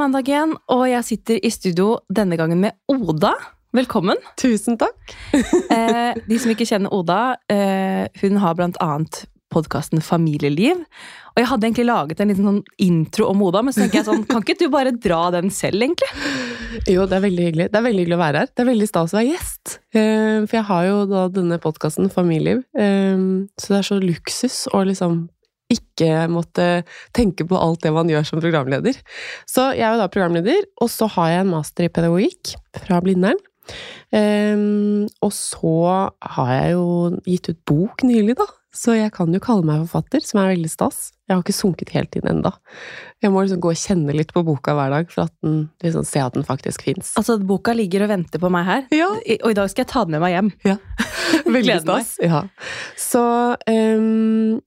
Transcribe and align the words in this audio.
Mandag 0.00 0.30
igjen, 0.30 0.54
og 0.72 0.86
jeg 0.88 1.04
sitter 1.04 1.40
i 1.44 1.48
studio 1.52 1.98
denne 2.08 2.38
gangen 2.40 2.62
med 2.62 2.72
Oda. 2.88 3.34
Velkommen. 3.76 4.16
Tusen 4.40 4.78
takk. 4.80 4.96
Eh, 5.70 6.16
de 6.26 6.36
som 6.40 6.50
ikke 6.50 6.66
kjenner 6.66 6.90
Oda, 6.90 7.36
eh, 7.52 8.08
hun 8.22 8.38
har 8.42 8.56
blant 8.58 8.78
annet 8.82 9.20
podkasten 9.52 10.00
Familieliv. 10.02 10.80
Og 11.30 11.38
jeg 11.38 11.48
hadde 11.50 11.68
egentlig 11.68 11.86
laget 11.86 12.22
en 12.22 12.32
liten 12.32 12.48
sånn 12.48 12.62
intro 12.82 13.28
om 13.30 13.44
Oda, 13.46 13.62
men 13.62 13.76
så 13.76 13.84
tenker 13.84 14.00
jeg 14.00 14.08
sånn, 14.08 14.24
kan 14.26 14.42
ikke 14.42 14.56
du 14.58 14.66
bare 14.72 14.94
dra 14.96 15.20
den 15.36 15.52
selv, 15.54 15.84
egentlig? 15.84 16.10
Jo, 16.94 17.04
det 17.04 17.18
er 17.18 17.24
veldig 17.26 17.44
hyggelig. 17.48 17.68
Det 17.70 17.78
er 17.78 17.84
veldig 17.84 18.04
hyggelig 18.04 18.16
å 18.16 18.22
være 18.22 18.42
her. 18.42 18.50
Det 18.54 18.62
er 18.64 18.68
veldig 18.70 18.88
stas 18.88 19.12
å 19.12 19.18
være 19.18 19.32
gjest. 19.34 19.76
Eh, 19.92 20.38
For 20.46 20.56
jeg 20.58 20.66
har 20.70 20.88
jo 20.88 20.98
da 21.10 21.26
denne 21.34 21.60
podkasten 21.62 22.10
Familieliv, 22.14 22.64
eh, 22.72 23.26
så 23.60 23.74
det 23.74 23.82
er 23.82 23.88
så 23.90 24.00
luksus 24.00 24.64
å 24.72 24.82
liksom 24.88 25.26
ikke 25.70 26.24
måtte 26.32 26.68
tenke 27.16 27.46
på 27.48 27.58
alt 27.58 27.84
det 27.84 27.92
man 27.94 28.10
gjør 28.10 28.26
som 28.28 28.42
programleder. 28.42 28.98
Så 29.48 29.70
jeg 29.76 29.86
er 29.86 29.96
jo 29.96 30.02
da 30.02 30.10
programleder, 30.12 30.66
og 30.82 30.90
så 30.92 31.08
har 31.16 31.34
jeg 31.34 31.44
en 31.44 31.54
master 31.54 31.86
i 31.86 31.92
pedagogikk 31.92 32.54
fra 32.84 33.00
Blindern. 33.04 33.40
Um, 34.10 35.06
og 35.22 35.30
så 35.36 35.76
har 36.34 36.54
jeg 36.56 36.72
jo 36.74 37.20
gitt 37.28 37.52
ut 37.52 37.60
bok 37.70 38.02
nylig, 38.06 38.34
da. 38.40 38.48
Så 38.70 38.94
jeg 38.94 39.10
kan 39.10 39.32
jo 39.34 39.40
kalle 39.42 39.66
meg 39.66 39.82
forfatter, 39.82 40.22
som 40.22 40.38
er 40.42 40.52
veldig 40.52 40.68
stas. 40.70 41.08
Jeg 41.26 41.34
har 41.34 41.42
ikke 41.42 41.56
sunket 41.56 41.90
helt 41.94 42.14
inn 42.18 42.28
ennå. 42.30 42.52
Jeg 43.22 43.32
må 43.34 43.42
liksom 43.42 43.62
gå 43.62 43.72
og 43.72 43.80
kjenne 43.80 44.14
litt 44.14 44.30
på 44.34 44.44
boka 44.46 44.76
hver 44.78 44.94
dag 44.94 45.10
for 45.10 45.26
at 45.26 45.34
den, 45.42 45.64
liksom, 45.82 46.06
se 46.06 46.22
at 46.22 46.36
den 46.38 46.46
faktisk 46.46 46.86
fins. 46.86 47.10
Altså, 47.18 47.36
Boka 47.42 47.74
ligger 47.74 48.06
og 48.06 48.12
venter 48.12 48.42
på 48.42 48.50
meg 48.52 48.68
her, 48.68 48.86
Ja. 48.94 49.10
Og 49.10 49.50
i 49.50 49.58
dag 49.58 49.70
skal 49.72 49.84
jeg 49.84 49.90
ta 49.90 50.04
den 50.06 50.14
med 50.14 50.22
meg 50.22 50.36
hjem. 50.36 50.52
Ja. 50.66 50.76
Veldig 51.58 51.80
stas. 51.82 52.14
Ja. 52.22 52.44
Så 52.98 53.24
ehm, 53.70 54.60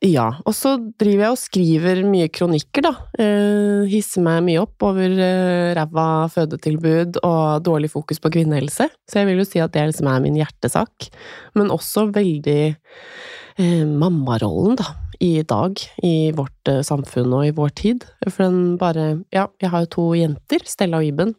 ja. 0.00 0.26
Og 0.48 0.54
så 0.56 0.74
driver 1.00 1.26
jeg 1.26 1.34
og 1.34 1.40
skriver 1.40 2.00
mye 2.08 2.30
kronikker, 2.32 2.86
da. 2.86 2.92
Eh, 3.20 3.84
hisser 3.90 4.24
meg 4.24 4.40
mye 4.46 4.62
opp 4.62 4.86
over 4.88 5.12
eh, 5.12 5.72
ræva 5.76 6.06
fødetilbud 6.32 7.20
og 7.20 7.66
dårlig 7.66 7.92
fokus 7.92 8.22
på 8.22 8.32
kvinnehelse. 8.32 8.88
Så 9.04 9.20
jeg 9.20 9.28
vil 9.28 9.42
jo 9.42 9.48
si 9.48 9.60
at 9.60 9.74
det 9.76 9.90
liksom 9.90 10.08
er 10.08 10.24
min 10.24 10.40
hjertesak. 10.40 11.10
Men 11.58 11.72
også 11.74 12.08
veldig 12.16 12.62
eh, 12.72 13.84
mammarollen, 13.86 14.80
da. 14.80 14.96
I 15.20 15.42
dag, 15.44 15.76
i 16.00 16.30
vårt 16.32 16.68
eh, 16.72 16.80
samfunn 16.80 17.34
og 17.36 17.44
i 17.44 17.52
vår 17.52 17.74
tid. 17.76 18.06
For 18.24 18.46
den 18.46 18.78
bare 18.80 19.18
Ja, 19.36 19.50
jeg 19.60 19.68
har 19.68 19.84
jo 19.84 19.94
to 19.98 20.10
jenter, 20.16 20.64
Stella 20.64 21.02
og 21.02 21.10
Iben 21.10 21.34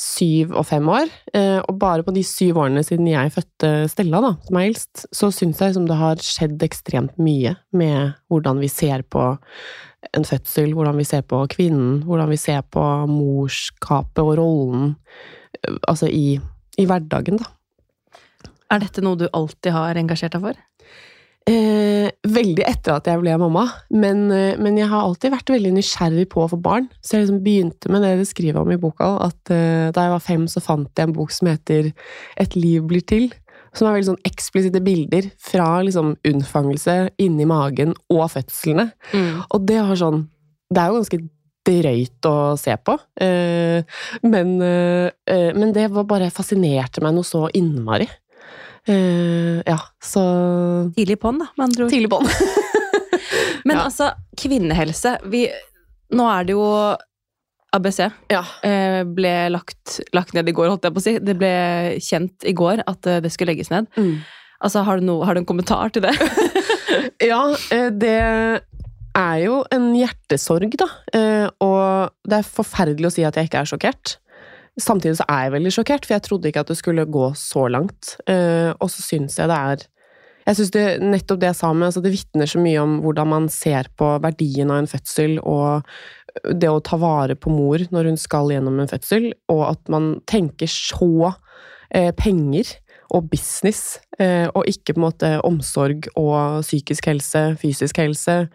syv 0.00 0.54
og 0.56 0.64
fem 0.68 0.86
år. 0.88 1.10
Eh, 1.36 1.58
og 1.60 1.76
bare 1.80 2.04
på 2.06 2.14
de 2.16 2.22
syv 2.24 2.62
årene 2.62 2.82
siden 2.86 3.08
jeg 3.10 3.32
fødte 3.34 3.72
Stella, 3.92 4.22
da, 4.24 4.32
som 4.46 4.58
er 4.58 4.68
eldst, 4.70 5.04
så 5.12 5.30
syns 5.34 5.60
jeg 5.60 5.76
som 5.76 5.86
det 5.88 5.98
har 6.00 6.22
skjedd 6.24 6.62
ekstremt 6.64 7.20
mye 7.20 7.54
med 7.76 8.16
hvordan 8.32 8.62
vi 8.62 8.70
ser 8.72 9.04
på 9.04 9.26
en 10.16 10.24
fødsel, 10.24 10.72
hvordan 10.76 10.96
vi 10.96 11.06
ser 11.08 11.26
på 11.28 11.42
kvinnen, 11.52 12.00
hvordan 12.08 12.30
vi 12.32 12.40
ser 12.40 12.64
på 12.72 12.84
morskapet 13.10 14.22
og 14.24 14.34
rollen 14.40 14.94
eh, 15.60 15.76
altså 15.84 16.08
i, 16.08 16.40
i 16.80 16.88
hverdagen, 16.88 17.42
da. 17.42 17.52
Er 18.70 18.84
dette 18.84 19.02
noe 19.02 19.18
du 19.18 19.26
alltid 19.34 19.74
har 19.74 19.98
engasjert 19.98 20.36
deg 20.36 20.44
for? 20.44 20.58
Eh, 21.48 22.10
veldig 22.28 22.64
etter 22.68 22.98
at 22.98 23.08
jeg 23.08 23.18
ble 23.22 23.32
mamma, 23.40 23.64
men, 23.90 24.26
eh, 24.30 24.58
men 24.60 24.76
jeg 24.76 24.90
har 24.90 25.06
alltid 25.06 25.32
vært 25.32 25.52
veldig 25.54 25.72
nysgjerrig 25.78 26.26
på 26.30 26.44
å 26.44 26.50
få 26.52 26.58
barn. 26.60 26.90
Så 27.00 27.16
jeg 27.16 27.24
liksom 27.24 27.40
begynte 27.42 27.90
med 27.90 28.04
det 28.04 28.18
det 28.20 28.28
skriver 28.28 28.60
om 28.60 28.70
i 28.70 28.76
boka, 28.80 29.08
at 29.24 29.50
eh, 29.50 29.88
da 29.90 30.04
jeg 30.04 30.14
var 30.14 30.26
fem, 30.26 30.44
så 30.46 30.60
fant 30.60 30.90
jeg 30.94 31.08
en 31.08 31.16
bok 31.16 31.32
som 31.32 31.48
heter 31.48 31.92
Et 32.36 32.56
liv 32.56 32.84
blir 32.84 33.02
til. 33.02 33.30
Som 33.72 33.86
er 33.86 33.96
veldig 33.96 34.10
sånn 34.10 34.24
eksplisitte 34.26 34.82
bilder 34.82 35.30
fra 35.38 35.80
liksom 35.86 36.16
unnfangelse 36.26 37.10
inni 37.22 37.46
magen 37.46 37.94
og 38.10 38.26
fødslene. 38.32 38.90
Og 39.54 39.66
det 39.66 39.78
har 39.78 39.94
sånn 39.94 40.26
Det 40.70 40.78
er 40.78 40.90
jo 40.90 40.98
ganske 41.00 41.20
drøyt 41.66 42.26
å 42.28 42.56
se 42.58 42.74
på, 42.76 42.96
eh, 43.20 43.82
men, 44.22 44.62
eh, 44.62 45.10
eh, 45.26 45.52
men 45.54 45.72
det 45.72 45.90
var 45.90 46.04
bare 46.04 46.30
fascinerte 46.30 47.02
meg 47.02 47.14
noe 47.14 47.26
så 47.26 47.48
innmari. 47.52 48.08
Eh, 48.90 49.60
ja, 49.66 49.76
så 50.02 50.22
Tidlig 50.96 51.18
på'n, 51.22 51.38
da, 51.42 51.46
med 51.56 51.66
andre 51.68 51.86
ord. 51.86 51.92
Tidlig 51.92 52.10
på'n. 52.10 52.26
Men 53.68 53.76
Ja. 53.76 53.84
altså, 53.86 54.10
kvinnehelse 54.40 55.18
vi, 55.30 55.44
Nå 56.16 56.24
er 56.32 56.46
det 56.48 56.54
jo 56.56 56.64
ABC. 57.76 58.00
Ja. 58.32 58.40
eh, 58.66 59.04
ble 59.06 59.32
lagt, 59.54 60.00
lagt 60.16 60.34
ned 60.34 60.48
i 60.50 60.54
går, 60.56 60.72
holdt 60.72 60.88
jeg 60.88 60.94
på 60.96 60.98
å 61.02 61.04
si. 61.04 61.12
Det 61.22 61.36
ble 61.38 61.50
kjent 62.02 62.46
i 62.50 62.54
går 62.56 62.82
at 62.90 63.06
eh, 63.06 63.20
det 63.22 63.30
skulle 63.30 63.52
legges 63.52 63.70
ned. 63.70 63.86
Mm. 63.94 64.16
Altså, 64.60 64.82
Har 64.84 64.98
du, 64.98 65.06
no, 65.06 65.20
har 65.24 65.34
du 65.38 65.40
en 65.44 65.46
kommentar 65.48 65.92
til 65.94 66.02
det? 66.08 66.16
Ja, 67.22 67.44
det 67.94 68.16
er 69.14 69.36
jo 69.44 69.60
en 69.70 69.90
hjertesorg, 69.94 70.72
da. 70.80 70.88
Og 71.62 72.10
det 72.26 72.40
er 72.40 72.48
forferdelig 72.48 73.06
å 73.06 73.12
si 73.14 73.22
at 73.28 73.36
jeg 73.38 73.46
ikke 73.46 73.60
er 73.62 73.68
sjokkert. 73.70 74.16
Samtidig 74.78 75.18
så 75.18 75.26
er 75.28 75.46
jeg 75.46 75.54
veldig 75.56 75.72
sjokkert, 75.74 76.06
for 76.06 76.14
jeg 76.14 76.24
trodde 76.26 76.50
ikke 76.50 76.62
at 76.62 76.70
det 76.70 76.78
skulle 76.78 77.08
gå 77.10 77.30
så 77.38 77.66
langt. 77.68 78.16
Eh, 78.30 78.70
Og 78.78 78.90
så 78.92 79.02
syns 79.02 79.38
jeg 79.38 79.50
det 79.50 79.56
er 79.56 79.86
Jeg 80.46 80.56
syns 80.56 80.70
nettopp 81.04 81.40
det 81.40 81.50
jeg 81.50 81.58
sa 81.58 81.72
med, 81.72 81.86
altså 81.90 82.00
det 82.02 82.14
vitner 82.14 82.48
så 82.48 82.58
mye 82.58 82.80
om 82.80 83.00
hvordan 83.04 83.28
man 83.28 83.48
ser 83.52 83.90
på 83.94 84.06
verdien 84.24 84.70
av 84.72 84.78
en 84.80 84.88
fødsel, 84.88 85.38
og 85.44 85.84
det 86.48 86.70
å 86.70 86.80
ta 86.80 86.96
vare 86.96 87.36
på 87.36 87.52
mor 87.52 87.78
når 87.92 88.08
hun 88.08 88.16
skal 88.16 88.48
gjennom 88.50 88.80
en 88.80 88.88
fødsel, 88.88 89.34
og 89.52 89.62
at 89.68 89.92
man 89.92 90.14
tenker 90.26 90.66
så 90.66 91.34
eh, 91.92 92.10
penger 92.16 92.72
og 93.12 93.28
business, 93.30 94.00
eh, 94.18 94.48
og 94.54 94.66
ikke 94.70 94.94
på 94.94 95.00
en 95.02 95.06
måte 95.08 95.30
omsorg 95.46 96.08
og 96.16 96.62
psykisk 96.64 97.10
helse, 97.10 97.44
fysisk 97.60 98.00
helse. 98.00 98.48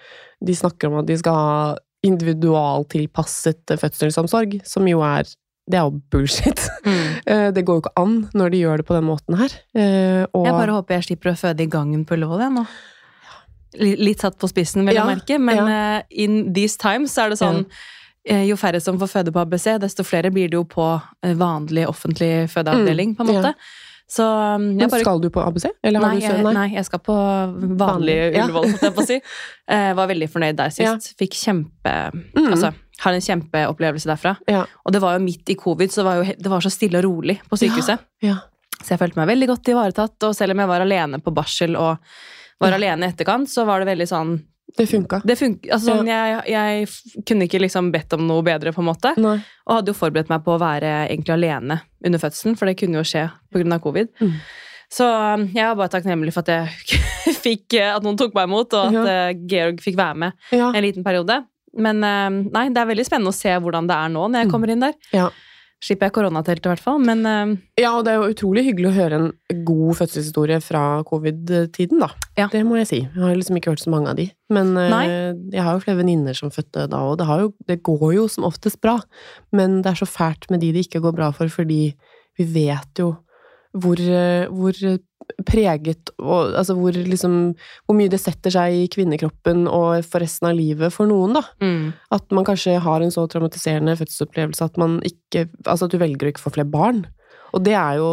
De 0.43 0.55
snakker 0.55 0.89
om 0.89 0.99
at 1.03 1.07
de 1.09 1.17
skal 1.21 1.35
ha 1.37 1.75
individualtilpasset 2.05 3.77
fødselsomsorg, 3.81 4.59
som 4.67 4.87
jo 4.89 5.01
er 5.05 5.29
det 5.67 5.79
er 5.79 5.85
jo 5.87 5.95
bullshit. 6.13 6.59
Mm. 6.85 7.53
Det 7.55 7.63
går 7.65 7.79
jo 7.79 7.81
ikke 7.85 7.95
an 7.97 8.17
når 8.37 8.51
de 8.53 8.59
gjør 8.61 8.77
det 8.81 8.85
på 8.85 8.93
den 8.97 9.07
måten 9.07 9.37
her. 9.39 9.53
Eh, 9.73 10.25
Og 10.31 10.45
Jeg 10.45 10.53
bare 10.53 10.75
håper 10.75 10.95
jeg 10.99 11.07
slipper 11.07 11.31
å 11.31 11.37
føde 11.39 11.63
i 11.65 11.69
gangen 11.73 12.03
på 12.05 12.13
Ullevål 12.17 12.43
jeg 12.45 12.53
nå. 12.53 12.65
Litt 13.75 14.21
satt 14.23 14.37
på 14.39 14.47
spissen, 14.47 14.85
vil 14.87 14.95
jeg 14.95 15.01
Ja, 15.01 15.07
merke, 15.09 15.39
men 15.41 15.57
ja. 15.57 15.97
eh, 15.97 16.03
in 16.23 16.53
these 16.55 16.77
times 16.79 17.11
så 17.17 17.25
er 17.25 17.33
det 17.33 17.39
sånn 17.41 17.65
eh, 18.23 18.45
Jo 18.47 18.55
færre 18.55 18.79
som 18.79 18.95
får 19.01 19.09
føde 19.17 19.33
på 19.35 19.41
ABC, 19.41 19.65
desto 19.83 20.05
flere 20.07 20.31
blir 20.31 20.47
det 20.53 20.55
jo 20.55 20.63
på 20.69 20.85
eh, 21.25 21.33
vanlig 21.35 21.83
offentlig 21.89 22.45
fødeavdeling, 22.53 23.17
på 23.17 23.25
en 23.25 23.33
måte. 23.33 23.51
måte. 23.51 23.81
Så 24.07 24.21
jeg 24.21 24.61
Men 24.77 24.89
bare 24.93 25.01
skal 25.01 25.19
du 25.19 25.31
på 25.33 25.41
ABC? 25.41 25.65
Eller 25.83 25.99
har 25.99 26.13
Nei, 26.13 26.21
du 26.21 26.27
sønn? 26.29 26.53
nei, 26.53 26.67
jeg 26.77 26.85
skal 26.85 26.99
på 27.03 27.15
vanlig 27.81 28.15
ja. 28.37 28.45
Ullevål, 28.45 28.69
holdt 28.69 28.83
jeg 28.85 28.93
på 28.95 29.01
å 29.03 29.07
si. 29.09 29.17
Jeg 29.73 29.95
var 29.99 30.07
veldig 30.13 30.27
fornøyd 30.29 30.59
der 30.61 30.69
sist. 30.77 31.11
Fikk 31.19 31.33
kjempe 31.41 31.95
Mm. 32.35 32.51
Altså, 32.53 32.69
har 33.03 33.13
en 33.13 33.22
kjempeopplevelse 33.22 34.07
derfra. 34.07 34.35
Ja. 34.47 34.66
Og 34.85 34.91
det 34.95 35.01
var 35.03 35.17
jo 35.17 35.23
midt 35.25 35.50
i 35.51 35.56
covid, 35.59 35.91
så 35.91 36.03
var, 36.07 36.22
jo, 36.23 36.33
det 36.39 36.50
var 36.51 36.61
så 36.63 36.72
stille 36.72 36.97
og 37.01 37.03
rolig 37.09 37.39
på 37.50 37.57
sykehuset. 37.59 38.00
Ja. 38.23 38.38
Så 38.81 38.94
jeg 38.94 39.00
følte 39.00 39.19
meg 39.19 39.28
veldig 39.33 39.47
godt 39.51 39.69
ivaretatt, 39.73 40.23
og 40.28 40.35
selv 40.35 40.51
om 40.56 40.59
jeg 40.63 40.67
var 40.72 40.81
alene 40.85 41.19
på 41.23 41.33
barsel 41.35 41.75
og 41.75 41.97
var 42.61 42.69
Ja. 42.72 42.75
alene 42.75 43.07
i 43.07 43.11
etterkant, 43.11 43.50
så 43.51 43.66
var 43.67 43.79
det 43.83 43.88
veldig 43.89 44.07
sånn 44.07 44.35
Det 44.78 44.88
funka. 44.89 45.22
det 45.25 45.38
fun 45.38 45.59
altså, 45.72 45.91
sånn, 45.97 46.07
jeg, 46.07 46.41
jeg 46.51 47.23
kunne 47.28 47.45
ikke 47.47 47.59
liksom 47.61 47.91
bedt 47.91 48.13
om 48.13 48.25
noe 48.28 48.41
bedre, 48.44 48.72
på 48.75 48.79
en 48.83 48.88
måte. 48.89 49.12
Nei. 49.17 49.38
Og 49.67 49.75
hadde 49.77 49.91
jo 49.91 49.97
forberedt 50.00 50.29
meg 50.31 50.44
på 50.44 50.56
å 50.56 50.59
være 50.59 51.07
egentlig 51.09 51.33
alene 51.35 51.81
under 52.06 52.19
fødselen, 52.19 52.56
for 52.57 52.66
det 52.66 52.77
kunne 52.79 53.00
jo 53.00 53.03
skje 53.07 53.25
pga. 53.53 53.79
covid. 53.83 54.07
Mm. 54.22 54.33
Så 54.95 55.06
um, 55.35 55.47
jeg 55.53 55.66
var 55.66 55.75
bare 55.75 55.89
takknemlig 55.89 56.31
for 56.33 56.45
at 56.45 56.47
jeg 56.47 57.01
fikk 57.45 57.73
at 57.81 58.03
noen 58.06 58.17
tok 58.19 58.33
meg 58.38 58.47
imot, 58.47 58.73
og 58.73 58.88
at 58.88 58.94
Ja. 58.94 59.06
eh, 59.29 59.33
Georg 59.47 59.79
fikk 59.81 59.95
være 59.97 60.16
med 60.16 60.33
Ja. 60.51 60.72
en 60.72 60.83
liten 60.83 61.03
periode. 61.03 61.44
Men 61.75 62.03
eh, 62.03 62.30
nei, 62.52 62.69
det 62.74 62.81
er 62.81 62.91
veldig 62.94 63.06
spennende 63.08 63.34
å 63.34 63.36
se 63.36 63.52
hvordan 63.59 63.88
det 63.90 63.96
er 63.97 64.09
nå 64.13 64.28
når 64.30 64.40
jeg 64.44 64.48
Mm. 64.48 64.51
kommer 64.56 64.72
inn 64.72 64.80
der. 64.86 64.94
Ja. 65.13 65.30
Slipper 65.83 66.07
jeg 66.07 66.13
koronateltet, 66.16 66.66
i 66.66 66.69
hvert 66.72 66.81
fall. 66.81 67.00
Men 67.04 67.25
eh, 67.27 67.57
ja, 67.83 67.92
og 67.98 68.06
det 68.07 68.13
er 68.13 68.22
jo 68.22 68.30
utrolig 68.31 68.63
hyggelig 68.66 68.88
å 68.89 68.95
høre 68.95 69.18
en 69.19 69.63
god 69.68 69.98
fødselshistorie 70.00 70.62
fra 70.63 71.04
covid-tiden, 71.06 72.00
da. 72.00 72.07
Ja. 72.39 72.48
Det 72.51 72.63
må 72.66 72.77
jeg 72.80 72.88
si. 72.89 73.00
Jeg 73.04 73.22
har 73.22 73.36
liksom 73.36 73.60
ikke 73.60 73.74
hørt 73.74 73.83
så 73.83 73.92
mange 73.94 74.10
av 74.10 74.16
de. 74.18 74.30
Men 74.50 74.72
eh, 74.80 74.89
Nei. 74.89 75.04
jeg 75.54 75.62
har 75.68 75.75
jo 75.75 75.83
flere 75.83 76.00
venninner 76.00 76.33
som 76.38 76.50
fødte 76.56 76.88
da, 76.89 77.01
og 77.12 77.19
det, 77.19 77.27
har 77.27 77.44
jo, 77.44 77.51
det 77.68 77.81
går 77.86 78.07
jo 78.16 78.25
som 78.31 78.48
oftest 78.48 78.80
bra. 78.81 78.95
Men 79.51 79.81
det 79.83 79.92
er 79.94 80.00
så 80.01 80.07
fælt 80.10 80.48
med 80.50 80.63
de 80.63 80.71
det 80.74 80.88
ikke 80.88 81.04
går 81.04 81.13
bra 81.19 81.30
for, 81.36 81.51
fordi 81.51 81.92
vi 82.39 82.48
vet 82.56 83.04
jo 83.04 83.12
hvor, 83.75 84.00
hvor 84.56 84.78
preget 85.45 86.12
og 86.22 86.56
altså 86.56 86.75
hvor 86.77 86.95
liksom 86.95 87.36
Hvor 87.86 87.98
mye 87.98 88.12
det 88.12 88.19
setter 88.22 88.54
seg 88.54 88.75
i 88.77 88.88
kvinnekroppen 88.92 89.66
og 89.68 90.06
for 90.06 90.24
resten 90.24 90.50
av 90.50 90.57
livet 90.57 90.94
for 90.94 91.10
noen, 91.10 91.38
da. 91.38 91.44
mm, 91.62 91.94
At 92.16 92.31
man 92.36 92.48
kanskje 92.48 92.77
har 92.83 93.01
en 93.01 93.13
så 93.13 93.25
traumatiserende 93.31 93.98
fødselsopplevelse 94.00 94.66
at 94.69 94.77
man 94.81 95.00
ikke 95.06 95.48
Altså 95.66 95.88
at 95.88 95.95
du 95.95 96.01
velger 96.01 96.27
å 96.27 96.33
ikke 96.33 96.45
få 96.45 96.54
flere 96.56 96.69
barn. 96.69 97.06
Og 97.56 97.63
det 97.66 97.74
er 97.77 98.00
jo 98.01 98.10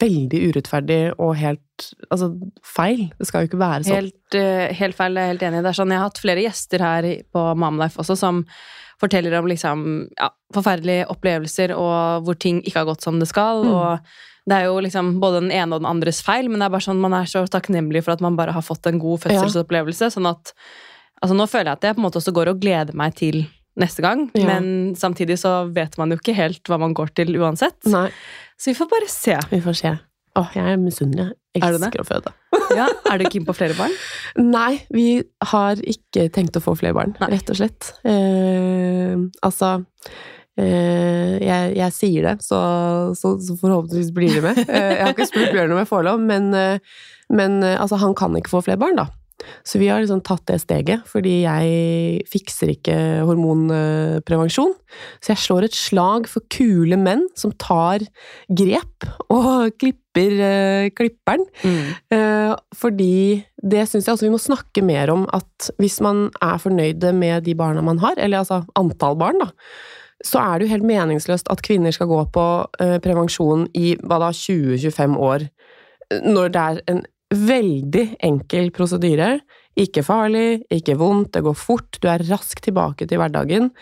veldig 0.00 0.40
urettferdig 0.50 1.00
og 1.16 1.36
helt 1.40 1.62
Altså 2.10 2.30
feil. 2.64 3.06
Det 3.18 3.28
skal 3.28 3.44
jo 3.44 3.50
ikke 3.50 3.60
være 3.60 3.84
sånn. 3.84 3.98
helt, 4.00 4.36
eh, 4.38 4.72
helt 4.78 4.96
feil, 4.96 5.16
jeg 5.16 5.24
er 5.24 5.32
helt 5.34 5.44
enig. 5.44 5.62
Det 5.62 5.70
er 5.70 5.76
sånn, 5.76 5.92
jeg 5.92 6.00
har 6.00 6.08
hatt 6.08 6.22
flere 6.22 6.44
gjester 6.44 6.84
her 6.84 7.08
på 7.32 7.42
Mamlife 7.60 8.00
også 8.00 8.16
som 8.16 8.44
forteller 9.00 9.34
om 9.36 9.48
liksom, 9.50 9.82
ja, 10.16 10.30
forferdelige 10.56 11.04
opplevelser 11.12 11.74
og 11.76 12.24
hvor 12.24 12.38
ting 12.40 12.62
ikke 12.64 12.80
har 12.80 12.88
gått 12.88 13.04
som 13.04 13.20
det 13.20 13.28
skal. 13.28 13.60
Mm. 13.66 13.74
og 13.76 13.98
det 14.46 14.54
er 14.60 14.68
jo 14.68 14.76
liksom 14.84 15.14
både 15.22 15.40
den 15.42 15.50
ene 15.50 15.74
og 15.74 15.82
den 15.82 15.90
andres 15.90 16.20
feil, 16.22 16.46
men 16.48 16.60
det 16.62 16.68
er 16.68 16.74
bare 16.76 16.86
sånn, 16.86 17.00
man 17.02 17.16
er 17.18 17.26
så 17.30 17.42
takknemlig 17.50 18.04
for 18.06 18.14
at 18.14 18.20
man 18.24 18.36
bare 18.38 18.54
har 18.54 18.62
fått 18.62 18.86
en 18.86 19.00
god 19.02 19.24
fødselsopplevelse. 19.26 20.12
sånn 20.14 20.28
at 20.30 20.52
altså 21.22 21.34
Nå 21.34 21.46
føler 21.50 21.72
jeg 21.72 21.78
at 21.80 21.86
jeg 21.88 21.96
på 21.96 22.02
en 22.02 22.06
måte 22.06 22.20
også 22.20 22.34
går 22.36 22.52
og 22.52 22.60
gleder 22.62 22.94
meg 22.94 23.14
til 23.18 23.40
neste 23.80 24.02
gang. 24.04 24.26
Ja. 24.38 24.46
Men 24.48 24.94
samtidig 24.96 25.38
så 25.42 25.66
vet 25.74 25.98
man 25.98 26.12
jo 26.14 26.18
ikke 26.20 26.34
helt 26.36 26.62
hva 26.70 26.78
man 26.80 26.94
går 26.96 27.10
til 27.18 27.34
uansett. 27.40 27.76
Nei, 27.90 28.08
Så 28.56 28.70
vi 28.70 28.76
får 28.78 28.88
bare 28.92 29.08
se. 29.10 29.34
vi 29.50 29.60
får 29.64 29.76
se. 29.82 29.94
Åh, 30.36 30.50
jeg 30.54 30.72
er 30.74 30.76
misunnelig. 30.76 31.30
Jeg 31.56 31.62
Er 31.64 31.74
elsker 31.78 32.02
å 32.02 32.04
føde. 32.04 32.32
Ja, 32.76 32.86
er 33.10 33.18
du 33.18 33.24
keen 33.32 33.44
på 33.48 33.54
flere 33.56 33.74
barn? 33.78 33.92
Nei, 34.36 34.82
vi 34.92 35.22
har 35.52 35.80
ikke 35.80 36.26
tenkt 36.32 36.56
å 36.56 36.60
få 36.64 36.74
flere 36.76 36.92
barn, 36.96 37.14
Nei. 37.20 37.30
rett 37.32 37.48
og 37.52 37.56
slett. 37.56 37.94
Eh, 38.04 39.16
altså 39.42 39.78
jeg, 40.56 41.76
jeg 41.76 41.92
sier 41.92 42.30
det, 42.30 42.38
så, 42.44 42.60
så, 43.18 43.34
så 43.42 43.58
forhåpentligvis 43.60 44.14
blir 44.16 44.38
det 44.38 44.44
med. 44.44 44.64
Eh, 44.76 44.96
jeg 44.96 45.04
har 45.04 45.14
ikke 45.14 45.28
spurt 45.28 45.52
Bjørn 45.54 45.74
om 45.74 45.82
jeg 45.82 45.90
får 45.90 46.08
lov, 46.08 46.24
men, 46.32 46.50
eh, 46.56 46.98
men 47.32 47.62
eh, 47.64 47.78
altså, 47.80 48.00
han 48.00 48.16
kan 48.18 48.36
ikke 48.36 48.52
få 48.56 48.64
flere 48.66 48.80
barn, 48.80 48.98
da. 48.98 49.08
Så 49.68 49.78
vi 49.78 49.90
har 49.92 50.00
liksom 50.00 50.22
tatt 50.24 50.46
det 50.48 50.56
steget, 50.62 51.04
fordi 51.06 51.42
jeg 51.42 52.22
fikser 52.32 52.72
ikke 52.72 52.94
hormonprevensjon. 53.28 54.72
Så 55.20 55.34
jeg 55.34 55.42
slår 55.42 55.66
et 55.66 55.76
slag 55.76 56.28
for 56.30 56.46
kule 56.50 56.96
menn 56.98 57.26
som 57.36 57.52
tar 57.60 58.06
grep 58.48 59.06
og 59.28 59.76
klipper 59.76 60.40
eh, 60.48 60.88
klipperen. 60.96 61.44
Mm. 61.60 62.56
fordi 62.76 63.44
det 63.60 63.84
syns 63.90 64.08
jeg 64.08 64.16
også 64.16 64.26
vi 64.26 64.32
må 64.32 64.40
snakke 64.40 64.82
mer 64.84 65.12
om, 65.12 65.28
at 65.36 65.68
hvis 65.82 66.00
man 66.04 66.26
er 66.40 66.56
fornøyde 66.62 67.12
med 67.16 67.44
de 67.44 67.54
barna 67.58 67.84
man 67.84 68.00
har, 68.00 68.16
eller 68.16 68.40
altså 68.40 68.62
antall 68.78 69.20
barn, 69.20 69.44
da, 69.44 69.52
så 70.24 70.40
er 70.40 70.58
det 70.58 70.66
jo 70.66 70.72
helt 70.74 70.86
meningsløst 70.88 71.50
at 71.52 71.60
kvinner 71.66 71.92
skal 71.94 72.08
gå 72.10 72.22
på 72.32 72.46
eh, 72.80 72.96
prevensjon 73.04 73.66
i 73.76 73.94
hva 74.00 74.20
da, 74.22 74.30
20-25 74.32 75.16
år, 75.20 75.44
eh, 76.10 76.24
når 76.24 76.52
det 76.54 76.64
er 76.64 76.80
en 76.94 77.02
veldig 77.36 78.06
enkel 78.24 78.70
prosedyre. 78.72 79.40
Ikke 79.76 80.04
farlig, 80.06 80.62
ikke 80.72 80.96
vondt, 80.96 81.34
det 81.36 81.42
går 81.44 81.56
fort, 81.58 81.98
du 82.00 82.08
er 82.08 82.24
raskt 82.30 82.62
tilbake 82.64 83.08
til 83.10 83.20
hverdagen. 83.20 83.72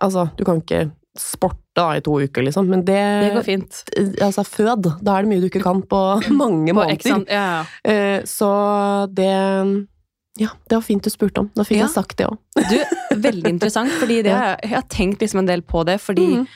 Altså, 0.00 0.30
du 0.38 0.44
kan 0.46 0.62
ikke 0.62 0.86
sporte 1.18 1.60
da 1.74 1.88
i 1.98 2.02
to 2.06 2.16
uker, 2.22 2.42
liksom, 2.46 2.68
men 2.70 2.84
det, 2.86 2.96
Det 3.22 3.32
går 3.34 3.44
fint. 3.46 3.80
Altså, 4.22 4.44
fød. 4.46 4.88
Da 5.02 5.16
er 5.18 5.26
det 5.26 5.30
mye 5.30 5.42
du 5.42 5.48
ikke 5.50 5.62
kan 5.62 5.82
på 5.90 6.00
mange 6.42 6.72
På 6.72 6.80
måneder. 6.80 7.26
Ja, 7.28 7.44
ja. 7.50 7.64
Eh, 7.84 8.22
Så 8.24 8.48
det 9.10 9.34
Ja, 10.40 10.48
det 10.68 10.74
var 10.74 10.82
fint 10.82 11.04
du 11.04 11.10
spurte 11.10 11.44
om. 11.44 11.50
Da 11.54 11.62
fikk 11.62 11.78
Ja. 11.78 11.86
jeg 11.86 11.94
sagt 11.94 12.16
det 12.18 12.26
òg. 12.26 12.38
Du, 12.70 13.20
veldig 13.22 13.50
interessant, 13.54 13.90
fordi 14.00 14.22
det, 14.22 14.32
Ja. 14.32 14.56
jeg 14.62 14.70
har 14.70 14.82
tenkt 14.90 15.20
liksom 15.20 15.38
en 15.38 15.46
del 15.46 15.62
på 15.62 15.84
det. 15.86 16.00
Fordi 16.00 16.26
mm. 16.40 16.46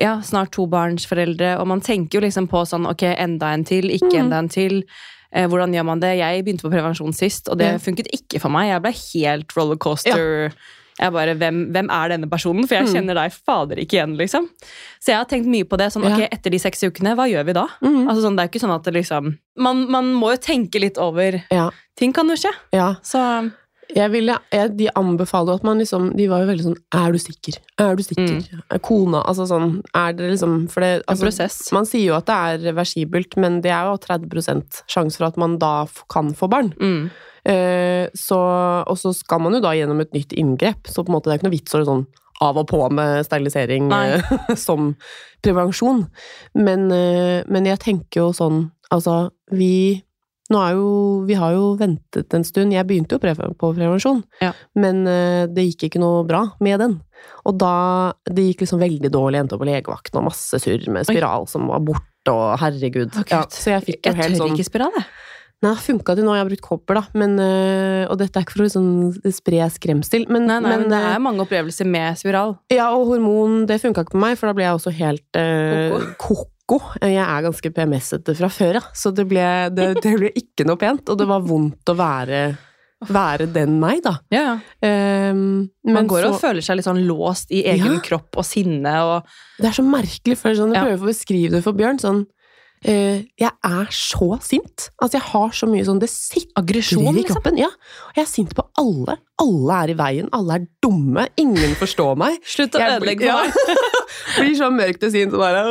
ja, 0.00 0.20
snart 0.22 0.52
tobarnsforeldre, 0.52 1.58
og 1.60 1.66
man 1.68 1.80
tenker 1.80 2.18
jo 2.18 2.24
liksom 2.24 2.48
på 2.48 2.64
sånn 2.64 2.88
ok, 2.88 3.02
enda 3.18 3.52
en 3.52 3.64
til, 3.64 3.90
ikke 3.90 4.14
mm. 4.14 4.20
enda 4.24 4.38
en 4.38 4.48
til. 4.48 4.84
Eh, 5.32 5.46
hvordan 5.46 5.74
gjør 5.74 5.84
man 5.84 6.00
det? 6.00 6.14
Jeg 6.18 6.44
begynte 6.46 6.64
på 6.64 6.72
prevensjon 6.72 7.12
sist, 7.12 7.48
og 7.48 7.58
det 7.58 7.72
Ja. 7.74 7.78
funket 7.78 8.08
ikke 8.12 8.40
for 8.40 8.48
meg. 8.48 8.70
Jeg 8.70 8.82
ble 8.82 8.92
helt 8.92 9.48
rollercoaster. 9.56 10.52
Jeg 10.98 11.12
bare, 11.12 11.34
hvem, 11.36 11.58
hvem 11.74 11.90
er 11.92 12.08
denne 12.08 12.28
personen? 12.30 12.66
For 12.66 12.74
jeg 12.74 12.86
Mhm. 12.86 12.94
kjenner 12.94 13.14
deg 13.14 13.32
fader 13.32 13.76
ikke 13.76 13.98
igjen, 13.98 14.16
liksom. 14.16 14.48
Så 15.00 15.08
jeg 15.12 15.16
har 15.16 15.26
tenkt 15.26 15.46
mye 15.46 15.64
på 15.64 15.76
det. 15.76 15.92
sånn, 15.92 16.04
ok, 16.10 16.28
Etter 16.32 16.50
de 16.50 16.58
seks 16.58 16.82
ukene, 16.82 17.14
hva 17.14 17.28
gjør 17.28 17.44
vi 17.44 17.52
da? 17.52 17.66
Mm. 17.82 18.06
Altså 18.08 18.22
sånn, 18.24 18.36
Det 18.36 18.44
er 18.44 18.48
ikke 18.48 18.64
sånn 18.66 18.74
at 18.74 18.82
det 18.84 18.94
liksom 18.94 19.38
Man, 19.58 19.90
man 19.90 20.14
må 20.14 20.30
jo 20.32 20.36
tenke 20.38 20.80
litt 20.80 20.96
over 20.98 21.42
Ja. 21.50 21.70
Ting 21.96 22.12
kan 22.12 22.26
jo 22.28 22.34
skje. 22.34 22.50
ja. 22.72 22.94
Så 23.02 23.52
Jeg 23.94 24.10
ville, 24.10 24.36
jeg, 24.50 24.76
de 24.76 24.88
anbefaler 24.96 25.46
jo 25.46 25.54
at 25.54 25.62
man 25.64 25.78
liksom 25.78 26.16
De 26.16 26.26
var 26.26 26.40
jo 26.40 26.46
veldig 26.52 26.64
sånn 26.64 26.76
Er 26.92 27.12
du 27.12 27.18
sikker? 27.18 27.58
Er 27.78 27.94
du 27.94 28.02
sikker? 28.02 28.42
Mm. 28.72 28.82
Kona 28.82 29.22
Altså 29.22 29.46
sånn 29.46 29.80
Er 29.94 30.12
det 30.12 30.30
liksom 30.32 30.68
For 30.70 30.80
det 30.80 31.04
altså, 31.06 31.22
en 31.22 31.28
prosess. 31.28 31.72
Man 31.72 31.84
sier 31.84 32.06
jo 32.06 32.14
at 32.16 32.26
det 32.26 32.34
er 32.34 32.72
reversibelt, 32.72 33.36
men 33.36 33.60
det 33.60 33.70
er 33.70 33.84
jo 33.84 33.96
30 33.98 34.64
sjanse 34.88 35.16
for 35.18 35.26
at 35.26 35.36
man 35.36 35.58
da 35.58 35.86
kan 36.10 36.32
få 36.34 36.48
barn. 36.50 36.72
Mm. 36.80 37.10
Eh, 37.46 38.08
så, 38.18 38.38
og 38.82 38.96
så 38.98 39.12
skal 39.14 39.42
man 39.44 39.54
jo 39.54 39.62
da 39.62 39.74
gjennom 39.76 40.00
et 40.02 40.14
nytt 40.16 40.34
inngrep, 40.36 40.88
så 40.90 41.04
på 41.04 41.12
en 41.12 41.18
måte 41.18 41.30
det 41.30 41.36
er 41.36 41.40
ikke 41.40 41.48
noe 41.50 41.56
vits 41.58 41.76
å 41.78 41.82
sånn 41.86 42.06
av 42.44 42.58
og 42.60 42.66
på 42.68 42.80
med 42.92 43.22
sterilisering 43.24 43.86
eh, 43.94 44.32
som 44.66 44.90
prevensjon. 45.46 46.02
Men, 46.58 46.90
eh, 46.92 47.46
men 47.48 47.68
jeg 47.70 47.82
tenker 47.86 48.26
jo 48.26 48.32
sånn 48.36 48.66
Altså, 48.86 49.32
vi 49.50 49.98
nå 50.54 50.60
er 50.62 50.76
jo, 50.76 50.90
Vi 51.26 51.34
har 51.34 51.56
jo 51.56 51.72
ventet 51.74 52.30
en 52.36 52.44
stund. 52.46 52.70
Jeg 52.70 52.86
begynte 52.86 53.16
jo 53.16 53.18
pre 53.18 53.32
på 53.34 53.70
prevensjon, 53.74 54.20
Ja. 54.38 54.52
men 54.78 55.00
det 55.50 55.64
gikk 55.64 55.88
ikke 55.88 55.98
noe 55.98 56.20
bra 56.22 56.44
med 56.62 56.78
den. 56.78 56.94
Og 57.50 57.56
da 57.58 58.12
Det 58.30 58.44
gikk 58.44 58.62
liksom 58.62 58.78
veldig 58.78 59.10
dårlig. 59.10 59.40
Jeg 59.40 59.42
endte 59.42 59.56
opp 59.56 59.64
på 59.64 59.68
legevakten 59.72 60.20
og 60.20 60.28
masse 60.28 60.60
surr 60.62 60.86
med 60.94 61.08
spiral 61.08 61.48
som 61.50 61.66
var 61.66 61.82
borte, 61.82 62.30
og 62.30 62.60
herregud. 62.62 63.10
Å, 63.10 63.26
Ja, 63.26 63.42
så 63.50 63.74
jeg 63.74 63.88
fikk 63.88 64.06
jo 64.06 64.12
Jeg 64.12 64.20
helt 64.22 64.36
tør 64.36 64.44
sånn 64.44 64.54
ikke 64.54 64.70
spiral, 64.70 64.94
jeg. 64.94 65.08
Nei, 65.64 65.72
det 65.72 65.80
funka 65.86 66.12
det 66.18 66.24
nå, 66.26 66.34
jeg 66.36 66.42
har 66.44 66.48
brukt 66.50 66.64
kobber, 66.66 66.98
da. 66.98 67.02
Men, 67.16 67.38
øh, 67.40 68.02
og 68.12 68.18
dette 68.20 68.36
er 68.36 68.44
ikke 68.44 68.58
for 68.58 68.64
å 68.64 68.66
liksom 68.66 69.30
spre 69.32 69.68
skremsel, 69.72 70.26
men, 70.28 70.44
Nei, 70.50 70.58
nei, 70.60 70.74
men, 70.82 70.90
det 70.92 70.98
øh, 71.00 71.06
er 71.14 71.22
mange 71.24 71.40
opplevelser 71.46 71.88
med 71.88 72.18
spiral. 72.20 72.58
Ja, 72.72 72.90
og 72.92 73.06
hormon, 73.08 73.62
det 73.70 73.80
funka 73.80 74.04
ikke 74.04 74.18
på 74.18 74.20
meg, 74.20 74.36
for 74.36 74.50
da 74.50 74.56
ble 74.58 74.66
jeg 74.66 74.76
også 74.76 74.92
helt 74.98 75.40
øh, 75.40 75.96
ko-ko. 76.20 76.80
Jeg 77.00 77.16
er 77.24 77.46
ganske 77.48 77.72
PMS-ete 77.72 78.36
fra 78.36 78.52
før, 78.52 78.82
ja. 78.82 78.84
Så 78.92 79.14
det 79.16 79.24
ble, 79.32 79.48
det, 79.72 79.88
det 80.04 80.14
ble 80.20 80.32
ikke 80.36 80.68
noe 80.68 80.76
pent, 80.80 81.08
og 81.08 81.18
det 81.22 81.30
var 81.32 81.40
vondt 81.48 81.88
å 81.88 81.96
være, 82.04 82.44
være 83.08 83.48
den 83.56 83.80
meg, 83.80 84.04
da. 84.04 84.18
Ja, 84.36 84.44
ja. 84.52 84.54
Um, 85.32 85.70
Man 85.88 86.02
men 86.02 86.12
går 86.12 86.28
så, 86.28 86.34
og 86.36 86.40
føler 86.44 86.64
seg 86.64 86.82
litt 86.82 86.86
sånn 86.90 87.00
låst 87.08 87.48
i 87.54 87.64
egen 87.72 87.96
Ja. 87.96 88.04
kropp 88.04 88.36
og 88.36 88.44
sinne 88.44 88.92
og 89.08 89.36
Det 89.56 89.70
er 89.72 89.76
så 89.80 89.88
merkelig, 89.88 90.36
for 90.36 90.52
sånn, 90.52 90.76
jeg 90.76 90.84
prøver 90.84 91.04
å 91.08 91.10
beskrive 91.14 91.56
det 91.56 91.64
for 91.64 91.72
Bjørn. 91.72 92.04
sånn 92.04 92.26
øh, 92.84 93.22
Jeg 93.40 93.50
er 93.64 93.86
så 93.90 94.38
sint. 94.42 94.90
Altså, 95.00 95.16
jeg 95.18 95.22
har 95.32 95.50
så 95.56 95.66
mye 95.70 95.84
sånn 95.86 95.98
Det 96.02 96.10
aggresjon, 96.56 97.08
i 97.08 97.22
liksom. 97.22 97.36
kroppen. 97.40 97.58
Ja. 97.58 97.70
Jeg 98.16 98.22
er 98.24 98.30
sint 98.30 98.54
på 98.54 98.66
alle. 98.78 99.16
Alle 99.40 99.78
er 99.84 99.88
i 99.94 99.96
veien. 99.98 100.28
Alle 100.32 100.54
er 100.60 100.66
dumme. 100.82 101.28
Ingen 101.36 101.74
forstår 101.80 102.16
meg. 102.16 102.38
Slutt 102.56 102.74
å 102.76 102.84
ødelegge 102.84 103.26
for 103.26 103.42
meg. 103.42 103.82
blir 104.38 104.54
så 104.58 104.70
mørkt 104.70 105.02
og 105.08 105.12
sint 105.12 105.32
og 105.34 105.40
bare 105.42 105.64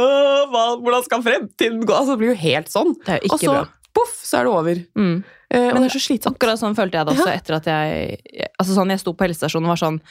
hva, 0.51 0.65
Hvordan 0.81 1.03
skal 1.07 1.23
fremtiden 1.25 1.85
gå? 1.85 1.93
Altså, 1.95 2.15
det 2.15 2.23
blir 2.23 2.33
jo 2.33 2.41
helt 2.43 2.69
sånn. 2.73 2.93
Det 3.05 3.17
er 3.17 3.23
jo 3.23 3.33
Og 3.33 3.39
så 3.39 3.53
bra. 3.53 3.63
poff, 3.95 4.15
så 4.25 4.39
er 4.41 4.47
det 4.49 4.53
over. 4.53 4.83
Mm. 4.99 5.15
Uh, 5.45 5.59
Men 5.71 5.83
det 5.83 5.89
er 5.91 5.93
så 5.95 6.01
slitsomt. 6.03 6.35
Akkurat 6.35 6.59
sånn 6.59 6.75
følte 6.75 6.97
jeg 6.99 7.05
det 7.07 7.13
også 7.15 7.27
Ja. 7.29 7.35
etter 7.39 7.55
at 7.59 7.65
jeg- 7.69 8.49
Altså 8.59 8.73
sånn, 8.75 8.89
jeg 8.89 8.99
sto 8.99 9.13
på 9.13 9.25
helsestasjonen 9.27 9.69
og 9.69 9.75
var 9.77 9.81
sånn 9.83 10.01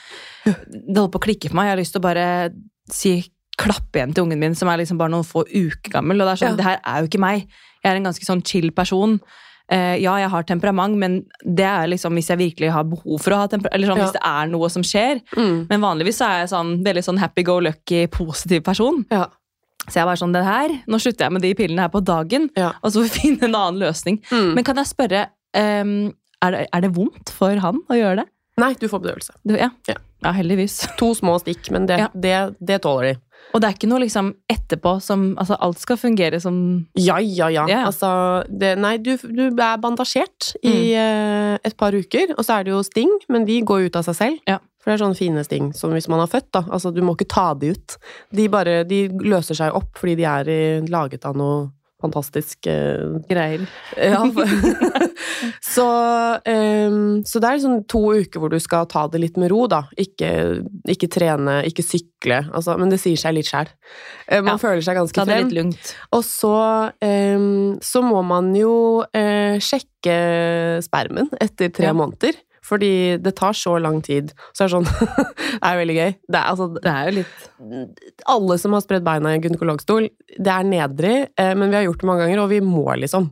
Det 0.47 0.97
holdt 0.97 1.13
på 1.13 1.21
å 1.21 1.27
klikke 1.27 1.49
for 1.51 1.57
meg. 1.59 1.67
Jeg 1.67 1.75
har 1.75 1.83
lyst 1.83 1.93
til 1.93 2.01
å 2.01 2.07
bare 2.09 2.27
si 2.91 3.15
klappe 3.61 4.01
igjen 4.01 4.15
til 4.15 4.25
ungen 4.27 4.39
min, 4.41 4.55
som 4.59 4.69
er 4.69 4.79
liksom 4.83 4.99
bare 4.99 5.13
noen 5.15 5.25
få 5.27 5.45
uker 5.47 5.91
gammel. 5.95 6.21
Og 6.21 6.27
det 6.29 6.33
er 6.35 6.43
sånn, 6.47 6.55
Ja. 6.55 6.57
det 6.57 6.65
her 6.65 6.81
er 6.85 7.01
jo 7.03 7.09
ikke 7.09 7.21
meg. 7.21 7.49
Jeg 7.85 7.93
er 7.93 7.97
en 7.97 8.05
ganske 8.11 8.25
sånn 8.27 8.43
chill 8.47 8.71
person. 8.73 9.21
Uh, 9.73 9.97
ja, 9.97 10.17
jeg 10.21 10.29
har 10.29 10.43
temperament, 10.45 10.97
men 11.01 11.23
det 11.43 11.65
er 11.65 11.87
liksom 11.89 12.13
hvis 12.19 12.29
jeg 12.29 12.37
virkelig 12.39 12.71
har 12.75 12.85
behov 12.85 13.21
for 13.23 13.33
å 13.33 13.37
ha 13.41 13.47
temperament. 13.49 13.75
Eller 13.75 13.89
sånn 13.89 13.97
Ja. 13.97 14.05
hvis 14.05 14.13
det 14.19 14.25
er 14.25 14.47
noe 14.53 14.69
som 14.69 14.83
skjer. 14.83 15.23
Mm. 15.37 15.67
Men 15.71 15.81
vanligvis 15.81 16.19
så 16.21 16.27
er 16.29 16.39
jeg 16.45 16.51
sånn 16.53 16.85
veldig 16.85 17.05
sånn 17.05 17.19
happy-go-lucky, 17.19 18.07
positiv 18.11 18.63
person. 18.63 19.07
Ja. 19.11 19.27
Så 19.89 19.95
jeg 20.01 20.05
var 20.07 20.17
sånn, 20.17 20.33
det 20.33 20.45
her, 20.45 20.69
nå 20.89 20.97
slutter 21.01 21.27
jeg 21.27 21.33
med 21.33 21.43
de 21.43 21.55
pillene 21.55 21.81
her 21.81 21.89
på 21.93 22.01
dagen, 22.05 22.49
og 22.57 22.89
så 22.91 23.01
får 23.01 23.09
vi 23.09 23.21
finne 23.21 23.43
en 23.49 23.55
annen 23.55 23.81
løsning. 23.81 24.19
Mm. 24.31 24.55
Men 24.55 24.65
kan 24.65 24.77
jeg 24.77 24.87
spørre, 24.87 25.27
um, 25.55 26.13
er, 26.43 26.51
det, 26.51 26.69
er 26.73 26.81
det 26.81 26.93
vondt 26.97 27.29
for 27.31 27.57
han 27.61 27.81
å 27.89 27.95
gjøre 27.97 28.17
det? 28.23 28.29
Nei, 28.61 28.73
du 28.81 28.87
får 28.89 29.01
bedøvelse. 29.03 29.33
Du, 29.45 29.57
ja. 29.57 29.69
Ja. 29.89 29.95
ja, 30.25 30.33
heldigvis. 30.33 30.79
To 30.97 31.13
små 31.15 31.39
stikk, 31.41 31.71
men 31.75 31.87
det, 31.87 31.99
Ja. 31.99 32.09
det, 32.15 32.57
det 32.65 32.83
tåler 32.83 33.13
de. 33.15 33.21
Og 33.53 33.61
det 33.63 33.69
er 33.69 33.75
ikke 33.77 33.89
noe 33.91 34.01
liksom 34.03 34.33
etterpå 34.51 34.97
som 35.03 35.37
Altså, 35.39 35.55
alt 35.61 35.79
skal 35.79 35.97
fungere 36.01 36.41
som 36.43 36.57
Ja, 36.99 37.19
ja, 37.21 37.49
ja. 37.53 37.67
Yeah. 37.69 37.87
Altså, 37.87 38.09
det, 38.49 38.73
nei, 38.79 38.97
du, 38.99 39.17
du 39.17 39.45
er 39.53 39.79
bandasjert 39.83 40.55
i 40.63 40.73
Mm. 40.75 40.95
eh, 40.99 41.59
et 41.65 41.77
par 41.77 41.93
uker, 41.95 42.35
og 42.39 42.45
så 42.45 42.59
er 42.61 42.65
det 42.65 42.73
jo 42.75 42.83
sting, 42.83 43.11
men 43.29 43.45
de 43.45 43.61
går 43.63 43.87
ut 43.89 43.97
av 43.97 44.05
seg 44.09 44.15
selv. 44.19 44.39
Ja. 44.49 44.59
For 44.83 44.91
det 44.93 44.99
er 45.01 45.05
sånne 45.07 45.17
fine 45.17 45.45
sting 45.47 45.71
som 45.73 45.93
hvis 45.97 46.09
man 46.13 46.21
har 46.21 46.29
født, 46.29 46.51
da. 46.53 46.61
Altså, 46.69 46.91
du 46.93 47.01
må 47.01 47.15
ikke 47.17 47.29
ta 47.33 47.55
de 47.55 47.71
ut. 47.73 47.97
De 48.37 48.49
bare 48.53 48.85
De 48.85 49.09
løser 49.09 49.55
seg 49.57 49.73
opp 49.73 49.97
fordi 49.97 50.17
de 50.21 50.25
er 50.29 50.49
i, 50.53 50.81
laget 50.93 51.25
av 51.25 51.37
noe 51.37 51.71
fantastisk 52.05 52.69
eh, 52.71 53.17
greier. 53.31 53.65
ja, 53.99 54.21
så, 55.75 55.89
um, 56.45 57.23
så 57.27 57.41
det 57.43 57.49
er 57.51 57.59
liksom 57.59 57.81
to 57.91 58.03
uker 58.21 58.43
hvor 58.43 58.53
du 58.53 58.59
skal 58.63 58.87
ta 58.91 59.07
det 59.13 59.23
litt 59.23 59.41
med 59.41 59.53
ro, 59.53 59.65
da. 59.71 59.85
Ikke, 60.01 60.31
ikke 60.91 61.11
trene, 61.13 61.59
ikke 61.69 61.85
sykle. 61.87 62.43
Altså, 62.55 62.77
men 62.81 62.93
det 62.93 63.01
sier 63.03 63.21
seg 63.21 63.37
litt 63.39 63.51
sjæl. 63.51 63.71
man 64.37 64.55
Ja, 64.55 64.57
føler 64.61 64.85
seg 64.85 64.99
ganske 65.01 65.27
frem. 65.29 65.75
Og 66.15 66.25
så, 66.27 66.55
um, 67.01 67.77
så 67.85 68.05
må 68.05 68.23
man 68.27 68.53
jo 68.59 68.75
uh, 69.05 69.57
sjekke 69.63 70.19
spermen 70.85 71.31
etter 71.41 71.73
tre 71.75 71.91
Ja. 71.91 71.97
måneder. 71.97 72.37
Fordi 72.65 73.19
det 73.21 73.35
tar 73.37 73.57
så 73.57 73.77
lang 73.83 74.01
tid. 74.05 74.33
Så 74.57 74.65
er 74.65 74.71
det 74.71 74.77
sånn 74.79 74.89
Det 75.55 75.71
er 75.71 75.81
veldig 75.81 75.97
gøy. 75.99 76.15
Det 76.27 76.39
er, 76.39 76.47
altså, 76.51 76.69
Det 76.79 76.93
er 76.93 77.11
jo 77.11 77.17
litt 77.21 77.45
alle 78.31 78.57
som 78.61 78.75
har 78.77 78.83
spredd 78.85 79.05
beina 79.07 79.33
i 79.33 79.39
en 79.39 79.45
gynekologstol, 79.45 80.09
det 80.35 80.51
er 80.53 80.67
nedrig, 80.69 81.15
eh, 81.41 81.53
men 81.57 81.71
vi 81.71 81.79
har 81.79 81.87
gjort 81.87 82.03
det 82.03 82.09
mange 82.09 82.25
ganger, 82.25 82.43
og 82.43 82.51
vi 82.51 82.61
må, 82.65 82.85
liksom. 83.01 83.29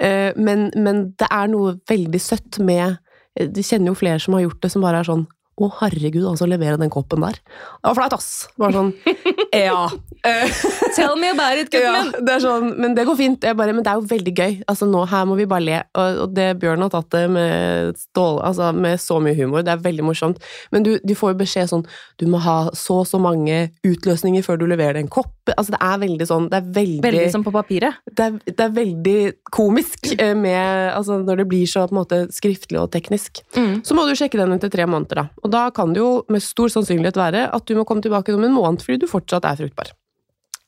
Eh, 0.00 0.36
men, 0.36 0.68
men 0.76 1.04
det 1.20 1.28
er 1.30 1.50
noe 1.52 1.76
veldig 1.88 2.20
søtt 2.22 2.60
med 2.64 2.98
Du 3.40 3.60
kjenner 3.62 3.92
jo 3.92 3.98
flere 4.00 4.20
som 4.20 4.34
har 4.34 4.42
gjort 4.42 4.64
det, 4.64 4.72
som 4.72 4.82
bare 4.84 5.00
er 5.00 5.06
sånn 5.06 5.26
å, 5.66 5.72
herregud, 5.80 6.24
altså 6.30 6.48
levere 6.48 6.78
den 6.80 6.92
koppen 6.92 7.24
der. 7.24 7.38
Det 7.40 7.90
var 7.90 7.98
flaut, 7.98 8.16
ass! 8.16 8.30
Bare 8.60 8.76
sånn 8.76 8.94
Ja, 9.66 9.88
Tell 10.96 11.16
me 11.16 11.30
about 11.32 11.58
it, 11.58 11.70
gutten 11.72 12.12
Ja, 12.12 12.20
det 12.20 12.34
er 12.34 12.42
sånn, 12.44 12.74
men 12.80 12.94
det 12.96 13.06
går 13.08 13.16
fint. 13.18 13.44
Jeg 13.44 13.56
bare, 13.56 13.72
men 13.72 13.84
det 13.86 13.92
er 13.92 14.00
jo 14.00 14.08
veldig 14.10 14.34
gøy. 14.36 14.56
Altså 14.68 14.88
nå, 14.88 15.04
Her 15.08 15.24
må 15.28 15.36
vi 15.38 15.48
bare 15.48 15.64
le. 15.64 15.78
Og, 15.96 16.20
og 16.24 16.34
det 16.36 16.48
Bjørn 16.60 16.84
har 16.84 16.92
tatt 16.92 17.08
det 17.14 17.24
med, 17.32 17.96
stål, 18.10 18.40
altså, 18.44 18.70
med 18.76 19.00
så 19.00 19.16
mye 19.22 19.36
humor. 19.38 19.64
Det 19.64 19.72
er 19.72 19.84
veldig 19.84 20.06
morsomt. 20.10 20.42
Men 20.74 20.84
du, 20.86 20.92
du 21.00 21.14
får 21.16 21.34
jo 21.34 21.40
beskjed 21.40 21.72
sånn 21.72 21.86
Du 22.20 22.26
må 22.30 22.40
ha 22.44 22.58
så 22.76 23.00
og 23.00 23.08
så 23.08 23.20
mange 23.22 23.70
utløsninger 23.86 24.44
før 24.44 24.60
du 24.60 24.66
leverer 24.68 25.00
en 25.00 25.08
kopp. 25.08 25.32
Altså 25.56 25.72
Det 25.74 25.80
er 25.82 25.98
veldig 26.02 26.26
sånn 26.28 26.48
Det 26.50 26.58
er 26.60 26.66
veldig, 26.76 27.02
Veldig 27.04 27.30
som 27.32 27.44
på 27.44 27.52
papiret. 27.54 27.94
det, 28.10 28.26
er, 28.26 28.38
det 28.46 28.60
er 28.66 28.74
veldig 28.76 29.16
komisk 29.50 30.10
eh, 30.18 30.34
med, 30.34 30.92
altså, 30.94 31.18
når 31.24 31.36
det 31.42 31.48
blir 31.48 31.66
så 31.66 31.86
måte 31.94 32.22
skriftlig 32.32 32.78
og 32.80 32.90
teknisk. 32.94 33.42
Mm. 33.56 33.80
Så 33.86 33.94
må 33.96 34.06
du 34.08 34.14
sjekke 34.18 34.38
den 34.40 34.52
etter 34.56 34.70
tre 34.72 34.86
måneder, 34.86 35.14
da. 35.22 35.28
Og 35.42 35.50
da 35.50 35.70
kan 35.70 35.92
det 35.94 36.00
jo 36.02 36.24
med 36.28 36.42
stor 36.42 36.68
sannsynlighet 36.68 37.16
være 37.16 37.46
at 37.52 37.66
du 37.66 37.74
må 37.78 37.84
komme 37.88 38.02
tilbake 38.04 38.34
om 38.34 38.44
en 38.44 38.54
måned 38.56 38.82
fordi 38.84 39.00
du 39.02 39.06
fortsatt 39.10 39.44
er 39.48 39.56
fruktbar. 39.62 39.92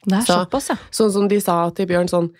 Det 0.07 0.17
er 0.19 0.25
Så- 0.27 0.41
såpass, 0.45 0.69
ja. 0.73 0.77
Sånn 0.91 1.13
som 1.13 1.29
de 1.29 1.39
sa 1.41 1.71
til 1.71 1.87
Bjørn 1.87 2.09
sånn 2.11 2.31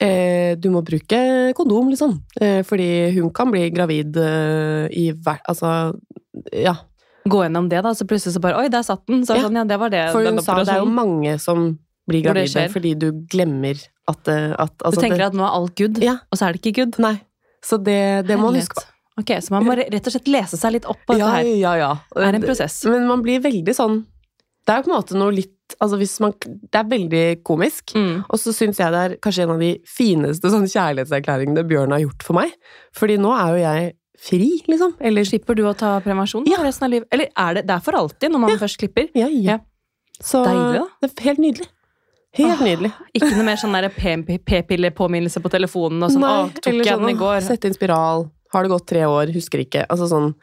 eh, 0.00 0.56
Du 0.58 0.70
må 0.70 0.82
bruke 0.82 1.52
kondom, 1.54 1.90
liksom. 1.92 2.16
Eh, 2.40 2.62
fordi 2.66 3.12
hun 3.14 3.30
kan 3.30 3.50
bli 3.52 3.68
gravid 3.70 4.16
eh, 4.16 4.88
i 4.90 5.12
hver 5.12 5.38
Altså, 5.48 5.94
ja. 6.52 6.74
Gå 7.28 7.44
gjennom 7.44 7.68
det, 7.70 7.78
da, 7.84 7.92
så 7.94 8.02
plutselig 8.04 8.34
så 8.34 8.40
bare 8.42 8.58
Oi, 8.58 8.68
der 8.68 8.82
satt 8.82 9.04
den! 9.06 9.22
Så 9.22 9.36
Ja. 9.36 9.44
sånn, 9.46 9.54
ja, 9.54 9.62
det 9.62 9.78
var 9.78 9.90
det. 9.90 10.10
For 10.10 10.24
hun 10.26 10.40
sa 10.42 10.56
det 10.64 10.72
er 10.74 10.80
jo 10.82 10.86
mange 10.90 11.38
som 11.38 11.78
blir 12.08 12.22
gravide 12.24 12.68
fordi 12.72 12.94
du 12.98 13.10
glemmer 13.30 13.78
at, 14.08 14.28
at 14.28 14.72
altså, 14.82 14.96
Du 14.98 15.04
tenker 15.04 15.26
at 15.28 15.36
nå 15.38 15.44
er 15.46 15.52
alt 15.58 15.76
good, 15.78 15.98
Ja. 16.02 16.16
og 16.30 16.38
så 16.38 16.48
er 16.48 16.52
det 16.56 16.62
ikke 16.64 16.82
good. 16.82 16.98
Nei. 16.98 17.20
Så 17.62 17.78
det, 17.78 18.26
det 18.26 18.36
må 18.38 18.50
man 18.50 18.58
huske 18.58 18.74
på. 18.80 18.88
Ok, 19.20 19.30
Så 19.44 19.52
man 19.52 19.66
må 19.68 19.76
rett 19.76 20.06
og 20.08 20.12
slett 20.14 20.28
lese 20.32 20.56
seg 20.58 20.72
litt 20.72 20.86
opp 20.88 20.98
på 21.06 21.14
dette 21.14 21.28
her. 21.30 21.44
ja, 21.60 21.74
ja. 21.76 21.90
Det 22.16 22.24
er 22.26 22.34
en 22.38 22.42
prosess. 22.42 22.80
Men 22.88 23.06
man 23.06 23.22
blir 23.22 23.42
veldig 23.44 23.74
sånn 23.76 24.00
Det 24.66 24.72
er 24.72 24.82
på 24.82 24.90
en 24.90 24.96
måte 24.96 25.14
noe 25.18 25.30
litt 25.36 25.58
Altså 25.80 25.96
hvis 26.00 26.14
man 26.20 26.32
Det 26.42 26.74
er 26.80 26.84
veldig 26.88 27.42
komisk. 27.44 27.92
Mm. 27.94 28.24
Og 28.28 28.38
så 28.40 28.52
syns 28.56 28.80
jeg 28.80 28.92
det 28.92 29.02
er 29.04 29.14
kanskje 29.24 29.44
en 29.46 29.52
av 29.54 29.60
de 29.62 29.70
fineste 29.88 30.50
sånn 30.52 30.66
kjærlighetserklæringene 30.68 31.64
Bjørn 31.68 31.92
har 31.94 32.02
gjort 32.02 32.22
for 32.26 32.36
meg. 32.40 32.52
Fordi 32.96 33.16
nå 33.20 33.30
er 33.36 33.52
jo 33.52 33.60
jeg 33.62 33.92
fri, 34.22 34.48
liksom. 34.68 34.92
Eller 35.00 35.24
Slipper 35.28 35.56
du 35.56 35.62
å 35.68 35.72
ta 35.76 35.94
prevensjon 36.04 36.44
Ja. 36.46 36.58
resten 36.62 36.84
av 36.88 36.90
livet? 36.90 37.08
Eller 37.12 37.28
er 37.36 37.54
det, 37.54 37.66
det 37.66 37.74
er 37.76 37.80
for 37.84 37.92
alltid, 37.98 38.30
når 38.32 38.38
man 38.44 38.58
først 38.60 38.78
klipper? 38.82 39.08
Ja, 39.14 39.26
ja. 39.28 39.56
Ja. 39.56 39.58
Så 40.22 40.44
Deilig, 40.46 40.82
da. 40.82 40.86
Det 41.00 41.10
er 41.18 41.24
helt 41.30 41.38
nydelig. 41.42 41.68
Helt 42.38 42.60
Åh, 42.60 42.64
nydelig. 42.64 42.92
Ikke 43.12 43.32
noe 43.34 43.44
mer 43.44 43.58
sånn 43.60 43.74
p-pillepåminnelse 43.92 45.42
på 45.44 45.50
telefonen 45.52 46.06
og 46.06 46.14
sånn 46.14 46.22
Nei, 46.24 46.30
'Å, 46.32 46.52
tok 46.56 46.68
eller 46.70 46.86
jeg 46.86 46.98
den 46.98 47.08
i 47.08 47.12
sånn, 47.12 47.18
går?' 47.20 47.36
«Åh, 47.42 47.48
Sette 47.48 47.68
inn 47.68 47.76
spiral. 47.76 48.30
Har 48.52 48.62
det 48.64 48.72
gått 48.72 48.86
tre 48.88 49.04
år? 49.08 49.32
Husker 49.32 49.64
ikke. 49.64 49.86
Altså 49.88 50.08
sånn 50.08 50.34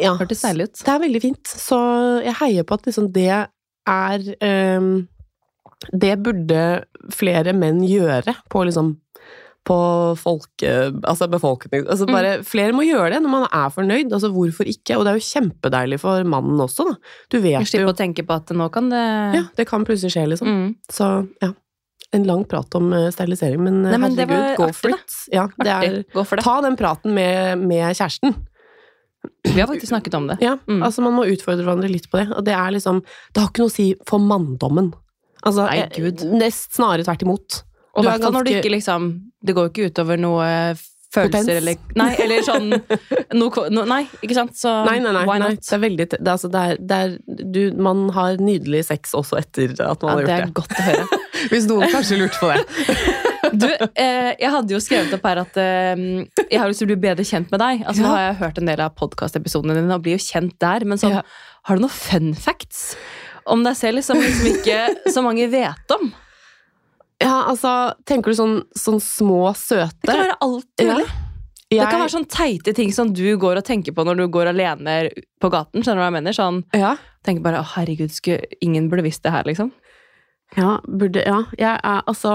Ja. 0.00 0.14
Hørtes 0.16 0.42
deilig 0.44 0.68
ut. 0.68 0.84
Det 0.84 0.92
er 0.92 1.00
veldig 1.00 1.20
fint. 1.20 1.44
Så 1.48 1.78
jeg 2.24 2.34
heier 2.40 2.64
på 2.64 2.74
at 2.74 2.84
liksom 2.88 3.12
det 3.12 3.28
er 3.88 4.20
um, 4.78 5.08
Det 5.90 6.16
burde 6.22 6.84
flere 7.10 7.52
menn 7.52 7.82
gjøre 7.82 8.36
på 8.48 8.64
liksom 8.64 8.96
på 9.64 9.76
folke... 10.18 10.70
Altså 11.06 11.28
befolkning 11.30 11.84
Altså 11.86 12.06
Mm. 12.08 12.42
Flere 12.44 12.72
må 12.74 12.82
gjøre 12.82 13.12
det 13.14 13.20
når 13.22 13.30
man 13.30 13.44
er 13.46 13.68
fornøyd. 13.70 14.10
Altså 14.12 14.30
hvorfor 14.34 14.66
ikke? 14.66 14.96
Og 14.98 15.04
det 15.06 15.12
er 15.12 15.18
jo 15.20 15.26
kjempedeilig 15.28 16.00
for 16.02 16.24
mannen 16.26 16.58
også, 16.60 16.86
da. 16.88 16.94
Du 17.30 17.38
vet 17.44 17.62
Slippe 17.70 17.86
jo 17.86 17.92
å 17.92 17.96
tenke 17.98 18.24
på 18.26 18.34
at 18.40 18.50
nå 18.58 18.66
kan 18.74 18.88
det 18.90 19.02
Ja, 19.38 19.42
det 19.56 19.68
kan 19.70 19.84
plutselig 19.86 20.12
skje, 20.16 20.24
liksom. 20.34 20.48
mm. 20.50 20.70
Så 20.90 21.10
ja. 21.42 21.52
En 22.12 22.26
lang 22.28 22.42
prat 22.44 22.74
om 22.76 22.90
eh, 22.92 23.06
sterilisering, 23.14 23.62
men 23.64 23.78
eh, 23.86 23.94
Nei, 23.94 23.98
men 24.02 24.16
herregud, 24.18 24.56
go 24.58 24.66
artig, 24.66 24.74
for 24.82 24.92
it. 24.92 25.14
Ja, 25.32 25.46
det 25.62 25.70
er, 25.72 25.94
Gå 26.12 26.24
for 26.28 26.36
det. 26.36 26.44
ta 26.44 26.58
den 26.60 26.76
praten 26.76 27.14
med, 27.16 27.62
med 27.62 27.94
kjæresten. 27.96 28.34
Vi 29.46 29.60
har 29.60 29.68
faktisk 29.70 29.88
snakket 29.94 30.14
om 30.18 30.26
det. 30.28 30.36
Ja, 30.42 30.56
Mm. 30.66 30.82
altså 30.82 31.00
Man 31.06 31.14
må 31.14 31.24
utfordre 31.30 31.62
hverandre 31.64 31.88
litt 31.88 32.10
på 32.10 32.18
det. 32.20 32.26
Og 32.36 32.44
det 32.44 32.52
er 32.58 32.74
liksom 32.74 33.00
Det 33.32 33.40
har 33.40 33.48
ikke 33.48 33.62
noe 33.62 33.70
å 33.70 33.76
si 33.78 33.86
for 34.08 34.18
manndommen. 34.18 34.90
Altså, 35.46 35.64
Nei, 35.70 35.86
Gud. 35.96 36.20
Nest 36.36 36.74
snarere 36.76 37.06
tvert 37.06 37.22
imot. 37.24 37.62
Og 37.92 38.02
Du 38.02 38.08
er 38.08 38.12
hvert 38.14 38.22
fall 38.24 38.32
når 38.38 38.44
det 38.48 38.56
ikke 38.60 38.70
liksom 38.72 39.10
Det 39.44 39.54
går 39.56 39.68
jo 39.68 39.70
ikke 39.74 39.90
utover 39.92 40.20
noe 40.22 40.48
følelser 41.12 41.58
eller 41.60 41.76
Nei, 42.00 42.10
eller 42.24 42.44
sånn 42.46 42.70
noe, 43.40 43.64
no, 43.74 43.82
Nei, 43.90 44.02
ikke 44.24 44.36
sant? 44.38 44.54
Så 44.56 44.70
Nei, 44.86 44.94
nei, 45.04 45.12
nei. 45.12 45.24
why 45.28 45.36
not? 45.42 45.58
det 45.60 45.74
er 45.76 45.82
veldig 45.82 46.06
det 46.14 46.20
er, 46.22 46.30
altså, 46.32 46.48
det 46.54 46.62
er, 46.70 46.78
det 46.80 47.00
er, 47.04 47.16
du, 47.52 47.60
Man 47.76 48.06
har 48.16 48.38
nydelig 48.40 48.86
sex 48.88 49.12
også 49.18 49.36
etter 49.42 49.74
at 49.76 50.06
man 50.06 50.08
Ja, 50.08 50.14
har 50.16 50.24
det 50.24 50.32
er 50.32 50.46
gjort 50.46 50.48
det. 50.48 50.56
godt 50.62 50.78
å 50.78 50.86
høre. 50.86 51.20
Hvis 51.52 51.68
noen 51.68 51.92
kanskje 51.92 52.20
lurte 52.22 52.40
på 52.40 52.52
det. 52.54 52.62
Du, 53.52 53.66
eh, 53.68 54.30
jeg 54.40 54.48
hadde 54.54 54.72
jo 54.72 54.78
skrevet 54.80 55.12
opp 55.12 55.24
her 55.28 55.40
at 55.42 55.56
eh, 55.60 55.98
jeg 56.46 56.56
har 56.62 56.70
lyst 56.70 56.80
til 56.80 56.86
å 56.86 56.92
bli 56.92 56.96
bedre 57.02 57.24
kjent 57.26 57.50
med 57.52 57.60
deg. 57.60 57.82
Altså, 57.84 58.04
Nå 58.06 58.12
har 58.14 58.22
jeg 58.22 58.36
hørt 58.38 58.60
en 58.62 58.70
del 58.70 58.80
av 58.80 58.94
podkastepisodene 58.96 59.74
dine 59.76 59.96
og 59.98 60.04
blir 60.06 60.14
jo 60.16 60.22
kjent 60.24 60.54
der, 60.62 60.86
men 60.88 60.96
sånn, 61.02 61.18
Ja. 61.18 61.24
har 61.68 61.76
du 61.76 61.82
noen 61.84 61.92
fun 61.92 62.30
facts 62.38 62.94
om 63.44 63.66
deg 63.66 63.76
selv 63.76 64.00
som 64.06 64.16
liksom 64.22 64.46
ikke 64.54 64.78
så 65.12 65.24
mange 65.26 65.50
vet 65.52 65.96
om? 65.98 66.08
Ja, 67.22 67.42
altså, 67.50 67.72
Tenker 68.08 68.32
du 68.32 68.38
sånn, 68.38 68.56
sånn 68.78 69.00
små, 69.02 69.52
søte 69.58 70.02
Det 70.02 70.10
kan 70.10 70.24
være 70.26 70.40
alt 70.44 70.84
Ja. 70.84 70.98
Jeg... 71.72 71.80
Det 71.80 71.88
kan 71.88 72.02
være 72.02 72.12
sånn 72.12 72.26
teite 72.28 72.74
ting 72.76 72.90
som 72.92 73.14
du 73.16 73.24
går 73.40 73.56
og 73.62 73.64
tenker 73.64 73.94
på 73.96 74.04
når 74.04 74.18
du 74.18 74.26
går 74.34 74.50
alene 74.50 74.96
på 75.40 75.48
gaten. 75.48 75.80
Skjønner 75.80 76.02
du 76.02 76.04
hva 76.04 76.08
jeg 76.10 76.16
mener? 76.18 76.36
Sånn, 76.36 76.58
ja. 76.76 76.90
tenker 77.24 77.46
bare, 77.46 77.62
å 77.64 77.70
herregud, 77.78 78.12
skulle, 78.12 78.44
ingen 78.60 78.90
burde 78.92 79.06
visst 79.06 79.22
det 79.24 79.32
her, 79.32 79.48
liksom. 79.48 79.70
Ja, 80.58 80.74
burde 80.84 81.22
Ja. 81.24 81.38
Jeg 81.56 81.80
er 81.80 82.02
altså 82.04 82.32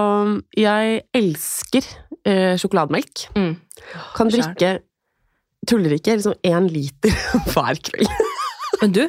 Jeg 0.58 1.04
elsker 1.14 1.86
eh, 2.26 2.58
sjokolademelk. 2.58 3.28
Mm. 3.38 3.54
Kan 4.18 4.34
drikke 4.34 4.80
Tuller 5.68 5.98
ikke, 5.98 6.16
liksom 6.16 6.34
én 6.48 6.70
liter 6.72 7.14
hver 7.52 7.78
kveld. 7.84 8.10
Men 8.82 8.94
du, 8.96 9.04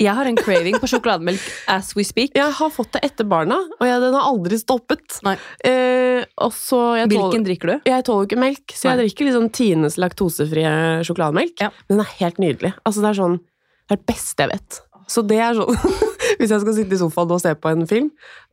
jeg 0.00 0.14
har 0.16 0.28
en 0.28 0.38
craving 0.38 0.78
på 0.80 0.88
sjokolademelk 0.88 1.42
as 1.70 1.90
we 1.98 2.04
speak. 2.06 2.32
Jeg 2.38 2.54
har 2.56 2.70
fått 2.72 2.94
det 2.96 3.02
etter 3.10 3.26
barna, 3.28 3.58
og 3.76 3.84
jeg, 3.84 4.00
den 4.00 4.16
har 4.16 4.28
aldri 4.30 4.58
stoppet. 4.60 5.18
Nei. 5.26 5.34
Eh, 5.68 6.22
og 6.40 6.54
så 6.56 6.80
jeg 7.00 7.10
Hvilken 7.12 7.28
tåler, 7.28 7.44
drikker 7.50 7.72
du? 7.72 7.90
jeg 7.90 8.06
tåler 8.08 8.30
ikke 8.30 8.40
melk, 8.40 8.76
så 8.76 8.92
jeg 8.92 9.02
drikker 9.02 9.28
liksom 9.28 9.50
Tines 9.52 9.98
laktosefrie 10.00 10.72
sjokolademelk. 11.06 11.60
Ja. 11.60 11.68
Den 11.92 12.00
er 12.00 12.16
helt 12.22 12.40
nydelig. 12.42 12.72
Altså, 12.86 13.04
det 13.04 13.12
er 13.12 13.20
sånn 13.20 13.36
Det 13.42 13.98
er 13.98 14.00
det 14.00 14.08
beste 14.08 14.46
jeg 14.46 14.52
vet. 14.54 14.80
Så 15.12 15.26
det 15.28 15.38
er 15.44 15.58
sånn 15.58 15.76
Hvis 16.40 16.48
jeg 16.54 16.64
skal 16.64 16.76
sitte 16.78 16.96
i 16.96 17.00
sofaen 17.02 17.36
og 17.36 17.42
se 17.42 17.52
på 17.58 17.72
en 17.74 17.86
film, 17.90 18.10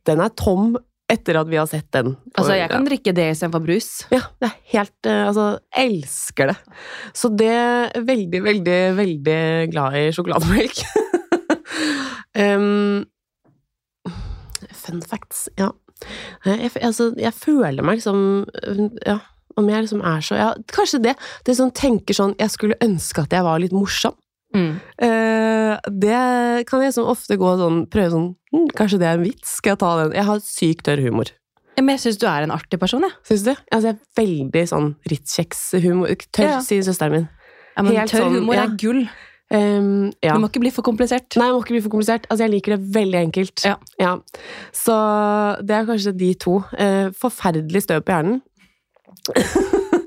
den 0.08 0.20
er 0.20 0.32
tom 0.36 0.74
etter 1.10 1.40
at 1.40 1.48
vi 1.50 1.58
har 1.58 1.66
sett 1.66 1.88
den. 1.94 2.12
Altså, 2.38 2.54
jeg 2.54 2.70
kan 2.70 2.84
drikke 2.86 3.14
det 3.16 3.30
istedenfor 3.32 3.64
brus. 3.64 3.88
Ja, 4.12 4.20
det 4.38 4.50
er 4.50 4.56
helt 4.76 5.08
eh, 5.10 5.22
Altså, 5.26 5.46
elsker 5.82 6.52
det. 6.52 6.58
Så 7.16 7.32
det 7.34 7.50
er 7.50 8.04
veldig, 8.06 8.42
veldig, 8.44 8.80
veldig 9.00 9.40
glad 9.72 9.98
i 9.98 10.04
sjokolademelk. 10.14 10.84
um, 12.38 13.04
fun 14.72 15.02
facts, 15.02 15.48
ja. 15.58 15.70
Jeg, 16.46 16.70
altså, 16.80 17.10
jeg 17.20 17.34
føler 17.36 17.84
meg 17.84 17.98
liksom 17.98 18.46
Ja, 19.04 19.18
om 19.60 19.66
jeg 19.68 19.82
liksom 19.84 20.00
er 20.00 20.22
så 20.24 20.38
ja, 20.38 20.46
Kanskje 20.72 21.02
det. 21.04 21.12
Det 21.44 21.52
som 21.58 21.68
tenker 21.76 22.16
sånn 22.16 22.32
Jeg 22.40 22.54
skulle 22.54 22.78
ønske 22.80 23.26
at 23.26 23.34
jeg 23.36 23.44
var 23.44 23.60
litt 23.60 23.74
morsom. 23.76 24.14
Mm. 24.56 24.78
Uh, 24.96 25.76
det 25.92 26.22
kan 26.70 26.80
jeg 26.82 26.94
sånn 26.96 27.10
ofte 27.12 27.36
gå 27.38 27.50
sånn 27.60 27.82
Prøve 27.92 28.08
sånn 28.14 28.24
hm, 28.50 28.64
Kanskje 28.78 28.98
det 29.02 29.06
er 29.10 29.18
en 29.20 29.26
vits? 29.28 29.52
Skal 29.60 29.74
jeg 29.76 29.82
ta 29.84 29.90
den? 30.00 30.16
Jeg 30.16 30.26
har 30.30 30.40
sykt 30.42 30.86
tørr 30.88 31.04
humor. 31.04 31.30
Men 31.78 31.94
jeg 31.94 32.02
syns 32.06 32.18
du 32.20 32.26
er 32.28 32.44
en 32.44 32.52
artig 32.52 32.80
person, 32.80 33.04
jeg. 33.06 33.14
Syns 33.28 33.44
du? 33.46 33.52
Altså, 33.72 33.92
jeg 33.92 33.94
er 33.94 34.18
veldig 34.20 34.64
sånn 34.68 34.88
Ritz-kjeks-humor. 35.08 36.10
Tørr, 36.34 36.48
Ja. 36.50 36.58
sier 36.64 36.82
søsteren 36.84 37.14
min. 37.14 37.28
Ja, 37.76 37.84
men 37.86 37.94
Helt 37.96 38.12
tørr 38.12 38.26
sånn, 38.26 38.34
humor 38.40 38.58
ja. 38.58 38.64
er 38.66 38.74
gull. 38.82 39.04
Ehm, 39.50 40.12
ja. 40.22 40.34
Det 40.34 40.40
må 40.42 40.50
ikke 40.50 40.62
bli 40.62 40.72
for 40.74 40.86
komplisert. 40.86 41.34
Nei, 41.38 41.48
det 41.48 41.56
må 41.56 41.64
ikke 41.64 41.74
bli 41.74 41.82
for 41.84 41.94
komplisert. 41.96 42.28
Altså, 42.30 42.46
jeg 42.46 42.54
liker 42.54 42.76
det 42.76 42.94
veldig 42.94 43.18
enkelt. 43.24 43.66
Ja. 43.66 44.14
Så 44.76 44.94
det 45.66 45.76
er 45.76 45.90
kanskje 45.90 46.14
de 46.14 46.30
to. 46.38 46.60
Uh, 46.78 47.10
forferdelig 47.18 47.84
støv 47.86 48.04
på 48.06 48.14
hjernen. 48.14 48.40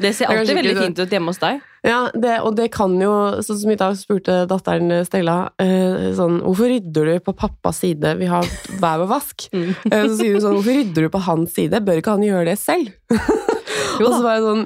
Det 0.02 0.14
ser 0.16 0.26
er 0.32 0.40
alltid 0.40 0.56
det 0.56 0.62
veldig 0.62 0.80
fint 0.80 1.02
ut 1.04 1.12
hjemme 1.16 1.34
hos 1.34 1.42
deg. 1.42 1.60
Ja, 1.84 2.00
det, 2.16 2.38
og 2.48 2.56
det 2.56 2.70
kan 2.74 2.96
jo 2.96 3.12
Sånn 3.44 3.58
som 3.60 3.72
i 3.74 3.76
dag 3.78 3.98
spurte 4.00 4.38
datteren 4.48 5.04
Stella 5.04 5.36
uh, 5.60 6.06
sånn 6.16 6.38
Hvorfor 6.40 6.72
rydder 6.72 7.10
du 7.12 7.26
på 7.26 7.34
pappas 7.36 7.82
side? 7.84 8.14
Vi 8.22 8.30
har 8.32 8.48
hver 8.80 9.04
vår 9.04 9.12
vask. 9.12 9.50
Mm. 9.54 9.76
Uh, 9.92 10.06
så 10.08 10.16
sier 10.18 10.38
hun 10.38 10.42
sånn 10.46 10.56
Hvorfor 10.56 10.80
rydder 10.80 11.06
du 11.06 11.12
på 11.12 11.22
hans 11.28 11.54
side? 11.60 11.84
Bør 11.84 12.00
ikke 12.00 12.16
han 12.16 12.24
gjøre 12.26 12.48
det 12.54 12.58
selv? 12.62 12.96
Jo 14.00 14.08
og 14.08 14.16
så 14.16 14.24
var 14.24 14.38
jeg 14.38 14.46
sånn 14.48 14.64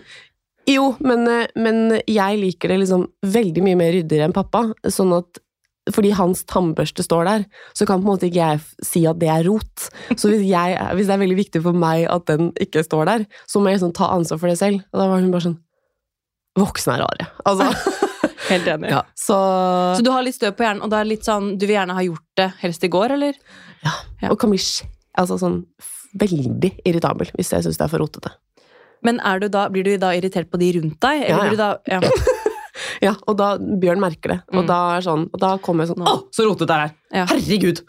Jo, 0.68 0.92
men, 1.00 1.28
eh, 1.32 1.48
men 1.56 2.00
jeg 2.04 2.40
liker 2.42 2.74
det 2.74 2.82
liksom 2.84 3.08
veldig 3.24 3.64
mye 3.64 3.80
mer 3.80 3.94
ryddigere 3.96 4.28
enn 4.28 4.36
pappa. 4.36 4.66
Sånn 4.92 5.14
at 5.16 5.40
fordi 5.94 6.10
hans 6.18 6.42
tannbørste 6.50 7.04
står 7.06 7.28
der, 7.28 7.46
så 7.78 7.86
kan 7.88 8.02
på 8.02 8.08
en 8.08 8.18
måte 8.18 8.28
ikke 8.28 8.42
jeg 8.42 8.64
si 8.84 9.06
at 9.08 9.20
det 9.22 9.30
er 9.32 9.46
rot. 9.48 9.88
Så 10.20 10.32
hvis, 10.32 10.44
jeg, 10.50 10.76
hvis 10.98 11.08
det 11.08 11.16
er 11.16 11.22
veldig 11.22 11.38
viktig 11.40 11.62
for 11.64 11.78
meg 11.78 12.04
at 12.12 12.28
den 12.28 12.52
ikke 12.60 12.84
står 12.84 13.08
der, 13.08 13.24
så 13.48 13.62
må 13.62 13.72
jeg 13.72 13.80
liksom 13.80 13.96
ta 13.96 14.10
ansvar 14.16 14.42
for 14.42 14.52
det 14.52 14.58
selv. 14.60 14.84
Og 14.92 15.02
da 15.02 15.08
var 15.08 15.24
hun 15.24 15.32
bare 15.34 15.50
sånn 15.50 15.62
Voksne 16.58 16.96
er 16.96 17.04
rare. 17.04 17.26
Altså. 17.46 17.68
Helt 18.52 18.70
enig. 18.72 18.90
ja, 18.90 19.04
så, 19.14 19.36
Så 19.94 20.02
du 20.02 20.10
har 20.10 20.24
litt 20.26 20.34
støv 20.40 20.56
på 20.58 20.66
hjernen, 20.66 20.82
og 20.82 20.90
det 20.90 20.98
er 20.98 21.10
litt 21.12 21.28
sånn, 21.28 21.52
du 21.54 21.68
vil 21.68 21.76
gjerne 21.76 21.94
ha 21.94 22.06
gjort 22.06 22.40
det 22.40 22.48
helst 22.64 22.88
i 22.88 22.90
går, 22.90 23.14
eller? 23.14 23.38
ja. 24.24 24.32
Og 24.32 24.40
kan 24.42 24.50
bli 24.50 24.58
altså 25.22 25.38
sånn 25.38 25.60
veldig 26.18 26.72
irritabel 26.88 27.30
hvis 27.36 27.54
jeg 27.54 27.66
syns 27.66 27.78
det 27.78 27.86
er 27.86 27.92
for 27.94 28.02
rotete. 28.02 28.32
Men 29.04 29.20
du 29.42 29.48
da, 29.50 29.68
blir 29.70 29.84
du 29.84 29.98
da 29.98 30.14
irritert 30.16 30.50
på 30.50 30.58
de 30.60 30.72
rundt 30.80 31.00
deg? 31.00 31.24
Eller 31.24 31.30
Ja, 31.30 31.38
ja. 31.38 31.42
Blir 31.44 31.52
du 31.52 31.58
da, 31.58 31.78
ja. 31.88 32.02
Ja, 33.02 33.16
og 33.28 33.38
da 33.38 33.58
Bjørn 33.58 34.00
merker 34.02 34.30
det, 34.30 34.40
og 34.54 34.64
Mm. 34.64 34.68
da 34.70 34.76
er 34.98 35.02
sånn 35.02 35.24
Og 35.34 35.40
da 35.42 35.58
kommer 35.58 35.86
jeg 35.86 35.96
sånn. 35.96 36.06
Å, 36.06 36.28
så 36.34 36.46
rotete 36.46 36.68
det 36.70 36.76
er 36.76 36.84
her! 36.86 36.92
Ja. 37.14 37.26
Herregud! 37.32 37.82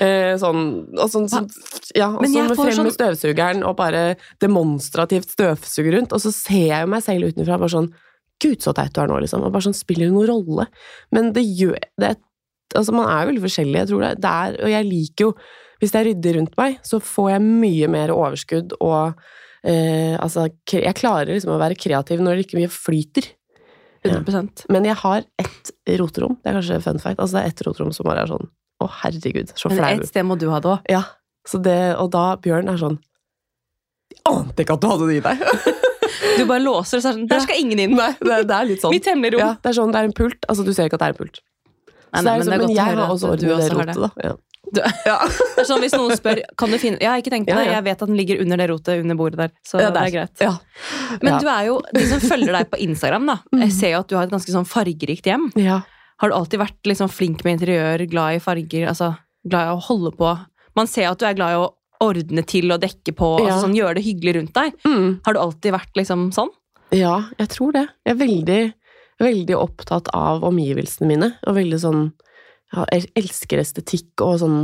Eh, 0.00 0.34
sånn, 0.40 0.60
og 0.96 1.10
sånn, 1.12 1.26
sånn 1.28 1.48
ja, 1.96 2.08
og 2.08 2.22
så 2.24 2.32
jeg 2.32 2.46
med 2.48 2.56
frem 2.56 2.66
med 2.70 2.76
sånn- 2.78 2.94
støvsugeren 2.94 3.64
og 3.68 3.76
bare 3.76 4.16
demonstrativt 4.40 5.28
støvsuger 5.34 5.96
rundt, 5.98 6.12
og 6.16 6.20
så 6.24 6.32
ser 6.32 6.66
jeg 6.70 6.88
meg 6.88 7.02
selv 7.04 7.28
utenfra 7.32 7.58
bare 7.60 7.74
sånn 7.74 7.90
Gud, 8.40 8.62
så 8.64 8.72
teit 8.72 8.94
du 8.96 9.02
er 9.02 9.10
nå, 9.10 9.18
liksom. 9.20 9.42
Og 9.44 9.52
bare 9.52 9.66
sånn, 9.66 9.76
spiller 9.76 10.08
det 10.08 10.14
noen 10.14 10.30
rolle? 10.30 10.64
Men 11.12 11.32
det 11.36 11.44
gjør 11.44 11.76
det, 12.00 12.14
Altså, 12.72 12.92
man 12.94 13.08
er 13.10 13.24
jo 13.26 13.32
veldig 13.32 13.42
forskjellig, 13.44 13.76
jeg 13.82 13.88
tror 13.90 14.00
det. 14.06 14.10
det 14.22 14.30
er, 14.30 14.56
og 14.64 14.70
jeg 14.70 14.84
liker 14.86 15.24
jo 15.26 15.34
Hvis 15.82 15.90
det 15.92 15.98
er 16.00 16.08
ryddig 16.14 16.34
rundt 16.36 16.56
meg, 16.56 16.78
så 16.86 17.00
får 17.02 17.30
jeg 17.32 17.40
mye 17.42 17.88
mer 17.88 18.08
overskudd 18.14 18.72
og 18.80 19.14
eh, 19.64 20.16
Altså, 20.20 20.46
jeg 20.70 20.94
klarer 20.98 21.32
liksom 21.34 21.54
å 21.54 21.60
være 21.60 21.76
kreativ 21.78 22.22
når 22.24 22.38
det 22.40 22.46
ikke 22.48 22.60
mye 22.60 22.72
flyter. 22.72 23.28
100% 24.06 24.64
Men 24.72 24.86
jeg 24.88 24.96
har 24.96 25.24
ett 25.38 25.70
roterom. 26.00 26.38
Det 26.40 26.48
er 26.48 26.56
kanskje 26.56 26.80
fun 26.86 26.98
fact. 27.02 27.18
Altså, 27.20 27.36
det 27.36 27.42
er 27.42 27.52
ett 27.52 27.62
roterom 27.66 27.92
som 27.92 28.08
bare 28.08 28.22
er 28.24 28.30
sånn 28.32 28.48
Å, 28.80 28.86
herregud, 29.02 29.50
så 29.60 29.68
Men 29.68 29.84
ett 29.84 30.06
et 30.06 30.08
sted 30.08 30.24
må 30.24 30.38
du 30.40 30.46
ha 30.48 30.60
det 30.64 30.70
òg. 30.72 30.86
Ja, 30.88 31.02
så 31.48 31.60
det, 31.60 31.76
og 32.00 32.08
da 32.14 32.30
Bjørn 32.40 32.70
er 32.72 32.80
sånn 32.80 32.96
Jeg 34.14 34.22
ante 34.30 34.64
ikke 34.64 34.78
at 34.78 34.80
du 34.84 34.88
hadde 34.88 35.08
det 35.10 35.18
i 35.20 35.24
deg! 35.28 35.44
Du 36.36 36.42
bare 36.48 36.60
låser, 36.62 36.98
og 36.98 37.02
så 37.04 37.10
er 37.10 37.14
sånn 37.16 37.28
Der 37.30 37.40
skal 37.44 37.60
ingen 37.60 37.80
inn! 37.82 37.92
Nei, 37.96 38.10
det, 38.20 38.38
det 38.48 38.56
er 38.56 38.66
litt 38.68 38.80
sånn. 38.82 38.92
Mitt 38.94 39.06
hemmelige 39.08 39.36
rom. 39.36 39.42
Ja, 39.44 39.50
det 39.60 39.70
er 39.70 39.76
sånn, 39.76 39.92
det 39.92 40.00
er 40.00 40.08
en 40.08 40.14
pult. 40.16 40.46
Altså, 40.48 40.64
du 40.66 40.70
ser 40.76 40.88
ikke 40.88 40.96
at 40.98 41.02
det 41.02 41.08
er 41.10 41.14
en 41.14 41.18
pult. 41.20 41.40
Nei, 41.40 42.20
Så 42.20 42.24
nei, 42.24 42.24
det 42.24 42.30
er 42.30 42.40
men 42.40 42.40
det 42.40 42.40
er 42.40 42.40
liksom, 42.40 42.50
men 42.50 42.64
å 42.64 42.76
jeg 42.76 42.88
høre 42.90 43.04
har 43.04 43.12
også 43.14 43.30
orden 43.30 43.44
i 43.44 43.58
det. 43.60 43.68
rotet, 43.76 44.00
da. 44.00 44.10
Ja. 44.24 44.32
Du- 44.72 44.80
Ja. 45.10 45.18
Det 45.56 45.62
er 45.64 45.68
sånn 45.68 45.80
Hvis 45.82 45.94
noen 45.98 46.14
spør 46.16 46.40
kan 46.58 46.70
du 46.70 46.78
finne 46.78 47.00
Jeg 47.02 47.08
har 47.10 47.18
ikke 47.22 47.32
tenkt 47.34 47.48
på 47.50 47.56
det, 47.58 47.66
jeg 47.72 47.84
vet 47.88 48.02
at 48.02 48.08
den 48.08 48.16
ligger 48.18 48.40
under 48.44 48.56
det 48.60 48.68
rotet 48.70 49.00
under 49.02 49.18
bordet 49.18 49.38
der. 49.42 49.50
Så 49.66 49.80
Ja, 49.82 49.90
det 49.94 50.02
er 50.06 50.12
greit. 50.14 50.42
Ja. 50.44 50.52
Men 51.22 51.40
du 51.42 51.48
er 51.50 51.64
jo, 51.66 51.80
de 51.94 52.04
som 52.06 52.20
følger 52.22 52.52
deg 52.54 52.70
på 52.70 52.78
Instagram, 52.86 53.26
da, 53.26 53.38
Mm. 53.52 53.64
jeg 53.66 53.72
ser 53.78 53.90
jo 53.96 54.02
at 54.04 54.08
du 54.08 54.16
har 54.16 54.28
et 54.28 54.34
ganske 54.36 54.52
sånn 54.54 54.68
fargerikt 54.68 55.26
hjem. 55.26 55.50
ja. 55.58 55.80
Har 56.20 56.28
du 56.28 56.34
alltid 56.36 56.60
vært 56.60 56.84
liksom 56.84 57.08
flink 57.08 57.42
med 57.46 57.54
interiør, 57.56 58.02
glad 58.10 58.34
i 58.36 58.40
farger, 58.44 58.82
altså 58.90 59.14
glad 59.48 59.70
i 59.70 59.72
å 59.72 59.80
holde 59.86 60.10
på? 60.18 60.34
Man 60.76 60.86
ser 60.86 61.06
at 61.08 61.18
du 61.18 61.24
er 61.24 61.32
glad 61.38 61.54
i 61.54 61.60
å 61.62 61.70
ordne 62.04 62.42
til 62.44 62.68
og 62.74 62.82
dekke 62.82 63.14
på, 63.16 63.30
altså 63.40 63.62
sånn, 63.64 63.72
gjøre 63.78 63.94
det 63.96 64.04
hyggelig 64.04 64.34
rundt 64.36 64.52
deg. 64.52 64.76
Mm. 64.84 65.06
Har 65.24 65.32
du 65.32 65.40
alltid 65.40 65.72
vært 65.72 65.96
liksom 65.96 66.28
sånn? 66.36 66.52
ja, 66.92 67.14
jeg 67.38 67.48
tror 67.54 67.72
det. 67.72 67.86
Jeg 68.04 68.12
er 68.12 68.20
veldig, 68.20 68.60
veldig 69.24 69.56
opptatt 69.56 70.08
av 70.12 70.44
omgivelsene 70.44 71.08
mine, 71.08 71.32
og 71.46 71.56
veldig 71.56 71.80
sånn 71.88 72.04
Jeg 72.70 73.10
elsker 73.18 73.62
estetikk 73.62 74.22
og 74.22 74.38
sånn 74.42 74.60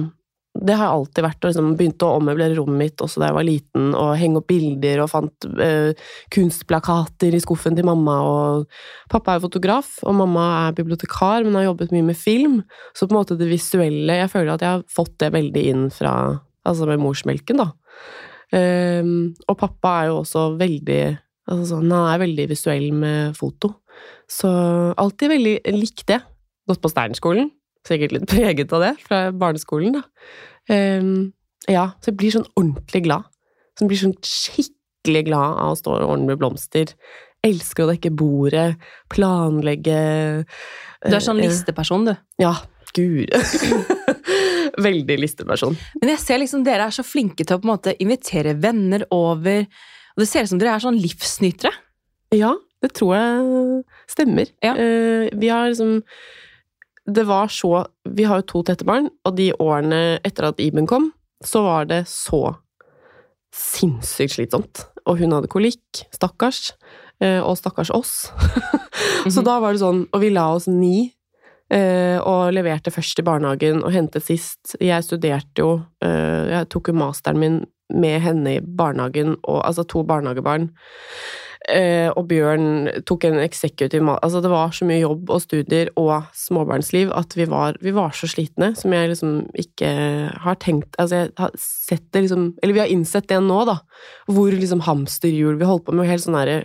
det 0.65 0.77
har 0.77 0.89
jeg 0.89 0.97
alltid 0.97 1.25
vært, 1.27 1.39
og 1.43 1.51
liksom 1.51 1.71
begynte 1.79 2.07
å 2.07 2.17
ommøblere 2.19 2.57
rommet 2.57 2.79
mitt 2.81 3.03
også 3.05 3.21
da 3.21 3.31
jeg 3.31 3.37
var 3.37 3.47
liten, 3.47 3.89
og 3.99 4.13
henge 4.21 4.41
opp 4.41 4.49
bilder, 4.51 5.03
og 5.03 5.11
fant 5.13 5.47
eh, 5.63 6.07
kunstplakater 6.33 7.37
i 7.37 7.41
skuffen 7.43 7.77
til 7.77 7.89
mamma, 7.89 8.17
og 8.25 9.11
pappa 9.13 9.37
er 9.37 9.45
fotograf, 9.45 9.97
og 10.07 10.17
mamma 10.21 10.47
er 10.67 10.77
bibliotekar, 10.79 11.45
men 11.45 11.59
har 11.59 11.69
jobbet 11.69 11.95
mye 11.95 12.09
med 12.11 12.21
film, 12.21 12.61
så 12.97 13.09
på 13.09 13.15
en 13.15 13.21
måte 13.21 13.39
det 13.41 13.51
visuelle, 13.51 14.21
jeg 14.23 14.33
føler 14.33 14.55
at 14.55 14.65
jeg 14.65 14.79
har 14.79 14.87
fått 14.93 15.17
det 15.23 15.33
veldig 15.37 15.67
inn 15.73 15.85
fra, 15.95 16.15
altså 16.67 16.89
med 16.91 17.03
morsmelken 17.03 17.63
da. 17.63 17.71
Um, 18.55 19.35
og 19.51 19.57
pappa 19.59 19.97
er 19.99 20.13
jo 20.13 20.21
også 20.21 20.49
veldig, 20.61 21.03
altså 21.51 21.69
sånn, 21.75 21.91
han 21.91 22.13
er 22.13 22.23
veldig 22.23 22.49
visuell 22.53 22.89
med 22.95 23.37
foto, 23.39 23.75
så 24.31 24.51
alltid 24.99 25.33
veldig 25.33 25.59
likt 25.77 26.07
det. 26.11 26.21
Gått 26.67 26.81
på 26.83 26.91
Sternskolen, 26.91 27.53
sikkert 27.89 28.15
litt 28.17 28.29
preget 28.31 28.73
av 28.77 28.85
det 28.85 28.93
fra 29.07 29.27
barneskolen, 29.37 29.99
da. 29.99 30.05
Ehm, 30.73 31.33
ja, 31.71 31.91
så 32.01 32.13
jeg 32.13 32.19
blir 32.21 32.35
sånn 32.35 32.49
ordentlig 32.55 33.05
glad. 33.07 33.27
Så 33.77 33.85
jeg 33.85 33.93
blir 33.93 34.03
sånn 34.03 34.17
skikkelig 34.25 35.25
glad 35.29 35.61
av 35.63 35.75
å 35.75 35.79
stå 35.79 35.97
og 35.99 36.13
ordne 36.15 36.31
med 36.31 36.41
blomster. 36.41 36.93
Elsker 37.47 37.85
å 37.85 37.91
dekke 37.93 38.11
bordet, 38.17 38.79
planlegge 39.13 39.99
Du 41.05 41.15
er 41.15 41.23
sånn 41.23 41.43
eh, 41.43 41.47
listeperson, 41.47 42.09
du. 42.09 42.15
Ja, 42.43 42.55
gud. 42.97 43.35
Veldig 44.87 45.19
listeperson. 45.21 45.77
Men 46.01 46.15
jeg 46.15 46.23
ser 46.23 46.41
liksom 46.43 46.65
dere 46.67 46.89
er 46.89 46.95
så 46.95 47.05
flinke 47.07 47.45
til 47.45 47.57
å 47.57 47.61
på 47.61 47.69
en 47.69 47.75
måte 47.75 47.97
invitere 48.03 48.57
venner 48.61 49.07
over. 49.15 49.69
Og 50.17 50.25
det 50.25 50.31
ser 50.31 50.47
ut 50.47 50.53
som 50.53 50.61
dere 50.61 50.75
er 50.77 50.85
sånn 50.85 50.99
livsnytere. 51.01 51.73
Ja, 52.35 52.55
det 52.83 52.91
tror 52.97 53.15
jeg 53.17 53.85
stemmer. 54.11 54.51
Ja. 54.65 54.75
Eh, 54.75 55.31
vi 55.37 55.53
har 55.53 55.71
liksom 55.71 56.01
Det 57.07 57.23
var 57.27 57.47
så 57.49 57.87
Vi 58.09 58.25
har 58.27 58.41
jo 58.43 58.47
to 58.51 58.63
tette 58.67 58.85
barn, 58.85 59.09
og 59.25 59.37
de 59.37 59.53
årene 59.63 60.19
etter 60.27 60.49
at 60.49 60.61
Iben 60.61 60.87
kom, 60.87 61.13
så 61.45 61.63
var 61.63 61.85
det 61.87 62.05
så 62.11 62.57
sinnssykt 63.55 64.35
slitsomt. 64.37 64.85
Og 65.07 65.19
hun 65.21 65.33
hadde 65.37 65.49
kolikk. 65.53 66.03
Stakkars. 66.15 66.73
Eh, 67.23 67.39
og 67.41 67.57
stakkars 67.57 67.91
oss. 67.95 68.31
Så 69.31 69.41
Mhm. 69.41 69.45
da 69.45 69.55
var 69.61 69.73
det 69.73 69.81
sånn 69.81 70.03
Og 70.13 70.21
vi 70.21 70.29
la 70.31 70.55
oss 70.55 70.67
ni. 70.69 71.13
eh, 71.71 72.19
og 72.21 72.53
leverte 72.55 72.93
først 72.93 73.19
i 73.19 73.23
barnehagen 73.23 73.83
og 73.83 73.91
hentet 73.93 74.23
sist. 74.23 74.77
Jeg 74.81 75.03
studerte 75.03 75.59
jo 75.59 75.83
eh, 76.03 76.51
Jeg 76.53 76.69
tok 76.69 76.89
jo 76.89 76.95
masteren 76.95 77.39
min 77.39 77.67
med 77.91 78.21
henne 78.21 78.57
i 78.57 78.61
barnehagen, 78.61 79.37
og, 79.45 79.63
altså 79.65 79.85
to 79.87 80.03
barnehagebarn. 80.05 80.71
Eh, 81.69 82.09
og 82.15 82.29
Bjørn 82.31 83.03
tok 83.09 83.25
en 83.27 83.41
ma- 83.41 84.19
Altså, 84.23 84.41
det 84.41 84.51
var 84.53 84.71
så 84.71 84.87
mye 84.87 85.01
jobb 85.01 85.31
og 85.35 85.41
studier 85.43 85.89
og 85.99 86.29
småbarnsliv 86.33 87.11
at 87.11 87.35
vi 87.35 87.45
var, 87.51 87.75
vi 87.83 87.91
var 87.91 88.11
så 88.15 88.29
slitne, 88.31 88.69
som 88.79 88.93
jeg 88.95 89.11
liksom 89.11 89.49
ikke 89.59 89.91
har 90.45 90.55
tenkt 90.63 90.95
Altså, 91.03 91.25
jeg 91.25 91.33
har 91.41 91.51
sett 91.59 92.07
det 92.13 92.23
liksom 92.29 92.55
Eller 92.63 92.73
vi 92.77 92.81
har 92.85 92.93
innsett 92.95 93.27
det 93.29 93.41
nå, 93.43 93.65
da. 93.67 93.81
Hvor 94.31 94.53
liksom 94.55 94.85
hamsterhjul 94.87 95.59
Vi 95.59 95.67
holdt 95.67 95.87
på 95.89 95.95
med 95.97 96.07
helt 96.07 96.23
sånn 96.23 96.39
derre 96.39 96.65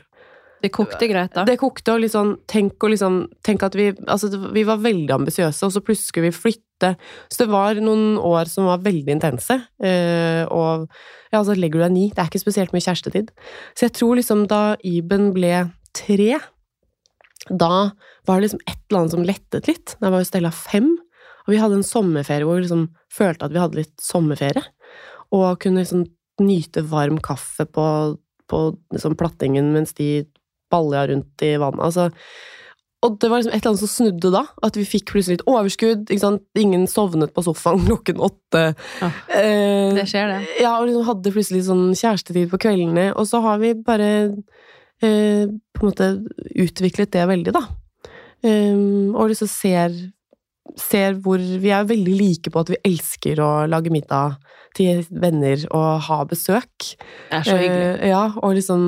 Det 0.61 0.71
kokte 0.73 1.07
greit 1.09 1.33
da. 1.33 1.45
det 1.47 1.57
kokte, 1.61 1.95
og 1.95 2.05
sånn 2.11 2.35
Tenk, 2.49 2.75
og 2.83 2.93
liksom, 2.93 3.17
tenk 3.45 3.63
at 3.65 3.77
vi 3.77 3.89
Altså, 4.05 4.29
vi 4.53 4.63
var 4.67 4.81
veldig 4.83 5.15
ambisiøse, 5.15 5.65
og 5.65 5.73
så 5.73 5.81
plutselig 5.83 6.11
skulle 6.11 6.29
vi 6.29 6.37
flytte. 6.37 6.93
Så 7.31 7.43
det 7.43 7.49
var 7.51 7.79
noen 7.81 8.17
år 8.17 8.49
som 8.49 8.69
var 8.69 8.81
veldig 8.85 9.15
intense. 9.17 9.57
Eh, 9.83 10.43
og 10.47 10.87
ja, 11.31 11.41
altså, 11.41 11.57
legger 11.57 11.81
du 11.81 11.85
deg 11.85 11.93
ni, 11.95 12.07
det 12.09 12.23
er 12.23 12.31
ikke 12.31 12.43
spesielt 12.43 12.73
mye 12.75 12.85
kjærestetid. 12.85 13.31
Så 13.75 13.87
jeg 13.87 13.95
tror 13.97 14.17
liksom 14.19 14.47
da 14.51 14.61
Iben 14.87 15.29
ble 15.35 15.67
tre, 15.97 16.39
da 17.49 17.91
var 18.27 18.37
det 18.37 18.47
liksom 18.47 18.65
et 18.67 18.77
eller 18.89 18.99
annet 19.01 19.15
som 19.15 19.25
lettet 19.25 19.69
litt. 19.69 19.95
Da 20.01 20.11
var 20.11 20.21
jo 20.21 20.29
Stella 20.29 20.51
fem, 20.53 20.91
og 21.45 21.53
vi 21.53 21.61
hadde 21.61 21.79
en 21.79 21.87
sommerferie 21.87 22.45
hvor 22.45 22.59
vi 22.59 22.65
liksom 22.67 22.89
følte 23.11 23.47
at 23.47 23.53
vi 23.55 23.61
hadde 23.61 23.81
litt 23.81 23.95
sommerferie. 24.01 24.63
Og 25.33 25.61
kunne 25.63 25.81
liksom 25.81 26.05
nyte 26.41 26.83
varm 26.89 27.19
kaffe 27.23 27.65
på, 27.69 27.85
på 28.49 28.59
liksom 28.93 29.17
plattingen 29.19 29.71
mens 29.75 29.95
de 29.97 30.25
balja 30.71 31.05
rundt 31.11 31.45
i 31.45 31.53
vannet. 31.61 31.83
Altså, 31.85 32.09
og 33.01 33.15
det 33.17 33.29
var 33.31 33.41
liksom 33.41 33.53
et 33.55 33.63
eller 33.63 33.71
annet 33.71 33.81
som 33.81 33.89
snudde 33.89 34.29
da, 34.35 34.43
at 34.67 34.75
vi 34.77 34.83
fikk 34.85 35.07
plutselig 35.09 35.39
litt 35.39 35.47
overskudd. 35.49 36.11
Ingen 36.61 36.83
sovnet 36.89 37.31
på 37.33 37.41
sofaen 37.47 37.81
klokken 37.89 38.21
åtte. 38.21 38.63
Ja, 39.01 39.09
Eh, 39.41 39.93
Det 39.97 40.05
skjer, 40.11 40.29
det. 40.35 40.41
ja, 40.61 40.75
og 40.77 40.85
liksom 40.89 41.07
hadde 41.09 41.33
plutselig 41.33 41.63
sånn 41.65 41.87
kjærestetid 41.97 42.51
på 42.51 42.59
kveldene, 42.61 43.07
og 43.17 43.25
så 43.29 43.41
har 43.41 43.57
vi 43.63 43.73
bare 43.73 44.09
eh, 45.01 45.49
på 45.49 45.81
en 45.81 45.89
måte 45.89 46.11
utviklet 46.61 47.11
det 47.17 47.25
veldig, 47.31 47.55
da. 47.57 47.63
Um, 48.41 49.13
og 49.13 49.29
liksom 49.29 49.45
ser, 49.49 49.93
ser 50.81 51.13
hvor 51.21 51.37
Vi 51.37 51.69
er 51.69 51.83
veldig 51.85 52.13
like 52.17 52.49
på 52.53 52.63
at 52.63 52.71
vi 52.73 52.79
elsker 52.89 53.37
å 53.37 53.49
lage 53.69 53.91
middag 53.93 54.39
til 54.77 55.03
venner 55.11 55.61
og 55.69 55.99
ha 56.07 56.17
besøk. 56.25 56.87
Det 57.29 57.37
er 57.41 57.45
så 57.45 57.57
hyggelig. 57.59 57.91
Uh, 58.01 58.07
ja, 58.09 58.23
og 58.41 58.55
liksom 58.57 58.87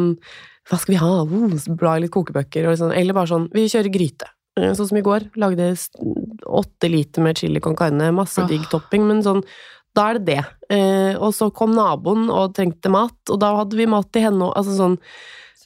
Hva 0.69 0.80
skal 0.80 0.95
vi 0.95 1.02
ha? 1.02 1.12
Oh, 1.23 1.76
bla 1.80 1.97
i 1.97 2.06
litt 2.06 2.13
kokebøker. 2.13 2.67
Og 2.67 2.76
liksom, 2.76 2.93
eller 2.95 3.15
bare 3.17 3.32
sånn 3.34 3.49
Vi 3.54 3.67
kjører 3.71 3.91
gryte. 3.93 4.30
Eh, 4.60 4.71
Sånn 4.78 4.89
som 4.89 4.97
i 4.99 5.06
går. 5.06 5.30
Lagde 5.41 5.71
åtte 6.45 6.89
liter 6.91 7.26
med 7.26 7.38
chili 7.38 7.60
con 7.63 7.76
carne. 7.76 8.12
Masse 8.15 8.45
digg 8.49 8.65
topping. 8.71 9.08
Men 9.10 9.23
sånn 9.26 9.43
Da 9.93 10.10
er 10.10 10.19
det 10.19 10.26
det. 10.26 10.43
Eh, 10.73 11.15
og 11.21 11.34
så 11.38 11.52
kom 11.54 11.76
naboen 11.76 12.30
og 12.34 12.56
trengte 12.58 12.89
mat, 12.89 13.13
og 13.30 13.38
da 13.39 13.52
hadde 13.60 13.78
vi 13.78 13.86
mat 13.86 14.08
til 14.12 14.23
henne 14.26 14.47
òg. 14.47 14.56
Altså 14.58 14.78
sånn 14.80 14.97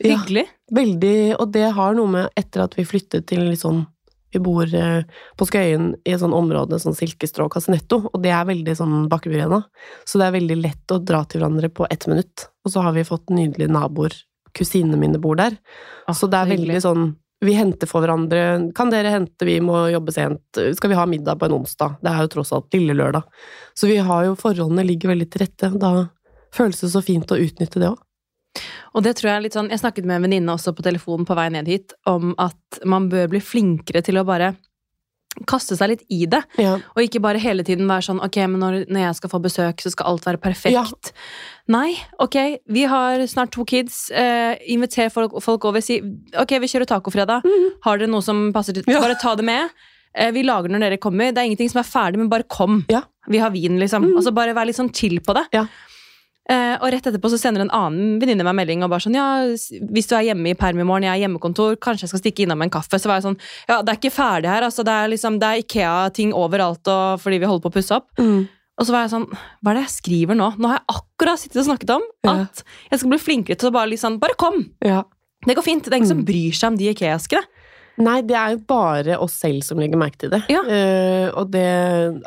ja. 0.01 0.17
Hyggelig. 0.17 0.45
Veldig 0.69 1.39
Og 1.39 1.51
det 1.55 1.69
har 1.73 1.95
noe 1.95 2.11
med 2.11 2.27
etter 2.37 2.65
at 2.65 2.75
vi 2.77 2.83
flyttet 2.85 3.25
til 3.31 3.39
litt 3.47 3.63
sånn 3.63 3.85
Vi 4.35 4.41
bor 4.43 4.67
eh, 4.67 5.07
på 5.39 5.47
Skøyen 5.47 5.93
i 6.03 6.11
et 6.11 6.19
sånn 6.19 6.35
område, 6.35 6.77
sånn 6.83 6.93
silkestrå 6.97 7.47
Casinetto, 7.49 8.01
og 8.11 8.19
det 8.21 8.33
er 8.35 8.43
veldig 8.45 8.75
sånn 8.75 9.07
Bakkebyrena. 9.09 9.61
Så 10.05 10.19
det 10.19 10.27
er 10.27 10.35
veldig 10.35 10.57
lett 10.59 10.91
å 10.91 10.99
dra 10.99 11.23
til 11.23 11.39
hverandre 11.39 11.69
på 11.71 11.87
ett 11.89 12.05
minutt. 12.11 12.49
Og 12.67 12.73
så 12.73 12.83
har 12.83 12.91
vi 12.93 13.07
fått 13.07 13.31
nydelige 13.31 13.71
naboer. 13.71 14.11
Kusinene 14.57 14.99
mine 14.99 15.21
bor 15.21 15.37
der. 15.39 15.55
Ah, 16.07 16.15
så 16.17 16.29
det 16.31 16.39
er 16.39 16.51
hyggelig. 16.53 16.77
veldig 16.77 16.85
sånn 16.85 17.07
Vi 17.45 17.53
henter 17.53 17.85
for 17.85 18.01
hverandre. 18.01 18.71
Kan 18.73 18.89
dere 18.89 19.11
hente? 19.13 19.45
Vi 19.45 19.59
må 19.61 19.83
jobbe 19.93 20.11
sent. 20.15 20.57
Skal 20.73 20.89
vi 20.89 20.97
ha 20.97 21.05
middag 21.05 21.37
på 21.37 21.45
en 21.45 21.59
onsdag? 21.59 21.99
Det 22.01 22.09
er 22.09 22.25
jo 22.25 22.31
tross 22.33 22.53
alt 22.57 22.73
lille 22.73 22.95
lørdag. 22.97 23.27
Så 23.77 23.85
vi 23.85 23.99
har 24.01 24.25
jo 24.25 24.33
Forholdene 24.39 24.85
ligger 24.87 25.13
veldig 25.13 25.29
til 25.29 25.45
rette. 25.45 25.69
Da 25.77 25.91
føles 26.57 26.81
det 26.81 26.89
så 26.89 27.03
fint 27.05 27.29
å 27.29 27.37
utnytte 27.37 27.83
det 27.83 27.91
òg. 27.91 28.01
Og 28.97 29.03
det 29.05 29.13
tror 29.19 29.29
jeg 29.29 29.37
er 29.37 29.43
litt 29.45 29.53
sånn 29.53 29.69
Jeg 29.69 29.83
snakket 29.83 30.07
med 30.09 30.17
en 30.17 30.25
venninne 30.25 30.53
også 30.55 30.73
på 30.73 30.81
telefonen 30.85 31.27
på 31.29 31.35
vei 31.37 31.49
ned 31.53 31.69
hit 31.69 31.93
om 32.09 32.31
at 32.41 32.79
man 32.89 33.05
bør 33.11 33.29
bli 33.29 33.41
flinkere 33.43 34.01
til 34.01 34.17
å 34.17 34.25
bare 34.25 34.55
kaste 35.45 35.77
seg 35.77 35.91
litt 35.91 36.03
i 36.09 36.25
det. 36.25 36.41
Ja. 36.57 36.77
Og 36.95 37.03
ikke 37.03 37.21
bare 37.21 37.41
hele 37.41 37.65
tiden 37.67 37.85
være 37.89 38.07
sånn 38.07 38.21
Ok, 38.25 38.39
men 38.49 38.57
når, 38.63 38.79
når 38.89 39.03
jeg 39.03 39.17
skal 39.19 39.31
få 39.35 39.39
besøk, 39.43 39.83
så 39.83 39.91
skal 39.93 40.09
alt 40.09 40.25
være 40.25 40.41
perfekt. 40.41 40.73
Ja. 40.73 40.85
Nei, 41.67 41.97
ok, 42.23 42.35
vi 42.71 42.83
har 42.87 43.19
snart 43.27 43.51
to 43.51 43.65
kids. 43.67 44.09
Eh, 44.11 44.55
inviter 44.71 45.09
folk, 45.11 45.33
folk 45.43 45.65
over. 45.67 45.81
Si 45.83 45.99
ok, 45.99 46.53
vi 46.63 46.69
kjører 46.71 46.87
tacofredag. 46.87 47.43
Har 47.83 47.97
dere 47.99 48.07
noe 48.11 48.23
som 48.23 48.51
passer 48.55 48.73
til 48.77 48.83
Ja. 48.87 49.01
Bare 49.03 49.17
ta 49.19 49.35
det 49.35 49.43
med. 49.45 49.69
eh, 50.15 50.31
Vi 50.31 50.43
lager 50.43 50.69
når 50.69 50.79
dere 50.79 50.97
kommer. 50.97 51.33
Det 51.33 51.37
er 51.43 51.49
ingenting 51.51 51.69
som 51.69 51.79
er 51.79 51.89
ferdig, 51.91 52.17
men 52.17 52.29
bare 52.29 52.43
kom. 52.47 52.85
Ja. 52.89 53.01
Vi 53.27 53.37
har 53.43 53.49
vin, 53.51 53.77
liksom. 53.79 54.05
Mm. 54.05 54.15
Og 54.17 54.23
så 54.23 54.33
bare 54.33 54.53
vær 54.55 54.65
litt 54.65 54.77
sånn 54.77 54.93
chill 54.95 55.19
på 55.19 55.33
det. 55.35 55.45
Ja. 55.51 55.65
Eh, 56.49 56.77
og 56.79 56.87
rett 56.93 57.03
etterpå 57.03 57.27
så 57.27 57.37
sender 57.37 57.59
en 57.65 57.69
annen 57.75 58.21
venninne 58.21 58.45
meg 58.47 58.55
melding 58.55 58.81
og 58.85 58.89
bare 58.89 59.03
sånn 59.03 59.13
Ja, 59.17 59.43
hvis 59.43 60.07
du 60.07 60.15
er 60.15 60.23
hjemme 60.29 60.47
i 60.47 60.53
perm 60.55 60.79
i 60.79 60.83
morgen, 60.87 61.03
jeg 61.03 61.11
er 61.19 61.27
hjemmekontor, 61.27 61.75
kanskje 61.75 62.03
jeg 62.07 62.09
skal 62.13 62.19
stikke 62.21 62.45
innom 62.45 62.61
en 62.63 62.69
kaffe. 62.71 62.95
Så 62.95 63.07
var 63.11 63.19
jeg 63.19 63.25
sånn 63.27 63.37
Ja, 63.67 63.81
det 63.81 63.91
er 63.91 63.99
ikke 63.99 64.15
ferdig 64.15 64.47
her, 64.47 64.61
altså. 64.63 64.85
Det 64.87 64.93
er 64.95 65.09
liksom 65.11 65.39
Det 65.41 65.43
er 65.49 65.59
Ikea-ting 65.65 66.31
overalt 66.31 66.87
og 66.87 67.19
fordi 67.19 67.39
vi 67.43 67.45
holder 67.51 67.63
på 67.67 67.69
å 67.73 67.75
pusse 67.75 67.91
opp. 67.99 68.07
Mm. 68.17 68.47
Og 68.77 68.85
så 68.85 68.93
var 68.93 69.05
jeg 69.05 69.13
sånn 69.15 69.27
Hva 69.33 69.71
er 69.71 69.79
det 69.79 69.85
jeg 69.87 69.93
skriver 69.95 70.37
nå? 70.37 70.51
Nå 70.61 70.69
har 70.71 70.79
jeg 70.79 70.97
akkurat 70.99 71.41
sittet 71.41 71.61
og 71.63 71.67
snakket 71.71 71.93
om 71.95 72.03
at 72.29 72.63
jeg 72.91 72.99
skal 73.01 73.09
bli 73.13 73.17
flinkere 73.21 73.57
til 73.57 73.69
å 73.71 73.75
bare 73.77 73.89
liksom 73.93 74.19
Bare 74.21 74.35
kom! 74.37 74.59
Ja. 74.85 75.03
Det 75.47 75.55
går 75.55 75.63
fint. 75.65 75.83
Det 75.85 75.93
er 75.93 75.97
ingen 76.01 76.09
som 76.09 76.19
Mm. 76.23 76.27
bryr 76.27 76.53
seg 76.57 76.67
om 76.71 76.77
de 76.77 76.87
Ikea-eskene. 76.93 77.43
Nei, 77.99 78.21
det 78.21 78.35
er 78.37 78.51
jo 78.53 78.57
bare 78.69 79.15
oss 79.21 79.33
selv 79.41 79.63
som 79.65 79.79
legger 79.81 79.97
merke 79.97 80.17
til 80.21 80.29
det. 80.29 80.43
Ja. 80.53 80.59
Uh, 80.61 81.29
og 81.39 81.49
det 81.53 81.65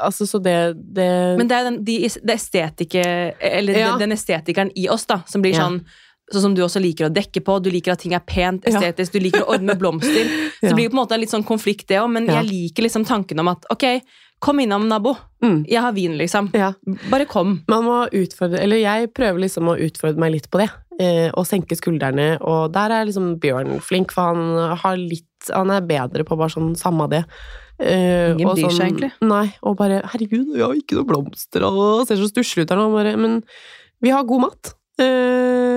Altså, 0.03 0.27
så 0.27 0.41
det, 0.43 0.75
det 0.95 1.39
Men 1.39 1.47
det 1.51 1.57
er 1.59 1.65
den, 1.71 1.85
de, 1.85 1.97
det 2.09 2.35
estetike, 2.35 3.35
eller 3.41 3.79
Ja. 3.79 3.91
den, 3.97 4.09
den 4.11 4.13
estetikeren 4.19 4.71
i 4.77 4.89
oss 4.91 5.07
da, 5.07 5.21
som 5.27 5.43
blir 5.43 5.55
Ja. 5.55 5.67
sånn 5.69 5.85
Sånn 6.33 6.43
som 6.43 6.55
du 6.55 6.63
også 6.63 6.79
liker 6.79 7.09
å 7.09 7.13
dekke 7.13 7.41
på. 7.43 7.57
Du 7.61 7.71
liker 7.75 7.91
at 7.91 7.99
ting 7.99 8.13
er 8.15 8.21
pent, 8.23 8.63
estetisk, 8.65 9.11
du 9.13 9.19
liker 9.19 9.43
å 9.43 9.57
ordne 9.57 9.75
blomster. 9.75 10.29
Så 10.63 10.69
det 10.69 10.75
blir 10.77 10.85
jo 10.87 10.91
på 10.93 10.95
en 10.95 11.01
måte 11.03 11.17
en 11.17 11.21
litt 11.25 11.33
sånn 11.33 11.43
konflikt, 11.43 11.89
det 11.89 11.99
òg, 11.99 12.07
men 12.09 12.29
jeg 12.31 12.47
liker 12.47 12.85
liksom 12.87 13.03
tanken 13.05 13.41
om 13.43 13.49
at 13.51 13.67
ok, 13.75 14.01
kom 14.41 14.61
innom, 14.63 14.89
nabo. 14.89 15.15
mm. 15.45 15.65
Jeg 15.69 15.83
har 15.85 15.93
vin, 15.97 16.17
liksom. 16.21 16.51
Ja. 16.57 16.73
Bare 17.13 17.27
kom. 17.31 17.59
Man 17.71 17.85
må 17.87 17.99
utfordre 18.17 18.61
Eller 18.65 18.81
jeg 18.83 19.11
prøver 19.17 19.45
liksom 19.45 19.69
å 19.71 19.79
utfordre 19.79 20.21
meg 20.23 20.35
litt 20.37 20.49
på 20.53 20.63
det. 20.63 20.71
Eh, 21.01 21.31
og 21.33 21.47
senke 21.49 21.77
skuldrene. 21.79 22.35
Og 22.45 22.73
der 22.75 22.93
er 22.93 23.07
liksom 23.09 23.35
Bjørn 23.41 23.79
flink, 23.85 24.13
for 24.13 24.35
han 24.35 24.77
har 24.83 24.97
litt 25.01 25.27
Han 25.57 25.71
er 25.73 25.81
bedre 25.89 26.27
på 26.29 26.37
bare 26.37 26.53
sånn 26.53 26.75
samme 26.77 27.07
det. 27.09 27.23
Eh, 27.81 28.35
Ingen 28.35 28.51
og 28.51 28.59
sånn, 28.61 28.75
seg 28.77 28.91
egentlig. 28.91 29.09
Nei, 29.25 29.47
og 29.65 29.79
bare 29.79 30.03
'herregud, 30.05 30.51
vi 30.53 30.61
har 30.61 30.75
ikke 30.77 30.99
noe 30.99 31.09
blomster', 31.09 31.65
og 31.65 32.07
ser 32.07 32.21
så 32.21 32.29
stusslig 32.29 32.67
ut 32.67 32.75
her 32.75 32.77
nå. 32.77 32.91
Bare, 32.93 33.15
men 33.17 33.39
vi 34.05 34.13
har 34.13 34.27
god 34.29 34.43
mat. 34.45 34.75
Eh, 35.01 35.70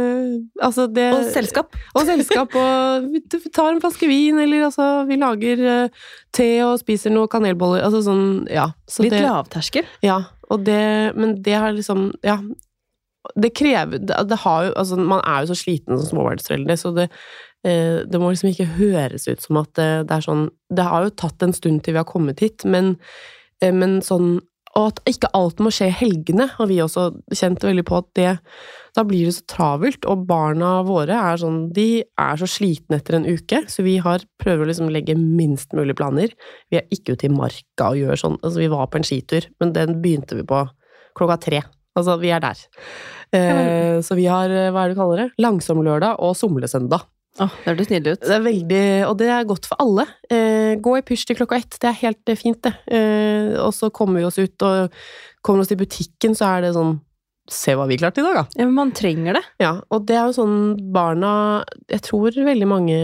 altså 0.61 0.87
det 0.91 1.07
Og 1.13 1.23
selskap. 1.35 1.75
Og 1.97 2.05
selskap, 2.07 2.55
og 2.59 3.07
vi 3.13 3.21
tar 3.53 3.71
en 3.73 3.81
flaske 3.83 4.07
vin, 4.09 4.39
eller 4.43 4.67
altså 4.69 4.87
Vi 5.09 5.17
lager 5.21 5.63
eh, 5.69 6.03
te 6.33 6.49
og 6.65 6.79
spiser 6.81 7.13
noen 7.13 7.29
kanelboller. 7.31 7.83
Altså 7.85 8.01
sånn, 8.05 8.25
ja. 8.51 8.69
Så 8.89 9.05
Litt 9.05 9.15
det, 9.17 9.23
lavterskel. 9.25 9.87
ja, 10.05 10.19
og 10.49 10.63
det 10.67 10.81
Men 11.15 11.37
det 11.45 11.57
har 11.59 11.73
liksom 11.75 12.11
Ja. 12.25 12.39
Det 13.39 13.53
krever 13.55 14.01
det, 14.03 14.17
det 14.27 14.37
har 14.43 14.65
jo 14.67 14.71
Altså, 14.75 14.97
man 14.99 15.21
er 15.23 15.43
jo 15.45 15.53
så 15.53 15.59
sliten 15.61 15.95
som 15.97 16.09
småbarnsforeldre, 16.11 16.75
så 16.77 16.91
det 16.97 17.09
eh, 17.63 18.01
det 18.03 18.19
må 18.19 18.33
liksom 18.33 18.49
ikke 18.51 18.73
høres 18.75 19.27
ut 19.29 19.41
som 19.41 19.61
at 19.61 19.71
det, 19.79 19.91
det 20.09 20.17
er 20.17 20.25
sånn 20.25 20.49
Det 20.67 20.83
har 20.89 21.05
jo 21.05 21.13
tatt 21.23 21.45
en 21.45 21.55
stund 21.55 21.83
til 21.85 21.95
vi 21.95 22.01
har 22.01 22.09
kommet 22.09 22.43
hit, 22.43 22.65
men, 22.67 22.97
eh, 23.63 23.71
men 23.71 24.01
sånn 24.03 24.41
Og 24.73 24.87
at 24.89 25.01
ikke 25.09 25.29
alt 25.37 25.59
må 25.61 25.69
skje 25.73 25.91
i 25.91 25.95
helgene, 25.95 26.47
har 26.55 26.69
vi 26.69 26.79
også 26.81 27.11
kjent 27.33 27.61
veldig 27.65 27.83
på 27.85 27.99
at 28.01 28.07
det 28.17 28.31
Da 28.93 29.03
blir 29.05 29.25
det 29.25 29.35
så 29.37 29.45
travelt, 29.49 30.05
og 30.09 30.25
barna 30.29 30.83
våre 30.85 31.17
er 31.17 31.39
sånn 31.41 31.71
De 31.73 32.03
er 32.03 32.41
så 32.41 32.49
slitne 32.49 32.99
etter 32.99 33.17
en 33.17 33.25
uke, 33.29 33.63
så 33.69 33.85
vi 33.85 33.97
har 34.01 34.25
prøver 34.41 34.65
å 34.65 34.69
liksom 34.71 34.91
legge 34.93 35.17
minst 35.17 35.73
mulig 35.73 35.95
planer. 35.97 36.33
Vi 36.69 36.81
er 36.81 36.89
ikke 36.93 37.17
ute 37.17 37.29
i 37.29 37.33
marka 37.33 37.91
og 37.91 38.01
gjør 38.01 38.21
sånn 38.25 38.39
Altså, 38.41 38.59
vi 38.61 38.73
var 38.73 38.89
på 38.89 39.01
en 39.01 39.07
skitur, 39.07 39.49
men 39.61 39.73
den 39.77 39.99
begynte 40.01 40.37
vi 40.37 40.45
på 40.49 40.65
klokka 41.17 41.39
tre. 41.41 41.63
Altså, 41.93 42.17
vi 42.21 42.33
er 42.33 42.41
der. 42.41 42.61
Eh, 43.33 43.99
så 44.01 44.17
vi 44.17 44.25
har, 44.25 44.49
eh, 44.49 44.71
hva 44.73 44.83
er 44.83 44.89
det 44.89 44.95
du 44.95 45.01
kaller 45.01 45.21
det, 45.21 45.29
langsomlørdag 45.41 46.21
og 46.21 46.33
somlesøndag. 46.37 47.05
Åh, 47.41 47.53
det 47.63 47.71
hørtes 47.71 47.89
nydelig 47.89 48.17
ut. 48.17 48.25
Det 48.27 48.35
er 48.35 48.43
veldig, 48.45 48.83
og 49.07 49.15
det 49.17 49.29
er 49.33 49.47
godt 49.49 49.65
for 49.69 49.81
alle. 49.81 50.05
Eh, 50.29 50.75
gå 50.77 50.97
i 50.99 51.05
pysj 51.05 51.29
til 51.29 51.39
klokka 51.39 51.57
ett, 51.63 51.79
det 51.81 51.89
er 51.89 52.01
helt 52.03 52.29
eh, 52.29 52.37
fint, 52.37 52.59
det. 52.61 52.75
Eh, 52.93 53.55
og 53.57 53.71
så 53.73 53.89
kommer 53.93 54.21
vi 54.21 54.27
oss 54.27 54.37
ut, 54.37 54.67
og 54.67 54.93
kommer 55.45 55.63
oss 55.63 55.71
til 55.71 55.81
butikken, 55.81 56.37
så 56.37 56.51
er 56.53 56.67
det 56.67 56.77
sånn 56.77 56.99
Se 57.51 57.73
hva 57.75 57.83
vi 57.89 57.97
klarte 57.99 58.21
i 58.21 58.23
dag, 58.23 58.37
da. 58.37 58.43
Ja, 58.55 58.63
men 58.63 58.75
man 58.77 58.91
trenger 58.95 59.35
det. 59.35 59.41
Ja, 59.59 59.73
og 59.91 60.05
det 60.07 60.15
er 60.15 60.29
jo 60.29 60.35
sånn 60.37 60.59
barna 60.95 61.31
Jeg 61.91 62.05
tror 62.05 62.31
veldig 62.31 62.69
mange 62.71 62.99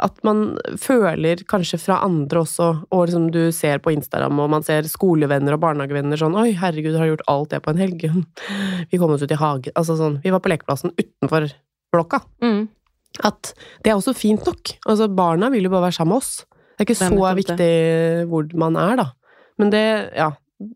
At 0.00 0.16
man 0.24 0.56
føler 0.80 1.42
kanskje 1.44 1.76
fra 1.82 1.98
andre 2.06 2.40
også, 2.40 2.70
og 2.88 3.02
liksom 3.04 3.26
du 3.34 3.50
ser 3.52 3.82
på 3.84 3.92
Instagram, 3.92 4.40
og 4.40 4.48
man 4.54 4.64
ser 4.64 4.88
skolevenner 4.88 5.58
og 5.58 5.60
barnehagevenner 5.66 6.22
sånn 6.22 6.38
Oi, 6.40 6.54
herregud, 6.56 6.96
har 6.96 7.10
gjort 7.10 7.26
alt 7.28 7.52
det 7.52 7.60
på 7.66 7.74
en 7.74 7.84
helg? 7.84 8.08
Vi 8.94 9.02
kom 9.02 9.12
oss 9.12 9.26
ut 9.26 9.36
i 9.36 9.40
hagen 9.44 9.76
Altså 9.76 9.98
sånn 10.00 10.22
Vi 10.24 10.32
var 10.32 10.40
på 10.40 10.54
lekeplassen 10.54 10.96
utenfor 10.96 11.50
blokka. 11.92 12.24
Mm. 12.40 12.64
At 13.24 13.52
det 13.84 13.92
er 13.92 13.96
også 13.96 14.16
fint 14.16 14.44
nok. 14.46 14.74
Altså, 14.86 15.08
barna 15.08 15.48
vil 15.52 15.68
jo 15.68 15.72
bare 15.72 15.88
være 15.88 15.98
sammen 16.00 16.16
med 16.16 16.24
oss. 16.24 16.44
Det 16.76 16.84
er 16.84 16.88
ikke 16.88 16.98
Det 16.98 17.06
er 17.06 17.14
så 17.16 17.36
viktig 17.38 17.70
hvor 18.32 18.50
man 18.60 18.76
er, 18.76 18.98
da. 19.00 19.06
Men 19.56 19.70
det, 19.72 19.86
ja 20.16 20.32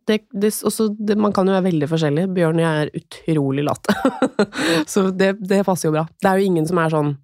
det, 0.08 0.18
det, 0.32 0.52
også, 0.64 0.90
det, 0.98 1.16
man 1.16 1.32
kan 1.32 1.48
jo 1.48 1.56
være 1.56 1.68
veldig 1.70 1.88
forskjellig. 1.88 2.26
Bjørn 2.36 2.60
og 2.60 2.64
jeg 2.66 2.84
er 2.84 2.94
utrolig 3.00 3.64
late. 3.64 3.96
så 4.92 5.08
det, 5.10 5.34
det 5.40 5.64
passer 5.66 5.88
jo 5.88 5.94
bra. 5.96 6.06
Det 6.20 6.30
er 6.30 6.40
jo 6.40 6.50
ingen 6.52 6.68
som 6.68 6.80
er 6.82 6.94
sånn 6.94 7.14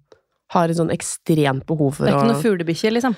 har 0.55 0.71
et 0.71 0.77
sånn 0.77 0.93
ekstremt 0.93 1.65
behov 1.67 1.97
for 1.97 2.07
Det 2.07 2.13
er 2.13 2.15
å, 2.15 2.21
ikke 2.21 2.31
noe 2.31 2.43
fuglebikkje, 2.43 2.91
liksom. 2.95 3.15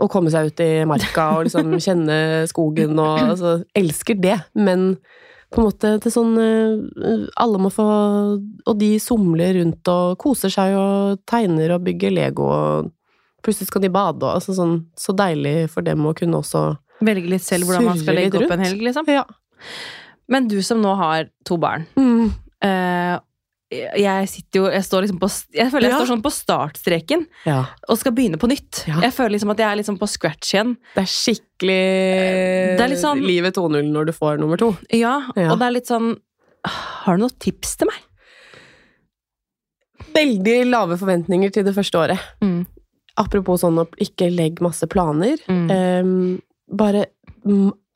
å 0.00 0.06
komme 0.08 0.32
seg 0.32 0.48
ut 0.48 0.62
i 0.64 0.70
marka 0.88 1.26
og 1.36 1.48
liksom 1.48 1.74
kjenne 1.76 2.16
skogen 2.48 2.96
og 2.96 3.20
altså, 3.20 3.58
Elsker 3.76 4.16
det, 4.16 4.38
men 4.56 4.94
på 5.54 5.62
en 5.62 5.68
måte 5.68 5.94
til 6.02 6.12
sånn 6.12 6.34
eh, 6.40 7.24
Alle 7.40 7.60
må 7.62 7.70
få 7.72 7.86
Og 8.40 8.74
de 8.80 8.94
somler 9.02 9.54
rundt 9.60 9.90
og 9.92 10.18
koser 10.20 10.52
seg 10.52 10.74
og 10.78 11.22
tegner 11.30 11.76
og 11.76 11.84
bygger 11.86 12.14
Lego 12.14 12.48
og 12.50 12.92
plutselig 13.44 13.68
skal 13.70 13.84
de 13.84 13.92
bade 13.94 14.24
og 14.24 14.40
altså 14.40 14.56
sånn 14.56 14.78
Så 14.98 15.14
deilig 15.16 15.70
for 15.72 15.86
dem 15.86 16.04
å 16.08 16.14
kunne 16.16 16.40
også 16.40 16.72
Velge 17.04 17.30
litt 17.34 17.44
selv 17.44 17.68
hvordan 17.68 17.88
man 17.90 18.00
skal 18.00 18.16
legge 18.16 18.38
opp 18.38 18.52
en 18.54 18.62
helg, 18.62 18.82
liksom. 18.86 19.08
Ja. 19.10 19.24
Men 20.30 20.46
du 20.48 20.60
som 20.64 20.78
nå 20.80 20.92
har 20.96 21.26
to 21.44 21.58
barn. 21.60 21.84
Mm. 21.98 22.30
Eh, 23.70 23.96
jeg 24.02 24.28
sitter 24.28 24.60
jo 24.60 24.64
Jeg 24.70 24.84
står 24.84 25.02
liksom 25.06 25.18
på 25.22 25.28
Jeg 25.54 25.70
føler 25.72 25.88
jeg 25.88 25.92
Ja. 25.94 25.98
står 26.00 26.10
sånn 26.12 26.22
på 26.24 26.32
startstreken 26.32 27.26
ja. 27.46 27.66
og 27.88 27.98
skal 27.98 28.12
begynne 28.12 28.38
på 28.38 28.48
nytt. 28.50 28.84
Ja. 28.88 29.00
Jeg 29.00 29.12
føler 29.16 29.30
liksom 29.36 29.50
at 29.54 29.58
jeg 29.58 29.68
er 29.70 29.76
liksom 29.80 29.98
på 29.98 30.08
scratch 30.08 30.54
igjen. 30.54 30.76
Det 30.94 31.02
er 31.04 31.10
skikkelig 31.10 31.82
Det 32.78 32.84
er 32.84 32.88
litt 32.92 33.02
sånn- 33.02 33.24
livet 33.24 33.54
2.0 33.56 33.90
når 33.92 34.06
du 34.06 34.12
får 34.12 34.38
nummer 34.40 34.56
to. 34.60 34.76
Ja, 34.92 35.18
og 35.36 35.58
det 35.58 35.62
er 35.66 35.70
litt 35.78 35.86
sånn 35.90 36.16
Har 36.66 37.16
du 37.16 37.22
noen 37.24 37.38
tips 37.38 37.76
til 37.76 37.88
meg? 37.90 38.00
Veldig 40.14 40.58
lave 40.70 40.96
forventninger 41.00 41.50
til 41.52 41.64
det 41.66 41.74
første 41.74 41.98
året. 41.98 42.20
Mm. 42.44 42.66
Apropos 43.18 43.60
sånn 43.62 43.78
å 43.82 43.86
ikke 44.02 44.28
legge 44.34 44.62
masse 44.62 44.86
planer. 44.90 45.36
Mm. 45.50 45.70
Um, 45.70 46.42
bare 46.70 47.06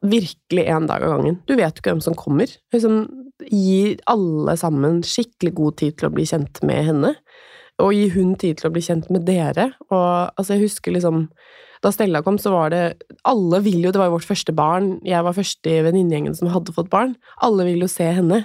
virkelig 0.04 0.64
en 0.70 0.87
dag 0.87 1.02
av 1.02 1.16
gangen. 1.16 1.38
Du 1.48 1.54
vet 1.58 1.72
jo 1.74 1.82
ikke 1.82 1.94
hvem 1.94 2.04
som 2.04 2.16
kommer. 2.18 2.50
Liksom, 2.74 3.00
gi 3.50 3.96
alle 4.11 4.56
sammen 4.58 5.02
skikkelig 5.06 5.54
god 5.58 5.78
tid 5.82 5.98
til 5.98 6.08
å 6.08 6.14
bli 6.14 6.26
kjent 6.28 6.61
med 6.66 6.84
henne. 6.90 7.14
Og 7.82 7.94
gi 7.94 8.08
hun 8.14 8.34
tid 8.38 8.58
til 8.58 8.68
å 8.68 8.74
bli 8.74 8.82
kjent 8.82 9.08
med 9.14 9.26
dere. 9.28 9.70
Og 9.90 10.06
altså, 10.34 10.54
jeg 10.56 10.68
husker 10.68 10.94
liksom 10.94 11.28
Da 11.78 11.92
Stella 11.94 12.24
kom, 12.26 12.40
så 12.42 12.50
var 12.50 12.72
det 12.74 13.04
Alle 13.22 13.61
vil 13.62 13.84
jo 13.84 13.92
Det 13.94 14.00
var 14.00 14.08
jo 14.08 14.16
vårt 14.16 14.26
første 14.26 14.50
barn. 14.52 14.96
Jeg 15.06 15.22
var 15.22 15.37
første 15.37 15.70
i 15.70 15.82
venninnegjengen 15.87 16.34
som 16.34 16.50
hadde 16.50 16.74
fått 16.74 16.90
barn. 16.90 17.14
Alle 17.42 17.68
vil 17.68 17.87
jo 17.87 17.90
se 17.90 18.08
henne. 18.18 18.42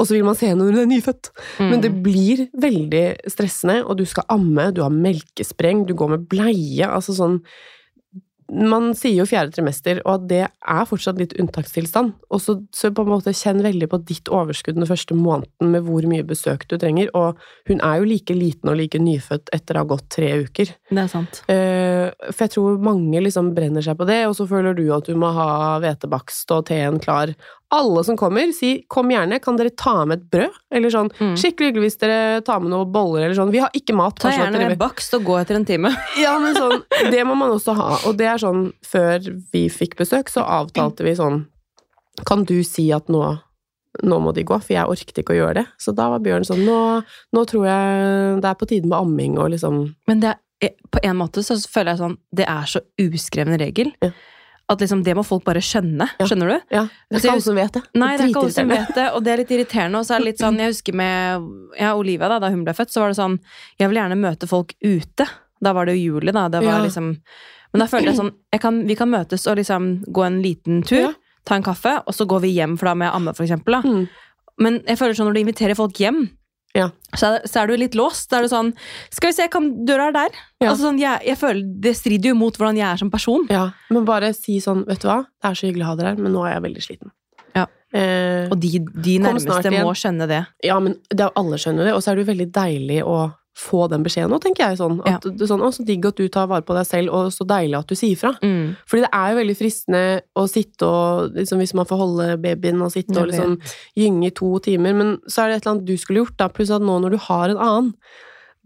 Og 0.00 0.08
så 0.08 0.16
vil 0.16 0.24
man 0.24 0.36
se 0.36 0.48
henne 0.48 0.64
når 0.64 0.76
hun 0.76 0.82
er 0.84 0.92
nyfødt. 0.94 1.30
Mm. 1.60 1.66
Men 1.70 1.82
det 1.84 1.90
blir 2.04 2.46
veldig 2.60 3.04
stressende, 3.28 3.82
og 3.84 3.98
du 4.00 4.06
skal 4.08 4.24
amme, 4.32 4.70
du 4.72 4.80
har 4.80 4.94
melkespreng, 4.94 5.84
du 5.88 5.92
går 5.96 6.14
med 6.14 6.24
bleie, 6.30 6.88
altså 6.88 7.16
sånn 7.16 7.42
Man 8.50 8.90
sier 8.98 9.20
jo 9.20 9.28
fjerde 9.28 9.54
trimester, 9.54 10.00
og 10.04 10.16
at 10.16 10.26
det 10.30 10.40
er 10.48 10.88
fortsatt 10.88 11.20
litt 11.20 11.36
unntakstilstand. 11.38 12.12
Og 12.30 12.42
så, 12.42 12.56
så 12.74 12.90
på 12.94 13.04
en 13.06 13.12
måte 13.12 13.34
kjenn 13.36 13.62
veldig 13.64 13.88
på 13.92 14.00
ditt 14.08 14.30
overskudd 14.32 14.78
den 14.78 14.88
første 14.88 15.14
måneden 15.14 15.70
med 15.74 15.86
hvor 15.86 16.06
mye 16.10 16.26
besøk 16.26 16.66
du 16.70 16.76
trenger. 16.80 17.12
Og 17.18 17.38
hun 17.70 17.82
er 17.86 18.00
jo 18.00 18.08
like 18.10 18.36
liten 18.36 18.72
og 18.72 18.78
like 18.80 19.00
nyfødt 19.00 19.52
etter 19.54 19.78
å 19.78 19.84
ha 19.84 19.90
gått 19.92 20.08
tre 20.16 20.32
uker. 20.42 20.74
Det 20.90 21.04
er 21.04 21.12
sant. 21.12 21.42
Eh, 21.52 22.08
for 22.30 22.46
jeg 22.46 22.54
tror 22.56 22.82
mange 22.90 23.22
liksom 23.22 23.52
brenner 23.56 23.84
seg 23.86 23.98
på 24.00 24.08
det, 24.10 24.22
og 24.26 24.36
så 24.38 24.48
føler 24.50 24.76
du 24.78 24.86
at 24.96 25.06
du 25.06 25.14
må 25.18 25.30
ha 25.36 25.78
hvetebakst 25.82 26.50
og 26.56 26.66
teen 26.72 26.98
klar. 27.02 27.34
Alle 27.72 28.02
som 28.04 28.16
kommer, 28.18 28.52
si 28.52 28.84
'kom 28.88 29.10
gjerne, 29.10 29.40
kan 29.40 29.56
dere 29.56 29.70
ta 29.70 30.04
med 30.04 30.18
et 30.18 30.30
brød?' 30.30 30.56
Eller 30.72 30.90
sånn 30.90 31.10
Mm. 31.20 31.36
'skikkelig 31.36 31.66
hyggelig 31.70 31.82
hvis 31.84 31.98
dere 31.98 32.40
tar 32.42 32.60
med 32.60 32.70
noen 32.70 32.90
boller', 32.92 33.24
eller 33.24 33.34
sånn 33.34 33.50
'vi 33.52 33.60
har 33.60 33.70
ikke 33.70 33.94
mat'. 33.94 34.18
Ta 34.18 34.30
gjerne 34.30 34.68
med 34.68 34.78
bakst 34.78 35.14
og 35.14 35.22
gå 35.24 35.40
etter 35.40 35.54
en 35.54 35.64
time. 35.64 35.88
ja, 36.18 36.38
men 36.38 36.54
sånn, 36.54 36.82
det 37.10 37.24
må 37.24 37.36
man 37.36 37.50
også 37.50 37.74
ha. 37.76 37.98
Og 38.06 38.16
det 38.16 38.26
er 38.26 38.38
sånn, 38.38 38.72
før 38.82 39.20
vi 39.52 39.68
fikk 39.68 39.94
besøk, 39.96 40.28
så 40.28 40.42
avtalte 40.44 41.04
vi 41.04 41.14
sånn 41.14 41.46
Kan 42.26 42.44
du 42.44 42.62
si 42.64 42.90
at 42.92 43.06
nå, 43.06 43.40
nå 44.02 44.20
må 44.20 44.34
de 44.34 44.42
gå, 44.44 44.60
for 44.60 44.74
jeg 44.74 44.84
orket 44.86 45.18
ikke 45.22 45.32
å 45.32 45.38
gjøre 45.40 45.54
det. 45.54 45.66
Så 45.78 45.94
da 45.94 46.10
var 46.10 46.18
Bjørn 46.18 46.44
sånn 46.44 46.64
Nå, 46.66 47.02
nå 47.32 47.46
tror 47.46 47.64
jeg 47.64 48.42
det 48.42 48.50
er 48.50 48.54
på 48.54 48.66
tide 48.68 48.84
med 48.86 48.98
amming 48.98 49.38
og 49.38 49.50
liksom 49.52 49.94
Men 50.08 50.20
det 50.20 50.34
er, 50.60 50.70
på 50.90 50.98
en 51.02 51.16
måte 51.16 51.40
så 51.42 51.54
føler 51.70 51.92
jeg 51.94 51.98
sånn 52.02 52.18
Det 52.34 52.46
er 52.46 52.64
så 52.66 52.80
uskreven 52.98 53.58
regel. 53.58 53.92
Ja. 54.02 54.10
At 54.70 54.78
liksom 54.84 55.00
det 55.02 55.16
må 55.18 55.24
folk 55.26 55.42
bare 55.44 55.58
skjønne. 55.64 56.06
Ja. 56.20 56.26
Skjønner 56.30 56.52
du? 56.52 56.56
Ja, 56.70 56.82
det 56.86 57.16
er 57.16 57.16
Altså, 57.16 57.26
ikke 57.26 57.32
alle 57.34 57.46
som 57.46 57.56
vet 57.58 57.72
det. 57.74 57.82
Nei, 57.98 58.10
det 58.16 58.22
er 58.22 58.28
ikke 58.30 58.42
alle 58.44 58.54
som 58.54 58.68
vet 58.70 58.92
det, 58.94 59.06
og 59.16 59.24
det 59.26 59.32
er 59.32 59.40
litt 59.42 59.50
irriterende. 59.56 59.98
Og 59.98 60.06
så 60.06 60.14
er 60.14 60.22
det 60.22 60.28
litt 60.30 60.42
sånn, 60.44 60.58
jeg 60.62 60.70
husker 60.70 60.94
med 61.00 61.48
ja, 61.80 61.94
Olivia, 61.98 62.28
da, 62.30 62.38
da 62.44 62.50
hun 62.54 62.62
ble 62.68 62.74
født, 62.78 62.92
så 62.94 63.02
var 63.02 63.10
det 63.10 63.18
sånn 63.18 63.38
Jeg 63.80 63.90
vil 63.90 63.98
gjerne 63.98 64.18
møte 64.20 64.46
folk 64.50 64.76
ute. 64.86 65.26
Da 65.60 65.72
var 65.76 65.90
det 65.90 65.96
jo 65.98 66.14
juli, 66.14 66.32
da. 66.32 66.46
Det 66.48 66.62
var 66.62 66.78
Ja. 66.78 66.84
liksom 66.86 67.10
Men 67.72 67.84
da 67.84 67.86
følte 67.86 68.10
jeg 68.12 68.16
sånn 68.18 68.32
jeg 68.52 68.60
kan, 68.60 68.80
Vi 68.86 68.94
kan 68.98 69.10
møtes 69.10 69.46
og 69.50 69.56
liksom 69.58 70.04
gå 70.06 70.24
en 70.26 70.40
liten 70.42 70.82
tur, 70.86 71.14
ta 71.44 71.54
en 71.58 71.62
kaffe, 71.66 72.02
og 72.06 72.14
så 72.14 72.26
går 72.26 72.40
vi 72.46 72.54
hjem, 72.54 72.78
for 72.78 72.86
da 72.86 72.94
må 72.94 73.04
jeg 73.08 73.14
amme, 73.14 73.34
for 73.34 73.44
eksempel. 73.44 73.72
Da. 73.72 73.82
Mm. 73.82 74.08
Men 74.60 74.80
jeg 74.86 74.98
føler 74.98 75.14
sånn 75.16 75.26
når 75.30 75.34
du 75.34 75.40
inviterer 75.40 75.74
folk 75.78 75.94
hjem, 75.98 76.28
Ja. 76.76 76.84
så, 77.18 77.32
er, 77.34 77.46
så 77.50 77.62
er 77.64 77.66
du 77.66 77.74
litt 77.80 77.96
låst. 77.98 78.28
Da 78.30 78.38
er 78.38 78.44
du 78.46 78.50
sånn 78.52 78.68
Skal 79.10 79.32
vi 79.32 79.36
se, 79.40 79.48
kan 79.50 79.64
døra 79.88 80.04
er 80.10 80.12
der? 80.14 80.36
Ja. 80.62 80.68
Altså 80.70 80.84
sånn, 80.86 81.00
jeg, 81.02 81.18
jeg 81.26 81.38
føler 81.40 81.64
Det 81.82 81.94
strider 81.98 82.30
jo 82.30 82.36
mot 82.38 82.54
hvordan 82.54 82.78
jeg 82.78 82.86
er 82.86 83.00
som 83.00 83.10
person. 83.10 83.46
Ja, 83.50 83.64
men 83.90 84.04
bare 84.06 84.30
si 84.36 84.60
sånn, 84.62 84.84
vet 84.86 85.02
du 85.02 85.08
hva, 85.10 85.24
det 85.26 85.50
er 85.50 85.58
så 85.58 85.66
hyggelig 85.66 85.88
å 85.88 85.90
ha 85.90 85.96
dere 85.98 86.12
her, 86.14 86.22
men 86.22 86.32
nå 86.36 86.44
er 86.46 86.54
jeg 86.54 86.64
veldig 86.68 86.84
sliten. 86.86 87.10
Ja. 87.58 87.64
Eh, 87.90 88.46
Og 88.52 88.54
de, 88.62 88.70
de 89.02 89.16
nærmeste 89.18 89.72
må 89.80 89.90
skjønne 89.98 90.28
det. 90.30 90.44
ja, 90.62 90.76
men 90.78 90.94
det 91.10 91.26
alle 91.34 91.58
skjønner 91.58 91.88
det, 91.90 91.94
og 91.98 92.04
så 92.06 92.12
er 92.12 92.20
det 92.20 92.22
jo 92.28 92.30
veldig 92.30 92.48
deilig 92.54 93.00
å 93.02 93.16
få 93.58 93.86
den 93.90 94.04
beskjeden 94.06 94.30
nå, 94.32 94.38
tenker 94.42 94.68
jeg 94.70 94.78
sånn. 94.78 95.00
At 95.02 95.26
ja. 95.26 95.32
du 95.34 95.44
sånn, 95.48 95.62
å, 95.64 95.72
så 95.74 95.84
digg 95.86 96.06
at 96.06 96.20
du 96.20 96.28
tar 96.32 96.48
vare 96.50 96.64
på 96.66 96.76
deg 96.76 96.86
selv, 96.88 97.12
og 97.16 97.34
så 97.34 97.46
deilig 97.48 97.78
at 97.80 97.90
du 97.90 97.98
sier 97.98 98.18
fra. 98.20 98.32
Mm. 98.44 98.78
Fordi 98.88 99.04
det 99.04 99.12
er 99.18 99.32
jo 99.32 99.40
veldig 99.40 99.58
fristende 99.58 100.02
å 100.38 100.46
sitte 100.50 100.88
og, 100.88 101.36
liksom, 101.36 101.62
hvis 101.62 101.76
man 101.76 101.88
får 101.90 102.02
holde 102.04 102.30
babyen 102.44 102.86
og 102.86 102.94
sitte 102.94 103.18
og 103.18 103.30
liksom 103.32 103.58
gynge 103.98 104.30
i 104.30 104.34
to 104.36 104.54
timer, 104.64 104.96
men 104.96 105.14
så 105.26 105.44
er 105.44 105.50
det 105.50 105.60
et 105.60 105.64
eller 105.64 105.76
annet 105.76 105.90
du 105.90 105.96
skulle 106.00 106.24
gjort, 106.24 106.38
da, 106.40 106.50
pluss 106.54 106.74
at 106.74 106.84
nå 106.84 106.98
når 107.02 107.16
du 107.16 107.22
har 107.26 107.52
en 107.52 107.64
annen, 107.68 107.94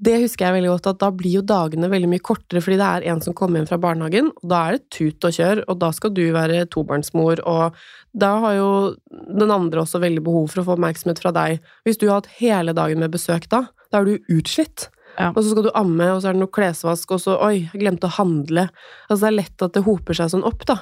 det 0.04 0.16
husker 0.24 0.48
jeg 0.48 0.56
veldig 0.56 0.70
godt, 0.72 0.88
at 0.90 1.00
da 1.04 1.08
blir 1.14 1.36
jo 1.36 1.44
dagene 1.46 1.88
veldig 1.90 2.08
mye 2.10 2.22
kortere, 2.24 2.60
fordi 2.64 2.78
det 2.80 2.86
er 2.86 3.04
en 3.12 3.20
som 3.22 3.36
kommer 3.36 3.60
hjem 3.60 3.68
fra 3.68 3.78
barnehagen, 3.80 4.32
og 4.42 4.48
da 4.50 4.62
er 4.66 4.76
det 4.76 4.88
tut 4.92 5.26
og 5.26 5.36
kjør, 5.36 5.62
og 5.70 5.78
da 5.84 5.90
skal 5.94 6.12
du 6.16 6.24
være 6.34 6.64
tobarnsmor, 6.74 7.44
og 7.46 7.78
da 8.18 8.32
har 8.42 8.56
jo 8.58 8.70
den 9.10 9.54
andre 9.54 9.84
også 9.84 10.02
veldig 10.02 10.24
behov 10.26 10.50
for 10.50 10.62
å 10.62 10.66
få 10.66 10.76
oppmerksomhet 10.76 11.22
fra 11.22 11.32
deg. 11.34 11.62
Hvis 11.86 12.00
du 12.00 12.08
har 12.08 12.20
hatt 12.20 12.32
hele 12.40 12.74
dagen 12.76 13.02
med 13.02 13.14
besøk 13.14 13.46
da, 13.54 13.68
da 13.94 14.02
er 14.02 14.10
du 14.10 14.34
utslitt. 14.34 14.88
Ja. 15.14 15.30
Og 15.30 15.44
så 15.44 15.52
skal 15.52 15.68
du 15.68 15.70
amme, 15.78 16.08
og 16.10 16.20
så 16.20 16.30
er 16.30 16.34
det 16.34 16.42
noe 16.42 16.50
klesvask, 16.50 17.14
og 17.14 17.22
så 17.22 17.36
oi, 17.38 17.68
jeg 17.68 17.84
glemte 17.84 18.10
å 18.10 18.16
handle. 18.16 18.66
Altså 19.06 19.20
det 19.22 19.30
er 19.30 19.38
lett 19.38 19.64
at 19.66 19.76
det 19.76 19.84
hoper 19.86 20.18
seg 20.18 20.32
sånn 20.32 20.46
opp, 20.46 20.66
da. 20.66 20.80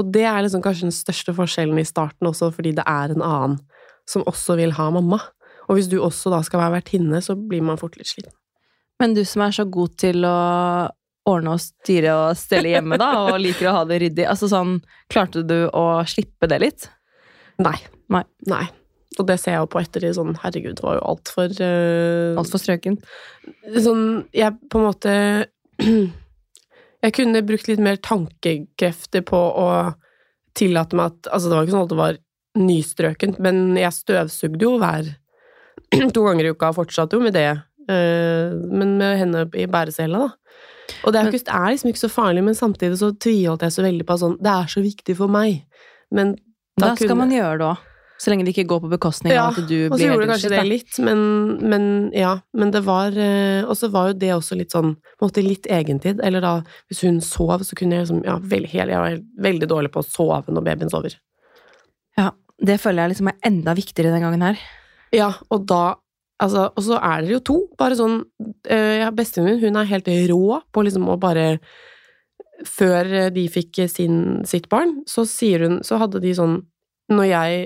Og 0.00 0.08
det 0.14 0.24
er 0.26 0.40
liksom 0.42 0.64
kanskje 0.64 0.88
den 0.88 0.96
største 0.96 1.34
forskjellen 1.36 1.78
i 1.78 1.86
starten 1.86 2.30
også, 2.30 2.48
fordi 2.56 2.72
det 2.78 2.86
er 2.88 3.12
en 3.14 3.22
annen 3.22 3.58
som 4.10 4.24
også 4.28 4.56
vil 4.58 4.74
ha 4.78 4.88
mamma. 4.94 5.20
Og 5.68 5.78
hvis 5.78 5.88
du 5.92 5.98
også 6.02 6.32
da 6.32 6.40
skal 6.44 6.64
være 6.64 6.78
vertinne, 6.78 7.20
så 7.24 7.36
blir 7.38 7.62
man 7.64 7.80
fort 7.80 7.96
litt 8.00 8.10
sliten. 8.10 8.34
Men 9.00 9.14
du 9.16 9.22
som 9.26 9.44
er 9.44 9.54
så 9.54 9.66
god 9.68 9.96
til 10.00 10.26
å 10.28 10.34
ordne 11.28 11.54
og 11.56 11.62
styre 11.62 12.12
og 12.18 12.38
stelle 12.38 12.74
hjemme, 12.74 12.98
da, 13.00 13.10
og 13.26 13.40
liker 13.40 13.70
å 13.70 13.78
ha 13.78 13.84
det 13.88 14.00
ryddig, 14.02 14.26
altså 14.28 14.48
sånn, 14.50 14.78
klarte 15.12 15.44
du 15.46 15.56
å 15.72 15.84
slippe 16.08 16.48
det 16.50 16.60
litt? 16.60 16.88
Nei. 17.64 17.76
Nei. 18.12 18.24
Nei. 18.50 18.66
Og 19.20 19.26
det 19.28 19.36
ser 19.40 19.56
jeg 19.56 19.62
jo 19.62 19.70
på 19.70 19.80
etter 19.82 20.04
i 20.08 20.12
sånn 20.16 20.34
Herregud, 20.42 20.76
det 20.80 20.84
var 20.84 20.96
jo 20.98 21.04
altfor 21.12 21.52
uh, 21.60 22.38
Altfor 22.40 22.62
strøken? 22.62 22.96
Sånn 23.84 24.04
Jeg 24.34 24.56
på 24.72 24.80
en 24.80 24.86
måte 24.88 25.14
Jeg 27.04 27.14
kunne 27.18 27.44
brukt 27.46 27.68
litt 27.68 27.82
mer 27.84 28.00
tankekrefter 28.02 29.22
på 29.28 29.38
å 29.38 29.68
tillate 30.56 30.96
meg 30.98 31.12
at 31.12 31.30
Altså, 31.34 31.50
det 31.50 31.56
var 31.58 31.66
ikke 31.66 31.76
sånn 31.76 31.86
at 31.86 31.92
det 31.92 32.00
var 32.00 32.20
nystrøkent, 32.54 33.40
men 33.42 33.56
jeg 33.74 33.90
støvsugde 33.96 34.62
jo 34.62 34.76
hver 34.78 35.08
to 36.14 36.22
ganger 36.22 36.46
i 36.46 36.52
uka 36.54 36.68
fortsatte 36.76 37.18
jo 37.18 37.24
med 37.24 37.34
det. 37.34 37.48
Uh, 37.90 38.54
men 38.70 38.92
med 39.00 39.18
henne 39.18 39.42
i 39.58 39.66
bæresela, 39.66 40.20
da. 40.22 40.60
Og 41.02 41.10
det 41.12 41.18
er, 41.18 41.30
ikke, 41.32 41.42
det 41.48 41.56
er 41.56 41.72
liksom 41.72 41.90
ikke 41.90 42.02
så 42.04 42.10
farlig, 42.12 42.44
men 42.46 42.54
samtidig 42.54 43.00
så 43.00 43.08
tviholdt 43.18 43.64
jeg 43.66 43.74
så 43.74 43.82
veldig 43.84 44.06
på 44.06 44.14
at 44.14 44.22
sånn 44.22 44.36
Det 44.44 44.52
er 44.52 44.70
så 44.70 44.84
viktig 44.84 45.16
for 45.18 45.32
meg. 45.34 45.64
Men 46.14 46.36
Da, 46.78 46.94
skal 46.94 47.08
kunne- 47.08 47.24
man 47.24 47.34
gjøre 47.34 47.58
det 47.58 47.68
òg. 47.72 47.82
Så 48.24 48.32
lenge 48.32 48.46
det 48.46 48.54
ikke 48.54 48.68
går 48.70 48.80
på 48.86 48.90
bekostning 48.94 49.34
Ja, 49.34 49.48
av 49.50 49.58
at 49.60 49.68
du 49.68 49.90
Og 49.90 49.98
så 49.98 50.06
gjorde 50.06 50.24
det 50.24 50.30
kanskje 50.32 50.52
det 50.54 50.62
litt, 50.64 50.98
men, 51.04 51.18
men 51.60 51.88
ja. 52.16 52.38
Men 52.56 52.72
det 52.72 52.80
var 52.86 53.16
eh, 53.20 53.66
Og 53.68 53.76
så 53.76 53.90
var 53.92 54.10
jo 54.10 54.18
det 54.22 54.30
også 54.32 54.56
litt 54.56 54.72
sånn 54.72 54.94
på 54.96 55.20
en 55.20 55.28
måte 55.28 55.44
litt 55.44 55.68
egentid. 55.68 56.22
Eller 56.24 56.44
da, 56.44 56.54
hvis 56.88 57.04
hun 57.04 57.20
sov, 57.24 57.66
så 57.68 57.76
kunne 57.76 57.98
jeg 57.98 58.06
liksom 58.06 58.22
Ja, 58.24 58.38
veld, 58.40 58.70
jeg 58.72 58.88
var 58.88 59.18
veldig 59.44 59.68
dårlig 59.70 59.92
på 59.92 60.00
å 60.00 60.08
sove 60.08 60.40
når 60.48 60.64
babyen 60.70 60.92
sover. 60.92 61.18
Ja, 62.16 62.30
det 62.64 62.78
føler 62.80 63.04
jeg 63.04 63.16
liksom 63.16 63.30
er 63.34 63.38
enda 63.50 63.74
viktigere 63.76 64.14
den 64.14 64.24
gangen 64.24 64.48
her. 64.48 64.64
Ja, 65.14 65.34
og 65.52 65.68
da 65.68 65.84
Altså, 66.42 66.64
og 66.74 66.82
så 66.82 66.96
er 66.98 67.22
dere 67.22 67.36
jo 67.36 67.42
to. 67.46 67.54
Bare 67.78 67.94
sånn 67.94 68.16
øh, 68.42 68.94
ja, 68.98 69.12
Bestevennen 69.14 69.60
min, 69.60 69.62
hun 69.62 69.78
er 69.78 69.86
helt 69.86 70.08
rå 70.32 70.58
på 70.74 70.82
liksom 70.82 71.06
å 71.08 71.14
bare 71.20 71.60
Før 72.66 73.30
de 73.34 73.44
fikk 73.50 73.84
sin, 73.90 74.42
sitt 74.46 74.66
barn, 74.72 75.00
så 75.10 75.24
sier 75.28 75.62
hun 75.66 75.78
Så 75.86 75.98
hadde 76.02 76.22
de 76.24 76.34
sånn 76.34 76.58
Når 77.14 77.28
jeg 77.30 77.62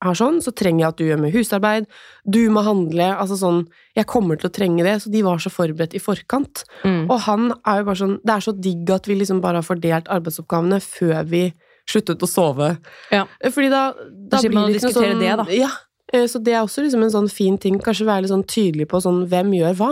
er 0.00 0.16
sånn, 0.16 0.38
så 0.40 0.52
trenger 0.56 0.84
jeg 0.84 0.88
at 0.88 0.98
du 1.00 1.04
gjør 1.06 1.20
med 1.20 1.34
husarbeid, 1.34 1.88
du 2.24 2.40
må 2.52 2.62
handle, 2.64 3.10
altså 3.20 3.36
sånn 3.40 3.64
Jeg 3.96 4.06
kommer 4.08 4.38
til 4.38 4.48
å 4.48 4.54
trenge 4.54 4.84
det, 4.86 4.94
så 5.02 5.12
de 5.12 5.22
var 5.26 5.42
så 5.42 5.52
forberedt 5.52 5.96
i 5.96 6.02
forkant. 6.02 6.64
Mm. 6.84 7.10
Og 7.10 7.18
han 7.26 7.50
er 7.68 7.80
jo 7.80 7.88
bare 7.90 8.00
sånn 8.00 8.16
Det 8.24 8.36
er 8.36 8.46
så 8.46 8.54
digg 8.56 8.92
at 8.94 9.10
vi 9.10 9.18
liksom 9.20 9.42
bare 9.44 9.60
har 9.60 9.66
fordelt 9.66 10.08
arbeidsoppgavene 10.08 10.80
før 10.84 11.28
vi 11.28 11.44
sluttet 11.90 12.22
å 12.22 12.28
sove. 12.30 12.74
Ja. 13.10 13.24
Fordi 13.50 13.70
da, 13.72 13.84
da 14.30 14.40
blir 14.44 14.54
man 14.54 14.70
det 14.70 14.78
ikke 14.78 14.90
noe 14.90 14.98
sånn, 14.98 15.22
det, 15.22 15.32
da. 15.40 15.46
Ja, 15.54 15.70
eh, 16.12 16.26
så 16.30 16.40
det 16.42 16.54
er 16.54 16.62
også 16.62 16.84
liksom 16.86 17.02
en 17.06 17.14
sånn 17.16 17.30
fin 17.32 17.58
ting. 17.60 17.80
Kanskje 17.82 18.08
være 18.08 18.24
litt 18.24 18.34
sånn 18.34 18.46
tydelig 18.46 18.86
på 18.90 19.02
sånn 19.02 19.24
hvem 19.30 19.52
gjør 19.58 19.76
hva. 19.80 19.90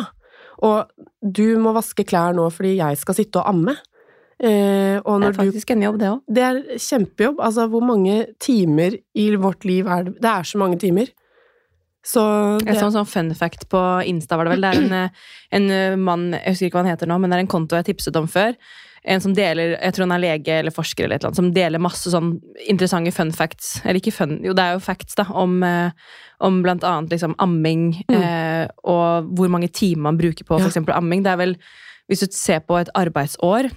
Og 0.67 1.07
du 1.23 1.59
må 1.63 1.75
vaske 1.77 2.07
klær 2.07 2.35
nå 2.37 2.49
fordi 2.55 2.77
jeg 2.79 2.99
skal 3.01 3.19
sitte 3.19 3.43
og 3.43 3.51
amme. 3.51 3.77
Eh, 4.41 5.01
og 5.03 5.21
Det 5.21 5.27
er 5.27 5.29
er 5.29 5.33
du 5.33 5.39
faktisk 5.43 5.71
en 5.75 5.83
jobb, 5.83 5.99
det 5.99 6.09
òg. 6.13 6.21
Det 6.31 6.43
er 6.47 6.59
kjempejobb. 6.79 7.41
Altså, 7.43 7.69
hvor 7.69 7.83
mange 7.83 8.27
timer 8.39 8.95
i 9.19 9.31
vårt 9.35 9.65
liv 9.65 9.87
er 9.87 10.05
det? 10.05 10.15
Det 10.23 10.31
er 10.31 10.43
så 10.47 10.59
mange 10.59 10.79
timer. 10.79 11.09
Så 12.07 12.23
det, 12.63 12.69
Et 12.71 12.83
en 12.83 12.93
sånn 12.95 13.07
fun 13.11 13.35
fact 13.35 13.67
på 13.69 13.81
Insta 14.07 14.37
var 14.39 14.45
det 14.47 14.55
vel. 14.55 14.61
Det 14.63 14.71
er 14.71 14.83
en, 14.85 14.93
eh, 14.93 15.09
en 15.59 15.71
eh, 15.71 15.97
mann, 15.97 16.31
jeg 16.33 16.55
husker 16.55 16.67
ikke 16.71 16.79
hva 16.79 16.85
han 16.87 16.93
heter 16.97 17.11
nå, 17.11 17.19
men 17.21 17.31
det 17.31 17.37
er 17.37 17.41
en 17.41 17.51
konto 17.51 17.77
jeg 17.77 17.85
tipset 17.91 18.17
om 18.17 18.29
før. 18.31 18.55
En 19.05 19.21
som 19.21 19.33
deler, 19.35 19.75
jeg 19.81 19.93
tror 19.95 20.07
han 20.07 20.13
er 20.17 20.23
lege 20.23 20.55
eller 20.61 20.71
forsker 20.75 21.05
eller 21.05 21.17
et 21.17 21.23
eller 21.23 21.31
annet, 21.31 21.37
som 21.37 21.53
deler 21.55 21.79
masse 21.83 22.11
sånn 22.11 22.31
interessante 22.69 23.13
fun 23.15 23.31
facts. 23.33 23.81
Eller 23.85 24.01
ikke 24.01 24.13
fun, 24.15 24.39
jo 24.45 24.55
det 24.55 24.65
er 24.65 24.73
jo 24.79 24.81
facts, 24.85 25.15
da. 25.19 25.25
Om, 25.31 25.63
eh, 25.63 25.91
om 26.41 26.63
blant 26.63 26.85
annet 26.85 27.11
liksom 27.11 27.35
amming, 27.39 28.05
eh, 28.09 28.69
og 28.85 29.29
hvor 29.35 29.49
mange 29.51 29.69
timer 29.73 30.03
man 30.03 30.19
bruker 30.19 30.45
på 30.45 30.59
Mm. 30.59 30.87
Ja. 30.87 30.97
amming. 30.97 31.23
Det 31.25 31.33
er 31.33 31.37
vel, 31.37 31.57
hvis 32.09 32.21
du 32.21 32.27
ser 32.31 32.61
på 32.61 32.79
et 32.81 32.89
arbeidsår, 32.95 33.71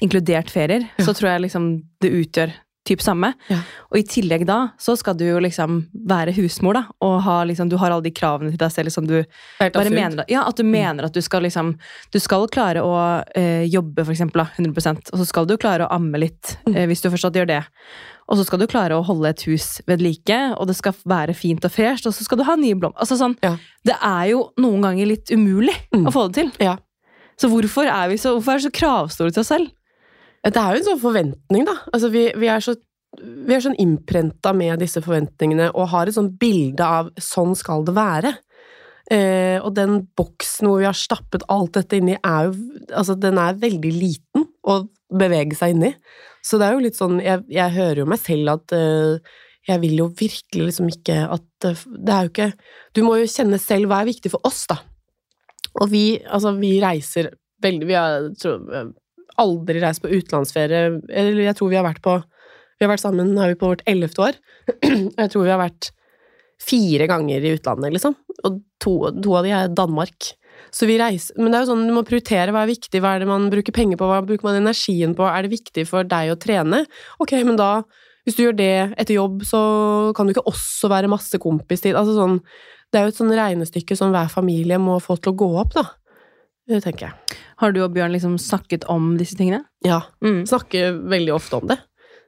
inkludert 0.00 0.50
ferier, 0.50 0.88
Ja. 0.98 1.04
så 1.04 1.12
tror 1.14 1.32
jeg 1.34 1.42
liksom 1.42 1.82
det 2.00 2.10
utgjør 2.12 2.52
typ 2.84 2.98
samme. 3.00 3.34
Ja. 3.48 3.60
Og 3.92 3.98
i 3.98 4.02
tillegg 4.02 4.44
da, 4.44 4.72
så 4.76 4.96
skal 4.98 5.14
du 5.14 5.22
jo 5.24 5.38
liksom 5.38 5.84
være 6.08 6.32
husmor, 6.34 6.74
da, 6.74 6.84
og 7.00 7.20
ha 7.22 7.44
liksom, 7.44 7.68
du 7.70 7.76
har 7.78 7.92
alle 7.92 8.02
de 8.02 8.10
kravene 8.10 8.50
til 8.50 8.58
deg 8.58 8.72
selv 8.72 8.90
som 8.90 9.06
du 9.06 9.22
bare 9.60 9.88
mener, 9.90 10.24
ja, 10.28 10.42
at 10.48 10.56
du 10.56 10.64
mener 10.64 11.04
at 11.04 11.12
du 11.14 11.20
skal 11.22 11.42
liksom 11.42 11.78
Du 12.10 12.18
skal 12.18 12.48
klare 12.48 12.82
å 12.82 13.22
eh, 13.36 13.68
jobbe, 13.70 14.02
for 14.04 14.10
eksempel, 14.12 14.42
da, 14.42 14.48
100% 14.58 15.12
og 15.12 15.18
så 15.20 15.24
skal 15.28 15.46
du 15.46 15.56
klare 15.56 15.86
å 15.86 15.92
amme 15.94 16.18
litt, 16.18 16.56
Mm. 16.66 16.74
eh, 16.76 16.86
hvis 16.86 17.02
du 17.02 17.08
fortsatt 17.10 17.34
gjør 17.34 17.46
det. 17.46 17.64
Og 18.28 18.36
så 18.38 18.44
skal 18.46 18.58
du 18.58 18.66
klare 18.66 18.98
å 18.98 19.04
holde 19.04 19.28
et 19.28 19.42
hus 19.42 19.80
ved 19.86 20.00
like, 20.02 20.54
og 20.58 20.66
det 20.66 20.74
skal 20.76 20.92
være 21.06 21.34
fint 21.36 21.64
og 21.64 21.70
fresht, 21.70 22.06
og 22.06 22.12
så 22.14 22.24
skal 22.24 22.38
du 22.38 22.44
ha 22.44 22.56
nye 22.56 22.74
blomster. 22.74 22.98
Altså 23.00 23.16
sånn, 23.16 23.36
Ja. 23.42 23.56
Det 23.84 23.94
er 24.02 24.30
jo 24.30 24.50
noen 24.58 24.82
ganger 24.82 25.06
litt 25.06 25.30
umulig 25.30 25.74
Mm. 25.94 26.06
å 26.06 26.12
få 26.12 26.32
det 26.32 26.34
til. 26.34 26.52
Ja. 26.66 26.76
Så 27.38 27.48
hvorfor 27.48 27.86
er 27.86 28.08
vi 28.08 28.16
så, 28.16 28.34
hvorfor 28.40 28.54
er 28.54 28.58
vi 28.58 28.68
så 28.68 28.72
kravstore 28.72 29.32
til 29.32 29.40
oss 29.40 29.48
selv? 29.48 29.70
Det 30.42 30.58
er 30.58 30.74
jo 30.74 30.80
en 30.80 30.88
sånn 30.90 31.02
forventning, 31.02 31.66
da. 31.68 31.76
Altså, 31.92 32.10
vi, 32.12 32.26
vi 32.38 32.50
er 32.50 32.64
så 32.64 32.74
vi 33.20 33.52
er 33.52 33.60
sånn 33.60 33.76
innprenta 33.80 34.54
med 34.56 34.80
disse 34.80 35.02
forventningene 35.04 35.68
og 35.76 35.90
har 35.92 36.08
et 36.08 36.16
sånn 36.16 36.30
bilde 36.40 36.86
av 36.86 37.10
sånn 37.20 37.52
skal 37.58 37.84
det 37.84 37.92
være. 37.96 38.32
Eh, 39.12 39.58
og 39.60 39.74
den 39.76 39.98
boksen 40.16 40.70
hvor 40.70 40.80
vi 40.80 40.88
har 40.88 40.96
stappet 40.96 41.44
alt 41.52 41.74
dette 41.76 41.98
inni, 41.98 42.16
er 42.16 42.48
jo 42.48 42.54
Altså, 42.92 43.16
den 43.18 43.38
er 43.40 43.58
veldig 43.58 43.90
liten 43.92 44.46
å 44.68 44.82
bevege 45.12 45.56
seg 45.58 45.74
inni. 45.74 45.90
Så 46.44 46.58
det 46.58 46.66
er 46.66 46.76
jo 46.76 46.84
litt 46.84 46.98
sånn 46.98 47.20
Jeg, 47.22 47.42
jeg 47.52 47.74
hører 47.74 48.02
jo 48.02 48.08
meg 48.10 48.20
selv 48.22 48.54
at 48.54 48.74
eh, 48.76 49.34
jeg 49.68 49.82
vil 49.84 50.00
jo 50.00 50.08
virkelig 50.18 50.68
liksom 50.70 50.88
ikke 50.90 51.18
at 51.36 51.68
eh, 51.68 51.84
Det 51.92 52.14
er 52.14 52.26
jo 52.26 52.32
ikke 52.32 52.48
Du 52.94 53.02
må 53.06 53.18
jo 53.20 53.30
kjenne 53.30 53.60
selv 53.62 53.90
hva 53.90 54.00
er 54.02 54.10
viktig 54.10 54.32
for 54.32 54.48
oss, 54.48 54.64
da. 54.70 54.80
Og 55.80 55.90
vi, 55.92 56.04
altså, 56.22 56.54
vi 56.58 56.76
reiser 56.82 57.32
veldig 57.62 57.90
Vi 57.90 57.98
har 57.98 58.30
aldri 59.40 59.80
reist 59.82 60.02
på 60.02 60.10
utenlandsferie. 60.12 61.00
Eller 61.08 61.42
jeg 61.46 61.56
tror 61.58 61.72
vi 61.72 61.78
har 61.80 61.86
vært 61.86 62.02
på 62.04 62.20
Vi 62.80 62.84
har 62.84 62.90
vært 62.90 63.04
sammen, 63.04 63.36
er 63.38 63.52
vi 63.52 63.58
på 63.60 63.68
vårt 63.70 63.84
ellevte 63.86 64.24
år. 64.24 64.38
Jeg 65.20 65.30
tror 65.30 65.44
vi 65.44 65.50
har 65.52 65.60
vært 65.60 65.92
fire 66.58 67.06
ganger 67.06 67.44
i 67.44 67.52
utlandet, 67.54 67.92
liksom. 67.94 68.16
Og 68.48 68.56
to, 68.82 68.94
to 69.22 69.36
av 69.38 69.46
de 69.46 69.52
er 69.54 69.70
Danmark. 69.70 70.32
Så 70.74 70.88
vi 70.88 70.96
reiser 70.98 71.38
Men 71.38 71.52
det 71.52 71.60
er 71.60 71.62
jo 71.62 71.70
sånn, 71.70 71.84
du 71.86 71.94
må 71.94 72.02
prioritere 72.06 72.50
hva 72.50 72.64
er 72.64 72.72
viktig, 72.72 72.98
hva 73.04 73.14
er 73.14 73.22
det 73.22 73.28
man 73.30 73.46
bruker 73.52 73.76
penger 73.76 74.00
på, 74.00 74.08
hva 74.10 74.18
bruker 74.26 74.48
man 74.48 74.58
energien 74.58 75.14
på, 75.14 75.28
er 75.28 75.46
det 75.46 75.52
viktig 75.54 75.86
for 75.86 76.08
deg 76.08 76.32
å 76.32 76.38
trene? 76.42 76.82
Ok, 77.22 77.36
men 77.46 77.60
da 77.60 77.70
hvis 78.26 78.38
du 78.38 78.44
gjør 78.44 78.58
det 78.58 78.74
etter 79.02 79.16
jobb, 79.16 79.42
så 79.46 79.60
kan 80.16 80.26
du 80.26 80.34
ikke 80.34 80.46
også 80.50 80.90
være 80.92 81.10
masse 81.10 81.38
kompistid. 81.42 81.96
Altså 81.98 82.14
sånn, 82.14 82.38
det 82.92 83.00
er 83.00 83.06
jo 83.06 83.14
et 83.14 83.18
sånn 83.18 83.34
regnestykke 83.34 83.96
som 83.98 84.14
hver 84.14 84.30
familie 84.30 84.78
må 84.78 84.98
få 85.02 85.18
til 85.18 85.34
å 85.34 85.38
gå 85.42 85.48
opp, 85.64 85.74
da. 85.74 85.86
Det 86.72 86.82
tenker 86.84 87.10
jeg. 87.10 87.38
Har 87.60 87.74
du 87.74 87.82
og 87.84 87.92
Bjørn 87.94 88.14
liksom 88.14 88.38
snakket 88.40 88.86
om 88.90 89.14
disse 89.20 89.36
tingene? 89.38 89.62
Ja. 89.84 90.02
Mm. 90.24 90.42
Snakker 90.48 90.96
veldig 91.12 91.34
ofte 91.36 91.60
om 91.60 91.68
det. 91.70 91.78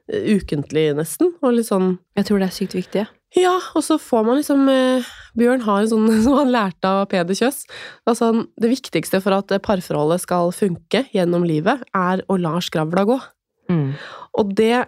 Ukentlig, 0.05 0.91
nesten. 0.97 1.33
Og 1.41 1.57
litt 1.57 1.69
sånn 1.69 1.95
Jeg 2.17 2.27
tror 2.27 2.41
det 2.41 2.49
er 2.51 2.55
sykt 2.55 2.77
viktig. 2.77 3.05
Ja, 3.35 3.55
og 3.75 3.83
så 3.83 3.97
får 3.99 4.25
man 4.27 4.37
liksom 4.39 4.67
eh, 4.71 5.07
Bjørn 5.35 5.65
har 5.65 5.81
en 5.81 5.91
sånn 5.91 6.09
som 6.25 6.37
han 6.39 6.53
lærte 6.53 6.91
av 6.91 7.07
Peder 7.11 7.37
Kjøs. 7.37 7.63
Altså, 8.07 8.31
det 8.61 8.71
viktigste 8.71 9.21
for 9.23 9.35
at 9.39 9.51
parforholdet 9.65 10.23
skal 10.23 10.53
funke 10.55 11.05
gjennom 11.15 11.47
livet, 11.47 11.83
er 11.97 12.23
å 12.29 12.37
la 12.39 12.55
skravla 12.63 13.05
gå. 13.09 13.17
Mm. 13.71 13.95
Og 14.39 14.53
det 14.55 14.85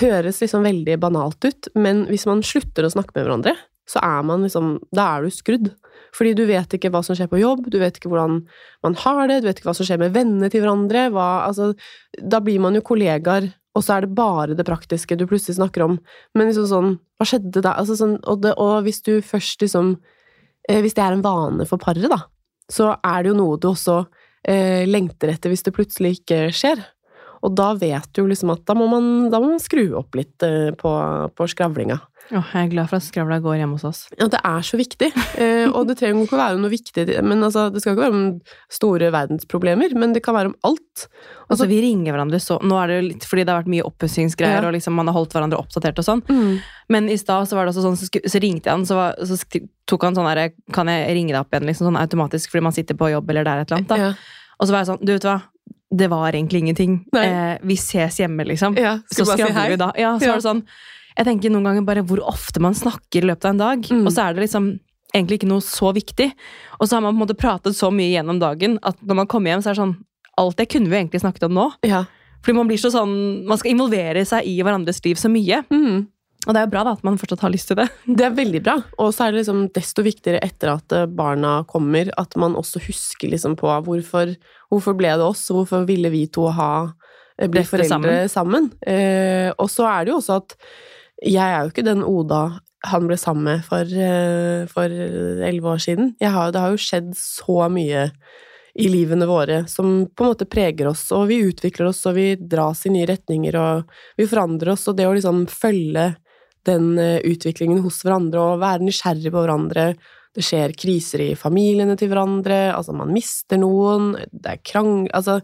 høres 0.00 0.40
liksom 0.42 0.66
veldig 0.66 0.98
banalt 1.00 1.44
ut, 1.44 1.70
men 1.78 2.06
hvis 2.10 2.26
man 2.28 2.42
slutter 2.44 2.84
å 2.84 2.92
snakke 2.92 3.14
med 3.16 3.26
hverandre, 3.28 3.54
så 3.88 4.02
er 4.04 4.24
man 4.26 4.42
liksom 4.44 4.74
Da 4.92 5.06
er 5.14 5.24
du 5.24 5.32
skrudd. 5.32 5.70
Fordi 6.16 6.34
du 6.38 6.44
vet 6.48 6.74
ikke 6.74 6.90
hva 6.94 7.02
som 7.04 7.16
skjer 7.18 7.30
på 7.30 7.40
jobb, 7.40 7.66
du 7.72 7.78
vet 7.80 7.98
ikke 7.98 8.10
hvordan 8.12 8.40
man 8.86 8.98
har 9.04 9.22
det, 9.30 9.40
du 9.42 9.48
vet 9.48 9.60
ikke 9.60 9.70
hva 9.70 9.76
som 9.78 9.88
skjer 9.88 10.00
med 10.02 10.14
vennene 10.16 10.50
til 10.52 10.64
hverandre. 10.64 11.08
Hva, 11.14 11.28
altså, 11.46 11.72
da 12.18 12.40
blir 12.44 12.62
man 12.64 12.78
jo 12.78 12.84
kollegaer, 12.86 13.50
og 13.76 13.84
så 13.84 13.96
er 13.96 14.06
det 14.06 14.16
bare 14.18 14.56
det 14.58 14.66
praktiske 14.66 15.18
du 15.18 15.26
plutselig 15.28 15.58
snakker 15.58 15.84
om. 15.86 15.98
Men 16.34 16.50
liksom 16.50 16.68
sånn 16.70 16.94
Hva 17.18 17.26
skjedde 17.26 17.62
da? 17.62 17.76
Altså, 17.78 17.98
sånn, 17.98 18.16
og, 18.24 18.42
det, 18.44 18.54
og 18.58 18.82
hvis 18.86 19.02
du 19.06 19.18
først 19.24 19.62
liksom 19.62 19.96
eh, 20.68 20.80
Hvis 20.84 20.96
det 20.98 21.04
er 21.04 21.16
en 21.16 21.24
vane 21.24 21.66
for 21.68 21.80
paret, 21.82 22.08
da, 22.10 22.24
så 22.70 22.92
er 22.96 23.22
det 23.22 23.32
jo 23.32 23.38
noe 23.38 23.58
du 23.60 23.70
også 23.70 24.00
eh, 24.48 24.84
lengter 24.88 25.32
etter 25.32 25.52
hvis 25.52 25.66
det 25.66 25.74
plutselig 25.76 26.18
ikke 26.20 26.48
skjer. 26.54 26.82
Og 27.42 27.54
da 27.58 27.72
vet 27.78 28.10
du 28.16 28.24
liksom 28.26 28.52
at 28.54 28.64
da 28.68 28.74
må 28.78 28.88
man, 28.90 29.28
da 29.32 29.40
må 29.42 29.52
man 29.52 29.62
skru 29.62 29.90
opp 29.98 30.16
litt 30.18 30.42
eh, 30.46 30.70
på, 30.78 30.92
på 31.36 31.48
skravlinga. 31.50 32.00
Åh, 32.28 32.48
jeg 32.52 32.66
er 32.66 32.72
glad 32.74 32.90
for 32.90 32.98
at 32.98 33.06
skravla 33.06 33.38
går 33.40 33.54
hjemme 33.62 33.78
hos 33.78 33.86
oss. 33.88 34.00
Ja, 34.18 34.26
det 34.28 34.40
er 34.44 34.64
så 34.66 34.76
viktig. 34.76 35.08
Eh, 35.40 35.64
og 35.70 35.86
det 35.88 35.96
trenger 35.96 36.26
ikke 36.26 36.36
å 36.36 36.40
være 36.42 36.58
noe 36.60 36.72
viktig 36.72 37.06
men 37.24 37.40
altså, 37.46 37.68
Det 37.72 37.80
skal 37.80 37.94
ikke 37.94 38.02
være 38.04 38.16
om 38.18 38.26
store 38.74 39.08
verdensproblemer, 39.14 39.94
men 39.96 40.12
det 40.12 40.20
kan 40.26 40.36
være 40.36 40.50
om 40.50 40.56
alt. 40.68 41.06
Altså, 41.48 41.68
vi 41.70 41.78
ringer 41.80 42.12
hverandre 42.12 42.40
så 42.42 42.58
Nå 42.60 42.76
er 42.82 42.90
det 42.90 42.98
jo 42.98 43.06
litt 43.06 43.26
fordi 43.28 43.46
det 43.46 43.54
har 43.54 43.62
vært 43.62 43.72
mye 43.72 43.86
oppussingsgreier, 43.88 44.60
Ja. 44.60 44.66
og 44.68 44.76
liksom 44.76 44.98
man 44.98 45.08
har 45.08 45.16
holdt 45.16 45.36
hverandre 45.36 45.60
oppdatert 45.62 46.02
og 46.02 46.08
sånn. 46.10 46.24
Mm. 46.28 46.58
Men 46.92 47.08
i 47.08 47.16
stad 47.20 47.48
så 47.48 47.56
var 47.56 47.64
det 47.64 47.72
også 47.72 47.86
sånn, 47.86 47.96
så, 48.00 48.10
så 48.12 48.42
ringte 48.44 48.68
jeg 48.68 48.76
han, 48.76 48.84
så, 48.88 48.98
var, 48.98 49.16
så 49.24 49.38
tok 49.88 50.08
han 50.08 50.18
sånn 50.18 50.28
derre 50.28 50.50
Kan 50.74 50.90
jeg 50.92 51.14
ringe 51.16 51.32
deg 51.32 51.40
opp 51.40 51.54
igjen, 51.54 51.68
liksom 51.70 51.88
sånn 51.88 52.00
automatisk 52.02 52.52
fordi 52.52 52.66
man 52.68 52.76
sitter 52.76 52.98
på 52.98 53.12
jobb 53.14 53.30
eller 53.32 53.46
det 53.46 53.54
er 53.54 53.62
et 53.64 53.70
eller 53.72 53.80
annet, 53.80 53.94
da. 53.94 53.96
Ja. 54.10 54.12
Og 54.58 54.66
så 54.66 54.74
var 54.74 54.82
jeg 54.82 54.90
sånn, 54.90 55.00
du 55.06 55.12
vet 55.14 55.24
hva, 55.24 55.38
det 55.90 56.08
var 56.10 56.32
egentlig 56.32 56.60
ingenting. 56.64 57.04
Eh, 57.16 57.58
vi 57.62 57.74
ses 57.74 58.18
hjemme, 58.20 58.44
liksom. 58.46 58.76
Ja, 58.76 58.98
Så 59.10 59.24
si 59.24 59.32
skravler 59.32 59.52
hei. 59.56 59.68
vi 59.70 59.76
da. 59.76 59.92
Ja, 59.96 60.18
så 60.18 60.22
Ja. 60.22 60.28
var 60.28 60.36
det 60.36 60.44
sånn 60.44 60.62
Jeg 61.16 61.26
tenker 61.26 61.50
noen 61.50 61.64
ganger 61.64 61.84
bare 61.84 62.02
hvor 62.06 62.20
ofte 62.22 62.60
man 62.60 62.74
snakker 62.74 63.18
i 63.24 63.26
løpet 63.26 63.44
av 63.44 63.50
en 63.50 63.58
dag, 63.58 63.82
Mm. 63.82 64.06
og 64.06 64.12
så 64.12 64.28
er 64.28 64.34
det 64.34 64.42
liksom 64.48 64.78
egentlig 65.12 65.40
ikke 65.40 65.48
noe 65.48 65.60
så 65.60 65.92
viktig. 65.92 66.32
Og 66.80 66.86
så 66.88 66.92
har 66.94 67.00
man 67.00 67.16
på 67.16 67.20
en 67.22 67.26
måte 67.26 67.36
pratet 67.36 67.74
så 67.74 67.90
mye 67.90 68.12
gjennom 68.14 68.38
dagen 68.38 68.78
at 68.84 68.96
når 69.04 69.14
man 69.16 69.26
kommer 69.26 69.50
hjem, 69.50 69.60
så 69.62 69.70
er 69.70 69.74
det 69.74 69.82
sånn 69.82 69.96
Alt 70.38 70.56
det 70.56 70.68
kunne 70.68 70.86
vi 70.88 70.94
egentlig 70.94 71.20
snakket 71.20 71.42
om 71.44 71.52
nå. 71.54 71.72
Ja. 71.82 72.04
Fordi 72.44 72.54
man 72.54 72.68
blir 72.68 72.78
så 72.78 72.92
sånn 72.92 73.44
Man 73.44 73.58
skal 73.58 73.72
involvere 73.72 74.24
seg 74.24 74.44
i 74.46 74.62
hverandres 74.62 75.04
liv 75.04 75.16
så 75.16 75.28
mye. 75.28 75.64
Mm. 75.72 76.06
Og 76.48 76.54
det 76.56 76.60
er 76.62 76.64
jo 76.64 76.72
bra 76.72 76.82
da 76.86 76.94
at 76.96 77.04
man 77.04 77.18
fortsatt 77.20 77.42
har 77.44 77.52
lyst 77.52 77.68
til 77.70 77.76
det. 77.78 77.88
Det 78.18 78.24
er 78.24 78.36
veldig 78.36 78.62
bra, 78.64 78.78
og 78.96 79.12
så 79.12 79.26
er 79.26 79.34
det 79.34 79.42
liksom 79.42 79.66
desto 79.76 80.04
viktigere 80.06 80.40
etter 80.44 80.72
at 80.72 80.94
eh, 80.96 81.08
barna 81.20 81.58
kommer, 81.68 82.08
at 82.16 82.36
man 82.40 82.56
også 82.56 82.80
husker 82.86 83.34
liksom 83.34 83.58
på 83.60 83.68
hvorfor, 83.84 84.32
hvorfor 84.72 84.96
ble 84.96 85.12
det 85.12 85.26
oss, 85.26 85.44
hvorfor 85.52 85.84
ville 85.88 86.10
vi 86.14 86.24
to 86.32 86.48
ha 86.56 86.70
eh, 87.36 87.50
bli 87.52 87.66
foreldre 87.68 88.22
sammen. 88.32 88.72
Eh, 88.80 89.52
og 89.58 89.68
så 89.72 89.90
er 89.90 90.06
det 90.06 90.14
jo 90.14 90.22
også 90.22 90.40
at 90.40 90.56
jeg 91.18 91.44
er 91.44 91.64
jo 91.66 91.72
ikke 91.72 91.86
den 91.86 92.04
Oda 92.06 92.42
han 92.86 93.08
ble 93.08 93.16
sammen 93.18 93.44
med 93.48 93.64
for 93.66 93.84
eh, 93.84 95.48
elleve 95.48 95.72
år 95.74 95.82
siden. 95.82 96.12
Jeg 96.22 96.30
har, 96.32 96.52
det 96.54 96.62
har 96.62 96.72
jo 96.72 96.80
skjedd 96.80 97.10
så 97.18 97.66
mye 97.72 98.08
i 98.78 98.86
livene 98.86 99.26
våre 99.26 99.64
som 99.66 100.06
på 100.06 100.24
en 100.24 100.30
måte 100.30 100.46
preger 100.46 100.86
oss, 100.86 101.08
og 101.12 101.26
vi 101.32 101.40
utvikler 101.48 101.90
oss, 101.90 102.04
og 102.06 102.14
vi 102.14 102.30
dras 102.38 102.84
i 102.86 102.92
nye 102.94 103.08
retninger, 103.10 103.58
og 103.58 103.90
vi 104.16 104.28
forandrer 104.30 104.76
oss, 104.76 104.86
og 104.88 104.96
det 104.98 105.08
å 105.08 105.14
liksom 105.16 105.46
følge 105.50 106.12
den 106.68 106.92
eh, 107.00 107.18
utviklingen 107.26 107.82
hos 107.84 108.02
hverandre 108.04 108.44
og 108.44 108.62
være 108.62 108.86
nysgjerrig 108.86 109.32
på 109.34 109.42
hverandre. 109.42 109.88
Det 110.36 110.44
skjer 110.44 110.76
kriser 110.78 111.24
i 111.24 111.32
familiene 111.38 111.96
til 111.98 112.12
hverandre, 112.12 112.68
altså 112.76 112.94
man 112.96 113.12
mister 113.14 113.60
noen, 113.60 114.14
det 114.30 114.54
er 114.54 114.62
krang... 114.62 115.08
Altså, 115.16 115.40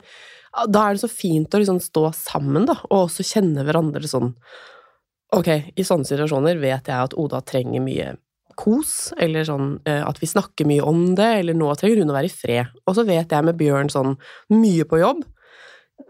da 0.70 0.84
er 0.84 0.94
det 0.94 1.02
så 1.02 1.10
fint 1.10 1.54
å 1.56 1.58
liksom 1.58 1.80
stå 1.82 2.04
sammen, 2.14 2.68
da, 2.68 2.76
og 2.92 3.08
også 3.08 3.26
kjenne 3.26 3.64
hverandre 3.66 4.06
sånn 4.06 4.30
Ok, 5.34 5.48
i 5.74 5.82
sånne 5.82 6.06
situasjoner 6.06 6.60
vet 6.62 6.86
jeg 6.86 6.94
at 6.94 7.14
Oda 7.18 7.40
trenger 7.42 7.82
mye 7.82 8.12
kos, 8.54 9.12
eller 9.18 9.42
sånn 9.48 9.72
eh, 9.88 10.02
at 10.04 10.20
vi 10.22 10.28
snakker 10.30 10.68
mye 10.68 10.84
om 10.86 11.16
det, 11.18 11.30
eller 11.40 11.56
nå 11.58 11.72
trenger 11.78 12.04
hun 12.04 12.12
å 12.12 12.14
være 12.14 12.30
i 12.30 12.34
fred. 12.34 12.76
Og 12.86 12.94
så 12.94 13.02
vet 13.08 13.34
jeg 13.34 13.46
med 13.46 13.58
Bjørn 13.58 13.90
sånn 13.90 14.14
mye 14.54 14.86
på 14.86 15.00
jobb. 15.00 15.24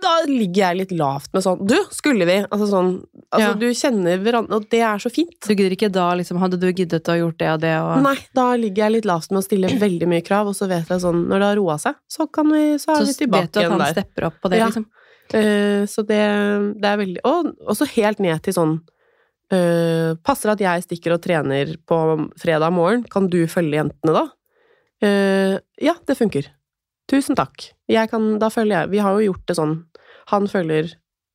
Da 0.00 0.12
ligger 0.26 0.62
jeg 0.70 0.76
litt 0.78 0.92
lavt 0.96 1.30
med 1.36 1.42
sånn 1.44 1.60
Du, 1.68 1.74
skulle 1.92 2.24
vi? 2.28 2.38
Altså 2.48 2.66
sånn 2.70 2.88
Altså, 3.34 3.48
Ja. 3.50 3.54
du 3.58 3.66
kjenner 3.74 4.18
hverandre, 4.22 4.56
og 4.56 4.68
det 4.70 4.80
er 4.80 4.98
så 5.02 5.10
fint. 5.12 5.34
Du 5.44 5.52
gidder 5.54 5.74
ikke 5.76 5.90
da 5.92 6.06
liksom 6.16 6.38
Hadde 6.40 6.58
du 6.60 6.66
giddet 6.72 7.04
å 7.10 7.16
gjort 7.18 7.38
det 7.38 7.48
og 7.52 7.60
det 7.60 7.72
og 7.82 8.02
Nei, 8.04 8.14
da 8.34 8.46
ligger 8.56 8.84
jeg 8.86 8.92
litt 8.96 9.08
lavt 9.10 9.30
med 9.34 9.42
å 9.42 9.44
stille 9.44 9.68
veldig 9.80 10.08
mye 10.08 10.24
krav, 10.24 10.48
og 10.48 10.54
så 10.56 10.68
vet 10.70 10.88
jeg 10.88 11.00
sånn 11.04 11.26
Når 11.28 11.38
det 11.44 11.48
har 11.50 11.56
roa 11.60 11.76
seg, 11.82 11.94
så 12.08 12.26
kan 12.32 12.48
vi 12.52 12.62
Så 12.78 12.90
er 12.94 13.00
Så 13.04 13.04
vi 13.04 13.12
vet 13.12 13.22
tilbake 13.24 13.52
du 13.52 13.60
at 13.60 13.70
han 13.74 13.78
der. 13.84 13.92
stepper 13.96 14.26
opp 14.30 14.40
på 14.42 14.50
det, 14.50 14.58
Ja. 14.62 14.66
liksom. 14.72 14.86
Uh, 15.34 15.84
så 15.88 16.04
det, 16.06 16.20
det 16.80 16.84
er 16.90 16.98
veldig 17.00 17.20
Og 17.24 17.52
også 17.74 17.86
helt 17.96 18.20
ned 18.20 18.42
til 18.44 18.52
sånn 18.56 18.74
uh, 19.52 20.14
Passer 20.24 20.50
at 20.52 20.60
jeg 20.60 20.84
stikker 20.86 21.14
og 21.16 21.22
trener 21.24 21.76
på 21.88 21.98
fredag 22.40 22.72
morgen, 22.72 23.04
kan 23.08 23.28
du 23.28 23.46
følge 23.46 23.80
jentene 23.82 24.14
da? 24.16 24.24
Uh, 25.04 25.58
ja, 25.80 25.94
det 26.06 26.16
funker. 26.16 26.48
Tusen 27.10 27.36
takk. 27.36 27.70
Kan, 28.10 28.38
da 28.40 28.48
følger 28.48 28.82
jeg 28.84 28.90
Vi 28.94 28.98
har 29.04 29.12
jo 29.18 29.32
gjort 29.32 29.46
det 29.46 29.56
sånn 29.58 29.74
Han 30.32 30.46
følger 30.48 30.94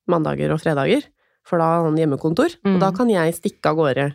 mandager 0.10 0.50
og 0.52 0.62
fredager, 0.64 1.04
for 1.46 1.62
da 1.62 1.68
har 1.76 1.84
han 1.86 1.98
hjemmekontor, 2.00 2.56
og 2.66 2.70
Mm. 2.72 2.80
da 2.82 2.92
kan 2.92 3.10
jeg 3.10 3.36
stikke 3.38 3.70
av 3.70 3.76
gårde 3.78 4.14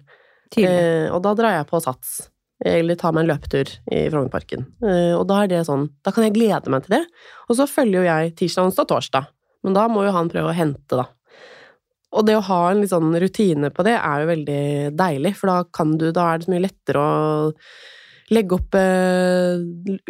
Eh, 0.57 1.11
og 1.11 1.23
da 1.23 1.35
drar 1.35 1.55
jeg 1.57 1.67
på 1.71 1.81
Sats. 1.83 2.29
Eller 2.65 2.95
tar 2.97 3.13
meg 3.13 3.25
en 3.25 3.31
løpetur 3.37 3.71
i 3.91 4.09
Frognerparken. 4.11 4.67
Eh, 4.83 5.15
og 5.17 5.27
da 5.27 5.43
er 5.43 5.49
det 5.49 5.67
sånn 5.67 5.89
Da 6.05 6.13
kan 6.15 6.25
jeg 6.25 6.35
glede 6.35 6.71
meg 6.71 6.85
til 6.85 6.99
det. 6.99 7.07
Og 7.49 7.57
så 7.57 7.67
følger 7.67 8.03
jo 8.03 8.05
jeg 8.05 8.35
tirsdag, 8.37 8.69
onsdag, 8.71 8.87
torsdag. 8.89 9.27
Men 9.65 9.75
da 9.75 9.89
må 9.89 10.05
jo 10.05 10.13
han 10.13 10.29
prøve 10.31 10.51
å 10.53 10.55
hente, 10.55 10.97
da. 10.97 11.07
Og 12.13 12.27
det 12.27 12.37
å 12.37 12.45
ha 12.47 12.71
en 12.71 12.81
litt 12.81 12.91
sånn 12.91 13.11
rutine 13.19 13.71
på 13.75 13.83
det 13.83 13.97
er 13.99 14.23
jo 14.23 14.31
veldig 14.31 14.97
deilig, 14.97 15.35
for 15.37 15.47
da 15.51 15.65
kan 15.65 15.97
du 15.99 16.13
Da 16.13 16.33
er 16.35 16.39
det 16.39 16.47
så 16.47 16.53
mye 16.55 16.67
lettere 16.69 17.01
å 17.03 17.55
legge 18.31 18.53
opp 18.57 18.75
eh, 18.75 19.59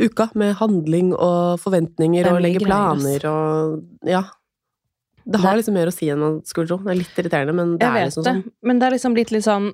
uka 0.07 0.29
med 0.39 0.55
handling 0.61 1.13
og 1.15 1.59
forventninger 1.63 2.27
er 2.27 2.33
og 2.37 2.43
legge 2.45 2.61
greier, 2.63 2.67
planer 2.69 3.27
og 3.31 3.83
Ja. 4.07 4.23
Det 5.27 5.41
har 5.41 5.55
Det- 5.57 5.65
liksom 5.65 5.75
mer 5.75 5.87
å 5.89 5.93
si 5.93 6.07
enn 6.11 6.19
man 6.21 6.43
skulle 6.45 6.67
tro. 6.69 6.77
Det 6.79 6.91
er 6.93 7.01
litt 7.01 7.17
irriterende, 7.17 7.55
men 7.55 7.79
det 7.79 7.87
er 7.89 8.05
liksom 8.07 8.25
det, 8.25 8.35
sånn. 8.35 8.51
men 8.63 8.79
det 8.79 8.87
er 8.87 8.91
liksom 8.99 9.15
blitt 9.15 9.31
litt 9.33 9.45
sånn 9.45 9.73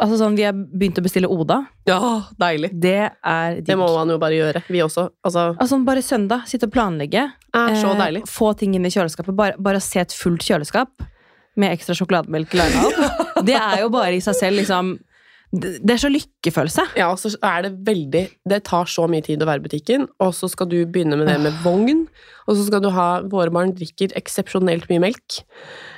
Altså 0.00 0.16
sånn, 0.16 0.34
Vi 0.34 0.42
har 0.44 0.54
begynt 0.54 0.96
å 0.98 1.02
bestille 1.04 1.28
Oda. 1.28 1.66
Ja, 1.86 2.22
deilig. 2.40 2.70
Det 2.80 3.12
er 3.22 3.54
digg. 3.56 3.66
Det 3.66 3.76
må 3.76 3.86
man 3.94 4.08
jo 4.08 4.16
bare 4.18 4.32
gjøre. 4.32 4.62
Vi 4.66 4.78
også. 4.78 5.10
Altså, 5.22 5.56
Altså 5.60 5.84
Bare 5.84 5.98
søndag, 6.02 6.46
sitte 6.48 6.64
og 6.64 6.72
planlegge. 6.72 7.30
er 7.54 7.74
så 7.76 7.92
eh, 7.92 7.98
deilig. 8.00 8.22
Få 8.26 8.56
ting 8.56 8.74
inn 8.74 8.86
i 8.86 8.88
kjøleskapet. 8.88 9.36
Bare, 9.36 9.54
bare 9.58 9.78
se 9.78 10.00
et 10.00 10.08
fullt 10.08 10.40
kjøleskap 10.40 10.88
med 11.54 11.70
ekstra 11.78 11.94
sjokolademelk 11.94 12.50
lina 12.54 12.80
opp. 12.88 13.44
Det 13.44 13.54
er 13.54 13.80
jo 13.82 13.90
bare 13.90 14.14
i 14.16 14.20
seg 14.20 14.34
selv 14.34 14.56
liksom 14.56 14.98
Det 15.48 15.88
er 15.88 16.00
så 16.02 16.10
lykkefølelse. 16.12 16.82
Ja, 16.98 17.06
og 17.08 17.20
så 17.22 17.30
er 17.40 17.62
det 17.64 17.70
veldig 17.86 18.24
Det 18.52 18.58
tar 18.68 18.84
så 18.84 19.06
mye 19.08 19.24
tid 19.24 19.40
å 19.40 19.48
være 19.48 19.62
i 19.62 19.64
butikken, 19.64 20.04
og 20.20 20.34
så 20.36 20.48
skal 20.52 20.68
du 20.68 20.82
begynne 20.84 21.16
med 21.16 21.30
det 21.30 21.38
med 21.40 21.56
vogn, 21.64 22.04
og 22.46 22.58
så 22.58 22.66
skal 22.66 22.82
du 22.84 22.90
ha 22.92 23.08
Våre 23.24 23.52
barn 23.54 23.72
drikker 23.76 24.12
eksepsjonelt 24.18 24.88
mye 24.90 25.06
melk, 25.06 25.40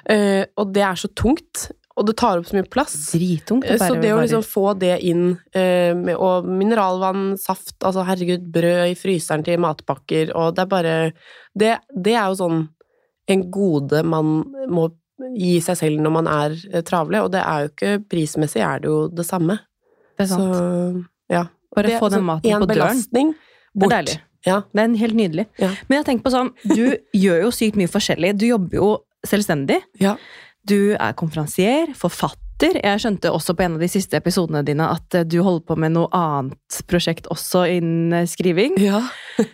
eh, 0.07 0.45
og 0.57 0.71
det 0.75 0.85
er 0.87 0.95
så 0.95 1.11
tungt, 1.19 1.73
og 1.99 2.07
det 2.07 2.17
tar 2.17 2.39
opp 2.39 2.47
så 2.47 2.57
mye 2.57 2.71
plass. 2.71 2.95
Drittungt. 3.11 3.67
Eh, 3.67 3.77
Så 3.77 3.99
det 4.01 4.15
å 4.15 4.23
liksom 4.23 4.47
få 4.47 4.79
det 4.79 5.01
inn, 5.03 5.39
eh, 5.53 5.93
med, 5.99 6.15
og 6.15 6.47
mineralvann, 6.47 7.37
saft, 7.37 7.75
altså 7.83 8.07
herregud, 8.07 8.47
brød 8.55 8.93
i 8.93 8.95
fryseren 8.95 9.45
til 9.45 9.59
matpakker, 9.59 10.31
og 10.35 10.55
det 10.55 10.63
er 10.63 10.67
bare 10.67 11.13
Det, 11.59 11.79
det 11.91 12.15
er 12.15 12.31
jo 12.31 12.39
sånn 12.39 12.69
en 13.29 13.51
gode 13.51 14.05
man 14.07 14.45
må 14.71 14.91
gi 15.37 15.61
seg 15.65 15.77
selv 15.77 16.01
når 16.05 16.13
man 16.19 16.27
er 16.31 16.57
eh, 16.73 16.83
travle, 16.87 17.23
og 17.25 17.31
det 17.35 17.41
er 17.45 17.67
jo 17.67 17.71
ikke 17.75 17.93
Prismessig 18.11 18.63
er 18.65 18.81
det 18.83 18.89
jo 18.91 19.09
det 19.09 19.27
samme. 19.27 19.59
det 20.19 20.27
er 20.27 20.31
sant. 20.33 20.55
Så 20.55 21.05
ja. 21.31 21.45
Bare 21.77 21.87
Det- 21.87 22.01
få 22.01 22.11
den 22.11 22.25
maten 22.25 22.43
på 22.51 22.67
døren. 22.67 22.69
belastning 22.69 23.33
Det 23.33 23.81
bort. 23.81 23.93
er 23.93 24.03
deilig. 24.03 24.21
Ja. 24.47 24.63
Det 24.75 24.81
er 24.83 24.97
helt 24.97 25.15
nydelig. 25.15 25.47
Ja. 25.61 25.69
Men 25.89 25.99
jeg 26.03 26.07
tenker 26.07 26.25
på 26.25 26.33
sånn, 26.35 26.51
du 26.65 26.97
gjør 27.15 27.43
jo 27.45 27.51
sykt 27.51 27.77
mye 27.77 27.87
forskjellig. 27.93 28.37
Du 28.39 28.47
jobber 28.47 28.75
jo 28.75 28.99
selvstendig. 29.27 29.83
Ja. 30.01 30.17
Du 30.67 30.95
er 30.99 31.13
konferansier, 31.13 31.93
forfatter. 31.95 32.75
Jeg 32.83 33.01
skjønte 33.01 33.31
også 33.33 33.55
på 33.57 33.63
en 33.65 33.75
av 33.75 33.81
de 33.81 33.89
siste 33.89 34.13
episodene 34.19 34.63
dine 34.65 34.85
at 34.91 35.15
eh, 35.15 35.25
du 35.25 35.39
holder 35.43 35.65
på 35.65 35.77
med 35.79 35.93
noe 35.93 36.09
annet 36.13 36.83
prosjekt 36.89 37.27
også 37.33 37.63
innen 37.79 38.13
eh, 38.13 38.27
skriving. 38.27 38.77
ja. 38.81 39.03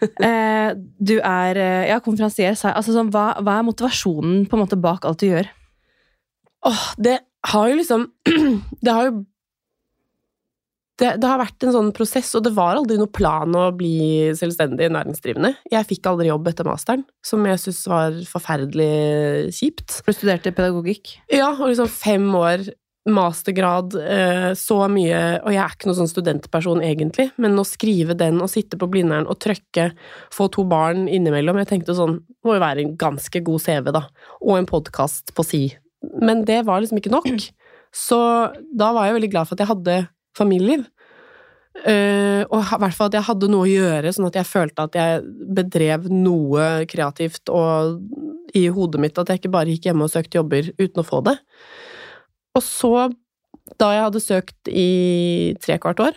Du 0.99 1.18
er 1.20 1.59
ja, 1.88 1.99
konferansier. 2.03 2.57
Altså, 2.57 2.93
sånn, 2.97 3.11
hva, 3.14 3.36
hva 3.45 3.59
er 3.61 3.66
motivasjonen 3.68 4.47
på 4.51 4.57
en 4.57 4.62
måte 4.64 4.78
bak 4.80 5.05
alt 5.07 5.20
du 5.22 5.28
gjør? 5.28 5.47
Åh, 6.67 6.85
det 6.99 7.19
har 7.53 7.71
jo 7.71 7.81
liksom 7.81 8.07
Det 8.85 8.93
har 8.93 9.11
jo 9.11 9.25
det, 10.97 11.11
det 11.21 11.29
har 11.29 11.37
vært 11.43 11.64
en 11.67 11.75
sånn 11.75 11.91
prosess, 11.93 12.31
og 12.39 12.47
det 12.47 12.55
var 12.57 12.79
aldri 12.79 12.97
noe 12.97 13.12
plan 13.12 13.53
å 13.53 13.67
bli 13.77 14.33
selvstendig 14.33 14.89
næringsdrivende. 14.95 15.51
Jeg 15.69 15.89
fikk 15.91 16.09
aldri 16.09 16.31
jobb 16.31 16.49
etter 16.49 16.64
masteren, 16.64 17.03
som 17.21 17.45
jeg 17.45 17.61
syntes 17.61 17.83
var 17.93 18.17
forferdelig 18.31 19.53
kjipt. 19.59 19.99
Du 20.07 20.09
studerte 20.17 20.55
pedagogikk. 20.57 21.19
Ja, 21.29 21.51
og 21.53 21.69
liksom 21.69 21.91
fem 21.93 22.25
år 22.41 22.64
mastergrad, 23.07 23.95
eh, 23.95 24.49
så 24.59 24.81
mye 24.91 25.39
Og 25.45 25.53
jeg 25.55 25.62
er 25.62 25.75
ikke 25.77 25.87
noen 25.87 25.99
sånn 26.01 26.11
studentperson 26.11 26.83
egentlig, 26.83 27.29
men 27.39 27.55
å 27.55 27.62
skrive 27.62 28.17
den 28.19 28.41
og 28.43 28.51
sitte 28.51 28.81
på 28.81 28.89
Blindern 28.91 29.29
og 29.31 29.39
trøkke, 29.39 29.93
få 30.35 30.49
to 30.51 30.64
barn 30.67 31.07
innimellom 31.07 31.61
Jeg 31.62 31.71
tenkte 31.71 31.95
sånn 31.95 32.19
Må 32.43 32.57
jo 32.57 32.64
være 32.64 32.83
en 32.83 32.97
ganske 32.99 33.45
god 33.47 33.62
CV, 33.62 33.93
da. 33.95 34.09
Og 34.43 34.59
en 34.59 34.67
podkast 34.67 35.31
på 35.37 35.47
si. 35.47 35.64
Men 36.22 36.44
det 36.48 36.62
var 36.66 36.82
liksom 36.82 37.00
ikke 37.00 37.14
nok. 37.14 37.48
Så 37.96 38.18
da 38.76 38.92
var 38.92 39.09
jeg 39.09 39.16
veldig 39.16 39.32
glad 39.32 39.48
for 39.48 39.57
at 39.57 39.64
jeg 39.64 39.72
hadde 39.72 39.96
familieliv. 40.36 40.84
Uh, 41.76 42.40
og 42.48 42.62
i 42.62 42.78
hvert 42.80 42.96
fall 42.96 43.11
at 43.11 43.18
jeg 43.18 43.26
hadde 43.26 43.48
noe 43.52 43.66
å 43.66 43.68
gjøre, 43.68 44.12
sånn 44.14 44.28
at 44.30 44.38
jeg 44.38 44.48
følte 44.48 44.86
at 44.86 44.96
jeg 44.96 45.24
bedrev 45.59 46.07
noe 46.09 46.86
kreativt 46.88 47.52
og 47.52 47.98
i 48.57 48.64
hodet 48.72 49.02
mitt, 49.02 49.18
at 49.20 49.28
jeg 49.28 49.42
ikke 49.42 49.52
bare 49.52 49.74
gikk 49.74 49.90
hjemme 49.90 50.07
og 50.07 50.12
søkte 50.12 50.38
jobber 50.38 50.70
uten 50.80 51.02
å 51.02 51.07
få 51.07 51.20
det. 51.26 51.36
Og 52.57 52.64
så, 52.64 52.92
da 53.76 53.90
jeg 53.92 54.07
hadde 54.07 54.24
søkt 54.24 54.70
i 54.72 54.88
tre 55.61 55.76
kvart 55.82 56.00
år 56.07 56.16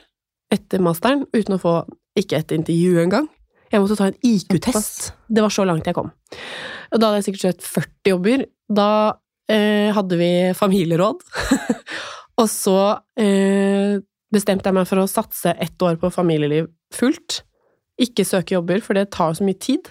etter 0.53 0.81
masteren, 0.83 1.25
uten 1.35 1.57
å 1.57 1.61
få 1.61 1.75
ikke 2.17 2.39
et 2.39 2.55
intervju 2.55 3.03
engang 3.03 3.27
Jeg 3.69 3.83
måtte 3.83 3.99
ta 3.99 4.07
en 4.09 4.17
IQ-test. 4.25 5.11
Det 5.29 5.43
var 5.45 5.53
så 5.53 5.61
langt 5.67 5.85
jeg 5.85 5.93
kom. 5.93 6.09
Og 6.89 7.01
da 7.01 7.09
hadde 7.09 7.19
jeg 7.19 7.27
sikkert 7.27 7.43
søkt 7.43 7.67
40 7.67 8.09
jobber. 8.15 8.45
Da 8.65 8.87
hadde 9.49 10.19
vi 10.19 10.31
familieråd. 10.57 11.23
og 12.41 12.47
så 12.51 12.79
eh, 13.19 13.97
bestemte 14.33 14.69
jeg 14.69 14.77
meg 14.77 14.89
for 14.89 15.01
å 15.01 15.09
satse 15.09 15.55
ett 15.57 15.85
år 15.85 15.97
på 16.01 16.11
familieliv 16.13 16.69
fullt. 16.93 17.41
Ikke 17.99 18.27
søke 18.27 18.55
jobber, 18.55 18.83
for 18.85 18.97
det 18.97 19.09
tar 19.15 19.33
så 19.35 19.45
mye 19.47 19.57
tid. 19.59 19.89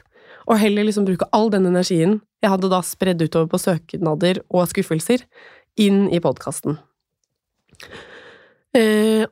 Og 0.48 0.60
heller 0.62 0.86
liksom 0.86 1.08
bruke 1.08 1.28
all 1.36 1.50
den 1.52 1.68
energien 1.68 2.20
jeg 2.42 2.52
hadde 2.52 2.70
da 2.70 2.78
spredd 2.86 3.22
utover 3.24 3.48
på 3.50 3.58
søknader 3.60 4.38
og 4.54 4.68
skuffelser, 4.70 5.24
inn 5.78 6.06
i 6.14 6.20
podkasten. 6.22 6.78
Eh, 8.76 9.24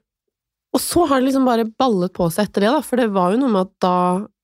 og 0.77 0.81
så 0.83 1.07
har 1.09 1.20
det 1.20 1.31
liksom 1.31 1.47
bare 1.49 1.64
ballet 1.81 2.12
på 2.12 2.27
seg 2.29 2.51
etter 2.51 2.61
det, 2.66 2.70
da, 2.74 2.83
for 2.85 3.01
det 3.01 3.09
var 3.14 3.33
jo 3.33 3.39
noe 3.41 3.53
med 3.55 3.64
at 3.64 3.74
da 3.81 3.99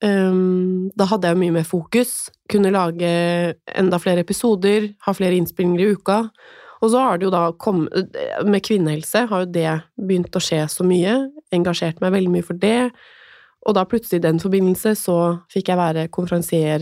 um, 0.08 0.88
Da 0.96 1.04
hadde 1.10 1.28
jeg 1.28 1.40
mye 1.42 1.56
mer 1.58 1.66
fokus, 1.68 2.30
kunne 2.48 2.72
lage 2.72 3.10
enda 3.68 3.98
flere 4.00 4.24
episoder, 4.24 4.96
ha 5.04 5.12
flere 5.12 5.36
innspillinger 5.36 5.80
i 5.84 5.92
uka. 5.92 6.18
Og 6.82 6.90
så 6.94 6.98
har 7.04 7.14
det 7.18 7.24
jo 7.28 7.34
da 7.34 7.42
kommet 7.60 7.92
Med 8.48 8.64
kvinnehelse 8.64 9.18
har 9.30 9.38
jo 9.44 9.54
det 9.54 9.72
begynt 10.00 10.36
å 10.36 10.40
skje 10.42 10.68
så 10.72 10.82
mye. 10.88 11.12
Engasjert 11.52 12.00
meg 12.00 12.14
veldig 12.16 12.32
mye 12.32 12.48
for 12.48 12.56
det. 12.64 12.82
Og 13.68 13.72
da 13.76 13.82
plutselig 13.86 14.18
i 14.22 14.26
den 14.26 14.38
forbindelse 14.42 14.90
så 14.98 15.18
fikk 15.52 15.66
jeg 15.70 15.78
være 15.78 16.12
konferansier 16.16 16.80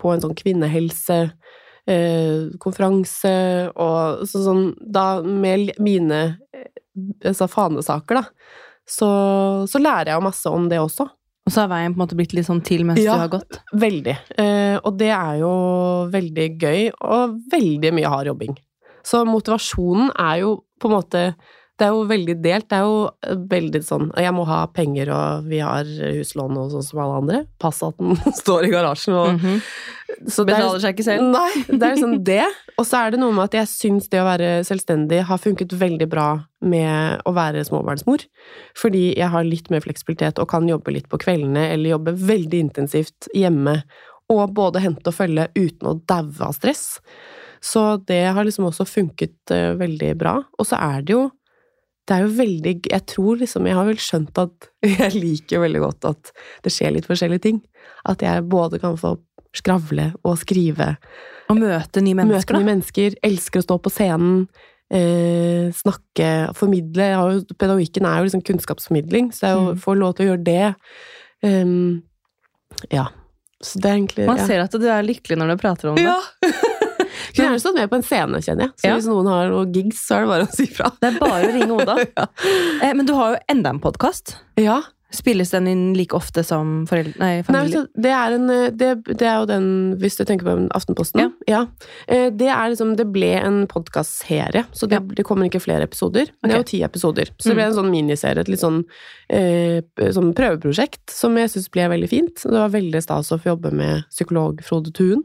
på 0.00 0.06
en 0.12 0.22
sånn 0.22 0.38
kvinnehelsekonferanse, 0.38 3.34
eh, 3.34 3.66
og 3.74 4.00
så, 4.28 4.36
sånn 4.46 4.64
Da 4.78 5.22
med 5.22 5.70
mine 5.82 6.20
altså 7.26 7.46
fanesaker, 7.50 8.14
da, 8.20 8.24
så, 8.88 9.10
så, 9.70 9.80
lærer 9.80 10.12
jeg 10.12 10.18
jo 10.18 10.26
masse 10.26 10.50
om 10.52 10.68
det 10.68 10.80
også. 10.82 11.06
Og 11.44 11.52
så 11.52 11.64
har 11.64 11.72
veien 11.72 11.92
på 11.92 11.98
en 11.98 12.04
måte 12.04 12.16
blitt 12.16 12.32
litt 12.36 12.46
sånn 12.48 12.62
til 12.64 12.86
mens 12.88 13.02
ja, 13.02 13.16
du 13.16 13.24
har 13.24 13.32
gått? 13.32 13.58
Ja, 13.58 13.80
Veldig. 13.82 14.14
Eh, 14.40 14.76
og 14.80 14.94
det 15.00 15.10
er 15.12 15.40
jo 15.42 15.50
veldig 16.12 16.46
gøy, 16.60 16.86
og 17.04 17.34
veldig 17.52 17.92
mye 17.96 18.12
hard 18.12 18.30
jobbing. 18.32 18.54
Så 19.04 19.20
motivasjonen 19.28 20.14
er 20.16 20.40
jo 20.40 20.54
på 20.80 20.88
en 20.88 20.96
måte 20.96 21.24
det 21.74 21.86
er 21.88 21.94
jo 21.96 22.04
veldig 22.06 22.36
delt. 22.38 22.68
Det 22.70 22.78
er 22.78 22.84
jo 22.86 22.98
eh, 23.26 23.40
veldig 23.50 23.80
sånn 23.82 24.10
Jeg 24.22 24.34
må 24.36 24.44
ha 24.46 24.60
penger, 24.70 25.10
og 25.14 25.48
vi 25.50 25.58
har 25.64 25.88
huslån 25.88 26.60
og 26.60 26.70
sånn 26.74 26.86
som 26.86 27.02
alle 27.02 27.20
andre. 27.22 27.40
Pass 27.62 27.82
at 27.86 27.98
den 27.98 28.14
står 28.42 28.68
i 28.68 28.72
garasjen 28.74 29.16
og 29.18 29.34
mm 29.34 29.42
-hmm. 29.42 29.60
Så 30.30 30.44
Betaler 30.46 30.78
seg 30.78 30.94
ikke 30.94 31.06
selv? 31.06 31.24
Nei, 31.32 31.64
det 31.66 31.82
er 31.82 31.94
liksom 31.96 32.24
det. 32.24 32.44
Og 32.78 32.86
så 32.86 33.00
er 33.00 33.10
det 33.10 33.20
noe 33.20 33.32
med 33.32 33.44
at 33.44 33.54
jeg 33.54 33.70
syns 33.70 34.08
det 34.12 34.20
å 34.20 34.26
være 34.28 34.64
selvstendig 34.64 35.22
har 35.26 35.38
funket 35.38 35.72
veldig 35.72 36.08
bra 36.08 36.44
med 36.60 37.20
å 37.24 37.32
være 37.32 37.64
småbarnsmor. 37.64 38.24
Fordi 38.78 39.04
jeg 39.16 39.28
har 39.28 39.44
litt 39.44 39.70
mer 39.70 39.80
fleksibilitet 39.80 40.38
og 40.38 40.48
kan 40.48 40.68
jobbe 40.68 40.92
litt 40.92 41.08
på 41.08 41.18
kveldene, 41.18 41.72
eller 41.72 41.96
jobbe 41.96 42.12
veldig 42.12 42.60
intensivt 42.68 43.28
hjemme. 43.34 43.82
Og 44.32 44.54
både 44.54 44.84
hente 44.84 45.08
og 45.08 45.14
følge 45.14 45.48
uten 45.56 45.88
å 45.88 46.00
daue 46.06 46.46
av 46.46 46.52
stress. 46.52 47.00
Så 47.64 47.96
det 48.06 48.24
har 48.36 48.44
liksom 48.44 48.68
også 48.68 48.84
funket 48.84 49.52
uh, 49.52 49.72
veldig 49.80 50.12
bra. 50.20 50.42
Og 50.58 50.68
så 50.68 50.76
er 50.76 51.02
det 51.02 51.16
jo 51.16 51.30
det 52.04 52.16
er 52.16 52.24
jo 52.24 52.32
veldig 52.36 52.72
Jeg 52.90 53.04
tror 53.08 53.38
liksom 53.40 53.68
Jeg 53.68 53.78
har 53.78 53.86
vel 53.88 54.00
skjønt 54.02 54.40
at 54.42 54.68
jeg 54.98 55.14
liker 55.16 55.62
veldig 55.64 55.80
godt 55.86 56.10
at 56.10 56.34
det 56.64 56.72
skjer 56.74 56.92
litt 56.96 57.08
forskjellige 57.08 57.46
ting. 57.46 57.62
At 58.08 58.24
jeg 58.24 58.44
både 58.50 58.80
kan 58.82 58.98
få 59.00 59.16
skravle 59.54 60.10
og 60.26 60.36
skrive. 60.40 60.94
Og 61.52 61.60
møte 61.60 62.02
nye 62.02 62.16
mennesker, 62.18 62.56
møte 62.56 62.60
nye 62.60 62.70
mennesker. 62.72 63.18
Elsker 63.24 63.62
å 63.62 63.66
stå 63.66 63.78
på 63.84 63.92
scenen. 63.92 64.46
Eh, 64.92 65.70
snakke, 65.74 66.30
formidle. 66.58 67.08
Jo, 67.14 67.42
pedagogikken 67.54 68.08
er 68.08 68.20
jo 68.20 68.28
liksom 68.28 68.44
kunnskapsformidling, 68.46 69.30
så 69.34 69.52
jeg 69.52 69.62
mm. 69.62 69.82
får 69.84 70.00
lov 70.00 70.16
til 70.16 70.26
å 70.26 70.28
gjøre 70.32 70.44
det. 70.48 70.66
Um, 71.44 72.02
ja. 72.92 73.08
Så 73.64 73.80
det 73.80 73.88
er 73.88 73.96
egentlig 73.96 74.26
Man 74.28 74.42
ser 74.44 74.60
at 74.60 74.74
du 74.76 74.84
er 74.90 75.06
lykkelig 75.06 75.38
når 75.40 75.54
du 75.54 75.62
prater 75.62 75.92
om 75.92 75.98
det. 75.98 76.04
Ja. 76.04 76.18
Kunne 77.34 77.48
gjerne 77.48 77.60
stått 77.60 77.78
med 77.78 77.90
på 77.90 77.98
en 77.98 78.06
scene, 78.06 78.40
kjenner 78.46 78.68
jeg. 78.68 78.74
Så 78.78 78.86
ja. 78.86 78.96
hvis 78.98 79.08
noen 79.10 79.26
har 79.26 79.48
noen 79.50 79.72
gigs, 79.74 80.04
så 80.06 80.18
er 80.18 80.24
det 80.24 80.30
bare 80.30 80.46
å 80.46 80.54
si 80.54 80.68
fra. 80.70 80.90
Det 81.02 81.10
er 81.10 81.16
bare 81.18 81.48
å 81.48 81.54
ringe 81.56 81.78
Oda. 81.80 81.96
ja. 82.18 82.26
eh, 82.78 82.92
men 82.94 83.08
du 83.08 83.14
har 83.18 83.34
jo 83.34 83.40
enda 83.50 83.74
en 83.74 83.80
podkast. 83.82 84.36
Ja. 84.60 84.80
Spilles 85.14 85.52
den 85.54 85.68
inn 85.70 85.84
like 85.96 86.16
ofte 86.16 86.44
som 86.46 86.84
foreldre, 86.90 87.14
nei, 87.20 87.42
familie? 87.46 87.84
Nei, 87.84 88.02
det, 88.06 88.12
er 88.14 88.36
en, 88.36 88.46
eh, 88.52 88.66
det, 88.74 88.90
det, 89.08 89.26
er 89.26 89.42
jo 89.42 89.48
den, 89.48 89.68
hvis 90.02 90.18
du 90.18 90.24
tenker 90.28 90.48
på 90.48 90.56
Aftenposten 90.76 91.22
Ja. 91.22 91.28
ja. 91.50 91.62
Eh, 92.08 92.28
det 92.34 92.50
liksom 92.50 92.94
Det 92.98 93.06
ble 93.14 93.32
en 93.40 93.62
podkastserie, 93.70 94.64
så 94.72 94.88
det, 94.90 95.00
det, 95.16 95.26
kommer 95.26 95.48
ikke 95.48 95.62
flere 95.62 95.88
episoder. 95.88 96.30
Okay. 96.30 96.48
det 96.48 96.56
er 96.56 96.62
jo 96.62 96.70
ti 96.72 96.82
episoder. 96.86 97.32
Så 97.38 97.50
det 97.50 97.58
ble 97.58 97.66
mm. 97.66 97.70
en 97.70 97.78
sånn 97.78 97.92
miniserie, 97.92 98.44
et 98.44 98.50
litt 98.52 98.62
sånn, 98.62 98.82
eh, 99.32 99.80
sånn 100.16 100.32
prøveprosjekt, 100.36 101.06
som 101.12 101.38
jeg 101.40 101.52
syns 101.52 101.70
ble 101.74 101.88
veldig 101.94 102.10
fint. 102.10 102.44
Det 102.44 102.58
var 102.58 102.74
veldig 102.74 103.02
stas 103.04 103.32
å 103.34 103.40
få 103.40 103.54
jobbe 103.54 103.74
med 103.74 104.04
psykolog 104.12 104.62
Frode 104.66 104.94
Thun. 104.96 105.24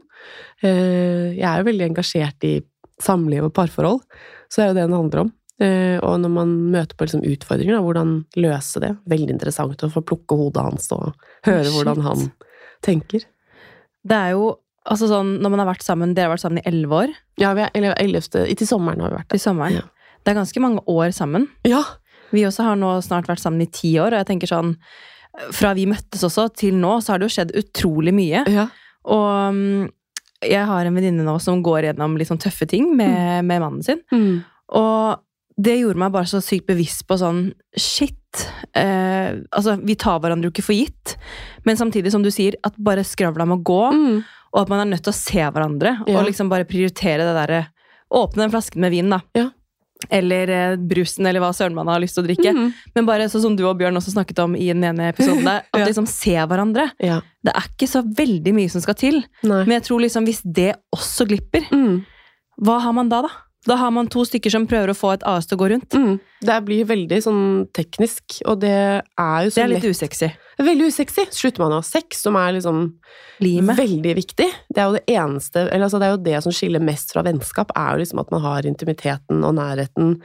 Eh, 0.62 1.36
jeg 1.36 1.46
er 1.48 1.62
jo 1.62 1.70
veldig 1.70 1.90
engasjert 1.90 2.48
i 2.48 2.58
samliv 3.00 3.48
og 3.48 3.54
parforhold, 3.56 4.02
så 4.50 4.60
det 4.60 4.64
er 4.64 4.70
jo 4.70 4.76
det 4.76 4.86
den 4.86 4.98
handler 4.98 5.24
om. 5.24 5.36
Eh, 5.60 5.98
og 6.00 6.16
når 6.22 6.32
man 6.32 6.52
møter 6.72 6.96
på 6.96 7.04
liksom 7.04 7.24
utfordringer, 7.28 7.76
da, 7.76 7.84
hvordan 7.84 8.14
løse 8.40 8.80
det. 8.80 8.94
Veldig 9.12 9.36
interessant 9.36 9.84
å 9.84 9.92
få 9.92 10.02
plukke 10.08 10.38
hodet 10.40 10.64
hans 10.64 10.88
og 10.96 11.10
høre 11.46 11.66
Shit. 11.66 11.74
hvordan 11.76 12.04
han 12.06 12.26
tenker. 12.84 13.26
Det 14.08 14.16
er 14.16 14.34
jo 14.38 14.54
altså 14.88 15.10
sånn, 15.10 15.34
når 15.44 15.52
man 15.52 15.62
har 15.62 15.68
vært 15.74 15.84
sammen 15.84 16.14
Dere 16.16 16.30
har 16.30 16.38
vært 16.38 16.44
sammen 16.46 16.62
i 16.62 16.68
elleve 16.70 17.02
år? 17.02 17.12
Ja, 17.42 17.52
vi 17.56 17.66
er, 17.66 17.72
eller 17.76 17.98
ellevte 18.00 18.46
Til 18.48 18.68
sommeren 18.68 19.02
har 19.04 19.12
vi 19.12 19.18
vært 19.18 19.28
det. 19.28 19.36
Til 19.36 19.44
sommeren. 19.44 19.76
Ja. 19.82 20.16
Det 20.24 20.32
er 20.32 20.40
ganske 20.40 20.62
mange 20.64 20.84
år 20.88 21.12
sammen. 21.16 21.46
Ja. 21.68 21.84
Vi 22.32 22.46
også 22.48 22.64
har 22.64 22.80
nå 22.80 22.94
snart 23.04 23.28
vært 23.28 23.42
sammen 23.42 23.60
i 23.64 23.70
ti 23.72 23.92
år, 24.00 24.14
og 24.14 24.22
jeg 24.22 24.30
tenker 24.32 24.50
sånn 24.50 24.74
Fra 25.56 25.74
vi 25.76 25.86
møttes 25.90 26.24
også, 26.26 26.48
til 26.56 26.80
nå, 26.80 26.96
så 27.04 27.14
har 27.14 27.20
det 27.20 27.28
jo 27.28 27.36
skjedd 27.36 27.56
utrolig 27.60 28.14
mye. 28.16 28.44
Ja. 28.50 28.70
Og 29.12 29.56
mm, 29.56 29.90
jeg 30.48 30.64
har 30.72 30.88
en 30.88 30.96
venninne 30.96 31.24
nå 31.26 31.36
som 31.44 31.60
går 31.64 31.90
gjennom 31.90 32.16
litt 32.16 32.30
sånn 32.30 32.40
tøffe 32.40 32.66
ting 32.68 32.94
med, 32.96 33.12
mm. 33.12 33.50
med 33.50 33.62
mannen 33.62 33.84
sin. 33.84 34.00
Mm. 34.12 34.40
Og 34.80 35.20
det 35.60 35.76
gjorde 35.80 36.00
meg 36.00 36.12
bare 36.14 36.28
så 36.30 36.40
sykt 36.44 36.68
bevisst 36.70 37.06
på 37.08 37.18
sånn 37.20 37.50
Shit. 37.76 38.16
Eh, 38.78 39.36
altså, 39.50 39.76
vi 39.82 39.96
tar 39.98 40.20
hverandre 40.22 40.48
jo 40.48 40.54
ikke 40.54 40.66
for 40.68 40.76
gitt, 40.76 41.16
men 41.66 41.78
samtidig, 41.78 42.12
som 42.14 42.22
du 42.24 42.30
sier, 42.34 42.56
at 42.66 42.76
bare 42.78 43.04
skravla 43.06 43.46
må 43.48 43.60
gå. 43.66 43.82
Mm. 43.94 44.20
Og 44.50 44.60
at 44.64 44.70
man 44.72 44.82
er 44.82 44.90
nødt 44.92 45.04
til 45.06 45.12
å 45.12 45.18
se 45.18 45.42
hverandre, 45.42 45.94
ja. 46.02 46.14
og 46.16 46.26
liksom 46.26 46.50
bare 46.50 46.68
prioritere 46.68 47.26
det 47.26 47.36
derre 47.36 47.66
Åpne 48.10 48.42
den 48.42 48.50
flasken 48.50 48.82
med 48.82 48.90
vin, 48.90 49.06
da. 49.06 49.20
Ja. 49.38 49.44
Eller 50.10 50.50
eh, 50.50 50.72
brusen, 50.74 51.28
eller 51.30 51.38
hva 51.38 51.52
søren 51.54 51.76
man 51.76 51.86
har 51.86 52.00
lyst 52.02 52.16
til 52.16 52.24
å 52.24 52.26
drikke. 52.26 52.50
Mm. 52.56 52.72
Men 52.96 53.06
bare 53.06 53.28
sånn 53.30 53.44
som 53.44 53.54
du 53.54 53.62
og 53.68 53.76
Bjørn 53.78 54.00
også 54.00 54.16
snakket 54.16 54.40
om 54.42 54.56
i 54.58 54.66
den 54.72 54.82
ene 54.88 55.12
episoden 55.12 55.46
der, 55.46 55.62
at 55.70 55.78
ja. 55.78 55.86
liksom 55.86 56.08
se 56.10 56.34
hverandre. 56.34 56.88
Det 56.98 57.54
er 57.54 57.68
ikke 57.68 57.86
så 57.86 58.02
veldig 58.02 58.56
mye 58.56 58.72
som 58.72 58.82
skal 58.82 58.98
til. 58.98 59.20
Nei. 59.44 59.60
Men 59.62 59.76
jeg 59.76 59.86
tror 59.86 60.02
liksom 60.02 60.26
hvis 60.26 60.42
det 60.42 60.72
også 60.96 61.28
glipper, 61.30 61.70
mm. 61.70 62.02
hva 62.66 62.80
har 62.82 62.98
man 62.98 63.12
da, 63.12 63.22
da? 63.28 63.30
Da 63.68 63.76
har 63.76 63.90
man 63.92 64.06
to 64.08 64.22
stykker 64.24 64.52
som 64.54 64.64
prøver 64.68 64.88
å 64.92 64.96
få 64.96 65.10
et 65.12 65.24
AS 65.28 65.44
til 65.46 65.58
å 65.58 65.60
gå 65.60 65.66
rundt. 65.74 65.92
Mm. 65.92 66.14
Det 66.48 66.54
blir 66.64 66.86
veldig 66.88 67.18
sånn 67.26 67.42
teknisk, 67.76 68.38
og 68.48 68.62
det 68.62 68.70
er 68.72 69.42
jo 69.44 69.50
så 69.52 69.58
Det 69.60 69.64
er 69.66 69.72
litt 69.74 69.84
lett. 69.84 69.96
usexy. 69.98 70.30
Veldig 70.60 70.86
usexy. 70.88 71.26
Slutter 71.36 71.60
man 71.60 71.74
å 71.76 71.80
ha 71.82 71.84
sex, 71.84 72.22
som 72.24 72.38
er 72.40 72.54
liksom 72.56 72.80
Lime. 73.44 73.76
veldig 73.76 74.14
viktig. 74.16 74.48
Det 74.72 74.80
er 74.80 74.88
jo 74.88 74.96
det 74.96 75.04
eneste 75.12 75.66
eller 75.68 75.84
altså 75.88 76.00
det 76.00 76.08
er 76.08 76.14
jo 76.16 76.24
det 76.24 76.42
som 76.46 76.52
skiller 76.56 76.80
mest 76.80 77.12
fra 77.12 77.22
vennskap, 77.26 77.70
er 77.76 77.92
jo 77.92 78.00
liksom 78.04 78.20
at 78.24 78.32
man 78.32 78.40
har 78.46 78.62
intimiteten 78.68 79.44
og 79.44 79.54
nærheten, 79.60 80.16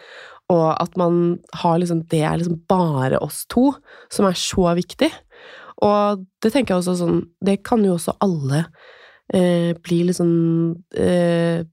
og 0.50 0.68
at 0.80 0.96
man 0.96 1.40
har 1.60 1.80
liksom 1.80 2.08
Det 2.08 2.22
er 2.22 2.38
liksom 2.38 2.62
bare 2.70 3.18
oss 3.20 3.46
to, 3.50 3.74
som 4.10 4.26
er 4.28 4.34
så 4.38 4.72
viktig. 4.78 5.12
Og 5.84 6.24
det 6.42 6.54
tenker 6.54 6.76
jeg 6.76 6.84
også 6.86 6.96
sånn 7.02 7.18
Det 7.44 7.64
kan 7.64 7.84
jo 7.84 7.96
også 7.98 8.16
alle 8.22 8.66
eh, 9.34 9.74
bli 9.84 10.04
litt 10.08 10.16
sånn 10.16 10.76
eh, 10.96 11.66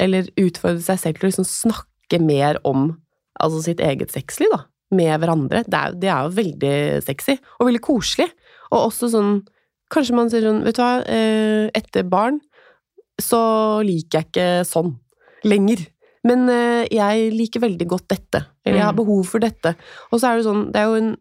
eller 0.00 0.28
utfordre 0.40 0.82
seg 0.84 0.98
selv 1.02 1.18
til 1.18 1.26
å 1.26 1.30
liksom 1.30 1.48
snakke 1.48 2.20
mer 2.22 2.58
om 2.64 2.94
altså 3.40 3.62
sitt 3.64 3.80
eget 3.84 4.12
sexliv, 4.14 4.48
da, 4.52 4.62
med 4.96 5.20
hverandre. 5.20 5.64
Det 5.66 5.74
er, 5.80 5.96
det 6.00 6.08
er, 6.08 6.22
jo 6.28 6.36
veldig 6.38 6.74
sexy, 7.04 7.36
og 7.58 7.68
veldig 7.68 7.82
koselig. 7.84 8.30
Og 8.72 8.88
også 8.88 9.12
sånn 9.12 9.36
Kanskje 9.86 10.14
man 10.18 10.26
sier 10.32 10.42
sånn, 10.42 10.64
vet 10.66 10.74
du 10.74 10.80
hva, 10.82 10.96
eh, 11.06 11.68
etter 11.78 12.02
barn 12.10 12.40
så 13.22 13.38
liker 13.86 14.18
jeg 14.18 14.26
ikke 14.32 14.46
sånn 14.66 14.96
lenger. 15.46 15.84
Men 16.26 16.48
eh, 16.50 16.88
jeg 16.90 17.28
liker 17.30 17.62
veldig 17.62 17.86
godt 17.92 18.08
dette. 18.10 18.40
Eller 18.66 18.80
jeg 18.80 18.84
har 18.88 18.96
Mm. 18.96 18.98
behov 18.98 19.20
for 19.30 19.38
dette. 19.38 19.76
Og 20.10 20.18
så 20.18 20.32
er 20.32 20.36
det 20.40 20.44
sånn 20.48 20.72
Det 20.72 20.80
er 20.80 20.88
jo 20.90 20.96
en 20.98 21.16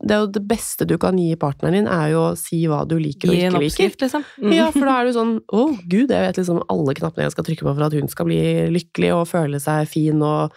det 0.00 0.14
er 0.14 0.20
jo 0.22 0.26
det 0.30 0.42
beste 0.46 0.86
du 0.86 0.96
kan 0.98 1.16
gi 1.18 1.34
partneren 1.36 1.72
din, 1.74 1.88
er 1.90 2.10
jo 2.12 2.20
å 2.30 2.36
si 2.38 2.60
hva 2.70 2.84
du 2.86 2.96
liker 2.98 3.28
og 3.30 3.34
Gi 3.34 3.42
en 3.48 3.52
ikke 3.52 3.60
liker. 3.64 3.68
oppskrift, 3.74 4.00
liksom. 4.04 4.24
Mm. 4.42 4.52
Ja, 4.54 4.70
for 4.70 4.86
da 4.86 5.00
er 5.00 5.04
du 5.06 5.12
sånn 5.16 5.32
Å, 5.50 5.62
gud, 5.88 6.10
jeg 6.10 6.22
vet 6.26 6.36
liksom 6.38 6.62
alle 6.70 6.94
knappene 6.94 7.24
jeg 7.26 7.32
skal 7.32 7.44
trykke 7.44 7.66
på 7.66 7.74
for 7.74 7.86
at 7.88 7.92
hun 7.98 8.08
skal 8.08 8.26
bli 8.26 8.40
lykkelig 8.70 9.10
og 9.16 9.26
føle 9.28 9.58
seg 9.60 9.88
fin 9.90 10.22
og 10.22 10.52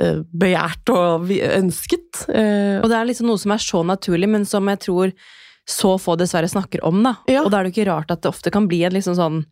uh, 0.00 0.22
begjært 0.34 0.90
og 0.94 1.30
ønsket. 1.30 2.24
Uh, 2.28 2.80
Og 2.82 2.88
det 2.90 2.96
er 2.98 3.06
liksom 3.10 3.26
noe 3.30 3.38
som 3.38 3.52
er 3.54 3.62
så 3.62 3.84
naturlig, 3.86 4.28
men 4.28 4.44
som 4.44 4.66
jeg 4.72 4.80
tror 4.86 5.12
så 5.70 5.92
få 6.02 6.16
dessverre 6.18 6.48
snakker 6.50 6.82
om, 6.82 7.02
da. 7.04 7.12
Ja. 7.30 7.44
Og 7.44 7.50
da 7.52 7.60
er 7.60 7.64
det 7.68 7.70
jo 7.74 7.82
ikke 7.82 7.90
rart 7.92 8.10
at 8.10 8.22
det 8.24 8.30
ofte 8.32 8.50
kan 8.50 8.66
bli 8.66 8.82
en 8.88 8.92
liksom 8.96 9.14
sånn 9.14 9.44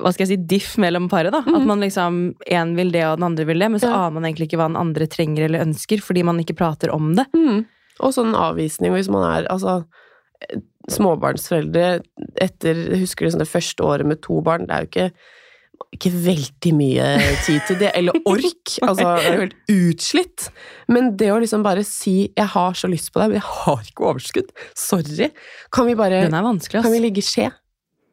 hva 0.00 0.10
skal 0.12 0.24
jeg 0.26 0.30
si, 0.32 0.44
diff 0.48 0.76
mellom 0.80 1.08
paret. 1.12 1.30
da. 1.32 1.38
At 1.44 1.46
Mhm. 1.60 1.66
man 1.68 1.80
liksom, 1.80 2.34
én 2.50 2.74
vil 2.76 2.90
det, 2.90 3.02
og 3.04 3.18
den 3.18 3.24
andre 3.30 3.44
vil 3.44 3.58
det, 3.58 3.70
men 3.70 3.80
så 3.80 3.88
Ja. 3.88 4.06
aner 4.06 4.14
man 4.20 4.24
egentlig 4.24 4.48
ikke 4.48 4.56
hva 4.60 4.68
den 4.68 4.76
andre 4.80 5.06
trenger 5.06 5.44
eller 5.44 5.60
ønsker, 5.60 6.00
fordi 6.00 6.22
man 6.24 6.38
ikke 6.40 6.56
prater 6.56 6.92
om 6.92 7.14
det. 7.14 7.26
mm. 7.34 7.64
Og 8.02 8.14
sånn 8.16 8.34
avvisning 8.34 8.94
hvis 8.94 9.10
man 9.12 9.26
er 9.28 9.48
altså 9.52 9.84
småbarnsforeldre 10.92 12.02
etter 12.42 12.76
Husker 12.98 13.00
husker 13.00 13.32
sånn 13.32 13.44
det 13.44 13.48
første 13.48 13.86
året 13.86 14.08
med 14.08 14.20
to 14.24 14.40
barn, 14.44 14.66
det 14.68 14.74
er 14.76 14.84
jo 14.84 14.90
ikke 14.90 15.08
ikke 15.94 16.10
veldig 16.24 16.72
mye 16.74 17.06
tid 17.44 17.60
til 17.68 17.78
det, 17.80 17.90
eller 17.98 18.16
ork. 18.30 18.76
Altså, 18.82 19.08
jeg 19.08 19.26
er 19.26 19.36
jo 19.36 19.44
helt 19.44 19.72
utslitt. 19.74 20.46
Men 20.90 21.12
det 21.18 21.30
å 21.34 21.40
liksom 21.42 21.64
bare 21.66 21.84
si 21.86 22.30
'jeg 22.30 22.46
har 22.54 22.78
så 22.78 22.90
lyst 22.90 23.12
på 23.14 23.20
deg, 23.20 23.30
men 23.30 23.40
jeg 23.40 23.48
har 23.50 23.82
ikke 23.82 24.06
overskudd', 24.10 24.54
sorry. 24.74 25.30
Kan 25.72 25.86
vi 25.86 25.94
bare 25.98 26.24
Den 26.26 26.34
er 26.34 26.46
vanskelig, 26.46 26.82
Kan 26.82 26.92
vi 26.92 27.02
ligge 27.02 27.22
i 27.22 27.26
skje? 27.26 27.50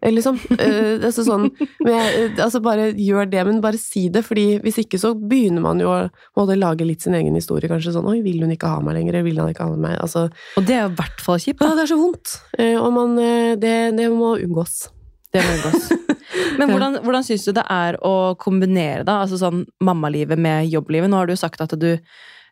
Eller 0.01 0.17
liksom. 0.17 0.39
Uh, 0.57 0.97
altså 1.05 1.23
sånn 1.25 1.43
men 1.83 1.93
jeg, 1.93 2.13
eh, 2.23 2.39
Altså 2.41 2.61
bare 2.63 2.89
gjør 2.97 3.29
det, 3.29 3.43
men 3.45 3.59
bare 3.63 3.77
si 3.77 4.07
det, 4.13 4.23
fordi 4.25 4.45
hvis 4.63 4.79
ikke 4.81 4.99
så 5.01 5.13
begynner 5.15 5.61
man 5.61 5.81
jo 5.83 5.91
å 5.91 6.45
lage 6.57 6.87
litt 6.87 7.05
sin 7.05 7.17
egen 7.17 7.37
historie, 7.37 7.69
kanskje 7.69 7.93
sånn 7.95 8.09
'oi, 8.09 8.19
vil 8.25 8.41
hun 8.41 8.53
ikke 8.55 8.71
ha 8.71 8.81
meg 8.81 8.97
lenger', 8.97 9.21
vil 9.27 9.37
han 9.41 9.51
ikke 9.53 9.67
ha 9.67 9.75
meg? 9.75 9.99
Altså 10.01 10.27
Og 10.57 10.65
det 10.65 10.77
er 10.77 10.87
jo 10.87 10.93
i 10.93 10.99
hvert 11.01 11.21
fall 11.21 11.39
kjipt. 11.41 11.61
ja, 11.61 11.75
det 11.77 11.85
er 11.85 11.93
så 11.93 11.99
vondt. 12.01 12.39
Uh, 12.57 12.77
og 12.81 12.89
man 12.97 13.15
det, 13.61 13.75
det 13.97 14.09
må 14.09 14.35
unngås. 14.41 14.89
Det 15.31 15.43
må 15.45 15.53
unngås. 15.59 15.91
Men 16.59 16.71
hvordan, 16.71 16.99
hvordan 17.03 17.25
syns 17.27 17.45
du 17.45 17.53
det 17.55 17.63
er 17.69 17.97
å 18.05 18.33
kombinere 18.39 19.05
da, 19.07 19.21
altså 19.23 19.39
sånn 19.39 19.65
mammalivet 19.83 20.39
med 20.39 20.69
jobblivet? 20.71 21.11
Nå 21.11 21.19
har 21.19 21.29
du 21.29 21.35
jo 21.35 21.43
sagt 21.43 21.61
at 21.63 21.75
du 21.79 21.91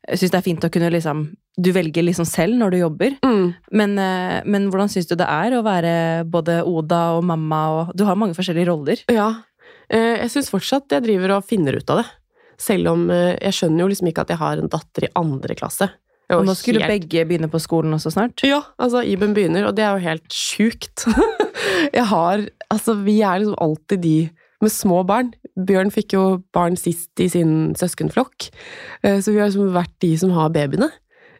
syns 0.07 0.31
det 0.31 0.39
er 0.39 0.45
fint 0.45 0.63
å 0.65 0.69
kunne 0.71 0.89
liksom 0.93 1.25
Du 1.59 1.71
velger 1.75 2.05
liksom 2.05 2.25
selv 2.25 2.55
når 2.55 2.71
du 2.71 2.77
jobber. 2.79 3.17
Mm. 3.25 3.53
Men, 3.75 3.97
eh, 3.99 4.41
men 4.45 4.69
hvordan 4.71 4.89
syns 4.91 5.09
du 5.09 5.15
det 5.19 5.27
er 5.27 5.57
å 5.57 5.63
være 5.65 6.23
både 6.29 6.61
Oda 6.63 7.17
og 7.17 7.25
mamma 7.27 7.61
og 7.73 7.95
Du 7.99 8.05
har 8.07 8.15
mange 8.15 8.37
forskjellige 8.37 8.69
roller. 8.71 9.01
Ja. 9.11 9.29
Eh, 9.89 10.21
jeg 10.23 10.31
syns 10.31 10.51
fortsatt 10.53 10.89
jeg 10.95 11.03
driver 11.03 11.35
og 11.37 11.47
finner 11.49 11.75
ut 11.75 11.89
av 11.89 12.03
det. 12.03 12.07
Selv 12.59 12.93
om 12.93 13.09
eh, 13.11 13.35
jeg 13.41 13.57
skjønner 13.57 13.83
jo 13.83 13.89
liksom 13.91 14.07
ikke 14.11 14.23
at 14.23 14.31
jeg 14.35 14.41
har 14.41 14.61
en 14.61 14.71
datter 14.71 15.07
i 15.07 15.13
andre 15.19 15.55
klasse. 15.59 15.89
Og 16.29 16.43
nå 16.45 16.53
skulle 16.53 16.83
helt- 16.85 16.93
begge 17.09 17.25
begynne 17.25 17.49
på 17.49 17.59
skolen 17.59 17.95
også 17.95 18.11
snart. 18.13 18.43
Ja, 18.45 18.61
altså 18.77 19.01
Iben 19.01 19.33
begynner, 19.33 19.65
og 19.65 19.75
det 19.75 19.83
er 19.83 19.97
jo 19.97 20.05
helt 20.05 20.29
sjukt. 20.29 21.07
jeg 21.97 22.05
har 22.05 22.47
Altså, 22.69 22.93
vi 23.01 23.15
er 23.25 23.39
liksom 23.41 23.55
alltid 23.57 24.01
de 24.03 24.29
med 24.61 24.69
små 24.71 24.99
barn. 25.07 25.31
Bjørn 25.67 25.91
fikk 25.93 26.15
jo 26.15 26.23
barn 26.55 26.77
sist 26.79 27.19
i 27.21 27.29
sin 27.31 27.75
søskenflokk, 27.79 28.49
eh, 29.03 29.19
så 29.19 29.33
vi 29.33 29.41
har 29.41 29.51
liksom 29.51 29.73
vært 29.75 29.95
de 30.03 30.13
som 30.21 30.33
har 30.37 30.53
babyene. 30.55 30.91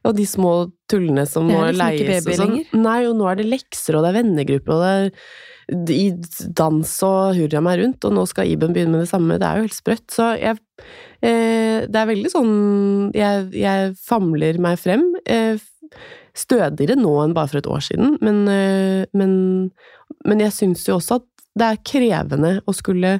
Og 0.08 0.16
de 0.16 0.24
små 0.24 0.54
tullene 0.88 1.26
som 1.28 1.50
må 1.50 1.60
liksom 1.68 1.82
leies 1.82 2.28
og 2.28 2.38
sånn. 2.40 2.58
Nei, 2.80 3.02
og 3.10 3.18
nå 3.20 3.28
er 3.28 3.42
det 3.42 3.50
lekser, 3.50 3.98
og 3.98 4.06
det 4.06 4.14
er 4.14 4.20
vennegrupper, 4.22 4.72
og 4.72 4.84
det 4.84 5.96
er 5.96 5.98
i 6.00 6.06
dans 6.58 6.94
og 7.06 7.36
hurra 7.38 7.62
meg 7.62 7.82
rundt, 7.82 8.06
og 8.08 8.16
nå 8.16 8.24
skal 8.30 8.50
Iben 8.50 8.74
begynne 8.74 8.96
med 8.96 9.04
det 9.04 9.12
samme. 9.12 9.38
Det 9.42 9.46
er 9.46 9.60
jo 9.60 9.68
helt 9.68 9.78
sprøtt. 9.78 10.08
Så 10.14 10.32
jeg 10.40 10.58
eh, 11.22 11.86
Det 11.86 12.00
er 12.00 12.10
veldig 12.10 12.32
sånn 12.32 12.54
Jeg, 13.14 13.50
jeg 13.60 13.92
famler 14.02 14.58
meg 14.62 14.80
frem. 14.82 15.04
Eh, 15.30 15.62
stødigere 16.38 16.98
nå 16.98 17.12
enn 17.24 17.36
bare 17.36 17.52
for 17.52 17.62
et 17.62 17.70
år 17.70 17.84
siden, 17.84 18.16
men, 18.24 18.46
eh, 18.48 19.04
men, 19.18 19.34
men 20.26 20.46
jeg 20.46 20.56
syns 20.56 20.88
jo 20.88 20.98
også 21.00 21.20
at 21.20 21.28
det 21.60 21.68
er 21.68 21.82
krevende 21.84 22.52
å 22.70 22.76
skulle 22.78 23.18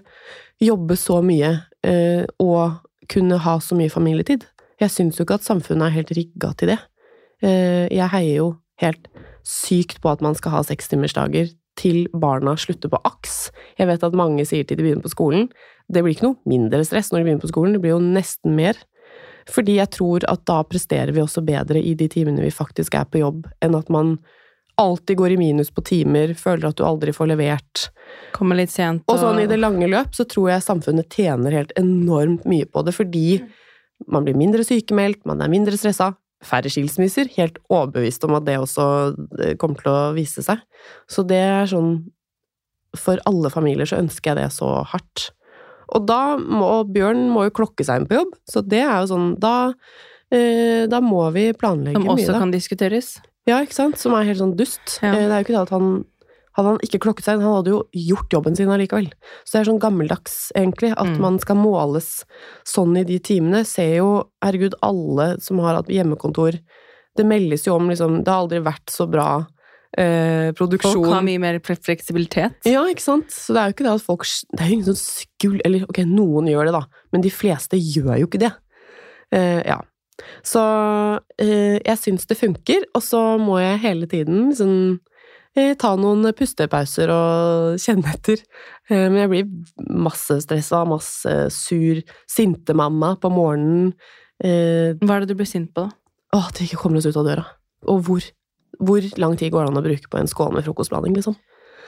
jobbe 0.64 0.98
så 1.00 1.20
mye 1.26 1.52
eh, 1.88 2.26
og 2.44 2.80
kunne 3.10 3.40
ha 3.42 3.58
så 3.64 3.78
mye 3.78 3.92
familietid. 3.92 4.46
Jeg 4.80 4.94
syns 4.94 5.20
jo 5.20 5.26
ikke 5.26 5.40
at 5.40 5.48
samfunnet 5.48 5.90
er 5.90 5.98
helt 5.98 6.14
rigga 6.16 6.52
til 6.60 6.74
det. 6.74 6.80
Eh, 7.44 7.88
jeg 7.92 8.12
heier 8.14 8.36
jo 8.42 8.50
helt 8.84 9.10
sykt 9.48 10.00
på 10.04 10.12
at 10.12 10.22
man 10.24 10.38
skal 10.38 10.58
ha 10.58 10.64
sekstimersdager 10.68 11.52
til 11.80 12.08
barna 12.12 12.56
slutter 12.60 12.92
på 12.92 13.00
AKS. 13.08 13.38
Jeg 13.80 13.88
vet 13.90 14.04
at 14.04 14.18
mange 14.18 14.46
sier 14.48 14.68
til 14.68 14.80
de 14.80 14.86
begynner 14.86 15.06
på 15.06 15.14
skolen. 15.14 15.48
Det 15.88 16.04
blir 16.04 16.16
ikke 16.16 16.28
noe 16.28 16.50
mindre 16.50 16.84
stress 16.88 17.12
når 17.12 17.22
de 17.22 17.28
begynner 17.28 17.46
på 17.46 17.52
skolen, 17.54 17.76
det 17.76 17.84
blir 17.84 17.96
jo 17.96 18.04
nesten 18.04 18.56
mer. 18.58 18.80
Fordi 19.50 19.80
jeg 19.80 19.90
tror 19.96 20.26
at 20.30 20.44
da 20.46 20.60
presterer 20.68 21.14
vi 21.16 21.24
også 21.24 21.42
bedre 21.46 21.82
i 21.82 21.96
de 21.98 22.10
timene 22.12 22.44
vi 22.44 22.54
faktisk 22.54 23.00
er 23.00 23.08
på 23.10 23.24
jobb, 23.24 23.48
enn 23.64 23.78
at 23.80 23.90
man 23.94 24.18
alltid 24.80 25.20
går 25.20 25.36
i 25.36 25.40
minus 25.40 25.72
på 25.76 25.84
timer, 25.86 26.34
føler 26.40 26.70
at 26.70 26.80
du 26.80 26.86
aldri 26.88 27.14
får 27.16 27.32
levert. 27.34 27.90
Kommer 28.36 28.58
litt 28.60 28.72
sent. 28.74 29.04
Og 29.12 29.20
sånn 29.22 29.42
i 29.44 29.48
det 29.50 29.60
lange 29.60 29.90
løp 29.92 30.16
så 30.18 30.26
tror 30.30 30.54
jeg 30.54 30.66
samfunnet 30.66 31.12
tjener 31.14 31.56
helt 31.56 31.74
enormt 31.80 32.48
mye 32.50 32.68
på 32.70 32.84
det, 32.88 32.96
fordi 32.96 33.42
man 34.08 34.26
blir 34.26 34.38
mindre 34.40 34.64
sykemeldt, 34.64 35.26
man 35.28 35.44
er 35.44 35.52
mindre 35.52 35.78
stressa, 35.80 36.14
færre 36.46 36.72
skilsmisser, 36.72 37.28
helt 37.36 37.60
overbevist 37.68 38.24
om 38.24 38.38
at 38.38 38.46
det 38.48 38.56
også 38.62 38.86
eh, 39.42 39.56
kommer 39.60 39.84
til 39.84 39.92
å 39.92 40.14
vise 40.16 40.44
seg. 40.46 40.62
Så 41.12 41.26
det 41.28 41.42
er 41.44 41.68
sånn 41.70 42.00
For 42.98 43.20
alle 43.30 43.52
familier 43.54 43.86
så 43.86 44.00
ønsker 44.02 44.32
jeg 44.32 44.40
det 44.40 44.54
så 44.56 44.80
hardt. 44.90 45.28
Og 45.94 46.08
da 46.10 46.38
må 46.40 46.70
Bjørn 46.90 47.28
må 47.30 47.44
jo 47.46 47.58
klokke 47.60 47.86
seg 47.86 48.02
inn 48.02 48.08
på 48.10 48.18
jobb, 48.18 48.32
så 48.50 48.64
det 48.66 48.82
er 48.82 48.96
jo 49.04 49.12
sånn 49.12 49.28
Da, 49.42 49.74
eh, 50.34 50.88
da 50.90 51.02
må 51.04 51.28
vi 51.36 51.50
planlegge 51.54 52.00
Som 52.00 52.08
mye, 52.08 52.16
også 52.16 52.40
kan 52.40 52.56
diskuteres. 52.56 53.18
Ja, 53.48 53.62
ikke 53.64 53.74
sant? 53.78 53.98
Som 53.98 54.14
er 54.14 54.24
helt 54.28 54.40
sånn 54.42 54.56
dust. 54.60 55.00
Ja. 55.02 55.14
Eh, 55.14 55.28
Det 55.28 55.32
er 55.32 55.38
jo 55.44 55.46
ikke 55.48 55.58
det 55.58 55.68
at 55.68 55.76
han 55.78 56.06
Hadde 56.58 56.72
han 56.74 56.80
ikke 56.84 57.00
klokket 57.00 57.24
seg 57.24 57.36
inn, 57.38 57.44
han 57.46 57.54
hadde 57.60 57.70
jo 57.72 57.78
gjort 57.96 58.34
jobben 58.34 58.56
sin 58.58 58.68
allikevel. 58.68 59.06
Så 59.48 59.54
det 59.54 59.60
er 59.62 59.68
sånn 59.72 59.80
gammeldags, 59.80 60.52
egentlig, 60.58 60.90
at 60.98 61.08
Mm. 61.08 61.20
man 61.22 61.38
skal 61.40 61.56
måles 61.56 62.26
sånn 62.66 62.98
i 63.00 63.04
de 63.06 63.20
timene. 63.20 63.62
Ser 63.66 63.96
jo, 63.98 64.26
herregud, 64.44 64.74
alle 64.84 65.40
som 65.40 65.60
har 65.60 65.76
hatt 65.76 65.88
hjemmekontor 65.88 66.60
Det 67.16 67.26
meldes 67.26 67.64
jo 67.66 67.76
om 67.76 67.88
liksom 67.88 68.24
Det 68.24 68.28
har 68.28 68.42
aldri 68.48 68.60
vært 68.64 68.88
så 68.92 69.10
bra 69.10 69.46
eh, 69.98 70.52
produksjon. 70.52 70.94
Folk 71.04 71.14
har 71.14 71.22
mye 71.22 71.40
mer 71.40 71.60
fleksibilitet. 71.60 72.56
Ja, 72.66 72.84
ikke 72.86 73.02
sant? 73.02 73.30
Så 73.32 73.54
det 73.54 73.58
er 73.62 73.70
jo 73.70 73.74
ikke 73.74 73.88
det 73.88 73.96
at 73.96 74.02
folk 74.06 74.26
Det 74.26 74.60
er 74.60 74.68
jo 74.70 74.74
ingen 74.74 74.86
sånn 74.86 75.00
skul... 75.00 75.62
Eller 75.66 75.84
ok, 75.84 76.00
noen 76.06 76.48
gjør 76.50 76.66
det, 76.66 76.74
da, 76.74 76.84
men 77.14 77.22
de 77.22 77.30
fleste 77.30 77.78
gjør 77.80 78.20
jo 78.20 78.28
ikke 78.28 78.40
det. 78.40 78.52
Eh, 79.32 79.64
ja. 79.66 79.80
Så 80.46 80.64
eh, 81.42 81.78
jeg 81.78 82.02
syns 82.02 82.28
det 82.30 82.40
funker, 82.40 82.86
og 82.96 83.04
så 83.06 83.22
må 83.42 83.60
jeg 83.62 83.84
hele 83.86 84.10
tiden 84.12 84.50
sånn 84.58 85.00
ta 85.80 85.96
noen 86.00 86.30
pustepauser 86.38 87.12
og 87.12 87.78
kjenne 87.84 88.14
etter. 88.14 88.42
Eh, 88.90 89.08
men 89.10 89.22
jeg 89.24 89.32
blir 89.34 89.94
masse 90.08 90.40
stressa, 90.46 90.84
masse 90.88 91.36
sur, 91.56 92.02
sintemamma 92.30 93.16
på 93.22 93.32
morgenen. 93.34 93.94
Eh, 94.40 94.96
Hva 95.02 95.18
er 95.18 95.26
det 95.26 95.34
du 95.34 95.40
blir 95.40 95.50
sint 95.50 95.74
på, 95.76 95.88
da? 95.88 95.96
at 96.46 96.60
vi 96.62 96.70
ikke 96.70 96.84
kommer 96.84 97.02
oss 97.02 97.10
ut 97.10 97.18
av 97.18 97.28
døra. 97.28 97.46
Og 97.90 98.04
hvor? 98.06 98.28
Hvor 98.80 99.04
lang 99.20 99.34
tid 99.36 99.52
går 99.52 99.66
det 99.66 99.72
an 99.74 99.82
å 99.82 99.84
bruke 99.84 100.12
på 100.12 100.20
en 100.20 100.30
skål 100.30 100.54
med 100.56 100.64
frokostblanding, 100.64 101.18
liksom? 101.18 101.36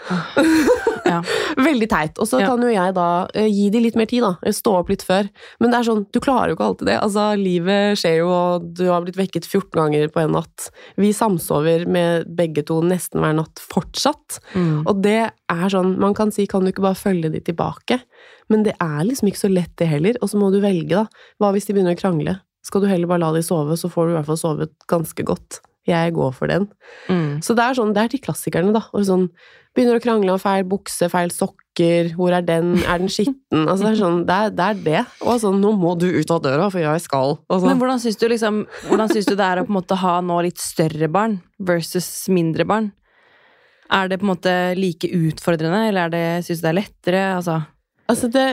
Ja. 1.12 1.18
Veldig 1.60 1.88
teit. 1.92 2.20
Og 2.22 2.28
så 2.30 2.40
Ja. 2.40 2.48
kan 2.48 2.62
jo 2.64 2.70
jeg 2.72 2.94
da 2.96 3.28
uh, 3.28 3.48
gi 3.50 3.66
de 3.74 3.80
litt 3.84 3.98
mer 4.00 4.08
tid, 4.08 4.24
da. 4.24 4.52
Stå 4.56 4.78
opp 4.80 4.92
litt 4.94 5.04
før. 5.04 5.28
Men 5.60 5.74
det 5.74 5.80
er 5.80 5.88
sånn, 5.90 6.06
du 6.14 6.20
klarer 6.24 6.52
jo 6.52 6.56
ikke 6.56 6.68
alltid 6.70 6.88
det. 6.88 6.98
Altså, 7.04 7.26
livet 7.40 8.00
skjer 8.00 8.18
jo, 8.22 8.30
og 8.32 8.70
du 8.78 8.86
har 8.88 9.04
blitt 9.04 9.20
vekket 9.20 9.48
14 9.50 9.76
ganger 9.76 10.08
på 10.14 10.22
en 10.24 10.32
natt. 10.38 10.70
Vi 11.02 11.12
samsover 11.16 11.84
med 11.92 12.30
begge 12.38 12.64
to 12.70 12.80
nesten 12.86 13.20
hver 13.24 13.36
natt 13.42 13.60
fortsatt. 13.60 14.40
Mm. 14.56 14.86
Og 14.86 15.02
det 15.04 15.18
er 15.34 15.66
sånn, 15.74 15.98
man 16.00 16.16
kan 16.18 16.32
si 16.32 16.48
kan 16.48 16.64
du 16.64 16.72
ikke 16.72 16.86
bare 16.86 17.00
følge 17.02 17.34
de 17.34 17.42
tilbake? 17.52 18.00
Men 18.52 18.64
det 18.68 18.78
er 18.80 19.04
liksom 19.08 19.32
ikke 19.32 19.44
så 19.44 19.52
lett 19.52 19.74
det 19.82 19.90
heller. 19.92 20.16
Og 20.22 20.32
så 20.32 20.40
må 20.40 20.52
du 20.54 20.62
velge, 20.64 20.96
da. 20.96 21.06
Hva 21.42 21.52
hvis 21.56 21.68
de 21.68 21.76
begynner 21.76 21.98
å 21.98 22.00
krangle? 22.00 22.38
Skal 22.64 22.84
du 22.86 22.88
heller 22.92 23.10
bare 23.10 23.24
la 23.26 23.34
de 23.36 23.42
sove, 23.44 23.76
så 23.76 23.90
får 23.92 24.08
du 24.08 24.14
i 24.14 24.18
hvert 24.20 24.30
fall 24.32 24.40
sovet 24.40 24.74
ganske 24.92 25.26
godt. 25.28 25.60
Jeg 25.88 26.14
går 26.14 26.34
for 26.38 26.52
den. 26.52 26.68
Mm. 27.10 27.40
Så 27.42 27.56
det 27.58 27.64
er 27.66 27.78
sånn, 27.78 27.94
det 27.96 28.04
er 28.04 28.12
de 28.12 28.20
klassikerne, 28.22 28.74
da. 28.76 28.84
Og 28.94 29.06
sånn, 29.08 29.24
begynner 29.74 29.98
å 29.98 30.04
krangle 30.04 30.34
om 30.36 30.42
feil 30.42 30.66
bukse, 30.70 31.08
feil 31.10 31.32
sokker, 31.34 32.12
hvor 32.18 32.36
er 32.36 32.46
den, 32.46 32.76
er 32.84 33.02
den 33.02 33.10
skitten? 33.10 33.64
Altså 33.64 33.88
det 33.88 33.92
er 33.94 34.00
sånn, 34.02 34.22
det 34.28 34.38
er 34.38 34.54
det. 34.54 34.68
Er 34.68 34.82
det. 34.86 35.04
Og 35.26 35.40
sånn, 35.42 35.62
nå 35.64 35.72
må 35.80 35.96
du 35.98 36.08
ut 36.12 36.34
av 36.36 36.42
døra, 36.44 36.70
for 36.74 36.84
jeg 36.84 37.04
skal. 37.06 37.38
Og 37.50 37.66
Men 37.66 37.80
hvordan 37.82 38.02
syns 38.04 38.20
du, 38.22 38.28
liksom, 38.30 38.66
hvordan 38.90 39.12
syns 39.12 39.30
du 39.30 39.36
det 39.36 39.48
er 39.48 39.62
å 39.62 39.66
på 39.66 39.74
en 39.74 39.80
måte 39.80 39.98
ha 40.04 40.18
nå 40.26 40.42
litt 40.46 40.62
større 40.62 41.10
barn 41.12 41.40
versus 41.58 42.10
mindre 42.30 42.68
barn? 42.68 42.92
Er 43.92 44.12
det 44.12 44.22
på 44.22 44.28
en 44.28 44.34
måte 44.36 44.54
like 44.78 45.08
utfordrende, 45.08 45.88
eller 45.90 46.08
er 46.08 46.14
det, 46.14 46.26
syns 46.48 46.62
du 46.62 46.68
det 46.68 46.74
er 46.74 46.80
lettere? 46.84 47.24
Altså, 47.40 47.62
Altså 48.12 48.28
det 48.28 48.46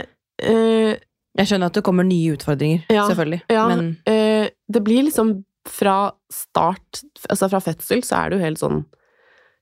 øh... 0.47 0.95
jeg 1.39 1.51
skjønner 1.51 1.70
at 1.70 1.74
det 1.79 1.85
kommer 1.87 2.07
nye 2.07 2.35
utfordringer, 2.37 2.87
Ja, 2.91 3.05
selvfølgelig. 3.11 3.43
Ja, 3.51 3.68
Men 3.68 3.97
øh, 4.07 4.49
det 4.74 4.83
blir 4.87 5.03
liksom 5.07 5.43
fra 5.71 6.12
start, 6.33 7.03
altså 7.29 7.51
fra 7.53 7.61
fødsel, 7.64 8.03
så 8.07 8.21
er 8.21 8.31
det 8.31 8.39
jo 8.39 8.45
helt 8.45 8.62
sånn 8.62 8.81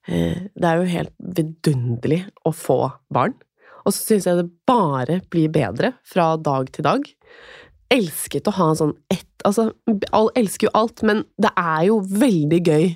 eh, 0.08 0.46
Det 0.54 0.68
er 0.70 0.80
jo 0.80 0.88
helt 0.92 1.14
vidunderlig 1.38 2.22
å 2.46 2.54
få 2.54 2.80
barn. 3.12 3.36
Og 3.86 3.94
så 3.94 4.02
syns 4.02 4.26
jeg 4.26 4.40
det 4.40 4.50
bare 4.68 5.20
blir 5.30 5.52
bedre 5.54 5.94
fra 6.06 6.34
dag 6.36 6.72
til 6.74 6.86
dag. 6.86 7.06
elsket 7.92 8.48
å 8.50 8.56
ha 8.56 8.70
en 8.72 8.82
sånn 8.82 8.96
ett 9.12 9.24
Altså, 9.46 9.68
elsker 10.34 10.66
jo 10.66 10.72
alt, 10.74 11.04
men 11.06 11.20
det 11.38 11.52
er 11.54 11.84
jo 11.86 12.00
veldig 12.02 12.58
gøy 12.66 12.86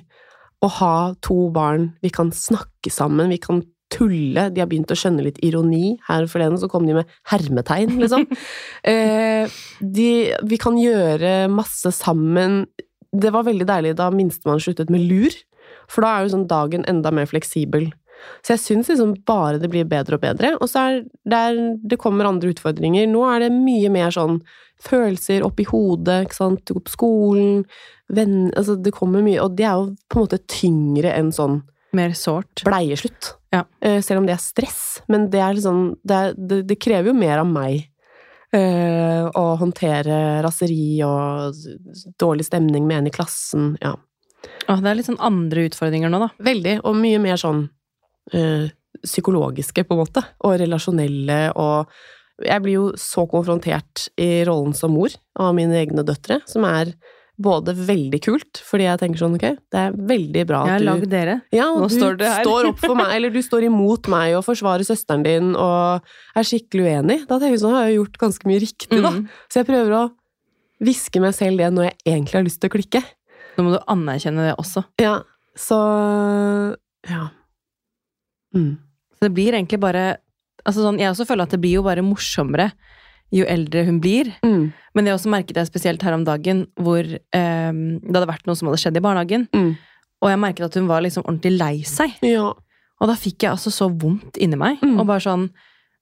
å 0.65 0.69
ha 0.81 0.95
to 1.23 1.45
barn. 1.55 1.93
Vi 2.03 2.09
kan 2.11 2.33
snakke 2.35 2.91
sammen, 2.91 3.31
vi 3.31 3.37
kan 3.39 3.61
tulle. 3.91 4.49
De 4.51 4.59
har 4.59 4.69
begynt 4.69 4.91
å 4.91 4.97
skjønne 4.97 5.25
litt 5.25 5.39
ironi. 5.45 5.95
Her 6.07 6.27
forleden 6.31 6.59
så 6.59 6.69
kom 6.71 6.87
de 6.87 6.97
med 6.97 7.15
hermetegn, 7.31 7.97
liksom. 8.01 8.25
eh, 8.91 9.61
de, 9.79 10.09
vi 10.47 10.59
kan 10.61 10.79
gjøre 10.79 11.45
masse 11.51 11.93
sammen. 11.95 12.65
Det 13.11 13.31
var 13.33 13.47
veldig 13.47 13.67
deilig 13.67 13.95
da 13.99 14.09
minstemann 14.13 14.61
sluttet 14.63 14.91
med 14.93 15.03
lur, 15.09 15.33
for 15.91 16.05
da 16.05 16.13
er 16.15 16.25
jo 16.25 16.35
sånn 16.35 16.47
dagen 16.49 16.85
enda 16.87 17.11
mer 17.11 17.27
fleksibel. 17.27 17.89
Så 18.45 18.53
jeg 18.53 18.61
syns 18.61 18.89
liksom 18.91 19.15
bare 19.27 19.59
det 19.61 19.69
blir 19.71 19.87
bedre 19.89 20.17
og 20.17 20.21
bedre. 20.23 20.53
Og 20.61 20.69
så 20.69 20.83
er 20.85 20.99
det, 21.25 21.41
det 21.89 21.97
kommer 22.01 22.29
andre 22.29 22.51
utfordringer. 22.53 23.07
Nå 23.09 23.23
er 23.27 23.45
det 23.45 23.51
mye 23.55 23.89
mer 23.93 24.13
sånn 24.13 24.39
følelser 24.81 25.43
oppi 25.45 25.65
hodet, 25.69 26.27
ikke 26.27 26.37
sant. 26.37 26.63
Du 26.65 26.75
går 26.77 26.85
på 26.87 26.95
skolen, 26.95 27.65
venner 28.11 28.53
Altså, 28.57 28.77
det 28.77 28.93
kommer 28.95 29.25
mye, 29.25 29.41
og 29.43 29.55
det 29.57 29.67
er 29.67 29.77
jo 29.79 29.91
på 30.09 30.19
en 30.19 30.25
måte 30.25 30.41
tyngre 30.51 31.13
enn 31.17 31.31
sånn 31.35 31.61
Mer 31.97 32.13
sårt. 32.15 32.63
bleieslutt. 32.63 33.33
Ja. 33.51 33.65
Eh, 33.83 33.99
selv 34.05 34.21
om 34.21 34.29
det 34.29 34.37
er 34.37 34.43
stress. 34.43 35.01
Men 35.11 35.29
det 35.33 35.41
er 35.43 35.57
liksom 35.57 35.97
Det, 36.07 36.15
er, 36.15 36.33
det, 36.37 36.61
det 36.69 36.79
krever 36.79 37.11
jo 37.11 37.17
mer 37.17 37.41
av 37.41 37.49
meg. 37.49 37.89
Eh, 38.55 39.25
å 39.27 39.45
håndtere 39.59 40.41
raseri 40.45 41.01
og 41.05 41.57
dårlig 42.21 42.47
stemning 42.47 42.87
med 42.87 43.01
en 43.01 43.11
i 43.11 43.13
klassen. 43.13 43.75
Ja. 43.81 43.95
Åh, 44.67 44.81
det 44.81 44.89
er 44.91 44.97
litt 44.97 45.09
sånn 45.09 45.21
andre 45.23 45.67
utfordringer 45.69 46.11
nå, 46.11 46.21
da. 46.23 46.29
Veldig, 46.43 46.79
og 46.87 46.97
mye 46.97 47.21
mer 47.21 47.39
sånn 47.41 47.65
eh, 48.33 48.71
psykologiske, 49.01 49.85
på 49.85 49.95
en 49.95 50.03
måte. 50.03 50.25
Og 50.45 50.57
relasjonelle 50.61 51.43
og 51.59 52.01
Jeg 52.41 52.61
blir 52.63 52.73
jo 52.73 52.85
så 52.97 53.27
konfrontert 53.29 54.07
i 54.17 54.41
rollen 54.47 54.73
som 54.73 54.95
mor 54.95 55.13
av 55.37 55.51
mine 55.53 55.75
egne 55.77 56.01
døtre, 56.01 56.39
som 56.49 56.63
er 56.65 56.95
både 57.41 57.73
veldig 57.75 58.19
kult, 58.23 58.61
fordi 58.67 58.85
jeg 58.87 58.99
tenker 59.01 59.21
sånn, 59.21 59.35
ok, 59.37 59.45
det 59.73 59.79
er 59.81 59.95
veldig 60.11 60.43
bra 60.49 60.61
Jeg 60.65 60.69
at 60.69 60.73
har 60.75 60.79
du 60.83 60.87
lagd 60.89 61.09
dere. 61.11 61.35
ja, 61.55 61.65
Nå 61.73 61.87
du 61.89 61.95
står 61.95 62.17
det 62.21 62.29
her. 62.31 62.43
står 62.45 62.69
opp 62.71 62.79
for 62.79 62.95
meg, 62.99 63.11
eller 63.17 63.29
du 63.33 63.41
står 63.43 63.65
imot 63.67 64.07
meg 64.13 64.35
og 64.37 64.45
forsvarer 64.47 64.85
søsteren 64.87 65.23
din 65.25 65.51
og 65.55 66.01
er 66.35 66.47
skikkelig 66.47 66.85
uenig. 66.87 67.19
Da 67.27 67.37
tenker 67.39 67.57
jeg 67.57 67.63
sånn, 67.63 67.75
har 67.77 67.89
jeg 67.89 67.97
gjort 67.99 68.17
ganske 68.25 68.47
mye 68.51 68.61
riktig, 68.63 69.01
da. 69.01 69.11
Mm. 69.17 69.27
Så 69.51 69.61
jeg 69.61 69.69
prøver 69.71 69.97
å 69.97 70.03
hviske 70.81 71.21
meg 71.21 71.35
selv 71.37 71.57
det 71.61 71.69
når 71.73 71.89
jeg 71.89 71.97
egentlig 72.15 72.37
har 72.39 72.47
lyst 72.47 72.61
til 72.63 72.71
å 72.71 72.75
klikke. 72.77 73.03
Nå 73.57 73.65
må 73.67 73.73
du 73.75 73.79
anerkjenne 73.91 74.47
det 74.49 74.55
også. 74.61 74.85
Ja, 75.01 75.17
så 75.57 75.81
Ja. 77.09 77.27
Mm. 78.55 78.77
Så 79.17 79.27
det 79.27 79.33
blir 79.35 79.53
egentlig 79.53 79.79
bare 79.79 80.17
altså 80.65 80.83
sånn, 80.83 80.99
Jeg 80.99 81.09
også 81.13 81.25
føler 81.25 81.43
at 81.47 81.53
det 81.55 81.61
blir 81.61 81.77
jo 81.79 81.83
bare 81.85 82.03
morsommere 82.05 82.71
jo 83.31 83.45
eldre 83.47 83.85
hun 83.87 83.99
blir. 84.03 84.33
Mm. 84.43 84.71
Men 84.95 85.05
det 85.07 85.13
også 85.15 85.31
merket 85.31 85.55
jeg 85.55 85.69
spesielt 85.69 86.01
her 86.03 86.13
om 86.17 86.25
dagen, 86.27 86.65
hvor 86.75 86.99
eh, 87.05 87.71
det 87.71 88.11
hadde 88.15 88.27
vært 88.29 88.45
noe 88.49 88.55
som 88.59 88.67
hadde 88.67 88.81
skjedd 88.83 88.99
i 88.99 89.03
barnehagen. 89.05 89.47
Mm. 89.55 89.71
Og 90.21 90.29
jeg 90.29 90.39
merket 90.43 90.67
at 90.67 90.75
hun 90.77 90.89
var 90.91 91.01
liksom 91.05 91.23
ordentlig 91.25 91.55
lei 91.57 91.75
seg. 91.87 92.13
Ja. 92.27 92.51
Og 93.01 93.09
da 93.09 93.15
fikk 93.17 93.41
jeg 93.47 93.55
altså 93.55 93.71
så 93.73 93.87
vondt 93.89 94.37
inni 94.37 94.59
meg. 94.59 94.81
Mm. 94.83 94.99
Og 95.01 95.07
bare 95.09 95.23
sånn 95.23 95.49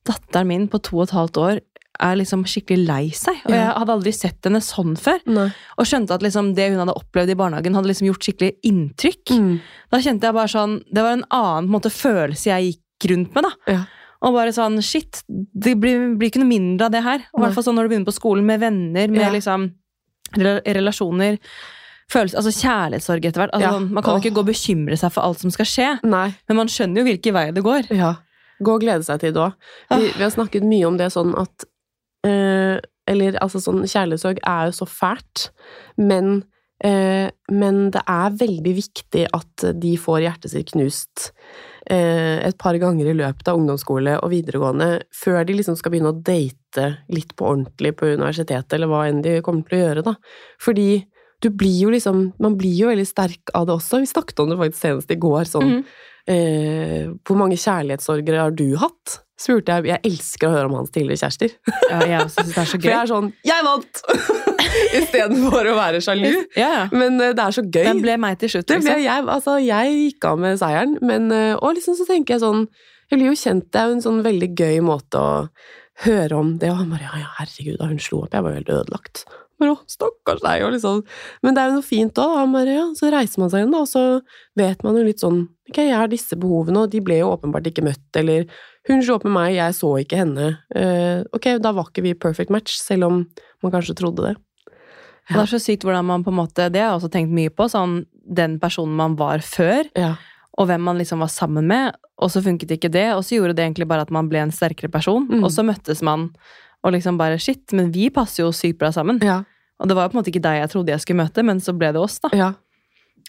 Datteren 0.07 0.47
min 0.47 0.67
på 0.71 0.79
to 0.79 0.95
og 1.01 1.09
et 1.09 1.11
halvt 1.11 1.37
år 1.43 1.57
er 1.99 2.15
liksom 2.15 2.45
skikkelig 2.47 2.85
lei 2.87 3.09
seg. 3.11 3.35
Og 3.43 3.51
Ja. 3.51 3.57
jeg 3.65 3.73
hadde 3.81 3.91
aldri 3.97 4.13
sett 4.15 4.47
henne 4.47 4.61
sånn 4.63 4.93
før. 4.97 5.19
Nei. 5.27 5.49
Og 5.77 5.85
skjønte 5.85 6.15
at 6.15 6.23
liksom 6.23 6.53
det 6.55 6.69
hun 6.71 6.79
hadde 6.79 6.95
opplevd 6.95 7.33
i 7.33 7.35
barnehagen, 7.35 7.75
hadde 7.75 7.91
liksom 7.91 8.07
gjort 8.07 8.23
skikkelig 8.23 8.53
inntrykk. 8.63 9.33
Mm. 9.35 9.59
Da 9.91 9.99
kjente 9.99 10.23
jeg 10.29 10.33
bare 10.39 10.47
sånn 10.47 10.77
Det 10.87 11.03
var 11.03 11.17
en 11.17 11.25
annen 11.29 11.67
måte, 11.69 11.91
følelse 11.91 12.47
jeg 12.47 12.71
gikk 12.71 13.09
rundt 13.11 13.35
med, 13.35 13.43
da. 13.43 13.51
Ja. 13.75 13.81
Og 14.21 14.33
bare 14.35 14.51
sånn 14.51 14.81
Shit, 14.83 15.21
det 15.29 15.77
blir, 15.79 16.15
blir 16.19 16.27
ikke 16.31 16.41
noe 16.41 16.49
mindre 16.51 16.85
av 16.89 16.91
det 16.91 17.03
her. 17.05 17.19
I 17.23 17.39
hvert 17.39 17.53
fall 17.55 17.63
sånn 17.63 17.77
når 17.79 17.87
du 17.87 17.93
begynner 17.93 18.09
på 18.09 18.17
skolen 18.17 18.45
med 18.45 18.59
venner, 18.59 19.07
med 19.07 19.21
Ja. 19.21 19.29
liksom 19.31 19.69
relasjoner. 20.37 21.37
Følelse, 22.09 22.37
altså 22.37 22.51
kjærlighetssorg 22.57 23.25
etter 23.25 23.41
hvert. 23.43 23.51
Altså, 23.53 23.67
Ja. 23.67 23.71
sånn, 23.77 23.91
man 23.91 24.03
kan 24.03 24.15
jo 24.19 24.21
ikke 24.29 24.33
gå 24.35 24.39
og 24.39 24.47
bekymre 24.49 24.97
seg 24.97 25.11
for 25.13 25.21
alt 25.21 25.39
som 25.39 25.51
skal 25.51 25.65
skje, 25.65 25.99
Nei. 26.03 26.33
men 26.47 26.57
man 26.57 26.67
skjønner 26.67 26.97
jo 26.97 27.03
hvilken 27.05 27.33
vei 27.33 27.51
det 27.51 27.63
går. 27.63 27.89
Ja. 27.95 28.15
Gå 28.61 28.73
og 28.75 28.81
glede 28.81 29.03
seg 29.05 29.19
til 29.21 29.31
det 29.33 29.39
òg. 29.39 29.53
Vi, 29.91 30.11
vi 30.17 30.23
har 30.23 30.31
snakket 30.31 30.63
mye 30.63 30.85
om 30.87 30.97
det 30.97 31.11
sånn 31.13 31.33
at 31.37 31.65
øh, 32.25 32.79
Eller 33.07 33.31
altså 33.41 33.57
sånn 33.57 33.81
Kjærlighetssorg 33.87 34.37
er 34.45 34.65
jo 34.67 34.71
så 34.71 34.85
fælt, 34.85 35.49
men 35.97 36.43
øh, 36.85 37.29
men 37.49 37.89
det 37.91 38.01
er 38.07 38.29
veldig 38.29 38.75
viktig 38.75 39.27
at 39.33 39.79
de 39.79 39.95
får 39.97 40.19
hjertet 40.21 40.51
sitt 40.51 40.71
knust 40.71 41.31
et 41.89 42.57
par 42.61 42.77
ganger 42.77 43.09
i 43.09 43.15
løpet 43.17 43.47
av 43.49 43.57
ungdomsskole 43.57 44.17
og 44.19 44.29
videregående, 44.33 44.89
før 45.15 45.41
de 45.47 45.55
liksom 45.57 45.77
skal 45.79 45.93
begynne 45.93 46.11
å 46.13 46.19
date 46.21 46.85
litt 47.09 47.31
på 47.37 47.47
ordentlig 47.49 47.95
på 47.97 48.11
universitetet, 48.11 48.75
eller 48.77 48.91
hva 48.91 49.05
enn 49.09 49.23
de 49.25 49.39
kommer 49.45 49.65
til 49.65 49.79
å 49.79 49.81
gjøre, 49.87 50.05
da. 50.05 50.13
Fordi 50.61 50.89
du 51.39 51.49
blir 51.55 51.77
jo 51.85 51.93
liksom 51.93 52.33
Man 52.39 52.57
blir 52.59 52.75
jo 52.75 52.89
veldig 52.91 53.07
sterk 53.07 53.53
av 53.55 53.67
det 53.67 53.77
også. 53.77 54.01
Vi 54.03 54.11
snakket 54.11 54.41
om 54.43 54.51
det 54.51 54.59
faktisk 54.59 54.81
senest 54.81 55.11
i 55.13 55.19
går, 55.23 55.47
sånn 55.47 55.69
mm. 55.69 55.81
eh, 56.33 57.03
Hvor 57.23 57.39
mange 57.39 57.59
kjærlighetssorgere 57.59 58.43
har 58.43 58.55
du 58.55 58.67
hatt? 58.81 59.21
Spurte 59.39 59.77
jeg. 59.77 59.89
Jeg 59.93 60.03
elsker 60.11 60.49
å 60.49 60.53
høre 60.53 60.69
om 60.69 60.77
hans 60.81 60.91
tidligere 60.93 61.23
kjærester. 61.23 61.55
Ja, 61.89 61.99
jeg 62.03 62.21
også 62.25 62.43
synes 62.43 62.55
det 62.55 62.63
er 62.63 62.71
så 62.73 62.79
gøy. 62.79 62.83
For 62.89 62.93
jeg 62.93 63.01
er 63.01 63.11
sånn 63.13 63.33
'jeg 63.49 63.67
vant!' 63.69 64.03
istedenfor 64.99 65.71
å 65.71 65.75
være 65.77 66.03
sjalu. 66.03 66.29
Ja, 66.57 66.69
ja. 66.69 66.85
Men 66.93 67.19
eh, 67.21 67.33
det 67.37 67.45
er 67.45 67.57
så 67.57 67.63
gøy. 67.65 67.83
Den 67.87 68.03
ble 68.03 68.15
meg 68.21 68.39
til 68.41 68.53
slutt, 68.53 68.67
Det 68.69 68.79
ble 68.81 68.95
liksom. 68.95 69.03
jeg, 69.05 69.27
altså, 69.35 69.57
jeg 69.63 69.97
gikk 70.03 70.29
av 70.29 70.39
med 70.45 70.61
seieren, 70.61 70.95
men 71.01 71.31
eh, 71.35 71.55
Og 71.57 71.75
liksom 71.77 71.97
så 71.99 72.07
tenker 72.09 72.35
jeg 72.35 72.43
sånn 72.45 72.65
Jeg 73.09 73.17
blir 73.17 73.29
jo 73.31 73.41
kjent, 73.41 73.69
det 73.73 73.81
er 73.81 73.89
jo 73.89 73.97
en 73.97 74.05
sånn 74.05 74.23
veldig 74.25 74.49
gøy 74.53 74.81
måte 74.85 75.19
å 75.19 75.35
høre 76.05 76.37
om 76.39 76.55
det, 76.61 76.69
og 76.71 76.79
han 76.79 76.91
bare 76.93 77.07
ja, 77.07 77.21
ja, 77.25 77.29
herregud, 77.41 77.77
da 77.79 77.89
hun 77.89 77.99
slo 77.99 78.23
opp, 78.23 78.35
jeg 78.35 78.45
var 78.45 78.53
jo 78.53 78.59
helt 78.61 78.69
ødelagt. 78.71 79.23
Bare, 79.59 79.73
å, 79.73 79.79
stakkars 79.91 80.43
deg, 80.45 80.63
og 80.63 80.71
liksom 80.71 81.01
Men 81.43 81.55
det 81.55 81.61
er 81.61 81.71
jo 81.71 81.79
noe 81.79 81.87
fint 81.89 82.21
òg, 82.23 82.35
han 82.37 82.53
bare 82.55 82.75
ja, 82.77 82.85
så 82.95 83.09
reiser 83.11 83.41
man 83.41 83.51
seg 83.51 83.65
igjen, 83.65 83.73
da, 83.75 83.81
og 83.83 83.89
så 83.89 84.03
vet 84.61 84.85
man 84.85 84.99
jo 84.99 85.07
litt 85.07 85.23
sånn 85.23 85.41
ok, 85.69 85.81
jeg 85.81 85.97
har 85.97 86.11
disse 86.11 86.37
behovene, 86.39 86.85
og 86.85 86.93
de 86.93 87.01
ble 87.03 87.19
jo 87.19 87.33
åpenbart 87.33 87.67
ikke 87.69 87.83
møtt, 87.85 88.07
eller 88.21 88.47
hun 88.89 89.03
slo 89.05 89.15
opp 89.19 89.25
med 89.27 89.35
meg, 89.35 89.53
jeg 89.55 89.75
så 89.77 89.89
ikke 90.01 90.19
henne. 90.19 90.49
Uh, 90.75 91.21
ok, 91.35 91.51
da 91.61 91.71
var 91.77 91.89
ikke 91.91 92.03
vi 92.05 92.13
perfect 92.17 92.51
match, 92.53 92.75
selv 92.81 93.07
om 93.09 93.19
man 93.63 93.73
kanskje 93.73 93.95
trodde 93.99 94.25
det. 94.29 94.35
Ja. 95.29 95.35
Det 95.35 95.41
er 95.43 95.51
så 95.51 95.59
sykt 95.61 95.83
hvordan 95.85 96.07
man 96.09 96.23
på 96.25 96.31
en 96.33 96.39
måte 96.39 96.65
Det 96.73 96.81
har 96.81 96.87
jeg 96.89 96.97
også 97.03 97.09
tenkt 97.13 97.29
mye 97.37 97.51
på. 97.53 97.67
Sånn 97.69 97.99
den 98.25 98.55
personen 98.61 98.95
man 98.97 99.15
var 99.19 99.43
før, 99.45 99.85
Ja. 99.97 100.15
og 100.57 100.67
hvem 100.69 100.81
man 100.85 100.97
liksom 100.97 101.21
var 101.21 101.29
sammen 101.33 101.67
med. 101.69 101.95
Og 102.19 102.29
så 102.33 102.41
funket 102.43 102.71
ikke 102.75 102.89
det, 102.91 103.07
og 103.15 103.21
så 103.23 103.37
gjorde 103.37 103.55
det 103.55 103.63
egentlig 103.67 103.87
bare 103.87 104.01
at 104.05 104.11
man 104.11 104.27
ble 104.29 104.41
en 104.41 104.51
sterkere 104.51 104.89
person. 104.91 105.27
Mm. 105.29 105.43
Og 105.45 105.51
så 105.53 105.63
møttes 105.65 106.01
man 106.05 106.29
og 106.83 106.93
liksom 106.95 107.17
bare 107.19 107.37
Shit, 107.39 107.71
men 107.75 107.91
vi 107.91 108.09
passer 108.09 108.43
jo 108.43 108.51
sykt 108.55 108.79
bra 108.79 108.89
sammen. 108.95 109.19
Ja. 109.23 109.43
Og 109.79 109.87
det 109.87 109.95
var 109.95 110.05
jo 110.07 110.11
på 110.11 110.17
en 110.17 110.21
måte 110.23 110.31
ikke 110.33 110.43
deg 110.43 110.59
jeg 110.61 110.69
trodde 110.73 110.91
jeg 110.93 111.01
skulle 111.05 111.21
møte, 111.23 111.43
men 111.45 111.59
så 111.63 111.73
ble 111.77 111.93
det 111.95 112.01
oss, 112.01 112.19
da. 112.25 112.29
ja. 112.33 112.53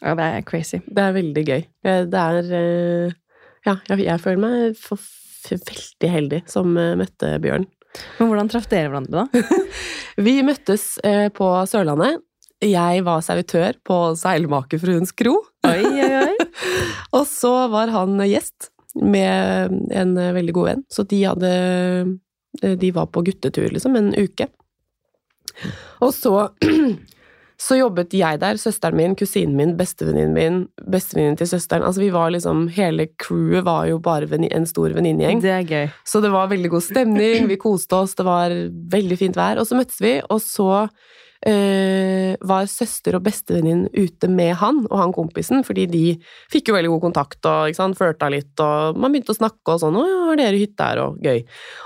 Ja, 0.01 0.15
det 0.17 0.25
er 0.25 0.43
crazy. 0.49 0.79
Det 0.89 1.03
er 1.03 1.13
veldig 1.13 1.43
gøy. 1.45 1.65
Det 1.85 2.21
er 2.21 2.39
eh, 2.57 3.13
Ja, 3.67 3.75
jeg, 3.91 3.99
jeg 4.07 4.21
føler 4.23 4.39
meg 4.41 4.79
for, 4.81 4.97
veldig 5.51 6.11
heldig 6.15 6.41
som 6.51 6.75
eh, 6.79 6.97
møtte 6.99 7.35
Bjørn. 7.43 7.67
Men 8.19 8.31
hvordan 8.31 8.51
traff 8.53 8.69
dere 8.71 8.91
hverandre, 8.91 9.25
da? 9.25 9.63
Vi 10.27 10.37
møttes 10.47 10.93
eh, 11.07 11.29
på 11.35 11.49
Sørlandet. 11.71 12.21
Jeg 12.61 13.05
var 13.07 13.23
servitør 13.25 13.79
på 13.89 13.99
Seilmakerfruens 14.21 15.15
kro. 15.17 15.39
Oi, 15.67 15.81
oi, 15.89 16.11
oi. 16.21 16.49
Og 17.17 17.25
så 17.29 17.55
var 17.73 17.93
han 17.95 18.21
gjest 18.29 18.71
med 19.01 19.75
en 19.97 20.17
eh, 20.19 20.35
veldig 20.37 20.57
god 20.57 20.71
venn. 20.71 20.85
Så 20.93 21.07
de 21.09 21.23
hadde 21.25 21.53
De 22.61 22.91
var 22.91 23.07
på 23.15 23.23
guttetur, 23.23 23.69
liksom, 23.71 23.97
en 23.97 24.13
uke. 24.19 24.49
Og 26.03 26.13
så 26.15 26.35
så 27.61 27.77
jobbet 27.77 28.15
jeg 28.17 28.41
der, 28.41 28.57
søsteren 28.57 28.97
min, 28.97 29.15
kusinen 29.19 29.57
min, 29.59 29.75
bestevenninnen 29.77 30.33
min, 30.33 30.61
bestevenninnen 30.91 31.37
til 31.37 31.51
søsteren. 31.51 31.85
Altså 31.85 32.01
vi 32.01 32.09
var 32.15 32.33
liksom, 32.33 32.69
Hele 32.73 33.11
crewet 33.21 33.67
var 33.67 33.85
jo 33.91 33.99
bare 34.01 34.29
en 34.49 34.67
stor 34.67 34.95
venninnegjeng. 34.97 35.43
Det 35.45 35.53
er 35.53 35.67
gøy. 35.69 35.91
Så 36.09 36.23
det 36.25 36.33
var 36.33 36.49
veldig 36.49 36.71
god 36.73 36.87
stemning, 36.87 37.49
vi 37.51 37.61
koste 37.61 38.01
oss, 38.01 38.17
det 38.17 38.25
var 38.25 38.55
veldig 38.95 39.19
fint 39.21 39.37
vær. 39.37 39.61
Og 39.61 39.69
så 39.69 39.77
møttes 39.77 40.01
vi, 40.01 40.17
og 40.25 40.41
så 40.41 40.87
var 41.41 42.67
søster 42.69 43.17
og 43.17 43.23
bestevenninnen 43.25 43.89
ute 43.97 44.29
med 44.29 44.53
han 44.61 44.83
og 44.91 44.97
han 45.01 45.13
kompisen, 45.17 45.63
fordi 45.65 45.87
de 45.89 46.03
fikk 46.53 46.69
jo 46.69 46.75
veldig 46.77 46.91
god 46.93 47.01
kontakt 47.07 47.49
og 47.49 47.73
ikke 47.73 47.87
flørta 47.97 48.29
litt, 48.29 48.53
og 48.61 48.99
man 49.01 49.15
begynte 49.15 49.33
å 49.33 49.39
snakke 49.39 49.73
og 49.73 49.81
sånn 49.81 49.97
'Å 49.97 50.05
har 50.29 50.37
dere 50.37 50.61
hytte 50.61 50.85
her?' 50.85 51.01
og 51.01 51.17
gøy. 51.25 51.41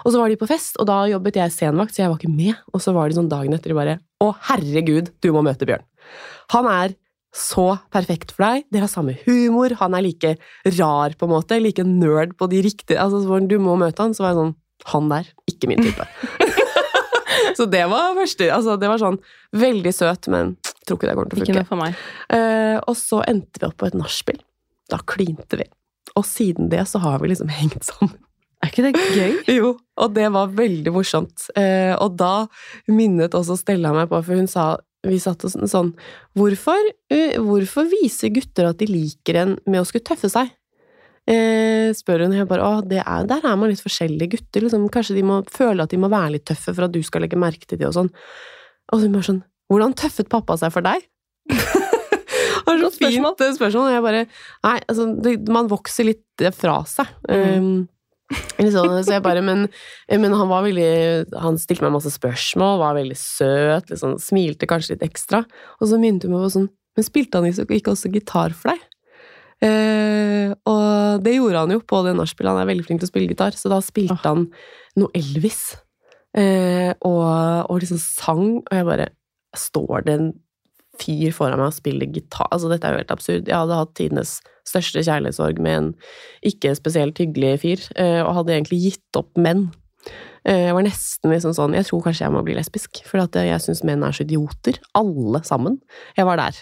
Og 0.05 0.13
så 0.13 0.19
var 0.19 0.29
de 0.29 0.41
på 0.41 0.51
fest, 0.51 0.77
og 0.81 0.87
da 0.91 1.07
jobbet 1.07 1.39
jeg 1.39 1.55
senvakt, 1.55 1.95
så 1.95 2.03
jeg 2.03 2.11
var 2.11 2.19
ikke 2.19 2.35
med. 2.35 2.57
Og 2.75 2.83
så 2.83 2.93
var 2.93 3.09
de 3.09 3.15
sånn 3.15 3.31
dagen 3.31 3.55
etter 3.55 3.71
de 3.71 3.79
bare 3.79 3.99
'Å, 4.21 4.35
herregud, 4.51 5.11
du 5.21 5.33
må 5.33 5.43
møte 5.47 5.67
Bjørn'. 5.67 5.87
Han 6.51 6.67
er 6.67 6.95
så 7.35 7.79
perfekt 7.91 8.31
for 8.33 8.47
deg. 8.47 8.65
Dere 8.71 8.87
har 8.87 8.93
samme 8.93 9.17
humor. 9.27 9.75
Han 9.81 9.95
er 9.95 10.07
like 10.07 10.37
rar, 10.79 11.11
på 11.19 11.27
en 11.27 11.35
måte. 11.35 11.59
Like 11.61 11.83
nerd 11.83 12.37
på 12.39 12.49
de 12.49 12.63
riktige 12.63 13.01
Altså, 13.01 13.27
du 13.49 13.59
må 13.59 13.77
møte 13.77 13.99
han. 13.99 14.15
Så 14.15 14.23
var 14.23 14.35
jeg 14.35 14.43
sånn 14.43 14.55
Han 14.93 15.09
der, 15.09 15.25
ikke 15.49 15.69
min 15.71 15.81
type. 15.81 16.05
så 17.59 17.69
det 17.71 17.85
var 17.91 18.17
første 18.19 18.51
Altså, 18.55 18.77
det 18.81 18.91
var 18.91 19.03
sånn 19.03 19.21
veldig 19.57 19.95
søt, 19.95 20.29
men 20.33 20.57
tror 20.85 20.99
ikke 20.99 21.09
det 21.09 21.17
kommer 21.17 21.31
til 21.31 21.41
å 21.41 21.47
Ikke 21.47 21.57
noe 21.59 21.69
for 21.69 21.81
meg. 21.81 22.03
Eh, 22.37 22.77
og 22.83 22.99
så 22.99 23.23
endte 23.29 23.63
vi 23.63 23.69
opp 23.69 23.79
på 23.81 23.89
et 23.89 23.99
nachspiel. 23.99 24.41
Da 24.93 25.01
klinte 25.09 25.61
vi. 25.61 25.69
Og 26.19 26.27
siden 26.29 26.71
det 26.73 26.85
så 26.91 27.01
har 27.03 27.23
vi 27.23 27.33
liksom 27.33 27.51
hengt 27.53 27.87
sammen. 27.87 28.19
Er 28.65 28.73
ikke 28.73 28.87
det 28.87 28.95
gøy? 28.97 29.39
Jo, 29.59 29.75
og 30.01 30.17
det 30.17 30.27
var 30.33 30.53
veldig 30.57 30.93
morsomt. 30.95 31.49
Eh, 31.59 31.93
og 31.99 32.17
da 32.21 32.47
minnet 32.89 33.37
også 33.37 33.59
Stella 33.61 33.93
meg 33.97 34.11
på, 34.13 34.21
for 34.25 34.41
hun 34.41 34.51
sa 34.51 34.75
vi 35.05 35.19
satt 35.21 35.43
oss 35.45 35.53
sånn 35.69 35.91
hvorfor, 36.33 36.81
uh, 37.13 37.35
hvorfor 37.45 37.85
viser 37.91 38.31
gutter 38.33 38.71
at 38.71 38.79
de 38.81 38.89
liker 38.89 39.37
en 39.37 39.51
med 39.69 39.83
å 39.83 39.85
skulle 39.85 40.07
tøffe 40.07 40.31
seg? 40.33 40.49
Eh, 41.25 41.89
spør 41.97 42.27
hun, 42.27 42.35
og 42.35 42.41
jeg 42.43 42.49
bare 42.51 42.64
å, 42.68 42.83
det 42.85 43.01
er, 43.01 43.25
der 43.29 43.47
er 43.49 43.57
man 43.57 43.70
litt 43.72 43.81
forskjellige 43.81 44.35
gutter, 44.37 44.66
liksom. 44.66 44.85
Kanskje 44.93 45.16
de 45.16 45.25
må 45.25 45.41
føle 45.53 45.87
at 45.87 45.95
de 45.95 46.01
må 46.01 46.11
være 46.12 46.37
litt 46.37 46.47
tøffe 46.51 46.75
for 46.75 46.87
at 46.87 46.93
du 46.93 47.01
skal 47.07 47.25
legge 47.25 47.41
merke 47.41 47.68
til 47.68 47.81
dem 47.81 47.89
og 47.89 47.97
sånn. 47.97 48.12
Og 48.93 49.01
hun 49.05 49.16
bare 49.16 49.31
sånn 49.31 49.43
Hvordan 49.72 49.95
tøffet 49.97 50.29
pappa 50.29 50.59
seg 50.61 50.75
for 50.75 50.85
deg? 50.85 51.07
Det 52.64 52.72
var 52.72 52.79
så 52.81 52.91
fint 52.97 53.43
spørsmål. 53.59 53.89
Og 53.89 53.93
jeg 53.93 54.05
bare 54.05 54.20
Nei, 54.64 54.79
altså, 54.89 55.09
det, 55.25 55.35
man 55.53 55.68
vokser 55.68 56.09
litt 56.09 56.45
eh, 56.45 56.55
fra 56.55 56.79
seg. 56.89 57.11
Mm. 57.29 57.66
Um, 57.66 58.70
sånn, 58.72 58.95
så 59.05 59.16
jeg 59.16 59.25
bare, 59.25 59.43
men, 59.45 59.66
men 60.09 60.37
han 60.37 60.49
var 60.49 60.64
veldig 60.64 61.41
Han 61.43 61.59
stilte 61.61 61.85
meg 61.85 61.93
masse 61.97 62.12
spørsmål, 62.14 62.79
var 62.81 62.97
veldig 62.97 63.18
søt, 63.20 63.93
liksom, 63.93 64.16
smilte 64.22 64.68
kanskje 64.70 64.97
litt 64.97 65.07
ekstra. 65.11 65.45
Og 65.81 65.91
så 65.91 66.01
minnet 66.01 66.25
hun 66.25 66.37
meg 66.37 66.47
på 66.47 66.55
sånn 66.57 66.70
Men 66.97 67.09
spilte 67.09 67.41
han 67.41 67.49
ikke 67.53 67.93
også 67.93 68.12
gitar 68.14 68.57
for 68.57 68.72
deg? 68.72 68.89
Eh, 69.63 70.53
og 70.69 71.23
det 71.25 71.37
gjorde 71.37 71.63
han 71.65 71.75
jo 71.75 71.83
på 71.87 72.03
det 72.07 72.15
nachspielet. 72.19 72.53
Han 72.55 72.63
er 72.65 72.71
veldig 72.73 72.87
flink 72.89 73.03
til 73.03 73.09
å 73.09 73.13
spille 73.13 73.31
gitar, 73.31 73.57
så 73.59 73.71
da 73.73 73.81
spilte 73.85 74.19
han 74.25 74.49
noe 75.01 75.13
Elvis. 75.17 75.77
Eh, 76.35 76.91
og, 77.07 77.69
og 77.71 77.79
liksom 77.83 78.01
sang, 78.03 78.49
og 78.65 78.73
jeg 78.75 78.89
bare 78.89 79.13
Står 79.55 80.03
det 80.03 80.15
en 80.19 80.33
fyr 80.99 81.31
foran 81.31 81.61
meg 81.61 81.69
og 81.71 81.77
spiller 81.77 82.09
gitar? 82.11 82.49
Altså, 82.51 82.67
dette 82.73 82.89
er 82.89 82.97
jo 82.97 83.03
helt 83.05 83.13
absurd. 83.15 83.47
Jeg 83.47 83.55
hadde 83.55 83.77
hatt 83.79 83.93
tidenes 83.95 84.33
største 84.67 85.05
kjærlighetssorg 85.07 85.61
med 85.63 85.77
en 85.77 85.89
ikke 86.51 86.73
spesielt 86.75 87.21
hyggelig 87.23 87.53
fyr, 87.63 87.85
eh, 87.95 88.19
og 88.25 88.33
hadde 88.41 88.57
egentlig 88.57 88.81
gitt 88.83 89.21
opp 89.21 89.31
menn. 89.39 89.69
Eh, 90.43 90.67
Jeg 90.67 90.75
var 90.75 90.83
nesten 90.85 91.31
liksom 91.31 91.55
sånn 91.57 91.73
Jeg 91.79 91.87
tror 91.87 92.03
kanskje 92.05 92.27
jeg 92.27 92.35
må 92.35 92.43
bli 92.45 92.57
lesbisk, 92.59 93.05
for 93.07 93.23
jeg 93.23 93.63
syns 93.63 93.85
menn 93.87 94.03
er 94.03 94.11
så 94.11 94.27
idioter. 94.27 94.83
Alle 94.99 95.45
sammen. 95.47 95.79
Jeg 96.19 96.27
var 96.27 96.43
der. 96.43 96.59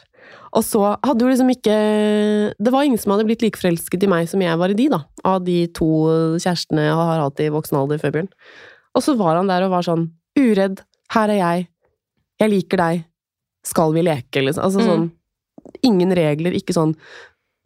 Og 0.53 0.63
så 0.65 0.83
hadde 1.03 1.25
jo 1.25 1.31
liksom 1.31 1.49
ikke 1.55 1.77
Det 2.61 2.73
var 2.73 2.83
ingen 2.85 2.99
som 3.01 3.13
hadde 3.15 3.25
blitt 3.29 3.43
like 3.43 3.57
forelsket 3.61 4.03
i 4.05 4.11
meg 4.11 4.29
som 4.29 4.41
jeg 4.45 4.59
var 4.61 4.69
i 4.69 4.77
de, 4.77 4.89
da. 4.93 5.03
Av 5.25 5.41
de 5.45 5.67
to 5.69 5.89
kjærestene 6.43 6.85
jeg 6.89 6.95
har 6.99 7.23
hatt 7.25 7.41
i 7.41 7.49
voksen 7.55 7.79
alder 7.79 7.99
før 8.03 8.13
Bjørn. 8.19 8.29
Og 8.95 9.03
så 9.07 9.17
var 9.17 9.37
han 9.41 9.49
der 9.49 9.65
og 9.65 9.71
var 9.71 9.83
sånn 9.87 10.11
Uredd. 10.39 10.81
Her 11.13 11.29
er 11.29 11.41
jeg. 11.41 11.67
Jeg 12.41 12.51
liker 12.51 12.77
deg. 12.81 13.05
Skal 13.65 13.93
vi 13.93 14.03
leke, 14.03 14.41
liksom? 14.43 14.65
Altså 14.65 14.81
Mm. 14.81 14.89
sånn 14.89 15.11
Ingen 15.87 16.11
regler, 16.17 16.51
ikke 16.59 16.75
sånn 16.75 16.97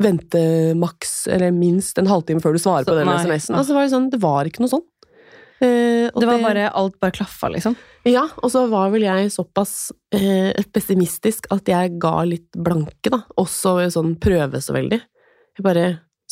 vente 0.03 0.75
maks 0.77 1.27
eller 1.33 1.51
minst 1.51 1.97
en 1.99 2.07
halvtime 2.11 2.43
før 2.45 2.53
du 2.53 2.59
svarer 2.61 2.85
Så- 2.85 2.93
på 2.93 2.99
den. 2.99 3.09
SMS-en. 3.09 3.57
Altså, 3.57 3.69
det, 3.69 3.75
var 3.75 3.87
sånn, 3.89 4.11
det 4.11 4.21
var 4.21 4.45
ikke 4.45 4.61
noe 4.61 4.69
sånn. 4.69 4.85
Eh, 5.64 6.11
Det 6.12 6.26
var 6.28 6.42
bare, 6.42 6.68
alt 6.76 6.98
bare 7.00 7.14
klaffa, 7.16 7.48
liksom. 7.48 7.76
ja, 8.04 8.26
og 8.42 8.50
så 8.52 8.66
var 8.68 8.90
vel 8.92 9.07
jeg 9.07 9.30
såpass 9.32 9.90
eh, 10.12 10.52
pessimistisk 10.72 11.46
at 11.54 11.68
jeg 11.70 11.94
ga 12.02 12.24
litt 12.28 12.50
blanke, 12.52 13.09
da. 13.12 13.22
Også 13.40 13.78
sånn 13.94 14.16
prøve 14.20 14.61
så 14.61 14.76
veldig. 14.76 15.00
Jeg 15.57 15.64
bare 15.64 15.86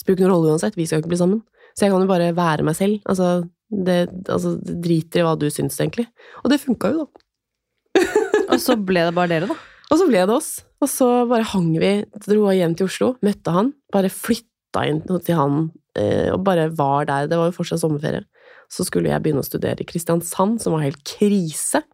ikke 0.04 0.20
noen 0.20 0.34
rolle 0.34 0.52
uansett, 0.52 0.76
vi 0.76 0.84
skal 0.84 0.98
jo 0.98 1.04
ikke 1.06 1.14
bli 1.14 1.20
sammen. 1.22 1.42
Så 1.74 1.86
jeg 1.86 1.94
kan 1.94 2.04
jo 2.04 2.10
bare 2.10 2.32
være 2.36 2.66
meg 2.66 2.76
selv. 2.76 3.00
Altså, 3.08 3.48
det, 3.72 3.98
altså, 4.28 4.58
det 4.60 4.76
driter 4.84 5.22
i 5.22 5.24
hva 5.26 5.32
du 5.40 5.46
syns, 5.50 5.78
egentlig. 5.80 6.04
Og 6.44 6.52
det 6.52 6.60
funka 6.62 6.90
jo, 6.92 7.06
da. 7.06 8.02
Og 8.52 8.60
så 8.60 8.76
ble 8.76 9.06
det 9.08 9.14
bare 9.16 9.32
dere, 9.32 9.48
da. 9.48 9.56
Og 9.88 10.00
så 10.00 10.06
ble 10.10 10.20
det 10.20 10.34
oss. 10.34 10.50
Og 10.84 10.90
så 10.90 11.08
bare 11.30 11.46
hang 11.54 11.72
vi, 11.80 11.94
dro 12.26 12.52
hjem 12.52 12.76
til 12.76 12.90
Oslo, 12.90 13.14
møtte 13.24 13.54
han, 13.54 13.72
bare 13.94 14.12
flytta 14.12 14.84
inn 14.90 15.00
til 15.08 15.38
han, 15.38 15.58
eh, 15.96 16.28
og 16.34 16.42
bare 16.44 16.68
var 16.76 17.08
der. 17.08 17.28
Det 17.30 17.38
var 17.40 17.48
jo 17.48 17.56
fortsatt 17.56 17.80
sommerferie. 17.80 18.24
Så 18.74 18.82
skulle 18.88 19.12
jeg 19.12 19.22
begynne 19.22 19.42
å 19.44 19.46
studere 19.46 19.84
i 19.84 19.86
Kristiansand, 19.86 20.58
som 20.62 20.74
var 20.74 20.82
helt 20.82 21.02
krise. 21.06 21.84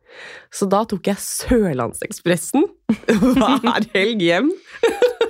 Så 0.54 0.64
da 0.72 0.80
tok 0.88 1.10
jeg 1.10 1.20
Sørlandsekspressen 1.20 2.64
hver 3.36 3.84
helg 3.94 4.22
hjem. 4.24 4.48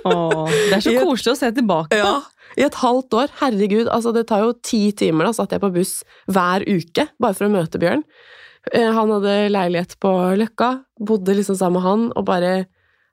Åh, 0.07 0.47
det 0.71 0.77
er 0.79 0.85
så 0.85 0.95
koselig 1.05 1.35
å 1.35 1.39
se 1.41 1.51
tilbake 1.57 1.91
på. 1.93 1.99
Ja, 2.01 2.21
I 2.61 2.67
et 2.69 2.79
halvt 2.81 3.17
år. 3.19 3.33
Herregud, 3.43 3.91
altså 3.93 4.13
det 4.17 4.27
tar 4.31 4.45
jo 4.47 4.55
ti 4.65 4.87
timer. 4.97 5.29
Da 5.29 5.35
satt 5.41 5.55
jeg 5.57 5.63
på 5.65 5.73
buss 5.75 5.97
hver 6.31 6.65
uke 6.71 7.09
bare 7.21 7.37
for 7.37 7.49
å 7.49 7.53
møte 7.53 7.81
Bjørn. 7.83 8.05
Eh, 8.73 8.91
Han 8.97 9.11
hadde 9.17 9.35
leilighet 9.53 9.97
på 10.03 10.11
Løkka, 10.41 10.71
bodde 11.01 11.35
liksom 11.39 11.59
sammen 11.59 11.81
med 11.81 11.87
han, 11.89 12.07
og 12.15 12.27
bare 12.31 12.53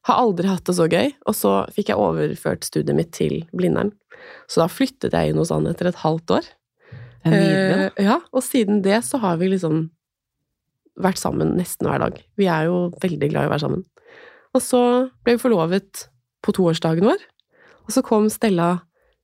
har 0.07 0.21
aldri 0.21 0.47
hatt 0.47 0.63
det 0.69 0.77
så 0.77 0.85
gøy. 0.88 1.09
Og 1.27 1.35
så 1.35 1.57
fikk 1.75 1.89
jeg 1.91 1.99
overført 1.99 2.67
studiet 2.69 2.95
mitt 2.95 3.11
til 3.17 3.41
Blindern. 3.55 3.91
Så 4.47 4.61
da 4.63 4.69
flyttet 4.71 5.15
jeg 5.15 5.31
inn 5.33 5.39
hos 5.41 5.51
han 5.53 5.67
etter 5.69 5.89
et 5.91 5.99
halvt 6.05 6.38
år. 6.38 6.47
Det 7.32 7.38
er 7.38 7.45
nydelig. 7.45 7.91
Eh, 7.97 8.07
ja, 8.07 8.17
og 8.32 8.43
siden 8.45 8.82
det 8.86 9.01
så 9.07 9.19
har 9.23 9.38
vi 9.41 9.51
liksom 9.51 9.88
vært 10.97 11.21
sammen 11.21 11.55
nesten 11.57 11.89
hver 11.89 12.01
dag. 12.01 12.19
Vi 12.39 12.49
er 12.49 12.67
jo 12.69 12.88
veldig 13.01 13.30
glad 13.32 13.45
i 13.45 13.49
å 13.49 13.53
være 13.53 13.65
sammen. 13.65 13.86
Og 14.57 14.63
så 14.63 14.82
ble 15.25 15.36
vi 15.36 15.41
forlovet 15.41 16.07
på 16.45 16.53
toårsdagen 16.57 17.05
vår, 17.05 17.23
og 17.86 17.93
så 17.93 18.03
kom 18.05 18.28
Stella 18.32 18.71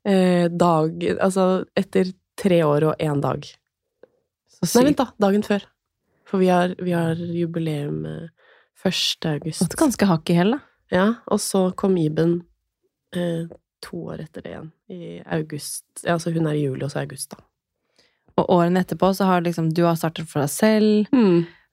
eh, 0.08 0.48
dag 0.48 1.04
Altså 1.14 1.66
etter 1.80 2.12
tre 2.40 2.62
år 2.66 2.90
og 2.92 3.02
én 3.04 3.22
dag. 3.24 3.46
Så 4.54 4.80
Nei, 4.80 4.90
vent, 4.92 5.02
da. 5.02 5.10
Dagen 5.22 5.44
før. 5.46 5.66
For 6.30 6.42
vi 6.42 6.50
har, 6.50 6.76
vi 6.82 6.94
har 6.96 7.20
jubileum 7.20 8.06
eh, 8.10 8.30
1. 8.84 9.28
august. 9.30 9.64
Gått 9.64 9.80
ganske 9.80 10.08
hakk 10.10 10.32
i 10.32 10.38
hæl, 10.38 10.56
da. 10.56 10.62
Ja, 10.94 11.06
og 11.32 11.40
så 11.42 11.68
kom 11.80 11.96
Iben 11.98 12.42
eh, 13.16 13.50
to 13.84 14.04
år 14.14 14.24
etter 14.26 14.46
det 14.46 14.54
igjen. 14.54 14.70
I 14.94 15.02
august. 15.38 15.86
Ja, 16.04 16.16
altså 16.18 16.34
hun 16.36 16.48
er 16.50 16.58
i 16.58 16.66
juli, 16.66 16.84
og 16.86 16.94
så 16.94 17.04
august, 17.04 17.34
da. 17.34 17.42
Og 18.40 18.50
årene 18.50 18.82
etterpå 18.82 19.12
så 19.14 19.28
har 19.30 19.44
liksom, 19.46 19.72
du 19.74 19.84
har 19.86 19.98
startet 20.00 20.30
for 20.30 20.44
deg 20.44 20.52
selv. 20.52 21.12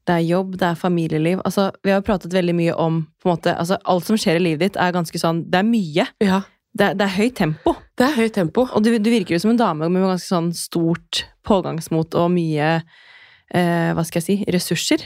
Det 0.08 0.16
er 0.16 0.24
jobb, 0.26 0.56
det 0.58 0.66
er 0.66 0.78
familieliv. 0.80 1.42
Altså, 1.44 1.70
vi 1.84 1.92
har 1.92 2.00
jo 2.00 2.06
pratet 2.06 2.32
veldig 2.34 2.54
mye 2.56 2.74
om 2.74 3.02
måte, 3.24 3.52
altså, 3.54 3.78
Alt 3.84 4.08
som 4.08 4.18
skjer 4.18 4.40
i 4.40 4.44
livet 4.44 4.64
ditt, 4.64 4.80
er 4.80 4.94
ganske 4.96 5.20
sånn 5.20 5.44
Det 5.52 5.60
er 5.60 5.68
mye. 5.68 6.06
Ja. 6.24 6.42
Det 6.72 6.92
det 6.98 7.06
er 7.06 7.16
høyt 7.16 7.36
tempo. 7.38 7.74
Det 7.98 8.06
er 8.06 8.16
høyt 8.16 8.34
tempo. 8.36 8.66
Og 8.74 8.84
du, 8.84 8.92
du 8.98 9.10
virker 9.10 9.34
jo 9.34 9.40
som 9.42 9.52
en 9.52 9.60
dame 9.60 9.88
med 9.90 10.06
ganske 10.06 10.28
sånn 10.28 10.52
stort 10.56 11.24
pågangsmot 11.46 12.14
og 12.18 12.30
mye 12.34 12.68
eh, 12.78 13.90
Hva 13.96 14.04
skal 14.06 14.22
jeg 14.22 14.26
si 14.28 14.52
ressurser. 14.54 15.04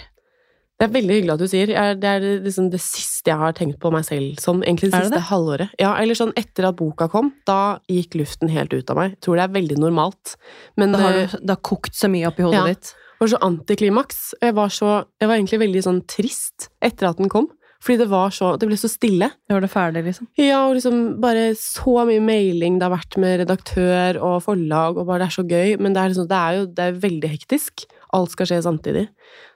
Det 0.84 0.90
er 0.90 1.00
veldig 1.00 1.14
hyggelig 1.16 1.32
at 1.34 1.40
du 1.40 1.48
sier. 1.48 1.70
Det 1.96 2.10
er 2.10 2.24
liksom 2.44 2.66
det 2.72 2.80
siste 2.84 3.32
jeg 3.32 3.40
har 3.40 3.54
tenkt 3.56 3.78
på 3.80 3.88
meg 3.94 4.04
selv 4.04 4.36
som 4.42 4.60
egentlig 4.62 4.90
det 4.92 5.00
siste 5.00 5.16
det? 5.16 5.22
halvåret. 5.30 5.72
Ja, 5.80 5.94
eller 5.96 6.18
sånn 6.18 6.34
etter 6.36 6.68
at 6.68 6.76
boka 6.76 7.08
kom, 7.08 7.32
da 7.48 7.78
gikk 7.88 8.18
luften 8.20 8.52
helt 8.52 8.74
ut 8.76 8.92
av 8.92 9.00
meg. 9.00 9.14
Jeg 9.16 9.22
tror 9.24 9.40
det 9.40 9.46
er 9.46 9.54
veldig 9.56 9.78
normalt. 9.80 10.36
Men 10.76 10.92
Da 10.92 11.00
har 11.00 11.16
det 11.16 11.24
du, 11.32 11.38
det 11.40 11.56
har 11.56 11.62
kokt 11.64 11.96
så 11.96 12.10
mye 12.12 12.28
oppi 12.28 12.44
hodet 12.44 12.60
Ja. 12.60 12.66
ditt. 12.74 12.92
var 13.20 13.28
så 13.32 13.38
antiklimaks. 13.40 14.34
Jeg 14.42 14.54
var, 14.54 14.68
så, 14.68 15.04
jeg 15.20 15.28
var 15.30 15.36
egentlig 15.38 15.60
veldig 15.64 15.82
sånn 15.86 16.00
trist 16.06 16.68
etter 16.82 17.08
at 17.08 17.16
den 17.16 17.30
kom. 17.32 17.48
Fordi 17.84 17.98
det 18.00 18.08
var 18.08 18.30
så 18.32 18.54
Det 18.58 18.66
ble 18.68 18.76
så 18.80 18.88
stille. 18.88 19.28
Det 19.44 19.52
var 19.52 19.60
det 19.60 19.70
ferdig, 19.70 20.04
liksom. 20.06 20.26
Ja, 20.40 20.62
og 20.68 20.76
liksom 20.76 21.20
bare 21.20 21.50
så 21.54 22.04
mye 22.08 22.20
mailing 22.24 22.78
det 22.80 22.86
har 22.88 22.94
vært 22.96 23.18
med 23.20 23.40
redaktør 23.42 24.20
og 24.22 24.42
forlag, 24.46 24.96
og 24.96 25.06
bare 25.06 25.24
det 25.24 25.28
er 25.28 25.36
så 25.36 25.44
gøy. 25.48 25.78
Men 25.80 25.92
det 25.92 26.00
er, 26.00 26.08
liksom, 26.14 26.28
det 26.30 26.38
er 26.38 26.56
jo 26.58 26.66
det 26.66 26.86
er 26.86 27.00
veldig 27.04 27.30
hektisk. 27.34 27.84
Alt 28.14 28.30
skal 28.34 28.46
skje 28.50 28.60
samtidig. 28.64 29.04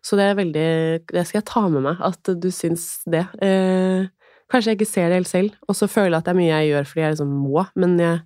Så 0.02 0.18
det 0.18 0.24
er 0.28 0.38
veldig 0.38 0.68
Det 1.12 1.24
skal 1.28 1.38
jeg 1.40 1.46
ta 1.50 1.62
med 1.70 1.84
meg, 1.86 2.00
at 2.02 2.30
du 2.42 2.48
syns 2.54 2.88
det. 3.06 3.24
Eh, 3.44 4.08
kanskje 4.50 4.72
jeg 4.72 4.78
ikke 4.80 4.88
ser 4.90 5.08
det 5.12 5.20
helt 5.20 5.30
selv, 5.30 5.54
og 5.68 5.76
så 5.78 5.86
føler 5.90 6.16
jeg 6.16 6.22
at 6.22 6.28
det 6.28 6.34
er 6.34 6.40
mye 6.40 6.50
jeg 6.56 6.70
gjør 6.72 6.86
fordi 6.90 7.04
jeg 7.04 7.14
liksom 7.14 7.32
må, 7.44 7.64
men 7.78 7.98
jeg 8.02 8.20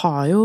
har 0.00 0.26
jo 0.26 0.44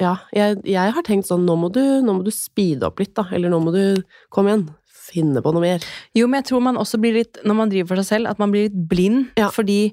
Ja, 0.00 0.14
jeg, 0.32 0.60
jeg 0.64 0.92
har 0.96 1.04
tenkt 1.04 1.28
sånn 1.28 1.44
nå 1.44 1.56
må, 1.60 1.68
du, 1.74 1.82
nå 2.00 2.14
må 2.16 2.24
du 2.24 2.30
speede 2.32 2.86
opp 2.88 3.02
litt, 3.02 3.12
da. 3.18 3.26
Eller 3.36 3.52
nå 3.52 3.58
må 3.60 3.74
du 3.74 4.02
Kom 4.32 4.48
igjen. 4.48 4.66
Finne 5.06 5.38
på 5.44 5.52
noe 5.54 5.62
mer. 5.62 5.84
Jo, 6.18 6.26
men 6.26 6.40
jeg 6.40 6.48
tror 6.48 6.62
man 6.66 6.78
også 6.80 6.98
blir 6.98 7.14
litt, 7.14 7.38
når 7.46 7.54
man 7.60 7.70
driver 7.70 7.92
for 7.92 8.00
seg 8.02 8.08
selv, 8.08 8.30
at 8.32 8.40
man 8.42 8.50
blir 8.50 8.64
litt 8.66 8.78
blind. 8.90 9.28
Ja. 9.38 9.52
Fordi 9.54 9.92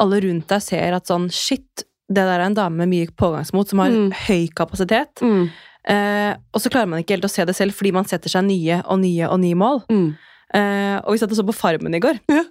alle 0.00 0.18
rundt 0.20 0.50
deg 0.50 0.60
ser 0.66 0.96
at 0.98 1.08
sånn 1.08 1.30
shit, 1.32 1.86
det 2.10 2.24
der 2.26 2.34
er 2.40 2.44
en 2.44 2.56
dame 2.58 2.82
med 2.82 2.90
mye 2.90 3.08
pågangsmot 3.16 3.70
som 3.72 3.80
har 3.80 3.94
Mm. 3.94 4.10
høy 4.26 4.48
kapasitet. 4.58 5.22
Mm. 5.24 5.48
Eh, 5.88 6.34
og 6.52 6.60
så 6.60 6.68
klarer 6.72 6.88
man 6.90 7.00
ikke 7.00 7.16
helt 7.16 7.24
å 7.24 7.32
se 7.32 7.44
det 7.48 7.54
selv 7.56 7.72
fordi 7.76 7.92
man 7.96 8.04
setter 8.08 8.28
seg 8.32 8.44
nye 8.44 8.82
og 8.84 9.00
nye 9.00 9.28
og 9.30 9.40
nye 9.40 9.56
mål. 9.58 9.80
Mm. 9.90 10.08
Eh, 10.54 10.96
og 11.04 11.12
vi 11.14 11.20
satt 11.22 11.30
og 11.32 11.38
så 11.38 11.46
på 11.46 11.54
Farmen 11.56 11.94
i 11.96 12.00
går. 12.02 12.18
Ja. 12.30 12.42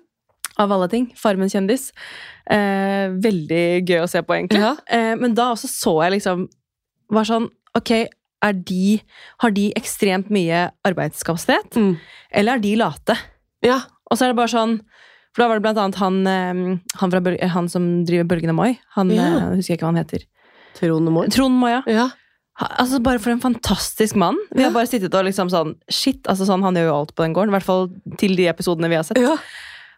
Av 0.59 0.71
alle 0.75 0.89
ting. 0.91 1.09
Farmen 1.15 1.51
kjendis. 1.51 1.89
Eh, 2.49 3.11
veldig 3.21 3.85
gøy 3.87 4.01
å 4.03 4.09
se 4.11 4.21
på, 4.25 4.33
egentlig. 4.35 4.59
Ja. 4.63 4.73
Eh, 4.91 5.13
men 5.19 5.35
da 5.37 5.51
også 5.53 5.69
så 5.71 5.93
jeg 6.05 6.17
liksom 6.17 6.47
Var 7.13 7.25
sånn 7.25 7.45
Ok, 7.77 7.91
er 8.41 8.53
de, 8.65 8.99
har 9.43 9.51
de 9.53 9.67
ekstremt 9.77 10.29
mye 10.33 10.65
arbeidskapasitet? 10.87 11.77
Mm. 11.77 11.93
Eller 12.31 12.57
er 12.57 12.63
de 12.63 12.73
late? 12.81 13.15
Ja. 13.65 13.79
Og 14.09 14.17
så 14.17 14.25
er 14.25 14.31
det 14.33 14.39
bare 14.39 14.51
sånn 14.51 14.79
For 15.35 15.43
da 15.43 15.47
var 15.51 15.59
det 15.59 15.65
blant 15.67 15.77
annet 15.81 15.99
han, 16.01 16.19
han, 16.99 17.11
fra, 17.13 17.21
han 17.53 17.69
som 17.69 17.87
driver 18.09 18.25
Bølgene 18.31 18.55
Moi. 18.57 18.73
Han 18.97 19.11
Ja. 19.13 19.29
husker 19.53 19.75
jeg 19.75 19.79
ikke 19.79 19.85
hva 19.87 19.93
han 19.93 20.01
heter. 20.01 20.25
Trond 20.79 21.11
Moi. 21.13 21.27
Trond 21.33 21.55
Moia. 21.61 21.83
Ja. 21.87 22.09
Altså, 22.59 22.99
bare 22.99 23.21
for 23.23 23.31
en 23.31 23.39
fantastisk 23.39 24.17
mann. 24.19 24.35
Vi 24.51 24.65
har 24.65 24.73
bare 24.75 24.89
sittet 24.89 25.13
og 25.15 25.23
liksom 25.23 25.51
sånn 25.51 25.77
Shit, 25.87 26.25
altså 26.27 26.43
sånn, 26.49 26.63
han 26.65 26.75
gjør 26.75 26.89
jo 26.89 26.95
alt 26.97 27.13
på 27.15 27.23
den 27.23 27.35
gården. 27.37 27.53
I 27.53 27.55
hvert 27.55 27.67
fall 27.67 27.89
til 28.19 28.35
de 28.35 28.49
episodene 28.51 28.91
vi 28.91 28.99
har 28.99 29.07
sett. 29.07 29.21
ja. 29.23 29.37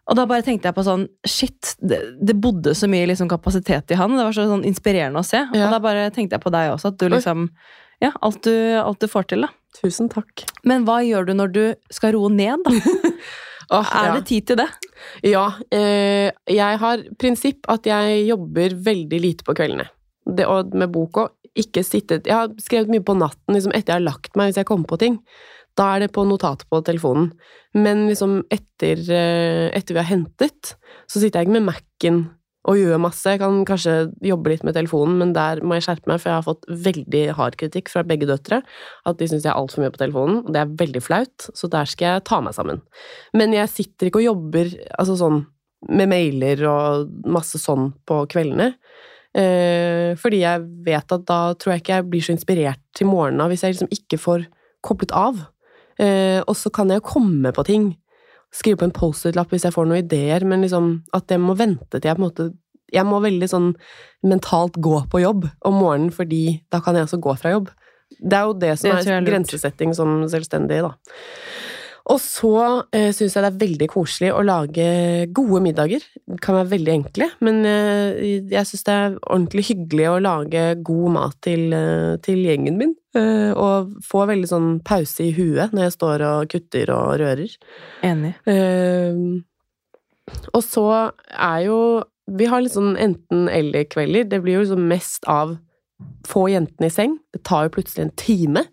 Og 0.09 0.17
da 0.17 0.25
bare 0.27 0.43
tenkte 0.43 0.65
jeg 0.67 0.75
på 0.75 0.83
sånn 0.83 1.03
Shit, 1.29 1.75
det, 1.79 1.99
det 2.19 2.33
bodde 2.41 2.73
så 2.75 2.89
mye 2.89 3.05
liksom 3.09 3.29
kapasitet 3.31 3.93
i 3.93 3.99
han. 3.99 4.17
Det 4.17 4.25
var 4.25 4.35
så 4.35 4.47
sånn 4.49 4.65
inspirerende 4.67 5.21
å 5.21 5.25
se. 5.25 5.43
Ja. 5.53 5.67
Og 5.67 5.75
da 5.75 5.79
bare 5.83 6.09
tenkte 6.13 6.35
jeg 6.37 6.43
på 6.43 6.53
deg 6.53 6.73
også, 6.73 6.91
at 6.91 6.99
du 6.99 7.05
liksom 7.13 7.47
ja, 8.01 8.09
alt 8.25 8.41
du, 8.43 8.53
alt 8.81 9.01
du 9.01 9.07
får 9.09 9.29
til, 9.29 9.45
da. 9.45 9.51
Tusen 9.77 10.09
takk. 10.11 10.43
Men 10.67 10.87
hva 10.87 10.99
gjør 11.05 11.29
du 11.29 11.35
når 11.37 11.53
du 11.53 11.63
skal 11.93 12.15
roe 12.17 12.31
ned, 12.33 12.65
da? 12.65 12.73
oh, 13.77 13.85
Er 13.85 14.09
ja. 14.09 14.15
det 14.17 14.25
tid 14.29 14.49
til 14.49 14.57
det? 14.59 14.67
Ja, 15.29 15.45
eh, 15.73 16.33
jeg 16.49 16.79
har 16.81 17.05
prinsipp 17.21 17.69
at 17.71 17.85
jeg 17.87 18.25
jobber 18.27 18.75
veldig 18.89 19.21
lite 19.21 19.47
på 19.47 19.55
kveldene. 19.57 19.85
Det, 20.25 20.45
og 20.49 20.73
med 20.77 20.91
bok 20.93 21.21
òg. 21.23 21.31
Ikke 21.59 21.83
sittet 21.83 22.29
Jeg 22.29 22.37
har 22.37 22.51
skrevet 22.63 22.91
mye 22.93 23.03
på 23.03 23.17
natten 23.19 23.57
liksom 23.57 23.73
etter 23.75 23.93
jeg 23.93 23.99
har 23.99 24.05
lagt 24.07 24.37
meg, 24.39 24.49
hvis 24.51 24.61
jeg 24.61 24.69
kommer 24.69 24.87
på 24.87 24.99
ting. 25.01 25.17
Da 25.79 25.93
er 25.95 26.03
det 26.03 26.11
på 26.15 26.23
notatet 26.27 26.67
på 26.71 26.81
telefonen. 26.87 27.31
Men 27.75 28.05
liksom 28.09 28.41
etter, 28.51 28.99
eh, 29.11 29.67
etter 29.75 29.95
vi 29.95 30.03
har 30.03 30.11
hentet, 30.11 30.75
så 31.07 31.19
sitter 31.19 31.39
jeg 31.39 31.47
ikke 31.47 31.59
med 31.59 31.67
Mac-en 31.69 32.21
og 32.69 32.77
gjør 32.77 32.99
masse. 33.01 33.25
Jeg 33.25 33.41
kan 33.41 33.63
kanskje 33.65 33.95
jobbe 34.21 34.51
litt 34.51 34.65
med 34.67 34.75
telefonen, 34.77 35.17
men 35.17 35.31
der 35.33 35.63
må 35.65 35.77
jeg 35.77 35.87
skjerpe 35.87 36.11
meg, 36.11 36.21
for 36.21 36.29
jeg 36.29 36.37
har 36.37 36.45
fått 36.45 36.67
veldig 36.85 37.23
hard 37.39 37.57
kritikk 37.57 37.89
fra 37.89 38.03
begge 38.05 38.29
døtre. 38.29 38.61
At 39.09 39.17
de 39.17 39.29
syns 39.29 39.47
jeg 39.47 39.53
er 39.53 39.57
altfor 39.57 39.81
mye 39.81 39.93
på 39.93 40.03
telefonen, 40.03 40.43
og 40.45 40.51
det 40.53 40.61
er 40.61 40.75
veldig 40.83 41.01
flaut, 41.01 41.49
så 41.57 41.69
der 41.71 41.89
skal 41.89 42.15
jeg 42.17 42.25
ta 42.29 42.41
meg 42.43 42.53
sammen. 42.57 42.83
Men 43.33 43.55
jeg 43.57 43.73
sitter 43.73 44.09
ikke 44.09 44.21
og 44.21 44.29
jobber 44.29 44.75
altså 44.99 45.17
sånn 45.23 45.41
med 45.89 46.11
mailer 46.11 46.61
og 46.69 47.09
masse 47.25 47.57
sånn 47.57 47.89
på 48.05 48.19
kveldene. 48.29 48.75
Eh, 49.31 50.11
fordi 50.19 50.41
jeg 50.41 50.63
vet 50.83 51.13
at 51.15 51.23
da 51.29 51.39
tror 51.55 51.73
jeg 51.73 51.83
ikke 51.83 51.97
jeg 51.99 52.07
blir 52.11 52.25
så 52.25 52.33
inspirert 52.35 52.81
til 52.97 53.07
morgenen 53.07 53.47
hvis 53.47 53.63
jeg 53.63 53.77
liksom 53.77 53.91
ikke 53.95 54.19
får 54.19 54.45
koblet 54.83 55.13
av. 55.15 55.39
Eh, 56.01 56.41
og 56.41 56.55
så 56.57 56.71
kan 56.73 56.91
jeg 56.91 57.05
komme 57.07 57.53
på 57.55 57.65
ting. 57.67 57.91
Skrive 58.51 58.81
på 58.81 58.89
en 58.89 58.95
Post-It-lapp 58.95 59.53
hvis 59.53 59.63
jeg 59.67 59.75
får 59.75 59.87
noen 59.87 60.01
ideer, 60.03 60.43
men 60.47 60.65
liksom 60.65 60.97
at 61.15 61.31
jeg 61.31 61.39
må 61.39 61.55
vente 61.55 61.95
til 61.95 62.09
jeg 62.09 62.17
på 62.17 62.23
en 62.23 62.29
måte 62.29 62.51
Jeg 62.91 63.07
må 63.07 63.21
veldig 63.23 63.47
sånn 63.47 63.69
mentalt 64.27 64.75
gå 64.83 64.97
på 65.07 65.21
jobb 65.21 65.45
om 65.63 65.77
morgenen, 65.79 66.09
fordi 66.11 66.59
da 66.67 66.81
kan 66.83 66.97
jeg 66.99 67.05
også 67.07 67.21
gå 67.23 67.35
fra 67.39 67.53
jobb. 67.53 67.69
Det 68.19 68.35
er 68.35 68.49
jo 68.49 68.57
det 68.59 68.73
som 68.79 68.89
Det 68.91 69.07
er 69.07 69.21
er 69.21 69.29
grensesetting 69.29 69.93
som 69.95 70.25
selvstendig, 70.27 70.81
da. 70.83 70.91
Og 72.09 72.17
så 72.21 72.55
eh, 72.95 73.11
syns 73.13 73.35
jeg 73.35 73.43
det 73.43 73.49
er 73.51 73.59
veldig 73.61 73.87
koselig 73.91 74.31
å 74.33 74.41
lage 74.45 74.85
gode 75.35 75.61
middager. 75.63 76.03
Det 76.25 76.39
kan 76.41 76.57
være 76.57 76.71
veldig 76.73 76.93
enkle, 76.95 77.27
men 77.45 77.61
eh, 77.67 78.39
jeg 78.49 78.69
syns 78.69 78.87
det 78.87 78.95
er 78.95 79.19
ordentlig 79.21 79.67
hyggelig 79.69 80.07
å 80.09 80.17
lage 80.25 80.65
god 80.87 81.15
mat 81.17 81.37
til, 81.45 81.67
eh, 81.77 82.17
til 82.25 82.41
gjengen 82.47 82.79
min. 82.81 82.95
Eh, 83.17 83.51
og 83.53 83.93
få 84.07 84.25
veldig 84.29 84.49
sånn 84.49 84.69
pause 84.87 85.27
i 85.27 85.33
huet 85.35 85.75
når 85.75 85.89
jeg 85.89 85.97
står 85.99 86.25
og 86.25 86.51
kutter 86.53 86.93
og 86.95 87.17
rører. 87.21 87.57
Enig. 88.07 88.33
Og 90.55 90.63
så 90.63 90.87
er 91.27 91.67
jo 91.67 91.81
Vi 92.31 92.45
har 92.47 92.61
litt 92.61 92.71
sånn 92.71 92.93
enten-eller-kvelder. 93.01 94.27
Det 94.29 94.37
blir 94.39 94.53
jo 94.53 94.61
liksom 94.61 94.83
mest 94.87 95.25
av 95.27 95.57
få 96.29 96.45
jentene 96.51 96.87
i 96.87 96.93
seng. 96.93 97.17
Det 97.33 97.41
tar 97.43 97.65
jo 97.65 97.73
plutselig 97.75 98.05
en 98.05 98.13
time. 98.15 98.63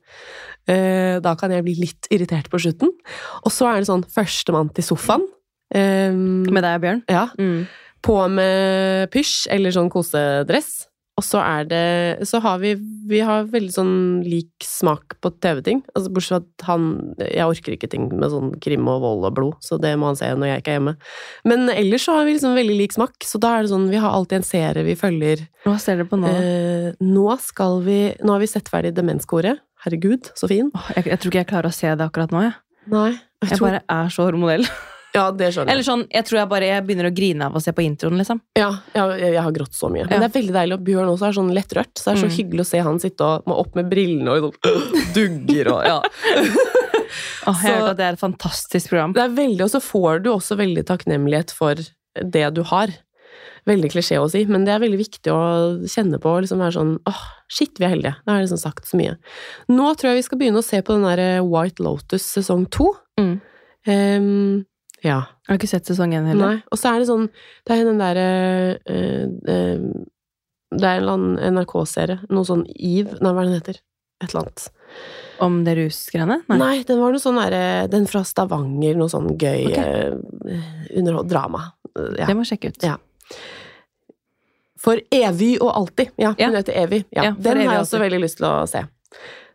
Eh, 0.68 1.18
da 1.24 1.34
kan 1.34 1.50
jeg 1.54 1.64
bli 1.64 1.74
litt 1.80 2.08
irritert 2.12 2.50
på 2.52 2.60
slutten. 2.60 2.90
Og 3.44 3.50
så 3.54 3.70
er 3.72 3.80
det 3.80 3.88
sånn 3.88 4.04
førstemann 4.04 4.72
til 4.76 4.84
sofaen. 4.84 5.24
Eh, 5.74 6.12
Med 6.12 6.62
deg 6.62 6.76
og 6.78 6.82
Bjørn? 6.84 7.02
ja, 7.08 7.26
Mm. 7.38 7.66
på 8.02 8.28
med 8.30 9.10
pysj 9.10 9.48
eller 9.50 9.70
sånn 9.70 9.90
kosedress. 9.90 10.86
Og 11.18 11.24
så 11.26 11.40
er 11.42 11.64
det 11.66 12.28
Så 12.28 12.38
har 12.40 12.58
vi 12.60 12.76
Vi 13.08 13.18
har 13.18 13.42
veldig 13.50 13.72
sånn 13.74 14.22
lik 14.22 14.52
smak 14.62 15.16
på 15.20 15.32
TV-ting. 15.40 15.82
Altså 15.96 16.12
Bortsett 16.12 16.28
fra 16.28 16.36
at 16.36 16.66
han 16.68 17.14
Jeg 17.18 17.42
orker 17.44 17.72
ikke 17.74 17.90
ting 17.90 18.08
med 18.16 18.30
sånn 18.30 18.52
krim 18.60 18.86
og 18.86 19.00
vold 19.02 19.24
og 19.26 19.34
blod, 19.34 19.54
så 19.60 19.80
det 19.80 19.96
må 19.98 20.06
han 20.06 20.16
se 20.16 20.26
når 20.30 20.46
jeg 20.46 20.62
ikke 20.62 20.68
er 20.68 20.78
hjemme. 20.78 20.96
Men 21.44 21.68
ellers 21.70 22.04
så 22.06 22.14
har 22.14 22.24
vi 22.24 22.34
liksom 22.36 22.54
veldig 22.54 22.76
lik 22.78 22.92
smak, 22.92 23.18
så 23.24 23.40
da 23.40 23.58
er 23.58 23.62
det 23.62 23.70
sånn 23.72 23.90
Vi 23.90 23.96
har 23.96 24.12
alltid 24.14 24.36
en 24.36 24.42
serie 24.46 24.84
vi 24.84 24.94
følger. 24.94 25.48
Hva 25.66 25.78
ser 25.80 25.96
dere 25.96 26.06
på 26.06 26.20
nå? 26.22 26.28
Eh, 26.28 26.92
nå 27.02 27.38
skal 27.40 27.80
vi 27.82 28.14
Nå 28.22 28.30
har 28.30 28.38
vi 28.38 28.46
sett 28.46 28.68
ferdig 28.70 28.94
Demenskoret. 28.94 29.58
Herregud, 29.84 30.30
så 30.34 30.48
fin. 30.50 30.70
Jeg, 30.96 31.04
jeg 31.06 31.18
tror 31.22 31.30
ikke 31.32 31.42
jeg 31.44 31.50
klarer 31.52 31.70
å 31.70 31.74
se 31.74 31.90
det 31.94 32.04
akkurat 32.08 32.32
nå. 32.34 32.40
Jeg, 32.48 32.54
Nei. 32.90 33.10
Jeg 33.12 33.50
jeg 33.52 33.58
tror, 33.58 33.68
bare 33.68 33.82
er 33.88 34.08
så 34.14 34.24
hormonell. 34.26 34.64
ja, 35.14 35.24
det 35.30 35.52
skjønner 35.54 35.68
jeg. 35.68 35.74
Eller 35.74 35.86
sånn, 35.86 36.02
jeg 36.10 36.24
tror 36.28 36.38
jeg 36.40 36.48
bare 36.50 36.66
jeg 36.70 36.84
begynner 36.88 37.08
å 37.10 37.14
grine 37.14 37.46
av 37.46 37.54
å 37.54 37.62
se 37.62 37.72
på 37.76 37.84
introen, 37.84 38.18
liksom. 38.18 38.40
Ja, 38.58 38.70
jeg, 38.94 39.20
jeg 39.36 39.42
har 39.44 39.52
grått 39.54 39.74
så 39.78 39.90
mye. 39.92 40.04
Men 40.08 40.16
Ja. 40.16 40.20
det 40.24 40.28
er 40.30 40.34
veldig 40.40 40.54
deilig. 40.56 40.78
Og 40.80 40.84
Bjørn 40.88 41.12
også 41.14 41.28
er 41.28 41.36
sånn 41.38 41.52
lettrørt. 41.54 41.92
Så 41.96 42.04
det 42.10 42.12
er 42.16 42.22
så 42.24 42.30
Mm. 42.30 42.36
hyggelig 42.38 42.64
å 42.66 42.70
se 42.72 42.78
han 42.88 42.98
sitte 42.98 43.20
og 43.28 43.46
må 43.46 43.58
opp 43.62 43.74
med 43.78 43.88
brillene 43.90 44.28
og 44.34 44.54
sånn 44.58 45.12
dugger 45.16 45.72
og 45.76 45.84
ja. 45.86 45.98
oh, 47.48 47.60
jeg 47.62 47.78
Så- 47.80 47.94
det 47.96 48.04
er 48.08 48.12
et 48.18 48.20
fantastisk 48.20 48.88
program. 48.90 49.12
Det 49.14 49.22
er 49.22 49.28
veldig, 49.36 49.62
Og 49.62 49.70
så 49.70 49.80
får 49.80 50.22
du 50.24 50.30
også 50.34 50.56
veldig 50.58 50.84
takknemlighet 50.90 51.50
for 51.54 51.74
det 52.18 52.54
du 52.54 52.62
har. 52.64 52.88
Veldig 53.68 53.90
klisjé 53.92 54.18
å 54.20 54.28
si, 54.32 54.44
men 54.48 54.64
det 54.64 54.72
er 54.74 54.80
veldig 54.82 55.00
viktig 55.00 55.32
å 55.34 55.42
kjenne 55.90 56.20
på 56.22 56.30
og 56.32 56.44
liksom 56.44 56.62
være 56.62 56.76
sånn 56.78 56.94
åh, 57.10 57.22
shit, 57.52 57.74
vi 57.76 57.84
er 57.86 57.92
heldige. 57.92 58.14
Det 58.22 58.32
har 58.32 58.40
jeg 58.40 58.48
liksom 58.48 58.62
sagt 58.62 58.88
så 58.88 59.00
mye. 59.00 59.18
Nå 59.72 59.90
tror 59.98 60.12
jeg 60.12 60.22
vi 60.22 60.26
skal 60.30 60.40
begynne 60.40 60.62
å 60.62 60.66
se 60.66 60.80
på 60.84 60.96
den 60.96 61.06
der 61.08 61.44
White 61.44 61.84
Lotus 61.84 62.26
sesong 62.38 62.64
to. 62.72 62.90
Mm. 63.20 63.34
Um, 63.88 64.66
ja. 65.04 65.18
Jeg 65.46 65.52
har 65.52 65.58
ikke 65.60 65.70
sett 65.70 65.88
sesong 65.88 66.14
én 66.16 66.28
heller. 66.28 66.58
Nei. 66.58 66.62
Og 66.72 66.80
så 66.80 66.90
er 66.90 67.02
det 67.02 67.08
sånn 67.08 67.28
Det 67.66 67.76
er 67.76 67.84
den 67.86 68.00
derre 68.00 68.30
uh, 68.90 69.26
uh, 69.46 69.84
Det 70.74 70.90
er 70.90 71.12
en 71.12 71.28
NRK-serie. 71.54 72.24
Noe 72.32 72.48
sånn 72.48 72.66
Eve 72.74 73.20
Nei, 73.22 73.32
hva 73.32 73.44
er 73.44 73.50
den 73.50 73.60
heter? 73.60 73.80
Et 74.18 74.32
eller 74.32 74.42
annet. 74.42 74.64
Om 75.46 75.60
det 75.66 75.76
rusgreiene? 75.78 76.40
Nei. 76.50 76.80
den 76.86 76.98
var 76.98 77.14
noe 77.14 77.22
sånn 77.22 77.38
derre 77.38 77.86
Den 77.92 78.08
fra 78.10 78.24
Stavanger. 78.26 78.98
Noe 78.98 79.12
sånn 79.12 79.30
gøy 79.38 79.68
okay. 79.70 80.08
uh, 80.10 80.70
underhold... 80.98 81.30
Drama. 81.30 81.68
Eh, 81.94 82.14
Ja. 82.18 82.26
Det 82.28 82.34
må 82.36 82.44
jeg 82.44 82.56
sjekke 82.56 82.72
ut. 82.74 82.84
Ja. 82.86 82.98
For 84.78 85.00
evig 85.10 85.56
og 85.60 85.72
alltid. 85.74 86.12
Ja, 86.20 86.34
hun 86.38 86.54
heter 86.54 86.76
Evy. 86.84 87.02
Ja, 87.10 87.32
den 87.34 87.60
har 87.64 87.74
jeg 87.74 87.82
også 87.82 87.98
veldig 88.02 88.20
lyst 88.22 88.38
til 88.38 88.46
å 88.46 88.54
se. 88.70 88.84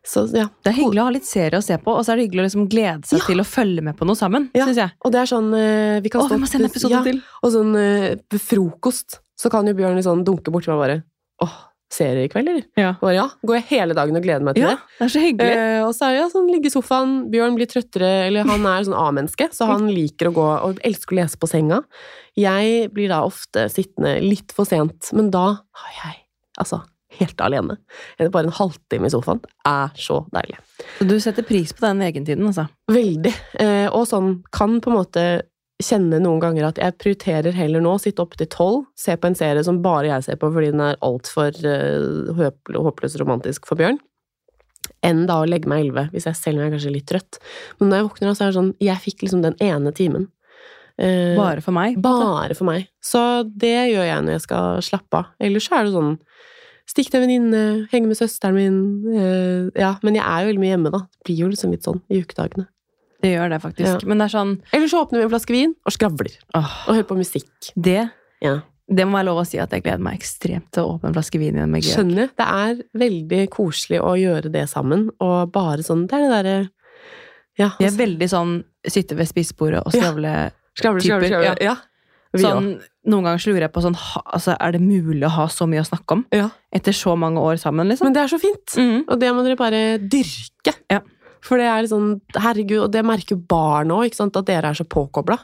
Så 0.03 0.25
ja. 0.35 0.49
Det 0.65 0.73
er 0.73 0.75
hyggelig 0.81 0.99
å 0.99 1.05
ha 1.07 1.11
litt 1.15 1.27
serie 1.27 1.55
å 1.59 1.63
se 1.63 1.77
på, 1.79 1.93
og 1.95 2.03
så 2.03 2.11
er 2.11 2.19
det 2.19 2.25
hyggelig 2.25 2.41
å 2.43 2.47
liksom 2.49 2.65
glede 2.71 3.07
seg 3.07 3.21
Ja. 3.21 3.25
til 3.29 3.39
å 3.39 3.45
følge 3.47 3.83
med 3.87 3.95
på 3.95 4.03
noe 4.09 4.19
sammen. 4.19 4.49
Ja. 4.57 4.65
Og 4.99 5.13
det 5.15 5.21
er 5.21 5.29
sånn 5.31 5.47
eh, 5.55 6.01
Vi 6.03 6.11
kan 6.11 6.25
stå 6.27 6.39
vi 6.41 6.49
sende 6.51 6.67
episode 6.67 6.97
ja, 6.97 7.03
til! 7.07 7.21
Og 7.41 7.53
sånn 7.55 7.71
ved 7.77 8.25
på 8.27 8.41
frokost, 8.51 9.21
så 9.39 9.49
kan 9.53 9.65
jo 9.67 9.73
Bjørn 9.77 9.95
liksom 9.95 10.25
dunke 10.27 10.51
borti 10.51 10.67
meg 10.73 10.81
bare 10.81 10.97
Åh, 11.43 11.55
serie 11.93 12.27
i 12.27 12.31
kveld, 12.31 12.49
eller? 12.51 12.65
Ja. 12.79 12.93
Bare, 13.01 13.15
ja. 13.15 13.25
Går 13.45 13.59
jeg 13.59 13.67
hele 13.71 13.97
dagen 13.97 14.17
og 14.19 14.25
gleder 14.25 14.45
meg 14.45 14.57
til 14.57 14.65
ja, 14.65 14.73
det. 14.75 14.97
det 14.97 15.05
er 15.05 15.13
så 15.13 15.23
hyggelig. 15.23 15.57
Eh, 15.63 15.81
og 15.85 15.93
så 15.97 16.07
er 16.07 16.17
jeg 16.17 16.31
sånn, 16.33 16.49
ligge 16.51 16.69
i 16.69 16.73
sofaen, 16.73 17.13
Bjørn 17.33 17.59
blir 17.59 17.69
trøttere, 17.71 18.13
eller 18.27 18.49
han 18.49 18.65
er 18.69 18.87
sånn 18.87 18.97
A-menneske, 18.99 19.49
så 19.55 19.69
han 19.69 19.85
liker 19.91 20.31
å 20.31 20.35
gå 20.35 20.47
og 20.69 20.81
elsker 20.85 21.15
å 21.15 21.21
lese 21.21 21.39
på 21.41 21.49
senga. 21.51 21.83
Jeg 22.39 22.89
blir 22.95 23.13
da 23.13 23.21
ofte 23.27 23.67
sittende 23.71 24.17
litt 24.23 24.55
for 24.55 24.69
sent, 24.69 25.13
men 25.13 25.29
da 25.33 25.45
har 25.83 25.93
jeg 25.99 26.19
altså 26.61 26.83
helt 27.19 27.41
alene. 27.45 27.77
Bare 28.33 28.47
en 28.47 28.55
halvtime 28.57 29.07
i 29.07 29.13
sofaen. 29.13 29.41
Det 29.43 29.69
er 29.69 29.97
så 30.01 30.19
deilig. 30.33 30.59
Så 30.97 31.07
du 31.09 31.15
setter 31.21 31.45
pris 31.45 31.73
på 31.75 31.85
den 31.85 32.01
egentiden, 32.05 32.47
altså. 32.49 32.67
Veldig. 32.91 33.33
Eh, 33.61 33.87
og 33.93 34.07
sånn 34.09 34.39
kan 34.53 34.79
på 34.81 34.91
en 34.91 34.97
måte 34.97 35.25
kjenne 35.85 36.19
noen 36.23 36.41
ganger 36.43 36.69
at 36.69 36.79
jeg 36.81 36.97
prioriterer 37.01 37.55
heller 37.55 37.83
nå 37.83 37.95
å 37.97 38.01
sitte 38.01 38.23
oppe 38.23 38.39
til 38.39 38.49
tolv, 38.51 38.85
se 38.99 39.15
på 39.17 39.29
en 39.29 39.37
serie 39.37 39.63
som 39.65 39.81
bare 39.83 40.09
jeg 40.09 40.25
ser 40.27 40.39
på 40.41 40.49
fordi 40.53 40.71
den 40.73 40.83
er 40.85 40.99
altfor 41.05 41.55
uh, 41.63 42.43
håpløst 42.87 43.19
romantisk 43.21 43.67
for 43.69 43.79
Bjørn, 43.79 43.99
enn 45.05 45.25
da 45.29 45.41
å 45.41 45.47
legge 45.49 45.69
meg 45.69 45.85
elleve, 45.85 46.07
hvis 46.13 46.27
jeg 46.29 46.39
selv 46.39 46.63
er 46.63 46.73
kanskje 46.73 46.93
litt 46.95 47.07
trøtt. 47.09 47.39
Men 47.79 47.91
når 47.91 48.01
jeg 48.01 48.07
våkner, 48.09 48.33
så 48.33 48.45
er 48.45 48.51
det 48.51 48.59
sånn 48.59 48.73
Jeg 48.83 49.03
fikk 49.03 49.23
liksom 49.25 49.43
den 49.45 49.55
ene 49.63 49.93
timen. 49.95 50.29
Uh, 50.99 51.33
Bare 51.39 51.63
for 51.65 51.73
meg. 51.73 51.95
bare 52.03 52.53
for 52.53 52.69
meg. 52.69 52.85
Så 53.01 53.19
det 53.49 53.73
gjør 53.89 54.05
jeg 54.05 54.25
når 54.25 54.35
jeg 54.35 54.43
skal 54.43 54.83
slappe 54.85 55.23
av. 55.23 55.31
Ellers 55.41 55.65
så 55.69 55.79
er 55.79 55.87
det 55.87 55.95
sånn 55.95 56.15
Stikk 56.83 57.07
til 57.07 57.21
en 57.21 57.23
venninne, 57.23 57.59
henge 57.93 58.09
med 58.09 58.17
søsteren 58.19 58.57
min 58.57 58.79
uh, 59.15 59.69
Ja, 59.79 59.93
men 60.03 60.17
jeg 60.17 60.25
er 60.27 60.43
jo 60.43 60.49
veldig 60.51 60.61
mye 60.65 60.73
hjemme, 60.73 60.91
da. 60.91 61.05
Det 61.07 61.29
blir 61.29 61.45
jo 61.45 61.51
liksom 61.53 61.71
litt 61.71 61.87
sånn 61.87 62.01
i 62.11 62.19
ukedagene. 62.19 62.67
Det 63.23 63.31
gjør 63.31 63.49
det 63.55 63.61
faktisk. 63.63 63.87
Ja. 64.03 64.09
Men 64.11 64.19
det 64.21 64.25
er 64.27 64.33
sånn 64.35 64.53
Eller 64.75 64.91
så 64.91 64.99
åpner 65.05 65.21
vi 65.21 65.23
en 65.29 65.31
flaske 65.31 65.55
vin 65.55 65.73
og 65.87 65.95
skravler. 65.95 66.33
åh, 66.59 66.73
Og 66.89 66.95
hører 66.97 67.07
på 67.09 67.17
musikk. 67.17 67.71
det, 67.79 68.09
Ja. 68.43 68.57
det 68.91 69.05
må 69.07 69.15
være 69.17 69.25
lov 69.31 69.39
å 69.41 69.47
si 69.47 69.57
at 69.63 69.71
jeg 69.71 69.83
gleder 69.85 70.03
meg 70.03 70.19
ekstremt 70.19 70.69
til 70.75 70.83
å 70.83 70.97
åpne 70.97 71.07
en 71.09 71.13
flaske 71.15 71.39
vin 71.39 71.55
igjen 71.55 71.71
med 71.71 71.83
Georg. 71.83 71.97
Skjønner. 72.03 72.29
Det 72.35 72.47
er 72.47 72.83
veldig 72.99 73.49
koselig 73.49 74.01
å 74.03 74.13
gjøre 74.19 74.51
det 74.51 74.67
sammen, 74.69 75.09
og 75.21 75.51
bare 75.55 75.79
sånn 75.87 76.05
Det 76.07 76.13
er 76.19 76.27
det 76.27 76.43
derre 76.43 76.69
Ja. 77.57 77.69
Vi 77.79 77.85
er 77.85 77.91
veldig 77.91 78.27
sånn 78.29 78.63
sitte 78.87 79.15
ved 79.15 79.27
spisebordet 79.29 79.85
og 79.85 79.93
Ja. 79.93 80.01
skravle. 80.01 80.51
skravle, 80.75 81.01
skravle. 81.01 81.61
Ja. 81.61 81.75
Sånn, 82.35 82.81
noen 83.05 83.23
ganger 83.23 83.37
så 83.37 83.51
lurer 83.53 83.61
jeg 83.61 83.73
på 83.73 83.81
sånn 83.83 83.95
ha, 83.95 84.21
altså, 84.33 84.55
Er 84.59 84.71
det 84.71 84.81
mulig 84.81 85.21
å 85.23 85.29
ha 85.29 85.45
så 85.45 85.67
mye 85.69 85.81
å 85.81 85.87
snakke 85.87 86.11
om? 86.17 86.25
Ja. 86.33 86.49
Etter 86.73 86.91
så 86.91 87.15
mange 87.15 87.37
år 87.37 87.59
sammen, 87.61 87.87
liksom? 87.87 88.05
Men 88.09 88.13
det 88.13 88.23
er 88.23 88.27
så 88.35 88.39
fint! 88.41 88.65
Mhm. 88.75 89.03
Og 89.07 89.19
det 89.19 89.29
må 89.31 89.43
dere 89.45 89.55
bare 89.55 89.99
dyrke. 89.99 90.73
Ja. 90.89 90.99
For 91.43 91.59
det 91.59 91.67
er 91.67 91.83
liksom, 91.83 92.05
sånn 92.21 92.43
Herregud, 92.43 92.85
og 92.85 92.91
det 92.93 93.03
merker 93.05 93.39
barn 93.39 93.91
òg, 93.93 94.13
at 94.15 94.39
dere 94.47 94.71
er 94.71 94.79
så 94.79 94.85
påkobla. 94.87 95.37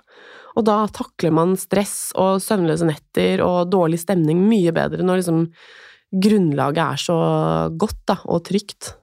Og 0.57 0.65
da 0.67 0.81
takler 0.91 1.33
man 1.35 1.57
stress 1.59 2.11
og 2.19 2.39
søvnløse 2.43 2.87
netter 2.87 3.43
og 3.45 3.69
dårlig 3.71 3.99
stemning 4.01 4.41
mye 4.49 4.73
bedre 4.75 5.05
når 5.05 5.21
liksom 5.21 5.43
grunnlaget 6.09 6.81
er 6.85 7.01
så 7.03 7.17
godt 7.79 7.99
da, 8.09 8.17
og 8.25 8.43
trygt. 8.47 8.95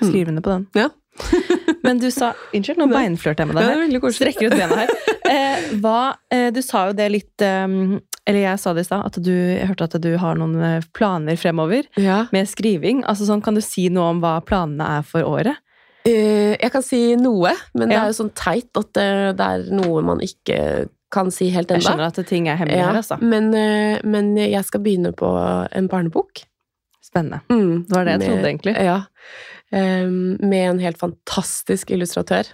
Skrivende 0.00 0.10
Skriv 0.10 0.32
under 0.32 0.42
på 0.42 0.54
den. 0.54 0.66
Ja. 0.74 0.88
Men 1.84 2.00
du 2.00 2.08
sa 2.12 2.32
Unnskyld, 2.54 2.80
nå 2.80 2.88
beinflørter 2.96 3.44
jeg 3.44 3.52
med 3.52 3.60
deg 3.60 4.00
her. 4.00 4.12
Strekker 4.16 4.50
ut 4.50 4.58
bena 4.58 4.84
her. 4.84 4.94
Eh, 5.30 5.66
hva, 5.78 6.16
eh, 6.34 6.48
du 6.50 6.56
sa 6.58 6.88
jo 6.88 6.94
det 6.98 7.04
litt 7.12 7.42
um, 7.46 8.00
eller 8.26 8.40
jeg 8.40 8.58
sa 8.58 8.72
det 8.74 8.82
i 8.82 8.86
stad, 8.88 9.04
at 9.06 9.18
du, 9.22 9.30
jeg 9.30 9.68
hørte 9.68 9.86
at 9.86 9.94
du 10.02 10.08
har 10.18 10.40
noen 10.40 10.56
eh, 10.66 10.86
planer 10.96 11.38
fremover 11.38 11.86
Ja. 12.00 12.24
med 12.34 12.48
skriving. 12.50 13.04
Altså 13.06 13.28
sånn, 13.28 13.42
Kan 13.44 13.54
du 13.54 13.62
si 13.62 13.84
noe 13.94 14.08
om 14.10 14.18
hva 14.24 14.40
planene 14.42 14.88
er 14.98 15.06
for 15.06 15.22
året? 15.22 15.60
Eh, 16.08 16.54
jeg 16.56 16.70
kan 16.72 16.82
si 16.84 17.00
noe, 17.20 17.52
men 17.76 17.90
det 17.90 17.98
er 17.98 18.08
jo 18.08 18.16
sånn 18.22 18.32
teit 18.38 18.70
at 18.80 18.92
det, 18.96 19.08
det 19.36 19.48
er 19.56 19.66
noe 19.76 20.00
man 20.06 20.22
ikke 20.24 20.88
kan 21.12 21.28
si 21.34 21.48
helt 21.50 21.68
Jeg 21.74 21.82
skjønner 21.84 22.06
at 22.08 22.20
ting 22.28 22.46
er 22.48 22.56
hemmelig 22.60 22.80
her, 22.80 22.96
altså. 23.02 23.18
men, 23.20 23.50
eh, 23.58 23.98
men 24.06 24.32
jeg 24.38 24.62
skal 24.64 24.80
begynne 24.84 25.10
på 25.18 25.28
en 25.76 25.88
barnebok. 25.90 26.44
Spennende. 27.04 27.40
Mm, 27.50 27.86
Det 27.88 27.96
var 27.96 28.04
det 28.06 28.12
jeg 28.12 28.20
med- 28.20 28.28
trodde, 28.30 28.48
egentlig. 28.52 28.74
Ja. 28.86 28.98
Med 29.72 30.64
en 30.70 30.78
helt 30.82 30.98
fantastisk 30.98 31.90
illustratør 31.90 32.46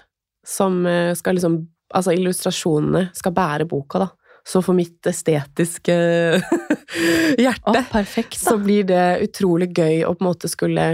som 0.47 0.85
eh, 0.87 1.15
skal 1.15 1.35
liksom 1.39 1.67
Altså, 1.95 2.11
illustrasjonene 2.17 3.13
skal 3.15 3.31
bære 3.33 3.65
boka, 3.71 4.01
da. 4.03 4.09
Så 4.45 4.59
for 4.61 4.75
mitt 4.75 5.07
estetiske 5.07 5.95
hjerte 7.39 7.39
hjerte 7.39 7.83
perfekt, 7.93 8.35
så 8.43 8.57
blir 8.59 8.83
det 8.89 9.05
utrolig 9.23 9.69
gøy 9.71 10.01
å 10.03 10.11
på 10.17 10.25
en 10.25 10.27
måte 10.27 10.51
skulle 10.51 10.87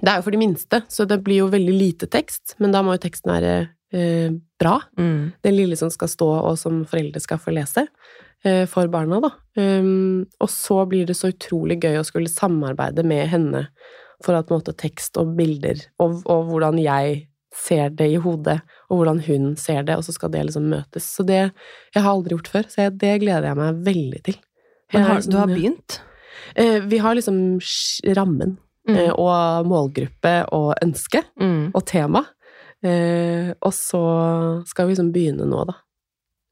Det 0.00 0.10
er 0.12 0.20
jo 0.20 0.22
for 0.28 0.34
de 0.36 0.38
minste, 0.40 0.82
så 0.92 1.06
det 1.08 1.22
blir 1.26 1.40
jo 1.42 1.48
veldig 1.50 1.74
lite 1.74 2.06
tekst, 2.10 2.54
men 2.62 2.70
da 2.74 2.82
må 2.86 2.94
jo 2.94 3.02
teksten 3.02 3.32
være 3.32 3.52
eh, 3.92 4.30
bra. 4.60 4.76
Mm. 4.98 5.32
Den 5.42 5.56
lille 5.56 5.76
som 5.80 5.90
skal 5.90 6.08
stå, 6.12 6.28
og 6.50 6.58
som 6.60 6.84
foreldre 6.86 7.20
skal 7.24 7.40
få 7.42 7.54
lese. 7.56 7.86
eh, 8.44 8.66
For 8.66 8.86
barna, 8.92 9.18
da. 9.24 9.30
Um, 9.58 10.26
og 10.40 10.50
så 10.52 10.84
blir 10.86 11.06
det 11.08 11.16
så 11.18 11.32
utrolig 11.32 11.80
gøy 11.82 11.98
å 11.98 12.04
skulle 12.06 12.30
samarbeide 12.30 13.02
med 13.04 13.26
henne 13.32 13.66
for 14.22 14.34
at 14.34 14.46
på 14.46 14.54
en 14.54 14.60
måte 14.60 14.76
tekst 14.76 15.16
og 15.18 15.34
bilder, 15.38 15.80
og, 15.98 16.22
og 16.26 16.46
hvordan 16.52 16.78
jeg 16.82 17.28
ser 17.54 17.88
det 17.96 18.10
i 18.12 18.20
hodet, 18.22 18.60
og 18.90 19.00
hvordan 19.00 19.20
hun 19.26 19.56
ser 19.56 19.82
det, 19.82 19.96
og 19.96 20.04
så 20.06 20.12
skal 20.14 20.30
det 20.30 20.44
liksom 20.46 20.68
møtes. 20.70 21.06
Så 21.16 21.24
det 21.26 21.50
Jeg 21.94 22.02
har 22.02 22.10
aldri 22.12 22.36
gjort 22.36 22.50
før, 22.52 22.68
så 22.70 22.90
det 22.94 23.20
gleder 23.24 23.48
jeg 23.48 23.56
meg 23.58 23.82
veldig 23.88 24.22
til. 24.28 24.38
Men 24.92 25.02
har, 25.02 25.20
du 25.20 25.36
har 25.36 25.46
liksom- 25.48 25.54
begynt? 25.56 26.00
Eh, 26.54 26.80
vi 26.86 26.98
har 26.98 27.14
liksom 27.14 27.58
rammen, 28.14 28.58
eh, 28.88 29.10
og 29.12 29.66
målgruppe 29.68 30.34
og 30.52 30.74
ønske 30.82 31.22
Mm. 31.40 31.70
og 31.74 31.84
tema. 31.86 32.24
Eh, 32.84 33.52
og 33.60 33.72
så 33.74 34.62
skal 34.68 34.86
vi 34.86 34.94
liksom 34.94 35.12
begynne 35.12 35.46
nå, 35.48 35.64
da. 35.66 35.74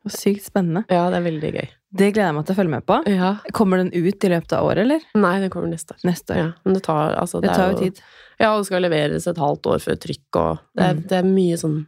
Sykt 0.08 0.44
spennende. 0.46 0.84
Ja, 0.88 1.08
det 1.10 1.18
er 1.18 1.24
veldig 1.26 1.52
gøy. 1.56 1.68
Det 1.96 2.12
gleder 2.14 2.28
jeg 2.28 2.34
meg 2.36 2.44
til 2.46 2.54
å 2.54 2.58
følge 2.60 2.70
med 2.76 2.84
på. 2.86 2.98
Ja. 3.10 3.30
Kommer 3.56 3.80
den 3.80 3.88
ut 3.94 4.24
i 4.24 4.28
løpet 4.30 4.52
av 4.54 4.66
året, 4.68 4.84
eller? 4.84 5.00
Nei, 5.18 5.40
den 5.42 5.50
kommer 5.50 5.66
neste 5.72 5.96
år. 5.96 6.00
Neste 6.06 6.30
år. 6.34 6.36
Ja, 6.38 6.48
men 6.64 6.74
det 6.74 6.82
tar, 6.86 7.14
altså, 7.18 7.40
Det 7.40 7.48
det 7.50 7.56
tar 7.56 7.72
jo 7.72 7.78
tid. 7.80 8.00
Ja, 8.38 8.52
og 8.54 8.60
det 8.60 8.66
skal 8.68 8.82
leveres 8.82 9.26
et 9.26 9.36
halvt 9.40 9.66
år 9.72 9.82
før 9.82 9.96
trykk, 9.98 10.26
og 10.36 10.58
det 10.76 10.84
er, 10.84 10.94
Mm. 10.94 11.02
det 11.08 11.12
er 11.18 11.22
mye 11.24 11.56
sånn 11.58 11.86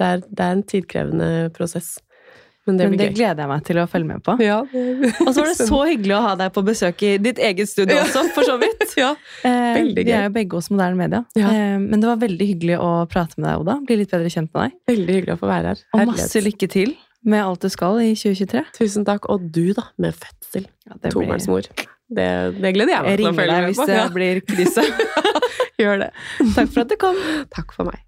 det 0.00 0.06
er, 0.06 0.20
det 0.32 0.40
er 0.40 0.52
en 0.56 0.62
tidkrevende 0.62 1.52
prosess. 1.52 1.98
Men 2.70 2.78
det 2.78 2.88
Men 2.90 2.98
det 3.00 3.08
gleder 3.16 3.42
jeg 3.44 3.50
meg 3.50 3.64
til 3.66 3.80
å 3.82 3.86
følge 3.90 4.08
med 4.12 4.22
på. 4.26 4.36
Ja. 4.44 4.60
Og 5.26 5.30
så 5.34 5.42
var 5.42 5.50
det 5.50 5.66
så 5.68 5.80
hyggelig 5.88 6.14
å 6.16 6.22
ha 6.28 6.32
deg 6.38 6.52
på 6.54 6.62
besøk 6.66 7.02
i 7.06 7.12
ditt 7.22 7.40
eget 7.42 7.70
studio 7.70 7.96
Ja. 7.98 8.06
også, 8.06 8.24
for 8.36 8.46
så 8.46 8.56
vidt. 8.62 8.86
Ja, 9.00 9.14
veldig 9.44 10.02
gøy. 10.02 10.08
vi 10.08 10.12
er 10.12 10.24
jo 10.26 10.32
begge 10.34 10.58
hos 10.58 10.68
moderne 10.72 10.98
media. 10.98 11.20
Ja. 11.38 11.50
Eh, 11.54 11.76
men 11.80 12.02
det 12.02 12.08
var 12.10 12.18
veldig 12.20 12.46
hyggelig 12.50 12.76
å 12.82 12.90
prate 13.08 13.38
med 13.38 13.48
deg, 13.48 13.62
Oda. 13.62 13.76
Bli 13.86 13.96
litt 14.02 14.10
bedre 14.12 14.32
kjent 14.32 14.50
med 14.52 14.66
deg. 14.66 14.74
veldig 14.90 15.14
hyggelig 15.16 15.36
å 15.36 15.40
få 15.40 15.48
være 15.50 15.72
her. 15.72 15.84
Og 15.96 16.10
masse 16.10 16.42
lykke 16.44 16.68
til 16.72 16.92
med 17.24 17.42
alt 17.44 17.64
du 17.64 17.68
skal 17.72 18.00
i 18.04 18.10
2023. 18.16 18.64
Tusen 18.78 19.06
takk. 19.08 19.28
Og 19.32 19.48
du, 19.54 19.72
da, 19.76 19.86
med 20.00 20.16
fødsel. 20.16 20.66
Ja, 20.88 20.98
Tobarnsmor. 21.10 21.68
Det, 22.10 22.28
det 22.58 22.74
gleder 22.74 22.96
jeg 22.96 23.06
meg 23.06 23.20
til 23.20 23.30
å 23.30 23.34
følge 23.38 23.58
med 23.64 23.76
på. 23.78 23.86
Jeg 23.86 23.86
ringer 23.86 23.86
deg 23.86 23.86
hvis 23.86 23.86
det 23.86 24.04
blir 24.18 24.40
krise. 24.50 24.86
gjør 25.80 26.04
det. 26.04 26.12
Takk 26.56 26.72
for 26.74 26.84
at 26.84 26.92
du 26.92 26.96
kom. 27.00 27.20
Takk 27.54 27.74
for 27.76 27.88
meg. 27.92 28.00